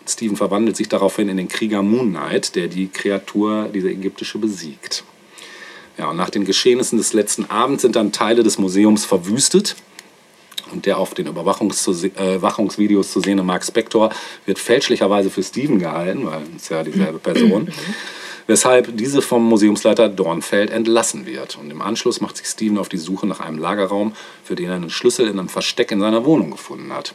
Und 0.00 0.10
Stephen 0.10 0.36
verwandelt 0.36 0.76
sich 0.76 0.88
daraufhin 0.88 1.28
in 1.28 1.36
den 1.36 1.48
Krieger 1.48 1.82
Moon 1.82 2.10
Knight, 2.10 2.54
der 2.54 2.68
die 2.68 2.88
Kreatur, 2.88 3.68
diese 3.74 3.90
ägyptische, 3.90 4.38
besiegt. 4.38 5.02
Ja, 5.98 6.10
und 6.10 6.16
nach 6.16 6.30
den 6.30 6.44
Geschehnissen 6.44 6.98
des 6.98 7.12
letzten 7.12 7.50
Abends 7.50 7.82
sind 7.82 7.96
dann 7.96 8.12
Teile 8.12 8.42
des 8.42 8.58
Museums 8.58 9.04
verwüstet. 9.04 9.76
Und 10.72 10.86
der 10.86 10.98
auf 10.98 11.14
den 11.14 11.26
Überwachungsvideos 11.26 13.12
zu 13.12 13.20
sehende 13.20 13.42
Mark 13.42 13.64
Spector 13.64 14.10
wird 14.46 14.58
fälschlicherweise 14.58 15.30
für 15.30 15.42
Steven 15.42 15.78
gehalten, 15.78 16.26
weil 16.26 16.42
es 16.56 16.68
ja 16.68 16.82
dieselbe 16.82 17.18
Person. 17.18 17.70
Weshalb 18.46 18.96
diese 18.96 19.22
vom 19.22 19.44
Museumsleiter 19.48 20.08
Dornfeld 20.08 20.70
entlassen 20.70 21.24
wird. 21.24 21.56
Und 21.56 21.70
im 21.70 21.80
Anschluss 21.80 22.20
macht 22.20 22.36
sich 22.36 22.46
Steven 22.46 22.76
auf 22.76 22.90
die 22.90 22.98
Suche 22.98 23.26
nach 23.26 23.40
einem 23.40 23.58
Lagerraum, 23.58 24.12
für 24.42 24.54
den 24.54 24.68
er 24.68 24.74
einen 24.74 24.90
Schlüssel 24.90 25.28
in 25.28 25.38
einem 25.38 25.48
Versteck 25.48 25.90
in 25.90 26.00
seiner 26.00 26.26
Wohnung 26.26 26.50
gefunden 26.50 26.92
hat. 26.92 27.14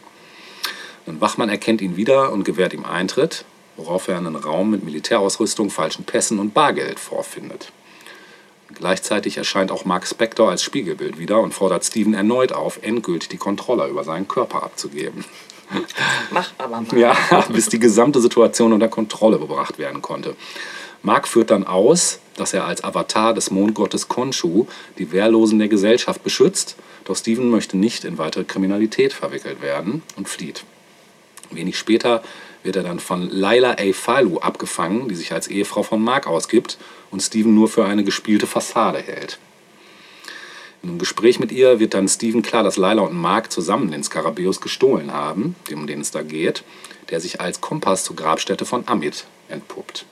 Ein 1.05 1.21
Wachmann 1.21 1.49
erkennt 1.49 1.81
ihn 1.81 1.97
wieder 1.97 2.31
und 2.31 2.45
gewährt 2.45 2.73
ihm 2.73 2.85
Eintritt, 2.85 3.45
worauf 3.77 4.07
er 4.07 4.17
einen 4.17 4.35
Raum 4.35 4.71
mit 4.71 4.83
Militärausrüstung, 4.83 5.69
falschen 5.69 6.03
Pässen 6.03 6.39
und 6.39 6.53
Bargeld 6.53 6.99
vorfindet. 6.99 7.71
Gleichzeitig 8.75 9.37
erscheint 9.37 9.71
auch 9.71 9.85
Mark 9.85 10.07
Spector 10.07 10.49
als 10.49 10.61
Spiegelbild 10.63 11.17
wieder 11.17 11.39
und 11.39 11.53
fordert 11.53 11.83
Steven 11.85 12.13
erneut 12.13 12.53
auf, 12.53 12.79
endgültig 12.81 13.29
die 13.29 13.37
Kontrolle 13.37 13.87
über 13.87 14.03
seinen 14.03 14.27
Körper 14.27 14.63
abzugeben. 14.63 15.25
Mach 16.31 16.51
aber 16.57 16.81
mal. 16.81 16.97
Ja, 16.97 17.15
bis 17.49 17.69
die 17.69 17.79
gesamte 17.79 18.21
Situation 18.21 18.73
unter 18.73 18.87
Kontrolle 18.87 19.39
gebracht 19.39 19.79
werden 19.79 20.01
konnte. 20.01 20.35
Mark 21.01 21.27
führt 21.27 21.51
dann 21.51 21.65
aus, 21.65 22.19
dass 22.35 22.53
er 22.53 22.65
als 22.65 22.83
Avatar 22.83 23.33
des 23.33 23.51
Mondgottes 23.51 24.07
Khonshu 24.07 24.65
die 24.97 25.11
Wehrlosen 25.11 25.59
der 25.59 25.69
Gesellschaft 25.69 26.23
beschützt, 26.23 26.75
doch 27.05 27.15
Steven 27.15 27.49
möchte 27.49 27.77
nicht 27.77 28.03
in 28.03 28.17
weitere 28.17 28.43
Kriminalität 28.43 29.13
verwickelt 29.13 29.61
werden 29.61 30.03
und 30.15 30.27
flieht. 30.27 30.63
Wenig 31.51 31.77
später 31.77 32.21
wird 32.63 32.75
er 32.75 32.83
dann 32.83 32.99
von 32.99 33.29
Laila 33.29 33.77
A. 33.79 33.93
Falu 33.93 34.39
abgefangen, 34.39 35.07
die 35.07 35.15
sich 35.15 35.31
als 35.31 35.47
Ehefrau 35.47 35.83
von 35.83 36.01
Mark 36.01 36.27
ausgibt 36.27 36.77
und 37.11 37.21
Steven 37.21 37.53
nur 37.53 37.69
für 37.69 37.85
eine 37.85 38.03
gespielte 38.03 38.47
Fassade 38.47 38.99
hält. 38.99 39.39
In 40.81 40.89
einem 40.89 40.99
Gespräch 40.99 41.39
mit 41.39 41.51
ihr 41.51 41.79
wird 41.79 41.93
dann 41.93 42.07
Steven 42.07 42.41
klar, 42.41 42.63
dass 42.63 42.77
Laila 42.77 43.01
und 43.01 43.13
Mark 43.13 43.51
zusammen 43.51 43.91
den 43.91 44.03
Skarabäus 44.03 44.61
gestohlen 44.61 45.11
haben, 45.11 45.55
um 45.73 45.87
den 45.87 46.01
es 46.01 46.11
da 46.11 46.21
geht, 46.21 46.63
der 47.09 47.19
sich 47.19 47.41
als 47.41 47.59
Kompass 47.59 48.03
zur 48.05 48.15
Grabstätte 48.15 48.65
von 48.65 48.87
Amit 48.87 49.25
entpuppt. 49.49 50.05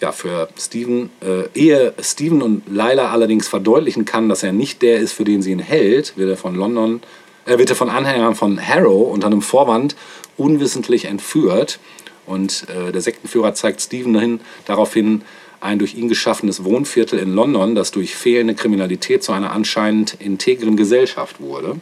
Ja, 0.00 0.12
für 0.12 0.48
Steven, 0.58 1.10
äh, 1.20 1.48
ehe 1.52 1.92
Steven 2.00 2.40
und 2.40 2.62
Laila 2.66 3.10
allerdings 3.10 3.48
verdeutlichen 3.48 4.06
kann, 4.06 4.30
dass 4.30 4.42
er 4.42 4.52
nicht 4.52 4.80
der 4.80 4.98
ist, 4.98 5.12
für 5.12 5.24
den 5.24 5.42
sie 5.42 5.52
ihn 5.52 5.58
hält, 5.58 6.16
wird 6.16 6.30
er 6.30 6.38
von 6.38 6.54
London, 6.54 7.02
äh, 7.46 7.58
wird 7.58 7.70
er 7.70 7.76
von 7.76 7.90
Anhängern 7.90 8.34
von 8.34 8.60
Harrow 8.60 9.12
unter 9.12 9.26
einem 9.26 9.42
Vorwand 9.42 9.96
unwissentlich 10.36 11.04
entführt. 11.06 11.78
Und 12.26 12.66
äh, 12.68 12.92
der 12.92 13.00
Sektenführer 13.00 13.54
zeigt 13.54 13.80
Stephen 13.80 14.12
dahin, 14.12 14.40
darauf 14.64 14.94
hin, 14.94 15.22
ein 15.60 15.78
durch 15.78 15.94
ihn 15.94 16.08
geschaffenes 16.08 16.64
Wohnviertel 16.64 17.18
in 17.18 17.34
London, 17.34 17.74
das 17.74 17.90
durch 17.90 18.14
fehlende 18.14 18.54
Kriminalität 18.54 19.22
zu 19.22 19.32
einer 19.32 19.52
anscheinend 19.52 20.14
integren 20.14 20.76
Gesellschaft 20.76 21.40
wurde. 21.40 21.76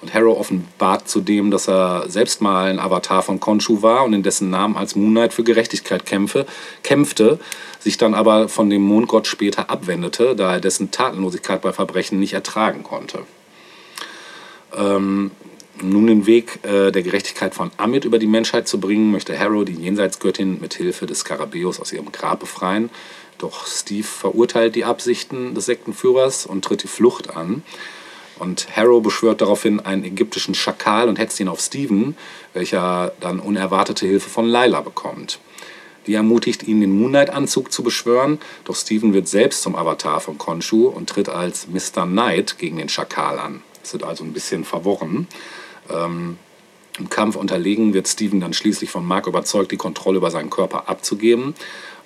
Und 0.00 0.14
Harrow 0.14 0.38
offenbart 0.38 1.08
zudem, 1.08 1.50
dass 1.50 1.68
er 1.68 2.08
selbst 2.08 2.40
mal 2.40 2.70
ein 2.70 2.78
Avatar 2.78 3.22
von 3.22 3.40
Khonshu 3.40 3.82
war 3.82 4.04
und 4.04 4.12
in 4.12 4.22
dessen 4.22 4.48
Namen 4.48 4.76
als 4.76 4.94
Moonlight 4.94 5.32
für 5.32 5.42
Gerechtigkeit 5.42 6.06
kämpfe, 6.06 6.46
kämpfte, 6.84 7.40
sich 7.80 7.98
dann 7.98 8.14
aber 8.14 8.48
von 8.48 8.70
dem 8.70 8.82
Mondgott 8.82 9.26
später 9.26 9.70
abwendete, 9.70 10.36
da 10.36 10.54
er 10.54 10.60
dessen 10.60 10.92
Tatenlosigkeit 10.92 11.62
bei 11.62 11.72
Verbrechen 11.72 12.20
nicht 12.20 12.32
ertragen 12.32 12.84
konnte. 12.84 13.24
Ähm, 14.76 15.30
nun 15.82 16.06
den 16.06 16.26
Weg 16.26 16.58
äh, 16.64 16.90
der 16.90 17.02
Gerechtigkeit 17.02 17.54
von 17.54 17.70
Amit 17.76 18.04
über 18.04 18.18
die 18.18 18.26
Menschheit 18.26 18.66
zu 18.66 18.80
bringen, 18.80 19.12
möchte 19.12 19.38
Harrow 19.38 19.64
die 19.64 19.74
Jenseitsgöttin 19.74 20.60
mit 20.60 20.74
Hilfe 20.74 21.06
des 21.06 21.20
Skarabäus 21.20 21.80
aus 21.80 21.92
ihrem 21.92 22.10
Grab 22.10 22.40
befreien. 22.40 22.90
Doch 23.38 23.66
Steve 23.66 24.06
verurteilt 24.06 24.74
die 24.74 24.84
Absichten 24.84 25.54
des 25.54 25.66
Sektenführers 25.66 26.46
und 26.46 26.64
tritt 26.64 26.82
die 26.82 26.88
Flucht 26.88 27.36
an. 27.36 27.62
Und 28.38 28.68
Harrow 28.76 29.02
beschwört 29.02 29.40
daraufhin 29.40 29.80
einen 29.80 30.04
ägyptischen 30.04 30.54
Schakal 30.54 31.08
und 31.08 31.18
hetzt 31.18 31.38
ihn 31.40 31.48
auf 31.48 31.60
Steven, 31.60 32.16
welcher 32.54 33.12
dann 33.20 33.40
unerwartete 33.40 34.06
Hilfe 34.06 34.28
von 34.28 34.46
Laila 34.46 34.80
bekommt. 34.80 35.38
Die 36.06 36.14
ermutigt 36.14 36.62
ihn, 36.62 36.80
den 36.80 36.98
Moonlight-Anzug 36.98 37.70
zu 37.70 37.82
beschwören, 37.82 38.38
doch 38.64 38.74
Steven 38.74 39.12
wird 39.12 39.28
selbst 39.28 39.62
zum 39.62 39.76
Avatar 39.76 40.20
von 40.20 40.38
Khonshu 40.38 40.86
und 40.86 41.10
tritt 41.10 41.28
als 41.28 41.66
Mr. 41.68 42.06
Knight 42.06 42.58
gegen 42.58 42.78
den 42.78 42.88
Schakal 42.88 43.38
an. 43.38 43.62
Es 43.82 43.92
wird 43.92 44.02
also 44.02 44.24
ein 44.24 44.32
bisschen 44.32 44.64
verworren. 44.64 45.26
Ähm, 45.90 46.38
Im 46.98 47.10
Kampf 47.10 47.36
unterlegen 47.36 47.94
wird 47.94 48.08
Steven 48.08 48.40
dann 48.40 48.52
schließlich 48.52 48.90
von 48.90 49.06
Mark 49.06 49.26
überzeugt, 49.26 49.72
die 49.72 49.76
Kontrolle 49.76 50.18
über 50.18 50.30
seinen 50.30 50.50
Körper 50.50 50.88
abzugeben. 50.88 51.54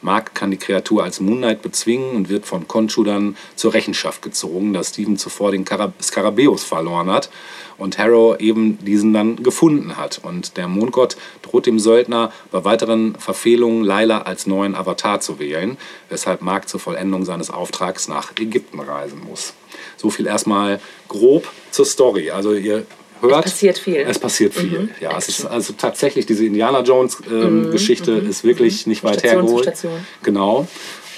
Mark 0.02 0.34
kann 0.34 0.50
die 0.50 0.56
Kreatur 0.56 1.04
als 1.04 1.20
Moonlight 1.20 1.62
bezwingen 1.62 2.16
und 2.16 2.28
wird 2.28 2.44
von 2.44 2.66
Khonshu 2.66 3.04
dann 3.04 3.36
zur 3.54 3.72
Rechenschaft 3.72 4.20
gezogen, 4.20 4.72
da 4.72 4.82
Steven 4.82 5.16
zuvor 5.16 5.52
den 5.52 5.64
Skarabäus 6.02 6.64
verloren 6.64 7.08
hat 7.08 7.30
und 7.78 7.98
Harrow 7.98 8.38
eben 8.40 8.78
diesen 8.84 9.12
dann 9.12 9.42
gefunden 9.42 9.96
hat. 9.96 10.20
Und 10.22 10.56
der 10.56 10.66
Mondgott 10.66 11.16
droht 11.42 11.66
dem 11.66 11.78
Söldner 11.78 12.32
bei 12.50 12.64
weiteren 12.64 13.14
Verfehlungen 13.14 13.84
Laila 13.84 14.22
als 14.22 14.46
neuen 14.46 14.74
Avatar 14.74 15.20
zu 15.20 15.38
wählen, 15.38 15.78
weshalb 16.08 16.42
Mark 16.42 16.68
zur 16.68 16.80
Vollendung 16.80 17.24
seines 17.24 17.50
Auftrags 17.50 18.08
nach 18.08 18.32
Ägypten 18.38 18.80
reisen 18.80 19.20
muss. 19.24 19.54
So 19.96 20.10
viel 20.10 20.26
erstmal 20.26 20.80
grob 21.08 21.48
zur 21.72 21.86
Story. 21.86 22.30
Also 22.30 22.54
ihr 22.54 22.86
hört. 23.20 23.46
Es 23.46 23.52
passiert 23.52 23.78
viel. 23.78 23.96
Es 23.96 24.18
passiert 24.18 24.54
viel. 24.54 24.80
Mhm. 24.80 24.90
Ja, 25.00 25.16
es 25.16 25.28
ist 25.28 25.44
also 25.46 25.72
tatsächlich 25.72 26.26
diese 26.26 26.44
Indiana 26.44 26.80
Jones 26.80 27.18
ähm, 27.30 27.66
mhm. 27.66 27.70
Geschichte 27.70 28.12
mhm. 28.12 28.28
ist 28.28 28.44
wirklich 28.44 28.86
nicht 28.86 29.04
weit 29.04 29.20
Station 29.20 29.40
hergeholt. 29.40 29.64
Station. 29.64 30.06
Genau. 30.22 30.68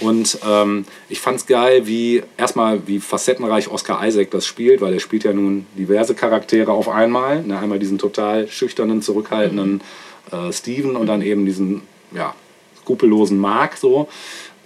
Und 0.01 0.39
ähm, 0.47 0.85
ich 1.09 1.21
fand 1.21 1.39
es 1.39 1.47
geil, 1.47 1.87
wie 1.87 2.23
erstmal 2.37 2.87
wie 2.87 2.99
facettenreich 2.99 3.69
Oscar 3.69 4.05
Isaac 4.07 4.31
das 4.33 4.45
spielt, 4.45 4.81
weil 4.81 4.93
er 4.93 5.01
spielt 5.01 5.25
ja 5.25 5.33
nun 5.33 5.67
diverse 5.79 6.15
Charaktere 6.15 6.73
auf 6.73 6.89
einmal. 6.89 7.43
Ne, 7.43 7.59
einmal 7.59 7.79
diesen 7.79 7.99
total 7.99 8.49
schüchternen, 8.49 9.03
zurückhaltenden 9.03 9.83
äh, 10.33 10.53
Steven 10.53 10.97
und 10.97 11.07
dann 11.07 11.23
eben 11.23 11.47
diesen 11.47 11.83
ja, 12.13 12.35
skrupellosen 12.83 13.39
Mark 13.39 13.77
so. 13.77 14.09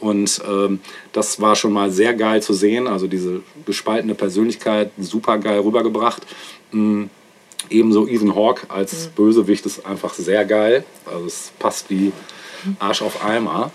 Und 0.01 0.41
ähm, 0.49 0.81
das 1.13 1.41
war 1.41 1.57
schon 1.57 1.73
mal 1.73 1.91
sehr 1.91 2.15
geil 2.15 2.43
zu 2.43 2.53
sehen. 2.53 2.87
Also 2.87 3.07
diese 3.09 3.41
gespaltene 3.67 4.15
Persönlichkeit, 4.15 4.91
super 4.99 5.39
geil 5.39 5.61
rübergebracht. 5.61 6.23
Mm, 6.73 7.05
Ebenso 7.71 8.07
Ethan 8.07 8.35
Hawke 8.35 8.71
als 8.71 9.09
Bösewicht 9.09 9.67
ist 9.67 9.85
einfach 9.85 10.15
sehr 10.15 10.45
geil. 10.45 10.85
Also 11.05 11.27
es 11.27 11.53
passt 11.59 11.91
wie 11.91 12.13
Arsch 12.79 13.03
auf 13.03 13.25
Eimer. 13.25 13.71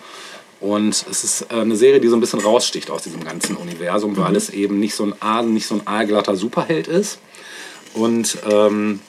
Und 0.60 1.06
es 1.10 1.24
ist 1.24 1.52
äh, 1.52 1.56
eine 1.56 1.76
Serie, 1.76 2.00
die 2.00 2.08
so 2.08 2.16
ein 2.16 2.22
bisschen 2.22 2.40
raussticht 2.40 2.90
aus 2.90 3.04
diesem 3.04 3.24
ganzen 3.24 3.58
Universum, 3.58 4.16
weil 4.16 4.36
es 4.36 4.50
eben 4.50 4.80
nicht 4.80 4.96
so 4.96 5.12
ein, 5.20 5.54
nicht 5.54 5.68
so 5.68 5.76
ein 5.76 5.86
aalglatter 5.86 6.36
Superheld 6.36 6.88
ist. 6.88 7.20
Und 7.94 8.38
ähm, 8.50 9.02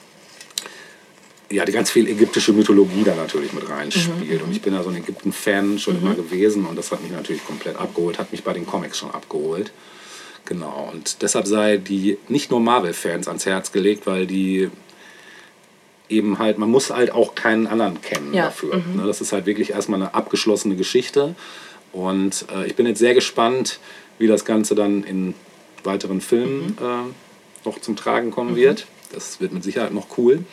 ja, 1.51 1.65
die 1.65 1.71
ganz 1.71 1.91
viel 1.91 2.07
ägyptische 2.07 2.53
Mythologie 2.53 3.03
da 3.03 3.15
natürlich 3.15 3.53
mit 3.53 3.69
reinspielt. 3.69 4.41
Und 4.41 4.51
ich 4.51 4.61
bin 4.61 4.73
ja 4.73 4.83
so 4.83 4.89
ein 4.89 4.95
Ägypten-Fan 4.95 5.79
schon 5.79 5.97
immer 5.97 6.15
gewesen 6.15 6.65
und 6.65 6.75
das 6.77 6.91
hat 6.91 7.03
mich 7.03 7.11
natürlich 7.11 7.45
komplett 7.45 7.77
abgeholt, 7.77 8.17
hat 8.17 8.31
mich 8.31 8.43
bei 8.43 8.53
den 8.53 8.65
Comics 8.65 8.97
schon 8.97 9.11
abgeholt. 9.11 9.71
Genau, 10.45 10.89
und 10.93 11.21
deshalb 11.21 11.47
sei 11.47 11.77
die 11.77 12.17
nicht 12.27 12.51
nur 12.51 12.59
Marvel-Fans 12.59 13.27
ans 13.27 13.45
Herz 13.45 13.71
gelegt, 13.71 14.05
weil 14.05 14.27
die 14.27 14.69
eben 16.07 16.37
halt, 16.37 16.57
man 16.57 16.69
muss 16.69 16.91
halt 16.91 17.11
auch 17.11 17.33
keinen 17.33 17.65
anderen 17.67 18.01
kennen 18.01 18.33
Ja, 18.33 18.45
dafür. 18.45 18.77
Ne, 18.95 19.03
das 19.05 19.21
ist 19.21 19.31
halt 19.31 19.45
wirklich 19.47 19.71
erstmal 19.71 20.01
eine 20.01 20.13
abgeschlossene 20.13 20.75
Geschichte. 20.75 21.35
Und 21.91 22.45
äh, 22.53 22.67
ich 22.67 22.75
bin 22.75 22.85
jetzt 22.85 22.99
sehr 22.99 23.15
gespannt, 23.15 23.79
wie 24.19 24.27
das 24.27 24.45
Ganze 24.45 24.75
dann 24.75 25.03
in 25.03 25.33
weiteren 25.83 26.21
Filmen 26.21 26.77
äh, 26.79 27.65
noch 27.65 27.79
zum 27.79 27.95
Tragen 27.95 28.31
kommen 28.31 28.55
wird. 28.55 28.85
Das 29.11 29.39
wird 29.39 29.53
mit 29.53 29.63
Sicherheit 29.63 29.93
noch 29.93 30.17
cool. 30.17 30.43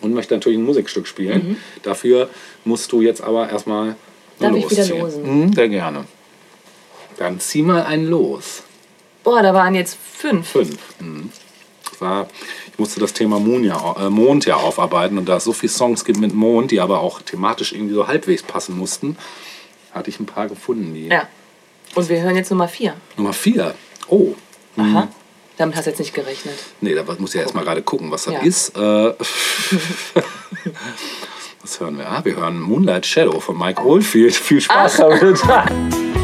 Und 0.00 0.12
möchte 0.12 0.34
natürlich 0.34 0.58
ein 0.58 0.64
Musikstück 0.64 1.06
spielen. 1.06 1.56
Dafür 1.82 2.28
musst 2.64 2.92
du 2.92 3.00
jetzt 3.00 3.22
aber 3.22 3.48
erstmal 3.48 3.96
Darf 4.38 4.54
ich 4.54 4.70
wieder 4.70 4.82
losziehen. 4.82 5.00
losen? 5.00 5.40
Mhm, 5.46 5.52
sehr 5.54 5.68
gerne. 5.68 6.04
Dann 7.16 7.40
zieh 7.40 7.62
mal 7.62 7.84
einen 7.84 8.06
los. 8.08 8.62
Boah, 9.22 9.42
da 9.42 9.54
waren 9.54 9.74
jetzt 9.74 9.96
fünf. 9.96 10.48
Fünf. 10.48 10.78
Mhm. 11.00 11.30
Ich, 11.92 12.00
war, 12.00 12.26
ich 12.70 12.78
musste 12.78 13.00
das 13.00 13.12
Thema 13.12 13.38
Mond 13.38 13.64
ja, 13.64 13.96
äh, 13.98 14.10
Mond 14.10 14.44
ja 14.46 14.56
aufarbeiten 14.56 15.16
und 15.16 15.28
da 15.28 15.36
es 15.36 15.44
so 15.44 15.52
viele 15.52 15.70
Songs 15.72 16.04
gibt 16.04 16.18
mit 16.18 16.34
Mond, 16.34 16.72
die 16.72 16.80
aber 16.80 17.00
auch 17.00 17.22
thematisch 17.22 17.72
irgendwie 17.72 17.94
so 17.94 18.08
halbwegs 18.08 18.42
passen 18.42 18.76
mussten, 18.76 19.16
hatte 19.92 20.10
ich 20.10 20.18
ein 20.18 20.26
paar 20.26 20.48
gefunden. 20.48 20.92
Die 20.92 21.06
Ja. 21.06 21.28
Und 21.94 22.08
wir 22.08 22.20
hören 22.20 22.34
jetzt 22.34 22.50
Nummer 22.50 22.66
vier. 22.68 22.94
Nummer 23.16 23.32
vier. 23.32 23.74
Oh. 24.08 24.34
Aha. 24.76 25.08
Damit 25.56 25.76
hast 25.76 25.84
du 25.86 25.90
jetzt 25.90 25.98
nicht 26.00 26.14
gerechnet. 26.14 26.54
Nee, 26.80 26.94
da 26.94 27.04
muss 27.18 27.30
ich 27.30 27.34
ja 27.36 27.42
erstmal 27.42 27.64
gerade 27.64 27.82
gucken, 27.82 28.10
was 28.10 28.24
das 28.24 28.34
Ja. 28.34 28.40
ist. 28.40 28.76
Äh, 28.76 28.80
was 31.62 31.78
hören 31.80 31.96
wir? 31.98 32.10
Ah, 32.10 32.24
wir 32.24 32.36
hören 32.36 32.60
Moonlight 32.60 33.06
Shadow 33.06 33.38
von 33.40 33.56
Mike 33.58 33.80
Oldfield. 33.84 34.34
Viel 34.34 34.60
Spaß 34.60 34.96
damit. 34.96 35.40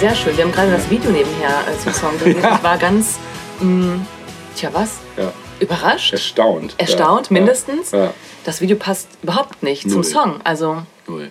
Sehr 0.00 0.14
schön. 0.14 0.36
Wir 0.36 0.44
haben 0.44 0.52
gerade 0.52 0.70
das 0.72 0.88
Video 0.88 1.10
nebenher 1.10 1.50
äh, 1.68 1.78
zum 1.82 1.92
Song 1.92 2.12
gesehen. 2.18 2.40
Ja. 2.42 2.56
Ich 2.56 2.62
war 2.62 2.78
ganz, 2.78 3.18
mh, 3.60 4.00
tja 4.56 4.70
was, 4.72 4.98
ja. 5.16 5.32
überrascht. 5.60 6.12
Erstaunt. 6.12 6.74
Erstaunt, 6.78 7.26
ja. 7.28 7.34
mindestens. 7.34 7.90
Ja. 7.92 8.14
Das 8.44 8.60
Video 8.62 8.76
passt 8.76 9.08
überhaupt 9.22 9.62
nicht 9.62 9.82
zum 9.82 10.00
Null. 10.00 10.04
Song. 10.04 10.40
Also, 10.42 10.82
Null. 11.06 11.30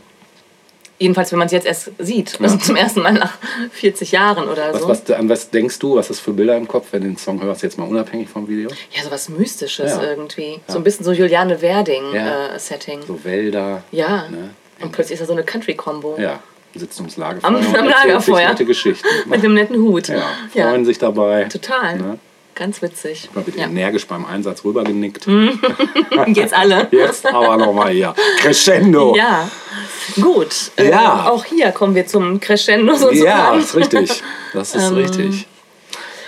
Jedenfalls, 1.00 1.32
wenn 1.32 1.40
man 1.40 1.46
es 1.48 1.54
jetzt 1.54 1.66
erst 1.66 1.92
sieht. 1.98 2.38
Also 2.42 2.58
zum 2.62 2.76
ersten 2.76 3.02
Mal 3.02 3.14
nach 3.14 3.38
40 3.72 4.12
Jahren 4.12 4.48
oder 4.50 4.74
Was, 4.74 4.82
so. 4.82 4.88
was, 4.90 5.10
an 5.12 5.30
was 5.30 5.50
denkst 5.50 5.80
du? 5.80 5.96
Was 5.96 6.10
ist 6.10 6.20
für 6.20 6.34
Bilder 6.34 6.56
im 6.58 6.68
Kopf, 6.68 6.88
wenn 6.92 7.02
du 7.02 7.08
den 7.08 7.18
Song 7.18 7.42
hörst, 7.42 7.64
jetzt 7.64 7.78
mal 7.80 7.88
unabhängig 7.88 8.30
vom 8.30 8.48
Video? 8.48 8.70
Ja, 8.92 9.04
so 9.04 9.10
was 9.10 9.30
Mystisches 9.30 9.94
Ja. 9.94 10.04
irgendwie. 10.04 10.60
So 10.68 10.78
ein 10.78 10.84
bisschen 10.84 11.06
so 11.06 11.12
Juliane 11.14 11.54
Ja. 11.56 11.62
Werding-Setting. 11.62 13.02
So 13.08 13.24
Wälder. 13.24 13.82
ja. 13.92 14.28
Ne? 14.30 14.50
Und 14.82 14.92
plötzlich 14.94 15.16
ist 15.16 15.22
da 15.22 15.26
so 15.26 15.34
eine 15.34 15.44
Country-Combo. 15.44 16.18
Ja, 16.20 16.40
sitzen 16.76 17.02
ums 17.02 17.18
Lagerfeuer 17.18 17.50
Am- 17.50 17.56
und 17.56 17.78
am 17.78 17.88
Lagerfeuer. 17.88 18.50
nette 18.50 18.66
Geschichten. 18.66 19.08
Mit 19.26 19.44
dem 19.44 19.54
netten 19.54 19.78
Hut. 19.82 20.08
ja, 20.08 20.22
Ja, 20.54 20.70
freuen 20.70 20.86
sich 20.86 20.98
dabei. 21.00 21.46
total. 21.46 21.98
Ne? 21.98 22.20
Ganz 22.56 22.82
witzig. 22.82 23.30
Mal 23.34 23.46
wird 23.48 23.58
Ja. 23.58 23.66
energisch 23.66 24.06
beim 24.06 24.26
Einsatz 24.26 24.64
rübergenickt. 24.66 25.26
Jetzt 26.28 26.54
alle. 26.54 26.88
Jetzt 26.92 27.26
aber 27.26 27.56
nochmal 27.58 27.92
hier. 27.92 28.14
Crescendo. 28.40 29.16
Ja, 29.16 29.50
gut. 30.22 30.72
Äh, 30.76 30.90
Ja. 30.90 31.30
auch 31.30 31.46
hier 31.46 31.72
kommen 31.72 31.96
wir 31.96 32.06
zum 32.06 32.40
Crescendo 32.42 32.96
sozusagen. 32.96 33.24
Ja, 33.24 33.56
ist 33.56 33.76
richtig. 33.76 34.22
Das 34.54 34.74
Ähm, 34.76 34.82
ist 34.82 34.92
richtig. 34.96 35.48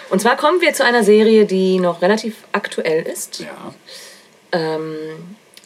Und 0.10 0.22
zwar 0.22 0.38
kommen 0.38 0.62
wir 0.62 0.74
zu 0.74 0.84
einer 0.86 1.04
Serie, 1.04 1.46
die 1.46 1.80
noch 1.80 2.02
relativ 2.02 2.36
aktuell 2.54 3.04
ist. 3.04 3.42
Ja. 3.42 3.74
Ähm, 4.54 4.96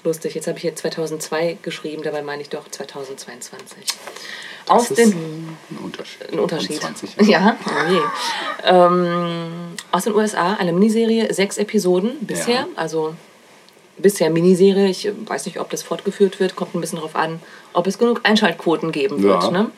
lustig, 0.04 0.34
jetzt 0.36 0.48
habe 0.48 0.58
ich 0.58 0.62
hier 0.64 0.76
2002 0.76 1.58
geschrieben, 1.64 2.04
dabei 2.04 2.22
meine 2.22 2.42
ich 2.44 2.50
doch 2.50 2.70
2022. 2.70 3.78
Aus 4.68 4.90
Das 4.90 4.98
ist 5.00 5.14
den 5.14 5.58
ein 5.72 5.78
Unterschied. 5.84 6.32
ein 6.32 6.40
Unterschied. 6.40 6.72
Um 6.84 6.96
20. 6.96 7.28
Ja, 7.28 7.58
oh 7.66 7.92
je. 7.92 8.00
ähm, 8.64 9.48
aus 9.92 10.04
den 10.06 10.14
USA 10.16 10.54
eine 10.54 10.74
Miniserie, 10.74 11.34
sechs 11.34 11.58
Episoden 11.58 12.18
bisher, 12.22 12.54
Ja. 12.62 12.68
also 12.76 13.16
bisher 13.98 14.30
Miniserie. 14.30 14.88
Ich 14.90 15.10
weiß 15.26 15.46
nicht, 15.46 15.60
ob 15.60 15.70
das 15.70 15.84
fortgeführt 15.84 16.40
wird, 16.40 16.56
kommt 16.56 16.76
ein 16.76 16.82
bisschen 16.82 16.98
darauf 16.98 17.16
an, 17.16 17.40
ob 17.74 17.88
es 17.88 17.98
genug 17.98 18.22
Einschaltquoten 18.24 18.92
geben 18.92 19.22
wird. 19.24 19.44
Ja. 19.44 19.52
Ne? 19.52 19.72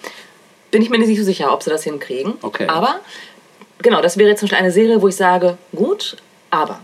Bin 0.72 0.82
ich 0.82 0.90
mir 0.90 0.98
nicht 1.00 1.18
so 1.18 1.24
sicher, 1.24 1.54
ob 1.54 1.64
sie 1.64 1.70
das 1.70 1.84
hinkriegen. 1.84 2.34
Okay. 2.42 2.68
Aber 2.68 3.00
genau, 3.80 4.02
das 4.02 4.18
wäre 4.18 4.30
jetzt 4.30 4.40
zum 4.40 4.48
Beispiel 4.48 4.64
eine 4.64 4.72
Serie, 4.72 5.02
wo 5.02 5.08
ich 5.08 5.16
sage, 5.16 5.58
gut, 5.76 6.18
aber. 6.50 6.80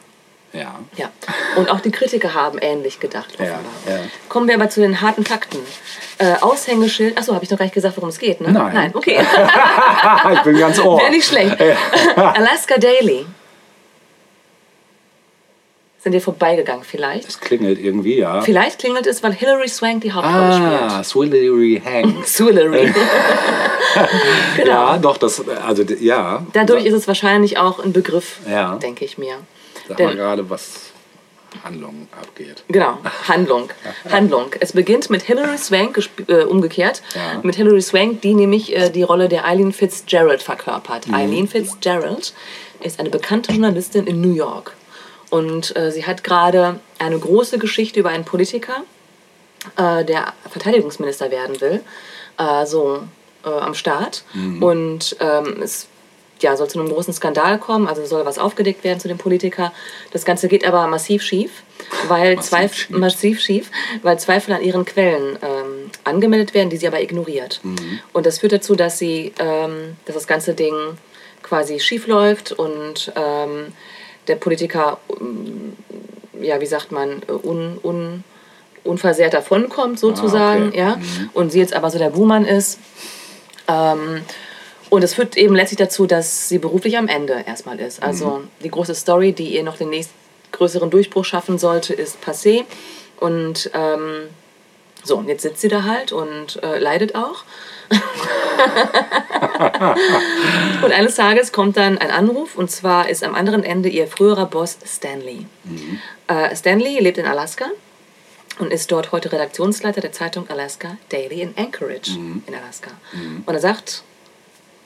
Ja. 0.53 0.80
Ja. 0.95 1.09
Und 1.55 1.69
auch 1.71 1.80
die 1.80 1.91
Kritiker 1.91 2.34
haben 2.35 2.59
ähnlich 2.59 2.99
gedacht. 2.99 3.30
Ja, 3.39 3.45
offenbar. 3.45 3.63
ja. 3.88 3.99
Kommen 4.30 4.47
wir 4.47 4.55
aber 4.55 4.69
zu 4.69 4.81
den 4.81 5.01
harten 5.01 5.25
Fakten. 5.25 5.57
Äh, 6.19 6.35
Aushängeschild. 6.41 7.17
Achso, 7.17 7.34
habe 7.34 7.43
ich 7.43 7.49
noch 7.51 7.57
gar 7.57 7.65
nicht 7.65 7.73
gesagt, 7.73 7.97
worum 7.97 8.09
es 8.09 8.19
geht, 8.19 8.39
ne? 8.39 8.51
Nein. 8.51 8.73
Nein, 8.73 8.91
okay. 8.93 9.19
ich 10.34 10.41
bin 10.41 10.57
ganz 10.59 10.80
ohr. 10.80 10.99
Wäre 10.99 11.09
nicht 11.11 11.27
schlecht. 11.27 11.57
Alaska 12.15 12.77
Daily. 12.77 13.25
Sind 15.99 16.11
dir 16.11 16.21
vorbeigegangen 16.21 16.84
vielleicht? 16.84 17.30
Es 17.30 17.39
klingelt 17.39 17.80
irgendwie, 17.80 18.17
ja. 18.19 18.41
Vielleicht 18.41 18.80
klingelt 18.80 19.07
es, 19.07 19.23
weil 19.23 19.31
Hilary 19.31 19.69
Swank 19.69 20.01
die 20.01 20.11
Hauptrolle 20.11 20.81
Ah, 20.81 21.01
Swillery 21.03 21.81
Hanks. 21.84 22.09
spielt. 22.09 22.27
Swillery. 22.27 22.93
genau. 24.57 24.69
Ja, 24.69 24.97
doch, 24.97 25.15
das, 25.17 25.47
also, 25.65 25.84
ja. 25.84 26.45
Dadurch 26.51 26.85
ist 26.85 26.93
es 26.93 27.07
wahrscheinlich 27.07 27.57
auch 27.57 27.80
ein 27.80 27.93
Begriff, 27.93 28.39
Ja. 28.49 28.75
denke 28.75 29.05
ich 29.05 29.17
mir. 29.17 29.35
Sag 29.88 29.99
mal 29.99 30.15
gerade, 30.15 30.49
was 30.49 30.93
Handlung 31.64 32.07
abgeht. 32.19 32.64
Genau, 32.68 32.97
Handlung. 33.27 33.69
Handlung. 34.10 34.47
Es 34.60 34.73
beginnt 34.73 35.10
mit 35.10 35.22
Hilary 35.22 35.57
Swank, 35.57 35.99
äh, 36.27 36.43
umgekehrt. 36.43 37.01
Ja. 37.15 37.39
Mit 37.43 37.55
Hilary 37.55 37.81
Swank, 37.81 38.22
die 38.22 38.34
nämlich 38.34 38.76
äh, 38.76 38.89
die 38.89 39.03
Rolle 39.03 39.30
der 39.30 39.45
Eileen 39.45 39.73
Fitzgerald 39.73 40.41
verkörpert. 40.41 41.07
Mhm. 41.07 41.14
Eileen 41.14 41.47
Fitzgerald 41.47 42.34
ist 42.81 42.99
eine 42.99 43.10
bekannte 43.10 43.51
Journalistin 43.51 44.07
in 44.07 44.22
New 44.22 44.34
York. 44.34 44.73
Und 45.30 45.76
äh, 45.76 45.91
sie 45.91 46.05
hat 46.05 46.23
gerade 46.23 46.80
eine 46.99 47.18
große 47.18 47.57
Geschichte 47.57 47.99
über 47.99 48.10
einen 48.10 48.26
Politiker, 48.26 48.84
äh, 49.77 50.05
der 50.05 50.34
Verteidigungsminister 50.49 51.31
werden 51.31 51.60
will, 51.60 51.81
äh, 52.38 52.65
so 52.65 53.03
äh, 53.45 53.49
am 53.49 53.73
Start. 53.73 54.23
Und 54.61 55.15
ähm, 55.19 55.61
es 55.61 55.88
ja, 56.44 56.56
soll 56.56 56.70
zu 56.70 56.80
einem 56.80 56.90
großen 56.90 57.14
Skandal 57.14 57.57
kommen, 57.57 57.88
also 57.88 58.06
soll 58.06 58.26
was 58.26 58.38
aufgedeckt 58.38 58.84
werden 58.84 58.99
zu 58.99 59.07
dem 59.07 59.18
Politiker. 59.18 59.74
Das 60.11 60.26
Ganze 60.26 60.48
geht 60.48 60.65
aber 60.65 60.86
massiv 60.88 61.24
schief, 61.24 61.64
weil 62.07 62.36
Massiv 62.36 62.49
Zweif 62.49 62.76
schief. 62.76 62.90
massiv 62.98 63.40
schief, 63.40 63.72
weil 64.02 64.20
Zweifel 64.20 64.53
an 64.53 64.61
ihren 64.61 64.86
Quellen 64.86 65.38
ähm, 65.41 65.91
angemeldet 66.03 66.53
werden, 66.53 66.70
die 66.70 66.78
sie 66.78 66.88
aber 66.88 67.02
ignoriert. 67.02 67.61
Und 68.11 68.26
das 68.26 68.40
führt 68.40 68.52
dazu, 68.52 68.76
dass 68.76 68.99
sie, 68.99 69.34
ähm, 69.40 69.98
dass 70.06 70.15
das 70.15 70.28
ganze 70.28 70.53
Ding 70.53 70.76
quasi 71.41 71.80
schief 71.80 72.07
läuft 72.07 72.52
und 72.52 73.11
ähm, 73.15 73.74
der 74.28 74.36
Politiker, 74.36 74.99
ähm, 75.20 75.74
ja, 76.41 76.60
wie 76.61 76.65
sagt 76.65 76.91
man, 76.91 77.22
un, 77.28 77.78
un, 77.82 78.24
unversehrt 78.84 79.34
davonkommt 79.34 79.99
sozusagen, 79.99 80.70
okay. 80.70 80.80
ja. 80.80 80.98
Und 81.34 81.52
sie 81.52 81.60
jetzt 81.60 81.74
aber 81.74 81.90
so 81.90 81.98
der 81.98 82.10
Buhmann 82.10 82.45
ist. 82.45 82.80
Ähm, 83.68 84.22
und 84.94 85.03
es 85.03 85.15
führt 85.15 85.36
eben 85.38 85.56
letztlich 85.56 85.80
dazu, 85.80 86.06
dass 86.06 86.49
sie 86.49 86.60
beruflich 86.60 86.99
am 86.99 87.07
Ende 87.07 87.44
erstmal 87.48 87.80
ist. 87.80 88.03
Also 88.03 88.44
die 88.64 88.70
große 88.70 88.94
Story, 88.94 89.34
die 89.34 89.56
ihr 89.56 89.64
noch 89.64 89.76
den 89.76 89.90
nächsten 89.90 90.14
größeren 90.52 90.91
Durchbruch 90.91 91.26
schaffen 91.26 91.57
sollte, 91.57 91.95
ist 91.95 92.24
passé. 92.24 92.65
Und 93.20 93.72
ähm, 93.74 94.28
so, 95.03 95.18
und 95.18 95.28
jetzt 95.28 95.41
sitzt 95.41 95.61
sie 95.61 95.68
da 95.68 95.86
halt 95.86 96.11
und 96.11 96.61
äh, 96.61 96.78
leidet 96.78 97.15
auch. 97.15 97.44
und 100.84 100.91
eines 100.91 101.15
Tages 101.15 101.52
kommt 101.52 101.76
dann 101.76 101.98
ein 101.98 102.11
Anruf 102.11 102.56
und 102.56 102.70
zwar 102.70 103.10
ist 103.10 103.24
am 103.24 103.34
anderen 103.34 103.64
Ende 103.64 103.90
ihr 103.90 104.06
früherer 104.06 104.45
Boss 104.45 104.78
Stanley. 104.86 105.48
Äh, 106.28 106.56
Stanley 106.56 106.99
lebt 106.99 107.18
in 107.18 107.26
Alaska 107.26 107.65
und 108.60 108.72
ist 108.72 108.91
dort 108.91 109.11
heute 109.11 109.32
Redaktionsleiter 109.32 110.02
der 110.02 110.11
Zeitung 110.11 110.48
Alaska 110.52 110.98
Daily 111.10 111.41
in 111.41 111.57
Anchorage 111.57 112.11
in 112.11 112.53
Alaska. 112.53 112.91
Und 113.48 113.53
er 113.56 113.60
sagt, 113.60 114.03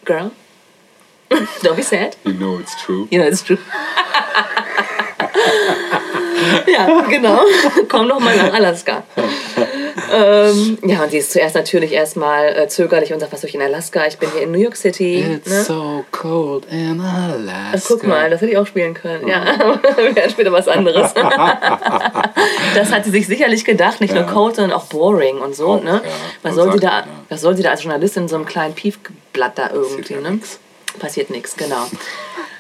Girl, 0.08 0.32
don't 1.62 1.76
be 1.76 1.84
sad. 1.84 2.16
You 2.24 2.34
know 2.34 2.60
it's 2.60 2.82
true. 2.82 3.10
You 3.12 3.20
know, 3.20 3.28
it's 3.28 3.42
true. 3.44 3.58
ja, 6.66 7.02
genau. 7.10 7.44
Komm 7.90 8.08
doch 8.08 8.22
mal 8.22 8.38
nach 8.38 8.54
Alaska. 8.54 9.04
ähm, 10.14 10.78
ja, 10.84 11.04
und 11.04 11.12
sie 11.12 11.18
ist 11.18 11.32
zuerst 11.32 11.56
natürlich 11.56 11.92
erstmal 11.92 12.56
äh, 12.56 12.68
zögerlich 12.68 13.14
und 13.14 13.20
sagt, 13.20 13.34
was 13.34 13.42
soll 13.42 13.50
ich 13.50 13.56
in 13.56 13.62
Alaska? 13.62 14.06
Ich 14.08 14.18
bin 14.18 14.30
hier 14.32 14.44
in 14.44 14.52
New 14.52 14.60
York 14.60 14.76
City. 14.76 15.20
It's 15.22 15.50
Ne? 15.50 15.64
so 15.64 16.06
cold 16.12 16.66
in 16.72 17.02
Alaska. 17.02 17.72
Ach, 17.76 17.82
guck 17.88 18.04
mal, 18.08 18.30
das 18.30 18.42
hätte 18.42 18.52
ich 18.52 18.58
auch 18.58 18.68
spielen 18.68 18.94
können. 18.94 19.28
Ja, 19.28 19.42
aber 19.60 19.82
wir 19.98 20.16
werden 20.16 20.30
später 20.30 20.52
was 20.52 20.68
anderes. 20.68 21.14
das 22.76 22.92
hat 22.92 23.06
sie 23.06 23.12
sich 23.12 23.28
sicherlich 23.28 23.66
gedacht, 23.66 24.02
nicht 24.02 24.14
nur 24.14 24.24
Ja. 24.24 24.32
cold, 24.32 24.56
sondern 24.56 24.78
auch 24.78 24.86
boring 24.86 25.38
und 25.40 25.56
so. 25.56 25.68
Auch, 25.74 25.84
ne? 25.84 26.02
ja. 26.04 26.12
Was, 26.44 26.56
soll 26.56 26.72
sie 26.74 26.80
da, 26.80 27.00
ja. 27.00 27.08
was 27.30 27.42
soll 27.42 27.56
sie 27.56 27.64
da 27.64 27.72
als 27.72 27.84
Journalistin 27.84 28.24
in 28.24 28.30
so 28.30 28.36
einem 28.36 28.46
kleinen 28.46 28.74
Piefblatt 28.76 29.58
da 29.58 29.70
irgendwie? 29.72 30.14
ja 30.14 30.22
ne? 30.22 30.32
nix. 30.32 30.60
Passiert 31.00 31.30
nichts, 31.30 31.56
genau. 31.56 31.86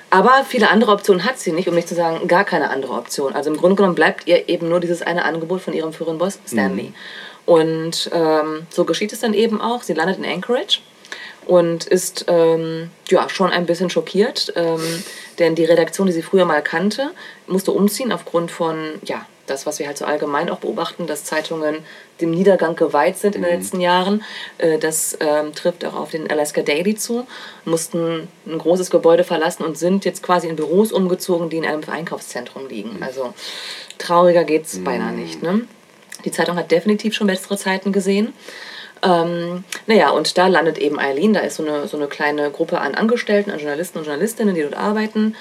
Aber 0.09 0.45
viele 0.47 0.69
andere 0.69 0.91
Optionen 0.93 1.25
hat 1.25 1.37
sie 1.37 1.51
nicht, 1.51 1.67
um 1.67 1.75
nicht 1.75 1.89
zu 1.89 1.95
sagen, 1.95 2.27
gar 2.27 2.45
keine 2.45 2.69
andere 2.69 2.93
Option. 2.93 3.33
Also 3.35 3.49
im 3.49 3.57
Grunde 3.57 3.75
genommen 3.75 3.95
bleibt 3.95 4.25
ihr 4.27 4.47
eben 4.47 4.69
nur 4.69 4.79
dieses 4.79 5.01
eine 5.01 5.25
Angebot 5.25 5.61
von 5.61 5.73
ihrem 5.73 5.91
früheren 5.91 6.17
Boss, 6.17 6.39
Stanley. 6.47 6.83
Mhm. 6.83 6.93
Und 7.47 8.11
ähm, 8.13 8.67
so 8.69 8.85
geschieht 8.85 9.13
es 9.13 9.21
dann 9.21 9.33
eben 9.33 9.59
auch. 9.61 9.81
Sie 9.81 9.93
landet 9.93 10.17
in 10.19 10.25
Anchorage 10.25 10.81
und 11.45 11.85
ist 11.85 12.25
ähm, 12.27 12.91
ja, 13.09 13.29
schon 13.29 13.51
ein 13.51 13.65
bisschen 13.65 13.89
schockiert, 13.89 14.51
ähm, 14.55 15.03
denn 15.39 15.55
die 15.55 15.63
Redaktion, 15.63 16.07
die 16.07 16.13
sie 16.13 16.21
früher 16.21 16.45
mal 16.45 16.61
kannte, 16.61 17.11
musste 17.47 17.71
umziehen 17.71 18.11
aufgrund 18.11 18.51
von, 18.51 18.95
ja, 19.05 19.25
das, 19.45 19.65
was 19.65 19.79
wir 19.79 19.87
halt 19.87 19.97
so 19.97 20.03
allgemein 20.03 20.49
auch 20.49 20.57
beobachten, 20.57 21.07
dass 21.07 21.23
Zeitungen 21.23 21.77
dem 22.19 22.31
Niedergang 22.31 22.75
geweiht 22.75 23.17
sind 23.17 23.33
in 23.33 23.43
den 23.43 23.51
letzten 23.51 23.79
Jahren. 23.79 24.23
Äh, 24.57 24.77
das 24.77 25.17
ähm, 25.21 25.55
trifft 25.55 25.85
auch 25.85 25.95
auf 25.95 26.11
den 26.11 26.29
Alaska 26.29 26.61
Daily 26.63 26.95
zu, 26.95 27.25
mussten 27.63 28.27
ein 28.45 28.57
großes 28.57 28.89
Gebäude 28.89 29.23
verlassen 29.23 29.63
und 29.63 29.77
sind 29.77 30.03
jetzt 30.03 30.21
quasi 30.21 30.49
in 30.49 30.57
Büros 30.57 30.91
umgezogen, 30.91 31.49
die 31.49 31.57
in 31.57 31.65
einem 31.65 31.81
Einkaufszentrum 31.87 32.67
liegen. 32.67 33.01
Also 33.01 33.33
trauriger 33.99 34.43
geht's 34.43 34.83
beinahe 34.83 35.13
nicht. 35.13 35.41
Ne? 35.41 35.61
Die 36.27 36.31
Zeitung 36.33 36.57
hat 36.57 36.71
definitiv 36.71 37.13
schon 37.13 37.27
bessere 37.27 37.55
Zeiten 37.57 37.93
gesehen. 37.93 38.33
Ähm, 39.01 39.63
naja, 39.85 40.09
und 40.09 40.37
da 40.37 40.47
landet 40.47 40.77
eben 40.77 40.99
Eileen, 40.99 41.33
da 41.33 41.39
ist 41.39 41.55
so 41.55 41.65
eine, 41.65 41.87
so 41.87 41.95
eine 41.95 42.07
kleine 42.07 42.51
Gruppe 42.51 42.81
an 42.81 42.95
Angestellten, 42.95 43.49
an 43.49 43.59
Journalisten 43.59 43.99
und 43.99 44.03
Journalistinnen, 44.03 44.53
die 44.53 44.61
dort 44.61 44.75
arbeiten. 44.75 45.37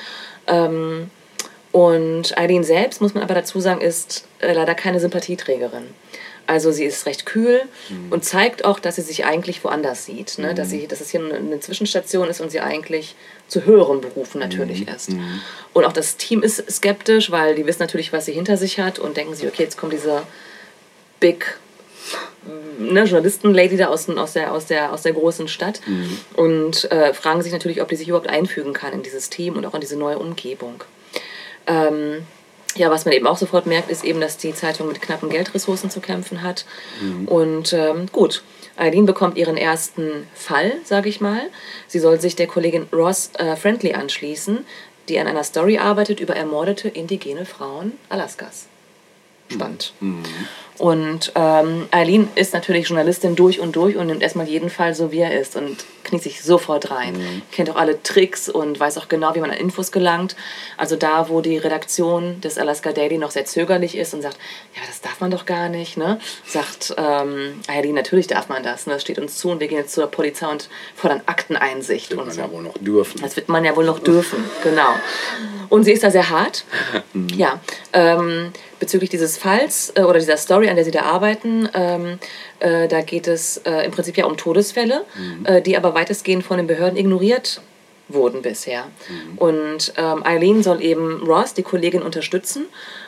Ähm, 0.46 1.10
und 1.72 2.38
Eileen 2.38 2.62
selbst, 2.62 3.00
muss 3.00 3.14
man 3.14 3.24
aber 3.24 3.34
dazu 3.34 3.58
sagen, 3.58 3.80
ist 3.80 4.28
äh, 4.38 4.52
leider 4.52 4.76
keine 4.76 5.00
Sympathieträgerin. 5.00 5.88
Also 6.46 6.70
sie 6.70 6.84
ist 6.84 7.06
recht 7.06 7.26
kühl 7.26 7.62
und 8.10 8.24
zeigt 8.24 8.64
auch, 8.64 8.78
dass 8.78 8.94
sie 8.94 9.02
sich 9.02 9.24
eigentlich 9.24 9.64
woanders 9.64 10.04
sieht. 10.04 10.38
Ne? 10.38 10.54
Dass, 10.54 10.70
sie, 10.70 10.86
dass 10.86 11.00
es 11.00 11.10
hier 11.10 11.18
eine, 11.18 11.34
eine 11.34 11.58
Zwischenstation 11.58 12.28
ist 12.28 12.40
und 12.40 12.52
sie 12.52 12.60
eigentlich 12.60 13.16
zu 13.48 13.64
höheren 13.64 14.00
Berufen 14.00 14.38
natürlich 14.38 14.86
ist. 14.86 15.10
Und 15.72 15.84
auch 15.84 15.92
das 15.92 16.18
Team 16.18 16.44
ist 16.44 16.70
skeptisch, 16.70 17.32
weil 17.32 17.56
die 17.56 17.66
wissen 17.66 17.82
natürlich, 17.82 18.12
was 18.12 18.26
sie 18.26 18.32
hinter 18.32 18.56
sich 18.56 18.78
hat 18.78 19.00
und 19.00 19.16
denken 19.16 19.34
sich, 19.34 19.48
okay, 19.48 19.64
jetzt 19.64 19.76
kommt 19.76 19.92
diese 19.92 20.22
Big 21.20 21.59
ne, 22.78 23.05
Journalisten-Lady 23.05 23.76
da 23.76 23.88
aus, 23.88 24.09
aus, 24.09 24.32
der, 24.34 24.52
aus, 24.52 24.66
der, 24.66 24.93
aus 24.93 25.02
der 25.02 25.12
großen 25.12 25.48
Stadt 25.48 25.80
und 26.34 26.90
äh, 26.90 27.12
fragen 27.14 27.43
sich 27.43 27.52
natürlich, 27.52 27.82
ob 27.82 27.88
die 27.88 27.97
sich 27.97 28.09
überhaupt 28.09 28.28
einfügen 28.28 28.72
kann 28.72 28.93
in 28.93 29.02
dieses 29.02 29.30
Team 29.30 29.56
und 29.56 29.66
auch 29.66 29.74
in 29.74 29.80
diese 29.80 29.97
neue 29.97 30.18
Umgebung. 30.18 30.82
Ähm, 31.66 32.26
ja, 32.76 32.90
was 32.90 33.05
man 33.06 33.14
eben 33.14 33.26
auch 33.26 33.38
sofort 33.38 33.66
merkt, 33.66 33.90
ist 33.90 34.05
eben, 34.05 34.20
dass 34.20 34.36
die 34.36 34.55
Zeitung 34.55 34.88
mit 34.88 35.01
knappen 35.01 35.30
Geldressourcen 35.30 35.90
zu 35.90 36.01
kämpfen 36.01 36.43
hat. 36.43 36.66
Und 37.26 37.72
ähm, 37.72 38.06
gut, 38.12 38.43
Eileen 38.76 39.06
bekommt 39.06 39.38
ihren 39.38 39.56
ersten 39.56 40.26
Fall, 40.34 40.74
sage 40.84 41.09
ich 41.09 41.20
mal. 41.20 41.40
Sie 41.86 41.98
soll 41.98 42.20
sich 42.20 42.36
der 42.36 42.47
Kollegin 42.47 42.86
Ross 42.93 43.30
äh, 43.38 43.56
Friendly 43.56 43.94
anschließen, 43.94 44.66
die 45.09 45.18
an 45.18 45.26
einer 45.26 45.44
Story 45.44 45.78
arbeitet 45.78 46.20
über 46.20 46.36
ermordete 46.36 46.88
indigene 46.88 47.47
Frauen 47.47 47.93
Alaskas. 48.10 48.66
Spannend. 49.48 49.94
Und 50.78 51.32
ähm, 51.35 51.89
Eileen 51.90 52.28
ist 52.35 52.53
natürlich 52.53 52.89
Journalistin 52.89 53.36
durch 53.36 53.61
und 53.61 53.77
durch 53.77 53.97
und 53.97 54.07
nimmt 54.09 54.23
erstmal 54.23 54.47
jeden 54.47 54.70
Fall 54.70 54.94
so, 54.94 55.11
wie 55.12 55.20
er 55.20 55.39
ist 55.39 55.57
und 55.57 55.85
kniet 56.05 56.23
sich 56.23 56.43
sofort 56.43 56.90
rein. 56.90 57.43
Kennt 57.51 57.70
auch 57.70 57.77
alle 57.77 58.03
Tricks 58.03 58.48
und 58.48 58.78
weiß 58.78 58.98
auch 58.98 59.09
genau, 59.09 59.35
wie 59.35 59.40
man 59.40 59.51
an 59.51 59.57
Infos 59.57 59.90
gelangt. 59.90 60.36
Also 60.77 60.97
da, 60.97 61.28
wo 61.28 61.40
die 61.40 61.59
Redaktion 61.59 62.40
des 62.40 62.59
Alaska 62.59 62.93
Daily 62.93 63.19
noch 63.19 63.31
sehr 63.31 63.44
zögerlich 63.44 63.97
ist 63.97 64.15
und 64.15 64.23
sagt, 64.23 64.39
ja, 64.74 64.82
das 64.86 65.01
darf 65.01 65.20
man 65.20 65.31
doch 65.31 65.47
gar 65.47 65.69
nicht, 65.69 65.97
ne? 65.97 66.19
sagt 66.47 66.94
ähm, 66.97 67.61
Eileen, 67.66 67.94
natürlich 67.94 68.27
darf 68.27 68.48
man 68.48 68.62
das. 68.62 68.86
Ne? 68.86 68.94
Das 68.94 69.03
steht 69.03 69.19
uns 69.19 69.36
zu 69.36 69.51
und 69.51 69.61
wir 69.61 69.69
gehen 69.69 69.78
jetzt 69.78 69.94
zur 69.94 70.07
Polizei 70.07 70.47
und 70.47 70.69
fordern 70.94 71.23
Akteneinsicht 71.27 72.11
Wird 72.11 72.20
und 72.20 72.27
man 72.27 72.35
so. 72.35 72.43
ja 72.43 72.51
wohl 72.51 72.62
noch 72.62 72.78
dürfen. 72.78 73.20
Das 73.20 73.36
wird 73.36 73.48
man 73.48 73.65
ja 73.65 73.74
wohl 73.77 73.85
noch 73.85 73.98
dürfen, 73.98 74.44
genau. 74.62 74.94
Und 75.69 75.85
sie 75.85 75.93
ist 75.93 76.05
da 76.05 76.11
sehr 76.11 76.31
hart. 76.31 76.65
Ja, 77.35 77.61
ähm, 77.93 78.53
bezüglich 78.78 79.11
dieses 79.11 79.39
Falls 79.39 79.93
äh, 79.97 80.03
oder 80.03 80.19
dieser 80.19 80.36
Story, 80.36 80.69
an 80.69 80.77
der 80.77 80.85
sie 80.85 80.90
da 80.90 81.03
arbeiten, 81.03 81.69
ähm, 81.74 82.19
äh, 82.61 82.89
da 82.89 83.01
geht 83.03 83.27
es 83.28 83.59
äh, 83.59 83.85
im 83.85 83.93
Prinzip 83.93 84.16
ja 84.16 84.27
um 84.27 84.36
Todesfälle, 84.36 85.05
äh, 85.44 85.62
die 85.62 85.77
aber 85.77 85.94
weitestgehend 85.94 86.44
von 86.44 86.57
den 86.59 86.66
Behörden 86.66 86.97
ignoriert 86.98 87.61
wurden 88.09 88.40
bisher. 88.43 88.85
Und 89.35 89.93
ähm, 89.97 90.24
Eileen 90.24 90.62
soll 90.62 90.81
eben 90.81 91.24
Ross, 91.27 91.55
die 91.55 91.65
Kollegin, 91.65 92.03
unterstützen, 92.03 92.66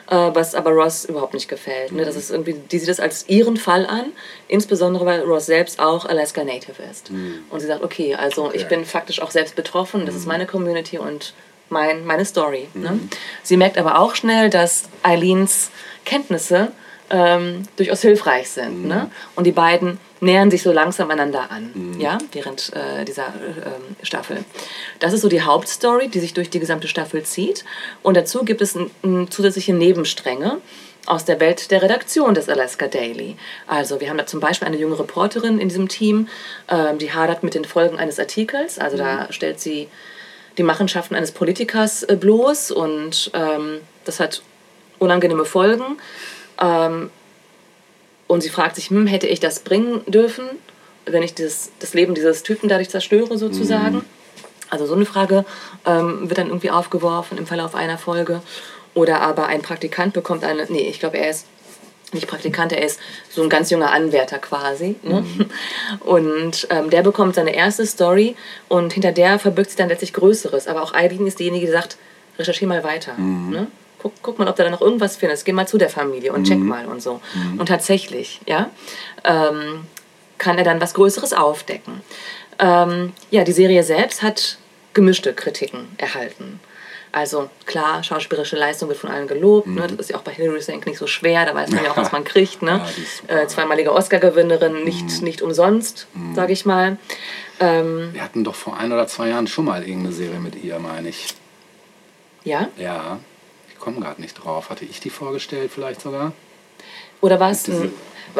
äh, 0.09 0.15
was 0.33 0.55
aber 0.55 0.71
Ross 0.71 1.05
überhaupt 1.05 1.33
nicht 1.33 1.47
gefällt. 1.47 1.93
Ne? 1.93 2.03
Das 2.03 2.17
ist 2.17 2.29
irgendwie, 2.31 2.55
die 2.69 2.79
sieht 2.79 2.89
das 2.89 2.99
als 2.99 3.29
ihren 3.29 3.55
Fall 3.55 3.85
an, 3.85 4.07
insbesondere 4.49 5.05
weil 5.05 5.21
Ross 5.21 5.45
selbst 5.45 5.79
auch 5.79 6.03
Alaska 6.05 6.43
Native 6.43 6.83
ist. 6.91 7.11
Und 7.49 7.59
sie 7.61 7.67
sagt, 7.67 7.81
okay, 7.81 8.15
also 8.15 8.51
ich 8.53 8.65
Okay. 8.65 8.75
bin 8.75 8.83
faktisch 8.85 9.21
auch 9.21 9.31
selbst 9.31 9.55
betroffen, 9.55 10.05
das 10.05 10.15
ist 10.15 10.27
meine 10.27 10.45
Community 10.45 10.97
und 10.97 11.33
mein, 11.69 12.05
meine 12.05 12.25
Story. 12.25 12.67
Ne? 12.73 12.99
Sie 13.43 13.57
merkt 13.57 13.77
aber 13.77 13.99
auch 13.99 14.15
schnell, 14.15 14.49
dass 14.49 14.83
Eileens 15.03 15.71
Kenntnisse 16.05 16.71
ähm, 17.09 17.63
durchaus 17.75 18.01
hilfreich 18.01 18.49
sind. 18.49 18.85
Ne? 18.87 19.09
Und 19.35 19.45
die 19.45 19.51
beiden 19.51 19.99
nähern 20.21 20.51
sich 20.51 20.63
so 20.63 20.71
langsam 20.71 21.09
einander 21.11 21.49
an, 21.49 21.95
ja, 21.97 22.17
während 22.33 22.73
äh, 22.73 23.05
dieser 23.05 23.27
ähm, 23.27 23.95
Staffel. 24.03 24.43
Das 24.99 25.13
ist 25.13 25.21
so 25.21 25.29
die 25.29 25.41
Hauptstory, 25.43 26.09
die 26.09 26.19
sich 26.19 26.33
durch 26.33 26.49
die 26.49 26.59
gesamte 26.59 26.89
Staffel 26.89 27.23
zieht. 27.23 27.63
Und 28.03 28.17
dazu 28.17 28.43
gibt 28.43 28.61
es 28.61 28.75
n- 28.75 28.91
n- 29.01 29.31
zusätzliche 29.31 29.73
Nebenstränge 29.73 30.57
aus 31.05 31.23
der 31.23 31.39
Welt 31.39 31.71
der 31.71 31.81
Redaktion 31.81 32.33
des 32.35 32.49
Alaska 32.49 32.87
Daily. 32.87 33.37
Also 33.65 34.01
wir 34.01 34.09
haben 34.09 34.17
da 34.17 34.27
zum 34.27 34.41
Beispiel 34.41 34.67
eine 34.67 34.77
junge 34.77 34.99
Reporterin 34.99 35.57
in 35.57 35.69
diesem 35.69 35.87
Team, 35.87 36.27
ähm, 36.67 36.97
die 36.97 37.13
hadert 37.13 37.41
mit 37.41 37.55
den 37.55 37.63
Folgen 37.63 37.97
eines 37.97 38.19
Artikels. 38.19 38.77
Also 38.77 38.97
da 38.97 39.31
stellt 39.31 39.61
sie 39.61 39.87
die 40.59 40.63
Machenschaften 40.63 41.15
eines 41.15 41.31
Politikers 41.31 42.03
äh, 42.03 42.15
bloß 42.15 42.71
und 42.71 43.31
ähm, 43.33 43.79
das 44.05 44.19
hat 44.19 44.43
unangenehme 44.99 45.45
Folgen. 45.45 45.97
Ähm, 46.61 47.09
und 48.27 48.41
sie 48.41 48.49
fragt 48.49 48.75
sich, 48.75 48.89
hm, 48.89 49.07
hätte 49.07 49.25
ich 49.25 49.39
das 49.39 49.61
bringen 49.61 50.01
dürfen, 50.05 50.45
wenn 51.05 51.23
ich 51.23 51.33
dieses, 51.33 51.71
das 51.79 51.95
Leben 51.95 52.13
dieses 52.13 52.43
Typen 52.43 52.69
dadurch 52.69 52.89
zerstöre 52.89 53.37
sozusagen? 53.37 54.05
Also 54.69 54.85
so 54.85 54.93
eine 54.93 55.05
Frage 55.05 55.45
ähm, 55.85 56.29
wird 56.29 56.37
dann 56.37 56.47
irgendwie 56.47 56.69
aufgeworfen 56.69 57.37
im 57.39 57.47
Verlauf 57.47 57.73
einer 57.73 57.97
Folge. 57.97 58.41
Oder 58.93 59.21
aber 59.21 59.47
ein 59.47 59.61
Praktikant 59.61 60.13
bekommt 60.13 60.43
eine, 60.43 60.65
nee, 60.69 60.89
ich 60.89 60.99
glaube, 60.99 61.17
er 61.17 61.29
ist 61.31 61.47
nicht 62.13 62.27
Praktikant, 62.27 62.71
er 62.71 62.83
ist 62.83 62.99
so 63.29 63.43
ein 63.43 63.49
ganz 63.49 63.69
junger 63.69 63.91
Anwärter 63.91 64.39
quasi. 64.39 64.95
Ne? 65.03 65.25
Und 65.99 66.67
ähm, 66.69 66.89
der 66.89 67.01
bekommt 67.01 67.35
seine 67.35 67.55
erste 67.55 67.85
Story 67.85 68.35
und 68.67 68.93
hinter 68.93 69.11
der 69.11 69.39
verbirgt 69.39 69.69
sich 69.71 69.77
dann 69.77 69.89
letztlich 69.89 70.13
Größeres. 70.13 70.67
Aber 70.67 70.81
auch 70.81 70.93
Eileen 70.93 71.27
ist 71.27 71.39
diejenige, 71.39 71.67
die 71.67 71.71
sagt, 71.71 71.97
recherchier 72.37 72.67
mal 72.67 72.83
weiter. 72.83 73.13
Ne? 73.17 73.67
Guck, 74.01 74.13
guck 74.21 74.39
mal, 74.39 74.47
ob 74.47 74.55
du 74.55 74.63
da 74.63 74.69
noch 74.69 74.81
irgendwas 74.81 75.17
findest. 75.17 75.45
Geh 75.45 75.51
mal 75.51 75.67
zu 75.67 75.77
der 75.77 75.89
Familie 75.89 76.31
und 76.31 76.45
check 76.47 76.57
mal 76.59 76.85
und 76.85 77.01
so. 77.01 77.19
Und 77.57 77.65
tatsächlich, 77.67 78.39
ja, 78.45 78.69
ähm, 79.25 79.85
kann 80.37 80.57
er 80.57 80.63
dann 80.63 80.79
was 80.79 80.93
Größeres 80.93 81.33
aufdecken. 81.33 82.01
Ähm, 82.59 83.11
ja, 83.29 83.43
die 83.43 83.51
Serie 83.51 83.83
selbst 83.83 84.23
hat 84.23 84.57
gemischte 84.93 85.33
Kritiken 85.33 85.87
erhalten. 85.97 86.59
Also 87.11 87.49
klar, 87.65 88.03
schauspielerische 88.03 88.55
Leistung 88.55 88.87
wird 88.89 88.99
von 88.99 89.09
allen 89.09 89.27
gelobt. 89.27 89.67
Ne? 89.67 89.87
Das 89.87 89.93
ist 89.99 90.09
ja 90.11 90.17
auch 90.17 90.21
bei 90.21 90.31
Hilary 90.31 90.61
Swank 90.61 90.85
nicht 90.85 90.97
so 90.99 91.07
schwer. 91.07 91.45
Da 91.45 91.55
weiß 91.55 91.71
man 91.71 91.83
ja 91.83 91.91
auch, 91.91 91.97
was 91.97 92.11
man 92.11 92.23
kriegt. 92.31 92.61
Ne? 92.61 92.85
Ja, 93.27 93.39
äh, 93.39 93.47
zweimalige 93.47 93.91
Oscar-Gewinnerin, 93.93 94.83
nicht, 94.83 95.21
nicht 95.23 95.41
umsonst, 95.41 96.07
sage 96.35 96.53
ich 96.53 96.65
mal. 96.65 96.97
Ähm, 97.59 98.09
Wir 98.13 98.23
hatten 98.23 98.43
doch 98.43 98.55
vor 98.55 98.77
ein 98.77 98.91
oder 98.91 99.07
zwei 99.07 99.29
Jahren 99.29 99.47
schon 99.47 99.65
mal 99.65 99.81
irgendeine 99.81 100.13
Serie 100.13 100.39
mit 100.39 100.63
ihr, 100.63 100.77
meine 100.79 101.09
ich. 101.09 101.33
ja? 102.43 102.67
Ja, 102.77 103.19
ich 103.71 103.79
komme 103.79 103.99
gerade 103.99 104.21
nicht 104.21 104.35
drauf. 104.35 104.69
Hatte 104.69 104.85
ich 104.85 104.99
die 104.99 105.09
vorgestellt 105.09 105.71
vielleicht 105.73 106.01
sogar? 106.01 106.33
Oder 107.21 107.39
war 107.39 107.51
es 107.51 107.67
ein, 107.67 107.91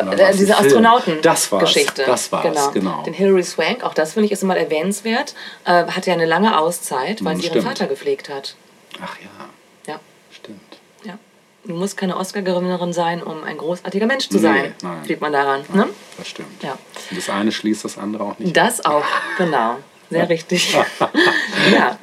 äh, 0.08 0.32
diese 0.34 0.54
Film? 0.54 0.66
Astronauten 0.68 1.22
Das 1.22 1.50
Geschichte. 1.50 2.04
das 2.06 2.32
war's, 2.32 2.72
genau. 2.74 3.04
Den 3.04 3.14
Hilary 3.14 3.44
Swank, 3.44 3.84
auch 3.84 3.94
das 3.94 4.14
finde 4.14 4.26
ich 4.28 4.32
ist 4.32 4.44
immer 4.44 4.58
erwähnenswert, 4.58 5.36
äh, 5.66 5.86
hatte 5.86 6.08
ja 6.10 6.14
eine 6.14 6.26
lange 6.26 6.58
Auszeit, 6.60 7.24
weil 7.24 7.36
Mhm, 7.36 7.42
sie 7.42 7.48
ihren. 7.48 7.62
Vater 7.62 7.88
gepflegt 7.88 8.30
hat. 8.30 8.56
Ach 9.04 9.16
ja, 9.22 9.94
Ja, 9.94 10.00
stimmt. 10.32 10.60
ja. 11.04 11.18
Du 11.66 11.74
musst 11.76 11.98
keine 11.98 12.18
Oscar-Gewinnerin 12.18 12.94
sein, 12.94 13.22
um 13.22 13.44
ein 13.44 13.58
großartiger 13.58 14.06
Mensch 14.06 14.30
zu 14.30 14.38
Nee, 14.38 14.42
sein. 14.44 14.76
nein. 14.82 14.98
Sieht 15.06 15.22
man 15.22 15.32
daran. 15.34 15.62
Ne? 15.74 15.88
Das 16.18 16.28
stimmt. 16.28 16.64
Ja. 16.64 16.72
Und 17.10 17.18
das 17.18 17.30
eine 17.30 17.52
schließt 17.52 17.84
das 17.86 17.98
andere 17.98 18.24
auch 18.24 18.40
nicht. 18.40 18.56
Das 18.58 18.84
auch, 18.86 19.04
genau. 19.38 19.76
Sehr 20.10 20.28
richtig. 20.30 20.74
ja. 21.72 21.98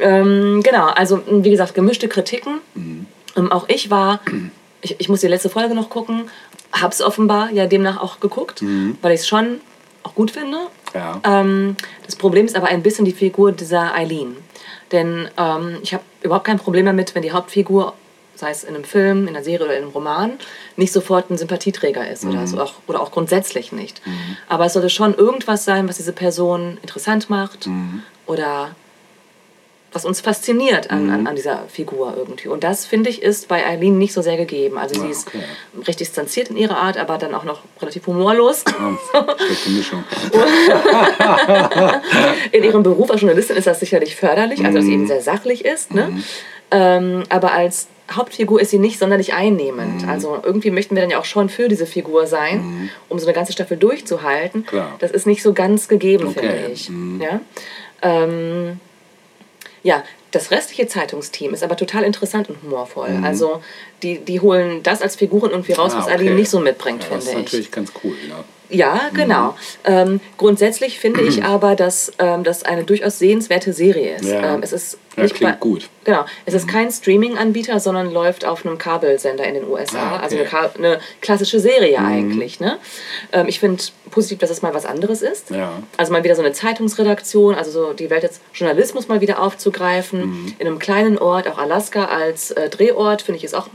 Ähm, 0.00 0.62
genau, 0.62 0.86
also 0.86 1.20
wie 1.28 1.50
gesagt, 1.50 1.74
gemischte 1.74 2.08
Kritiken. 2.08 2.60
Ähm, 3.36 3.52
auch 3.52 3.68
ich 3.68 3.90
war, 3.90 4.20
ich, 4.80 4.98
ich 4.98 5.08
muss 5.08 5.20
die 5.20 5.26
letzte 5.26 5.50
Folge 5.50 5.74
noch 5.74 5.90
gucken, 5.90 6.30
hab's 6.72 7.00
offenbar 7.00 7.50
ja 7.50 7.66
demnach 7.66 8.00
auch 8.00 8.20
geguckt, 8.20 8.62
weil 9.02 9.12
ich 9.12 9.20
es 9.20 9.28
schon 9.28 9.60
auch 10.02 10.14
gut 10.14 10.30
finde. 10.30 10.58
Ja. 10.94 11.20
Ähm, 11.24 11.76
das 12.06 12.16
Problem 12.16 12.46
ist 12.46 12.56
aber 12.56 12.68
ein 12.68 12.82
bisschen 12.82 13.04
die 13.04 13.12
Figur 13.12 13.52
dieser 13.52 13.94
Eileen. 13.94 14.36
Denn 14.92 15.28
ähm, 15.36 15.78
ich 15.82 15.94
habe 15.94 16.02
überhaupt 16.22 16.46
kein 16.46 16.58
Problem 16.58 16.86
damit, 16.86 17.14
wenn 17.14 17.22
die 17.22 17.32
Hauptfigur, 17.32 17.92
sei 18.34 18.50
es 18.50 18.64
in 18.64 18.74
einem 18.74 18.84
Film, 18.84 19.28
in 19.28 19.36
einer 19.36 19.44
Serie 19.44 19.66
oder 19.66 19.76
in 19.76 19.82
einem 19.84 19.92
Roman, 19.92 20.32
nicht 20.76 20.92
sofort 20.92 21.30
ein 21.30 21.38
Sympathieträger 21.38 22.10
ist 22.10 22.24
oder, 22.24 22.46
so, 22.46 22.60
auch, 22.60 22.74
oder 22.86 23.00
auch 23.00 23.12
grundsätzlich 23.12 23.70
nicht. 23.72 24.00
Aber 24.48 24.64
es 24.64 24.72
sollte 24.72 24.90
schon 24.90 25.14
irgendwas 25.14 25.64
sein, 25.64 25.88
was 25.88 25.98
diese 25.98 26.12
Person 26.12 26.78
interessant 26.82 27.30
macht 27.30 27.68
oder 28.26 28.74
was 29.92 30.04
uns 30.04 30.20
fasziniert 30.20 30.90
an, 30.90 31.10
an, 31.10 31.26
an 31.26 31.34
dieser 31.34 31.64
Figur 31.68 32.14
irgendwie. 32.16 32.48
Und 32.48 32.62
das, 32.62 32.86
finde 32.86 33.10
ich, 33.10 33.22
ist 33.22 33.48
bei 33.48 33.66
Eileen 33.66 33.98
nicht 33.98 34.12
so 34.12 34.22
sehr 34.22 34.36
gegeben. 34.36 34.78
Also 34.78 35.00
sie 35.00 35.08
Ah, 35.08 35.10
ist 35.10 35.26
okay. 35.26 35.40
recht 35.84 35.98
distanziert 35.98 36.48
in 36.48 36.56
ihrer 36.56 36.76
Art, 36.76 36.96
aber 36.96 37.18
dann 37.18 37.34
auch 37.34 37.42
noch 37.44 37.62
relativ 37.80 38.06
humorlos. 38.06 38.62
Ja, 38.68 39.26
schlechte 39.38 39.70
Mischung. 39.70 40.04
In 42.52 42.64
ihrem 42.64 42.82
Beruf 42.82 43.10
als 43.10 43.20
Journalistin 43.20 43.56
ist 43.56 43.66
das 43.66 43.80
sicherlich 43.80 44.16
förderlich, 44.16 44.64
also 44.64 44.78
dass 44.78 44.84
sie 44.86 44.92
eben 44.92 45.06
sehr 45.06 45.22
sachlich 45.22 45.64
ist. 45.64 45.94
Ne? 45.94 46.22
Ähm, 46.70 47.24
aber 47.28 47.52
als 47.52 47.88
Hauptfigur 48.12 48.60
ist 48.60 48.70
sie 48.70 48.78
nicht 48.78 48.98
sonderlich 48.98 49.34
einnehmend. 49.34 50.06
Also 50.08 50.38
irgendwie 50.42 50.70
möchten 50.70 50.94
wir 50.94 51.02
dann 51.02 51.10
ja 51.10 51.18
auch 51.18 51.24
schon 51.24 51.48
für 51.48 51.68
diese 51.68 51.86
Figur 51.86 52.26
sein, 52.26 52.90
um 53.08 53.18
so 53.18 53.26
eine 53.26 53.34
ganze 53.34 53.52
Staffel 53.52 53.76
durchzuhalten. 53.76 54.66
Klar. 54.66 54.96
Das 54.98 55.10
ist 55.10 55.26
nicht 55.26 55.42
so 55.42 55.52
ganz 55.52 55.88
gegeben, 55.88 56.28
Okay. 56.28 56.40
finde 56.40 56.70
ich. 56.72 56.90
Ja? 57.20 57.40
Ähm, 58.02 58.80
ja, 59.82 60.04
das 60.30 60.50
restliche 60.50 60.86
Zeitungsteam 60.86 61.54
ist 61.54 61.62
aber 61.62 61.76
total 61.76 62.04
interessant 62.04 62.48
und 62.48 62.62
humorvoll. 62.62 63.20
Also 63.24 63.62
die, 64.02 64.18
die 64.18 64.38
holen 64.40 64.82
das 64.82 65.02
als 65.02 65.16
Figuren 65.16 65.50
irgendwie 65.50 65.72
raus, 65.72 65.92
Ah, 65.94 65.98
was 65.98 66.04
okay. 66.04 66.14
Aline 66.14 66.34
nicht 66.36 66.50
so 66.50 66.60
mitbringt, 66.60 67.02
Ja, 67.04 67.08
das 67.10 67.24
ist 67.24 67.30
finde 67.30 67.40
ich. 67.40 67.46
natürlich 67.46 67.70
ganz 67.72 67.92
cool. 68.04 68.14
Ja. 68.28 68.44
Ja, 68.70 69.10
genau. 69.14 69.56
Ähm, 69.84 70.20
grundsätzlich 70.36 70.98
finde 71.00 71.22
ich 71.22 71.44
aber, 71.44 71.74
dass 71.76 72.12
ähm, 72.18 72.44
das 72.44 72.62
eine 72.64 72.84
durchaus 72.84 73.18
sehenswerte 73.18 73.72
Serie 73.72 74.16
ist. 74.16 74.24
Ja. 74.26 74.54
Ähm, 74.54 74.60
es 74.62 74.72
ist 74.72 74.96
Ja, 75.16 75.24
nicht 75.24 75.34
klingt 75.34 75.60
gut. 75.60 75.88
Genau. 76.04 76.24
Es 76.46 76.54
ist 76.54 76.68
kein 76.68 76.90
Streaming-Anbieter, 76.90 77.80
sondern 77.80 78.12
läuft 78.12 78.44
auf 78.44 78.64
einem 78.64 78.78
Kabelsender 78.78 79.44
in 79.44 79.54
den 79.54 79.68
USA. 79.68 79.98
Ah, 79.98 80.06
okay. 80.06 80.16
Mhm. 80.16 80.22
Also 80.22 80.36
eine, 80.36 80.44
Ka- 80.46 80.70
eine 80.78 81.00
klassische 81.20 81.58
Serie 81.60 81.98
eigentlich. 81.98 82.60
Ne? 82.60 82.78
Ähm, 83.32 83.46
ich 83.48 83.58
finde 83.60 83.82
positiv, 84.10 84.38
dass 84.38 84.50
es 84.50 84.62
mal 84.62 84.72
was 84.74 84.86
anderes 84.86 85.22
ist. 85.22 85.50
Ja. 85.50 85.72
Also 85.96 86.12
mal 86.12 86.22
wieder 86.24 86.36
so 86.36 86.42
eine 86.42 86.52
Zeitungsredaktion, 86.52 87.54
also 87.54 87.70
so 87.70 87.92
die 87.92 88.08
Welt 88.10 88.22
des 88.22 88.40
Journalismus 88.54 89.08
mal 89.08 89.20
wieder 89.20 89.42
aufzugreifen. 89.42 90.20
Mhm. 90.44 90.54
In 90.58 90.66
einem 90.66 90.78
kleinen 90.78 91.18
Ort, 91.18 91.48
auch 91.48 91.58
Alaska 91.58 92.04
als 92.06 92.50
äh, 92.52 92.68
Drehort, 92.68 93.22
finde 93.22 93.38
ich 93.38 93.44
es 93.44 93.54
auch, 93.54 93.68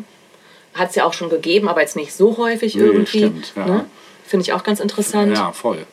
hat 0.74 0.90
es 0.90 0.96
ja 0.96 1.06
auch 1.06 1.14
schon 1.14 1.30
gegeben, 1.30 1.68
aber 1.70 1.82
jetzt 1.82 1.96
nicht 1.96 2.14
so 2.14 2.38
häufig 2.38 2.76
Nee, 2.76 2.84
irgendwie. 2.84 3.18
stimmt, 3.20 3.54
ja. 3.56 3.66
ne? 3.66 3.86
Finde 4.28 4.44
ich 4.44 4.54
auch 4.54 4.64
ganz 4.64 4.80
interessant. 4.80 5.36
ja, 5.36 5.52
voll. 5.52 5.86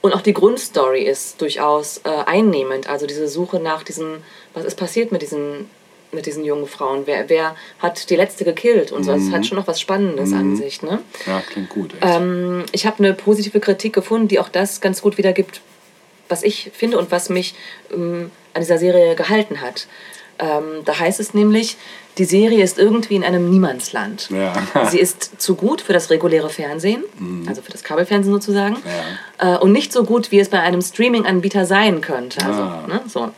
Und 0.00 0.14
auch 0.14 0.20
die 0.20 0.32
Grundstory 0.32 1.02
ist 1.02 1.40
durchaus 1.40 1.98
äh, 2.04 2.10
einnehmend. 2.26 2.88
Also 2.88 3.06
diese 3.06 3.26
Suche 3.26 3.58
nach 3.58 3.82
diesem, 3.82 4.18
was 4.54 4.64
ist 4.64 4.76
passiert 4.76 5.10
mit 5.12 5.22
diesen 5.22 5.68
mit 6.10 6.26
diesen 6.26 6.44
jungen 6.44 6.66
Frauen. 6.66 7.02
Wer, 7.04 7.28
wer 7.28 7.54
hat 7.80 8.08
die 8.08 8.16
letzte 8.16 8.44
gekillt 8.44 8.92
und 8.92 9.04
so. 9.04 9.12
Das 9.12 9.30
hat 9.30 9.46
schon 9.46 9.58
noch 9.58 9.66
was 9.66 9.80
Spannendes 9.80 10.32
an 10.32 10.56
sich. 10.56 10.82
Ne? 10.82 11.00
Ja, 11.26 11.42
klingt 11.46 11.68
gut. 11.68 11.94
Ähm, 12.00 12.64
ich 12.72 12.86
habe 12.86 12.98
eine 13.00 13.12
positive 13.12 13.60
Kritik 13.60 13.92
gefunden, 13.92 14.28
die 14.28 14.38
auch 14.38 14.48
das 14.48 14.80
ganz 14.80 15.02
gut 15.02 15.18
wiedergibt, 15.18 15.60
was 16.28 16.42
ich 16.42 16.70
finde 16.72 16.98
und 16.98 17.10
was 17.10 17.28
mich 17.28 17.54
ähm, 17.92 18.30
an 18.54 18.62
dieser 18.62 18.78
Serie 18.78 19.14
gehalten 19.16 19.60
hat. 19.60 19.86
Ähm, 20.38 20.82
da 20.84 20.98
heißt 20.98 21.20
es 21.20 21.34
nämlich, 21.34 21.76
die 22.18 22.24
Serie 22.24 22.62
ist 22.64 22.78
irgendwie 22.78 23.14
in 23.16 23.24
einem 23.24 23.48
Niemandsland. 23.50 24.28
Ja. 24.30 24.52
Sie 24.90 24.98
ist 24.98 25.40
zu 25.40 25.54
gut 25.54 25.80
für 25.80 25.92
das 25.92 26.10
reguläre 26.10 26.50
Fernsehen, 26.50 27.04
also 27.46 27.62
für 27.62 27.70
das 27.72 27.82
Kabelfernsehen 27.84 28.34
sozusagen, 28.34 28.76
Ja. 29.38 29.54
äh, 29.56 29.58
und 29.58 29.72
nicht 29.72 29.92
so 29.92 30.04
gut, 30.04 30.30
wie 30.30 30.40
es 30.40 30.48
bei 30.48 30.60
einem 30.60 30.82
Streaming-Anbieter 30.82 31.64
sein 31.64 32.00
könnte. 32.00 32.44
Also, 32.44 32.62
Ah. 32.62 32.84
ne, 32.88 33.00
so. 33.06 33.30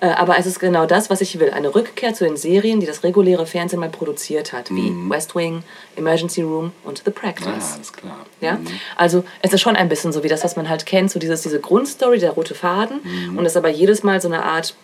Äh, 0.00 0.08
aber 0.08 0.38
es 0.38 0.44
ist 0.44 0.58
genau 0.60 0.84
das, 0.84 1.08
was 1.08 1.22
ich 1.22 1.38
will. 1.38 1.50
Eine 1.50 1.74
Rückkehr 1.74 2.12
zu 2.12 2.24
den 2.24 2.36
Serien, 2.36 2.80
die 2.80 2.86
das 2.86 3.02
reguläre 3.02 3.46
Fernsehen 3.46 3.80
mal 3.80 3.88
produziert 3.88 4.52
hat, 4.52 4.70
wie 4.70 4.92
West 5.08 5.34
Wing, 5.34 5.62
Emergency 5.96 6.42
Room 6.42 6.72
und 6.84 7.00
The 7.06 7.10
Practice. 7.10 7.46
ah, 7.46 7.74
alles 7.76 7.92
klar. 7.94 8.26
Ja? 8.42 8.58
Also 8.96 9.24
es 9.40 9.54
ist 9.54 9.62
schon 9.62 9.74
ein 9.74 9.88
bisschen 9.88 10.12
so 10.12 10.22
wie 10.22 10.28
das, 10.28 10.44
was 10.44 10.54
man 10.56 10.68
halt 10.68 10.84
kennt, 10.84 11.10
so 11.10 11.18
dieses, 11.18 11.40
diese 11.40 11.60
Grundstory, 11.60 12.18
der 12.18 12.32
rote 12.32 12.54
Faden 12.54 13.00
Mhm. 13.02 13.38
und 13.38 13.44
das 13.44 13.56
aber 13.56 13.70
jedes 13.70 14.02
Mal 14.02 14.20
so 14.20 14.28
eine 14.28 14.42
Art 14.44 14.74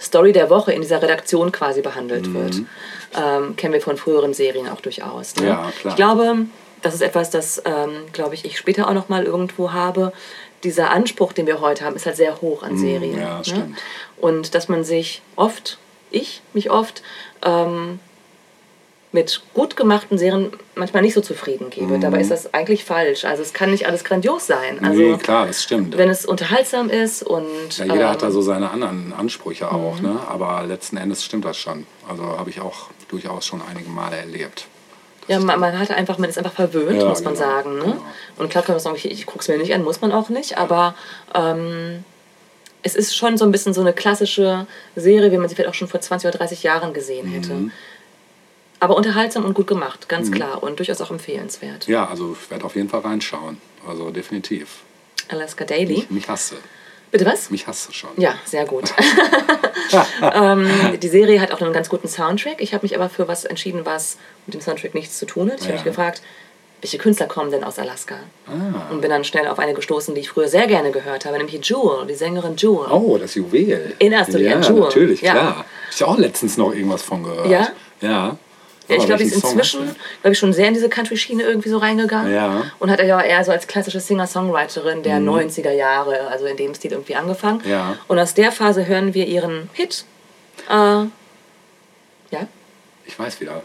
Story 0.00 0.32
der 0.32 0.50
Woche 0.50 0.72
in 0.72 0.82
dieser 0.82 1.02
Redaktion 1.02 1.52
quasi 1.52 1.82
behandelt 1.82 2.32
wird. 2.32 2.62
Ähm, 3.16 3.56
kennen 3.56 3.72
wir 3.72 3.80
von 3.80 3.96
früheren 3.96 4.34
Serien 4.34 4.68
auch 4.68 4.80
durchaus. 4.80 5.36
Ne? 5.36 5.42
Mhm. 5.42 5.48
Ja, 5.48 5.72
klar. 5.80 5.92
Ich 5.92 5.96
glaube, 5.96 6.36
das 6.82 6.94
ist 6.94 7.00
etwas, 7.00 7.30
das, 7.30 7.62
ähm, 7.64 8.06
glaube 8.12 8.34
ich, 8.34 8.44
ich 8.44 8.58
später 8.58 8.88
auch 8.88 8.94
noch 8.94 9.08
mal 9.08 9.24
irgendwo 9.24 9.72
habe. 9.72 10.12
Dieser 10.64 10.90
Anspruch, 10.90 11.32
den 11.32 11.46
wir 11.46 11.60
heute 11.60 11.84
haben, 11.84 11.96
ist 11.96 12.06
halt 12.06 12.16
sehr 12.16 12.40
hoch 12.40 12.62
an 12.62 12.76
Serien. 12.76 13.16
Mhm, 13.16 13.20
ja, 13.20 13.42
ne? 13.46 13.74
Und 14.18 14.54
dass 14.54 14.68
man 14.68 14.84
sich 14.84 15.22
oft, 15.34 15.78
ich 16.10 16.42
mich 16.52 16.70
oft, 16.70 17.02
ähm, 17.42 17.98
mit 19.12 19.40
gut 19.54 19.76
gemachten 19.76 20.18
Serien 20.18 20.52
manchmal 20.74 21.02
nicht 21.02 21.14
so 21.14 21.20
zufrieden 21.20 21.70
gebe. 21.70 21.98
Dabei 21.98 22.20
ist 22.20 22.30
das 22.30 22.52
eigentlich 22.52 22.84
falsch. 22.84 23.24
Also 23.24 23.42
es 23.42 23.54
kann 23.54 23.70
nicht 23.70 23.86
alles 23.86 24.04
grandios 24.04 24.46
sein. 24.46 24.84
Also 24.84 25.00
Mhm. 25.00 25.12
nee, 25.12 25.16
klar, 25.18 25.46
das 25.46 25.62
stimmt. 25.62 25.96
wenn 25.96 26.10
es 26.10 26.26
unterhaltsam 26.26 26.90
ist 26.90 27.22
und 27.22 27.78
Ja, 27.78 27.84
jeder 27.86 28.10
hat 28.10 28.22
da 28.22 28.26
ähm, 28.26 28.32
so 28.32 28.42
seine 28.42 28.70
anderen 28.70 29.12
Ansprüche 29.16 29.70
auch, 29.72 30.00
Mhm. 30.00 30.06
ne? 30.06 30.20
aber 30.28 30.64
letzten 30.66 30.96
Endes 30.98 31.24
stimmt 31.24 31.44
das 31.44 31.56
schon. 31.56 31.86
Also 32.08 32.24
habe 32.24 32.50
ich 32.50 32.60
auch 32.60 32.90
durchaus 33.08 33.46
schon 33.46 33.62
einige 33.70 33.88
Male 33.88 34.16
erlebt. 34.16 34.66
ja, 35.28 35.38
man, 35.40 35.58
man 35.60 35.78
hat 35.78 35.90
einfach, 35.92 36.18
man 36.18 36.28
ist 36.28 36.36
einfach 36.38 36.52
verwöhnt, 36.52 37.00
Ja, 37.00 37.08
muss 37.08 37.22
man 37.24 37.34
genau, 37.34 37.46
sagen. 37.46 37.74
Ne? 37.78 37.84
genau. 37.84 37.96
Und 38.38 38.50
klar 38.50 38.62
kann 38.64 38.74
man 38.74 38.80
sagen, 38.80 38.96
ich, 38.96 39.10
ich 39.10 39.24
gucke 39.26 39.40
es 39.40 39.48
mir 39.48 39.56
nicht 39.58 39.72
an, 39.74 39.82
muss 39.82 40.00
man 40.00 40.12
auch 40.12 40.28
nicht, 40.28 40.58
aber 40.58 40.94
ähm, 41.34 42.04
es 42.82 42.94
ist 42.94 43.16
schon 43.16 43.36
so 43.38 43.44
ein 43.44 43.50
bisschen 43.50 43.72
so 43.74 43.80
eine 43.80 43.92
klassische 43.92 44.66
Serie, 44.94 45.32
wie 45.32 45.38
man 45.38 45.48
sie 45.48 45.54
vielleicht 45.56 45.70
auch 45.70 45.74
schon 45.74 45.88
vor 45.88 46.00
20 46.00 46.28
oder 46.28 46.38
30 46.38 46.62
Jahren 46.62 46.92
gesehen 46.92 47.26
hätte. 47.28 47.54
Mhm. 47.54 47.72
Aber 48.80 48.96
unterhaltsam 48.96 49.44
und 49.44 49.54
gut 49.54 49.66
gemacht, 49.66 50.08
ganz 50.08 50.30
klar. 50.30 50.62
Und 50.62 50.78
durchaus 50.78 51.00
auch 51.00 51.10
empfehlenswert. 51.10 51.86
Ja, 51.88 52.06
also 52.08 52.36
ich 52.40 52.50
werde 52.50 52.64
auf 52.64 52.76
jeden 52.76 52.88
Fall 52.88 53.00
reinschauen. 53.00 53.58
Also 53.88 54.10
definitiv. 54.10 54.80
Alaska 55.28 55.64
Daily. 55.64 55.96
Mich, 55.96 56.10
mich 56.10 56.28
hasst 56.28 56.52
du. 56.52 56.56
Bitte 57.10 57.24
was? 57.24 57.50
Mich 57.50 57.66
hasst 57.66 57.88
du 57.88 57.92
schon. 57.92 58.10
Ja, 58.16 58.34
sehr 58.44 58.64
gut. 58.66 58.92
ähm, 60.34 60.68
die 61.00 61.08
Serie 61.08 61.40
hat 61.40 61.52
auch 61.52 61.60
einen 61.60 61.72
ganz 61.72 61.88
guten 61.88 62.08
Soundtrack. 62.08 62.60
Ich 62.60 62.74
habe 62.74 62.84
mich 62.84 62.94
aber 62.96 63.08
für 63.08 63.28
was 63.28 63.44
entschieden, 63.44 63.82
was 63.84 64.18
mit 64.46 64.54
dem 64.54 64.60
Soundtrack 64.60 64.94
nichts 64.94 65.18
zu 65.18 65.26
tun 65.26 65.50
hat. 65.50 65.58
Ich 65.60 65.62
habe 65.66 65.72
Ja. 65.74 65.76
mich 65.76 65.84
gefragt, 65.84 66.22
welche 66.82 66.98
Künstler 66.98 67.26
kommen 67.26 67.50
denn 67.50 67.64
aus 67.64 67.78
Alaska? 67.78 68.16
Ah. 68.46 68.90
Und 68.92 69.00
bin 69.00 69.10
dann 69.10 69.24
schnell 69.24 69.46
auf 69.48 69.58
eine 69.58 69.72
gestoßen, 69.74 70.14
die 70.14 70.20
ich 70.20 70.28
früher 70.28 70.48
sehr 70.48 70.66
gerne 70.66 70.90
gehört 70.90 71.24
habe, 71.24 71.38
nämlich 71.38 71.54
Jewel, 71.66 72.06
die 72.06 72.14
Sängerin 72.14 72.56
Jewel. 72.56 72.90
Oh, 72.90 73.16
das 73.18 73.34
Juwel. 73.34 73.94
Erinnerst 73.98 74.34
du 74.34 74.38
dich 74.38 74.48
ja, 74.48 74.56
an 74.56 74.62
Jewel? 74.62 74.80
natürlich, 74.80 75.22
Ja. 75.22 75.32
klar. 75.32 75.56
Hab 75.58 75.66
ich 75.90 76.04
auch 76.04 76.18
letztens 76.18 76.56
noch 76.58 76.74
irgendwas 76.74 77.02
von 77.02 77.22
gehört. 77.22 77.48
Ja? 77.48 77.68
Ja. 78.02 78.36
Ja, 78.88 78.96
ich 78.96 79.06
glaube, 79.06 79.22
die 79.24 79.28
ist 79.28 79.34
inzwischen, 79.42 79.96
glaube 80.22 80.32
ich, 80.32 80.38
schon 80.38 80.52
sehr 80.52 80.68
in 80.68 80.74
diese 80.74 80.88
Country-Schiene 80.88 81.42
irgendwie 81.42 81.68
so 81.70 81.78
reingegangen. 81.78 82.32
Ja. 82.32 82.70
Und 82.78 82.90
hat 82.90 83.00
ja 83.02 83.20
eher 83.20 83.42
so 83.44 83.50
als 83.52 83.66
klassische 83.66 83.98
Singer-Songwriterin 84.00 85.02
der 85.02 85.18
90er 85.18 85.72
Jahre, 85.72 86.28
also 86.28 86.46
in 86.46 86.56
dem 86.56 86.74
Stil 86.74 86.92
irgendwie 86.92 87.16
angefangen. 87.16 87.62
Mhm. 87.64 87.70
Ja. 87.70 87.96
Und 88.06 88.18
aus 88.18 88.34
der 88.34 88.52
Phase 88.52 88.86
hören 88.86 89.12
wir 89.14 89.26
ihren 89.26 89.68
Hit. 89.72 90.04
Äh, 90.68 90.72
ja? 90.72 91.08
Ich 93.04 93.18
weiß 93.18 93.40
wieder, 93.40 93.62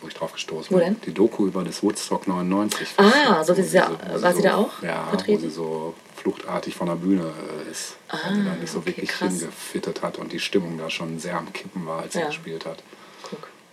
wo 0.00 0.08
ich 0.08 0.14
drauf 0.14 0.32
gestoßen 0.32 0.74
Wo 0.74 0.78
bin. 0.78 0.86
denn? 0.86 1.00
Die 1.06 1.14
Doku 1.14 1.46
über 1.46 1.62
das 1.64 1.82
Woodstock 1.82 2.26
99. 2.26 2.88
Ah, 2.96 3.42
so 3.44 3.56
Wo 3.56 3.62
sie 3.62 3.76
ja- 3.76 3.90
wo 4.12 4.22
war 4.22 4.32
sie 4.32 4.38
so, 4.38 4.42
da 4.48 4.56
auch 4.56 4.82
Ja, 4.82 5.06
vertreten? 5.08 5.42
wo 5.44 5.48
sie 5.48 5.54
so 5.54 5.94
fluchtartig 6.16 6.74
von 6.74 6.86
der 6.88 6.94
Bühne 6.96 7.32
äh, 7.66 7.70
ist. 7.70 7.96
weil 8.10 8.34
sie 8.34 8.44
da 8.44 8.54
nicht 8.56 8.72
so 8.72 8.78
okay, 8.78 8.86
wirklich 8.88 9.10
krass. 9.10 9.28
hingefittet 9.32 10.02
hat 10.02 10.18
und 10.18 10.32
die 10.32 10.40
Stimmung 10.40 10.78
da 10.78 10.90
schon 10.90 11.18
sehr 11.18 11.36
am 11.36 11.52
Kippen 11.52 11.86
war, 11.86 12.02
als 12.02 12.14
sie 12.14 12.20
Ja. 12.20 12.26
gespielt 12.26 12.66
hat. 12.66 12.78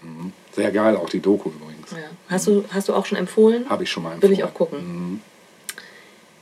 Guck. 0.02 0.32
Sehr 0.56 0.72
geil, 0.72 0.96
auch 0.98 1.10
die 1.10 1.20
Doku 1.20 1.50
übrigens. 1.50 1.92
Ja. 1.92 1.98
Hast, 2.30 2.48
du, 2.48 2.66
hast 2.74 2.90
du 2.90 2.94
auch 2.94 3.06
schon 3.06 3.18
empfohlen? 3.18 3.70
Habe 3.70 3.84
ich 3.84 3.92
schon 3.92 4.04
mal 4.04 4.22
Will 4.22 4.32
ich 4.32 4.40
empfohlen. 4.40 4.50
auch 4.54 4.54
gucken. 4.58 5.22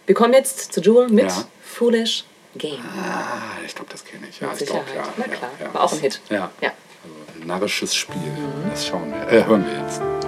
Wir 0.05 0.15
kommen 0.15 0.33
jetzt 0.33 0.73
zu 0.73 0.81
Jewel 0.81 1.09
mit 1.09 1.25
Ja. 1.29 1.45
Foolish 1.63 2.25
Game. 2.57 2.79
Ah, 2.97 3.57
ich 3.65 3.75
glaube, 3.75 3.91
das 3.91 4.03
kenne 4.03 4.25
ich. 4.27 4.39
Ja, 4.39 4.49
Mit 4.51 4.61
ich 4.61 4.67
glaube, 4.67 4.85
Sicherheit. 4.87 5.07
ja. 5.07 5.13
Na 5.17 5.23
klar, 5.35 5.51
ja. 5.61 5.73
war 5.73 5.83
auch 5.83 5.93
ein 5.93 5.99
Hit. 5.99 6.19
Ja. 6.29 6.49
Ja. 6.61 6.71
Also, 7.03 7.41
ein 7.41 7.47
narrisches 7.47 7.93
Spiel. 7.93 8.15
Das 8.71 8.87
schauen 8.87 9.11
wir. 9.11 9.27
Äh, 9.31 9.45
hören 9.45 9.63
wir 9.65 9.79
jetzt. 9.83 10.18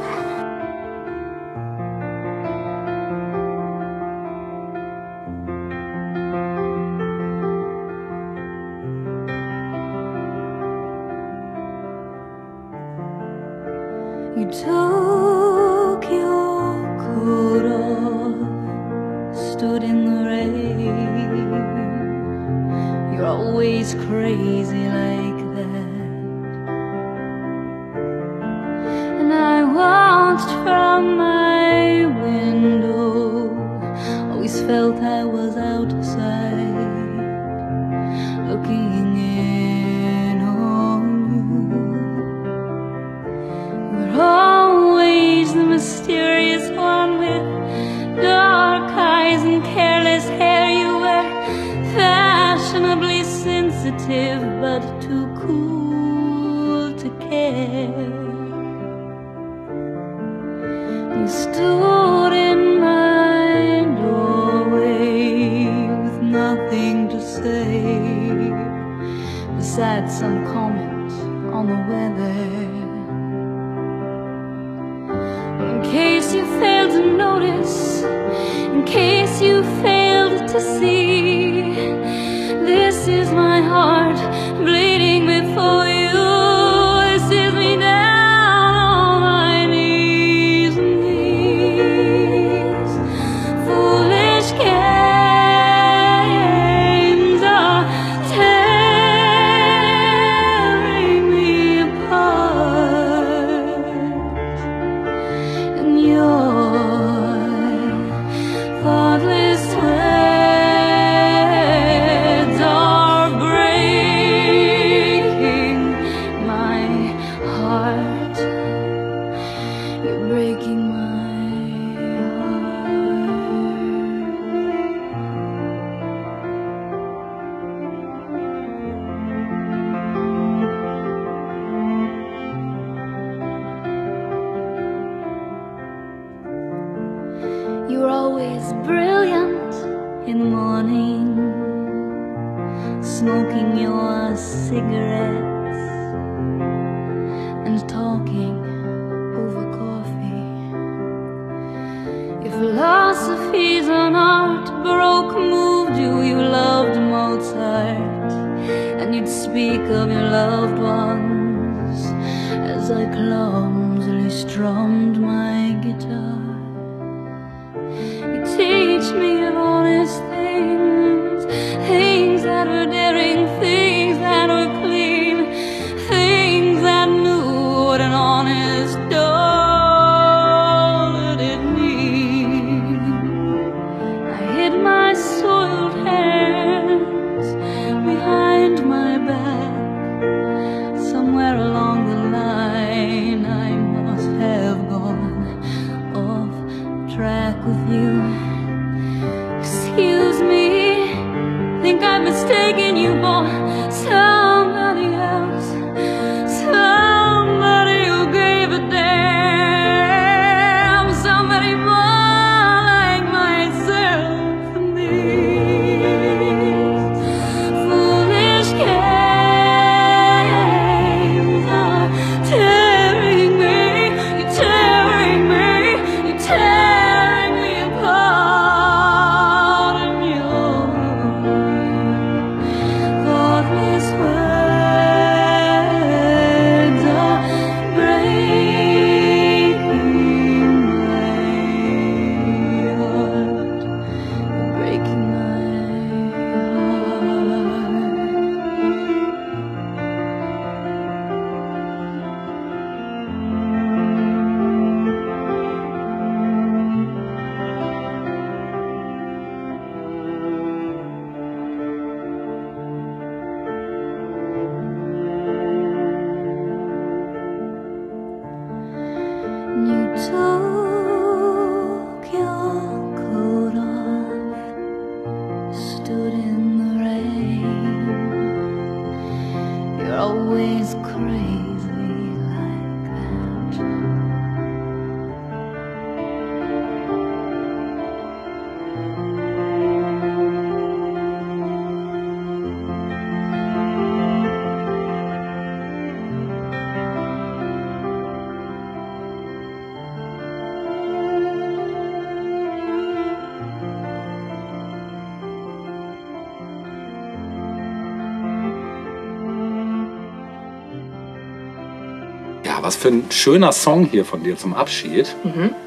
Für 313.01 313.07
ein 313.07 313.31
schöner 313.31 313.71
Song 313.71 314.05
hier 314.05 314.23
von 314.23 314.43
dir 314.43 314.55
zum 314.55 314.75
Abschied 314.75 315.35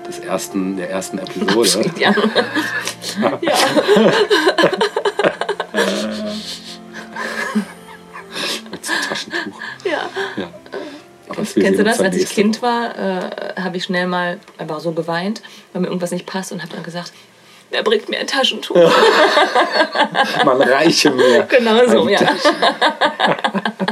des 0.08 0.18
ersten, 0.18 0.76
der 0.76 0.90
ersten 0.90 1.18
Episode. 1.20 1.90
Ja. 1.96 2.10
ja. 3.40 3.54
Mit 8.70 8.84
so 8.84 8.92
einem 8.92 9.02
Taschentuch. 9.08 9.60
ja. 9.84 10.10
Ja. 10.36 10.48
Kennst 11.54 11.78
du 11.78 11.84
das? 11.84 12.00
Als 12.00 12.16
ich 12.16 12.30
Kind 12.30 12.62
war, 12.62 12.98
äh, 12.98 13.60
habe 13.60 13.76
ich 13.76 13.84
schnell 13.84 14.06
mal 14.06 14.40
einfach 14.58 14.80
so 14.80 14.92
geweint, 14.92 15.42
weil 15.72 15.82
mir 15.82 15.88
irgendwas 15.88 16.10
nicht 16.10 16.26
passt 16.26 16.50
und 16.52 16.62
habe 16.62 16.72
dann 16.74 16.82
gesagt, 16.82 17.12
wer 17.70 17.82
bringt 17.82 18.08
mir 18.08 18.18
ein 18.18 18.26
Taschentuch? 18.26 18.74
Woche. 18.76 20.44
Man 20.44 20.62
reiche 20.62 21.10
mir. 21.10 21.46
Genau 21.48 21.86
so, 21.88 22.08
ja. 22.08 22.20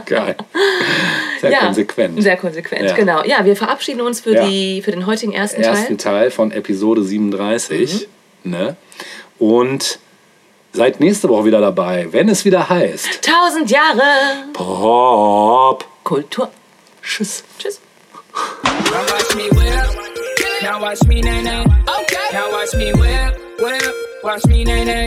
Geil. 0.07 0.37
Sehr 1.53 1.61
ja. 1.61 1.67
konsequent. 1.67 2.23
Sehr 2.23 2.37
konsequent, 2.37 2.89
Ja. 2.89 2.95
genau. 2.97 3.25
Ja, 3.25 3.45
wir 3.45 3.57
verabschieden 3.57 4.01
uns 4.01 4.21
für, 4.21 4.35
Ja. 4.35 4.47
die, 4.47 4.81
für 4.83 4.91
den 4.91 5.07
heutigen 5.07 5.33
ersten, 5.33 5.63
ersten 5.63 5.99
Teil. 5.99 6.17
Mhm. 6.17 6.21
Teil 6.23 6.31
von 6.31 6.51
Episode 6.53 7.03
37. 7.03 8.09
Ne? 8.45 8.77
Und 9.39 9.99
seid 10.73 11.01
nächste 11.01 11.29
Woche 11.29 11.45
wieder 11.45 11.61
dabei, 11.61 12.09
wenn 12.11 12.29
es 12.29 12.45
wieder 12.45 12.69
heißt 12.69 13.23
Tausend 13.23 13.71
Jahre 13.71 14.03
Pop. 14.55 15.85
Kultur. 16.05 16.51
Tschüss. 17.03 17.45
Tschüss. 17.59 17.81
Now 18.65 18.71
watch 19.13 19.35
me 19.37 19.51
whip. 19.51 20.63
Now 20.63 20.81
watch 20.81 21.03
me 21.07 21.21
nay 21.21 21.43
nay. 21.43 21.65
Okay. 21.65 22.33
Now 22.33 22.51
watch 22.53 22.73
me 22.75 22.93
whip, 22.95 23.39
whip. 23.59 23.95
Watch 24.23 24.45
me 24.47 24.65
nay 24.65 24.85
nay. 24.85 25.03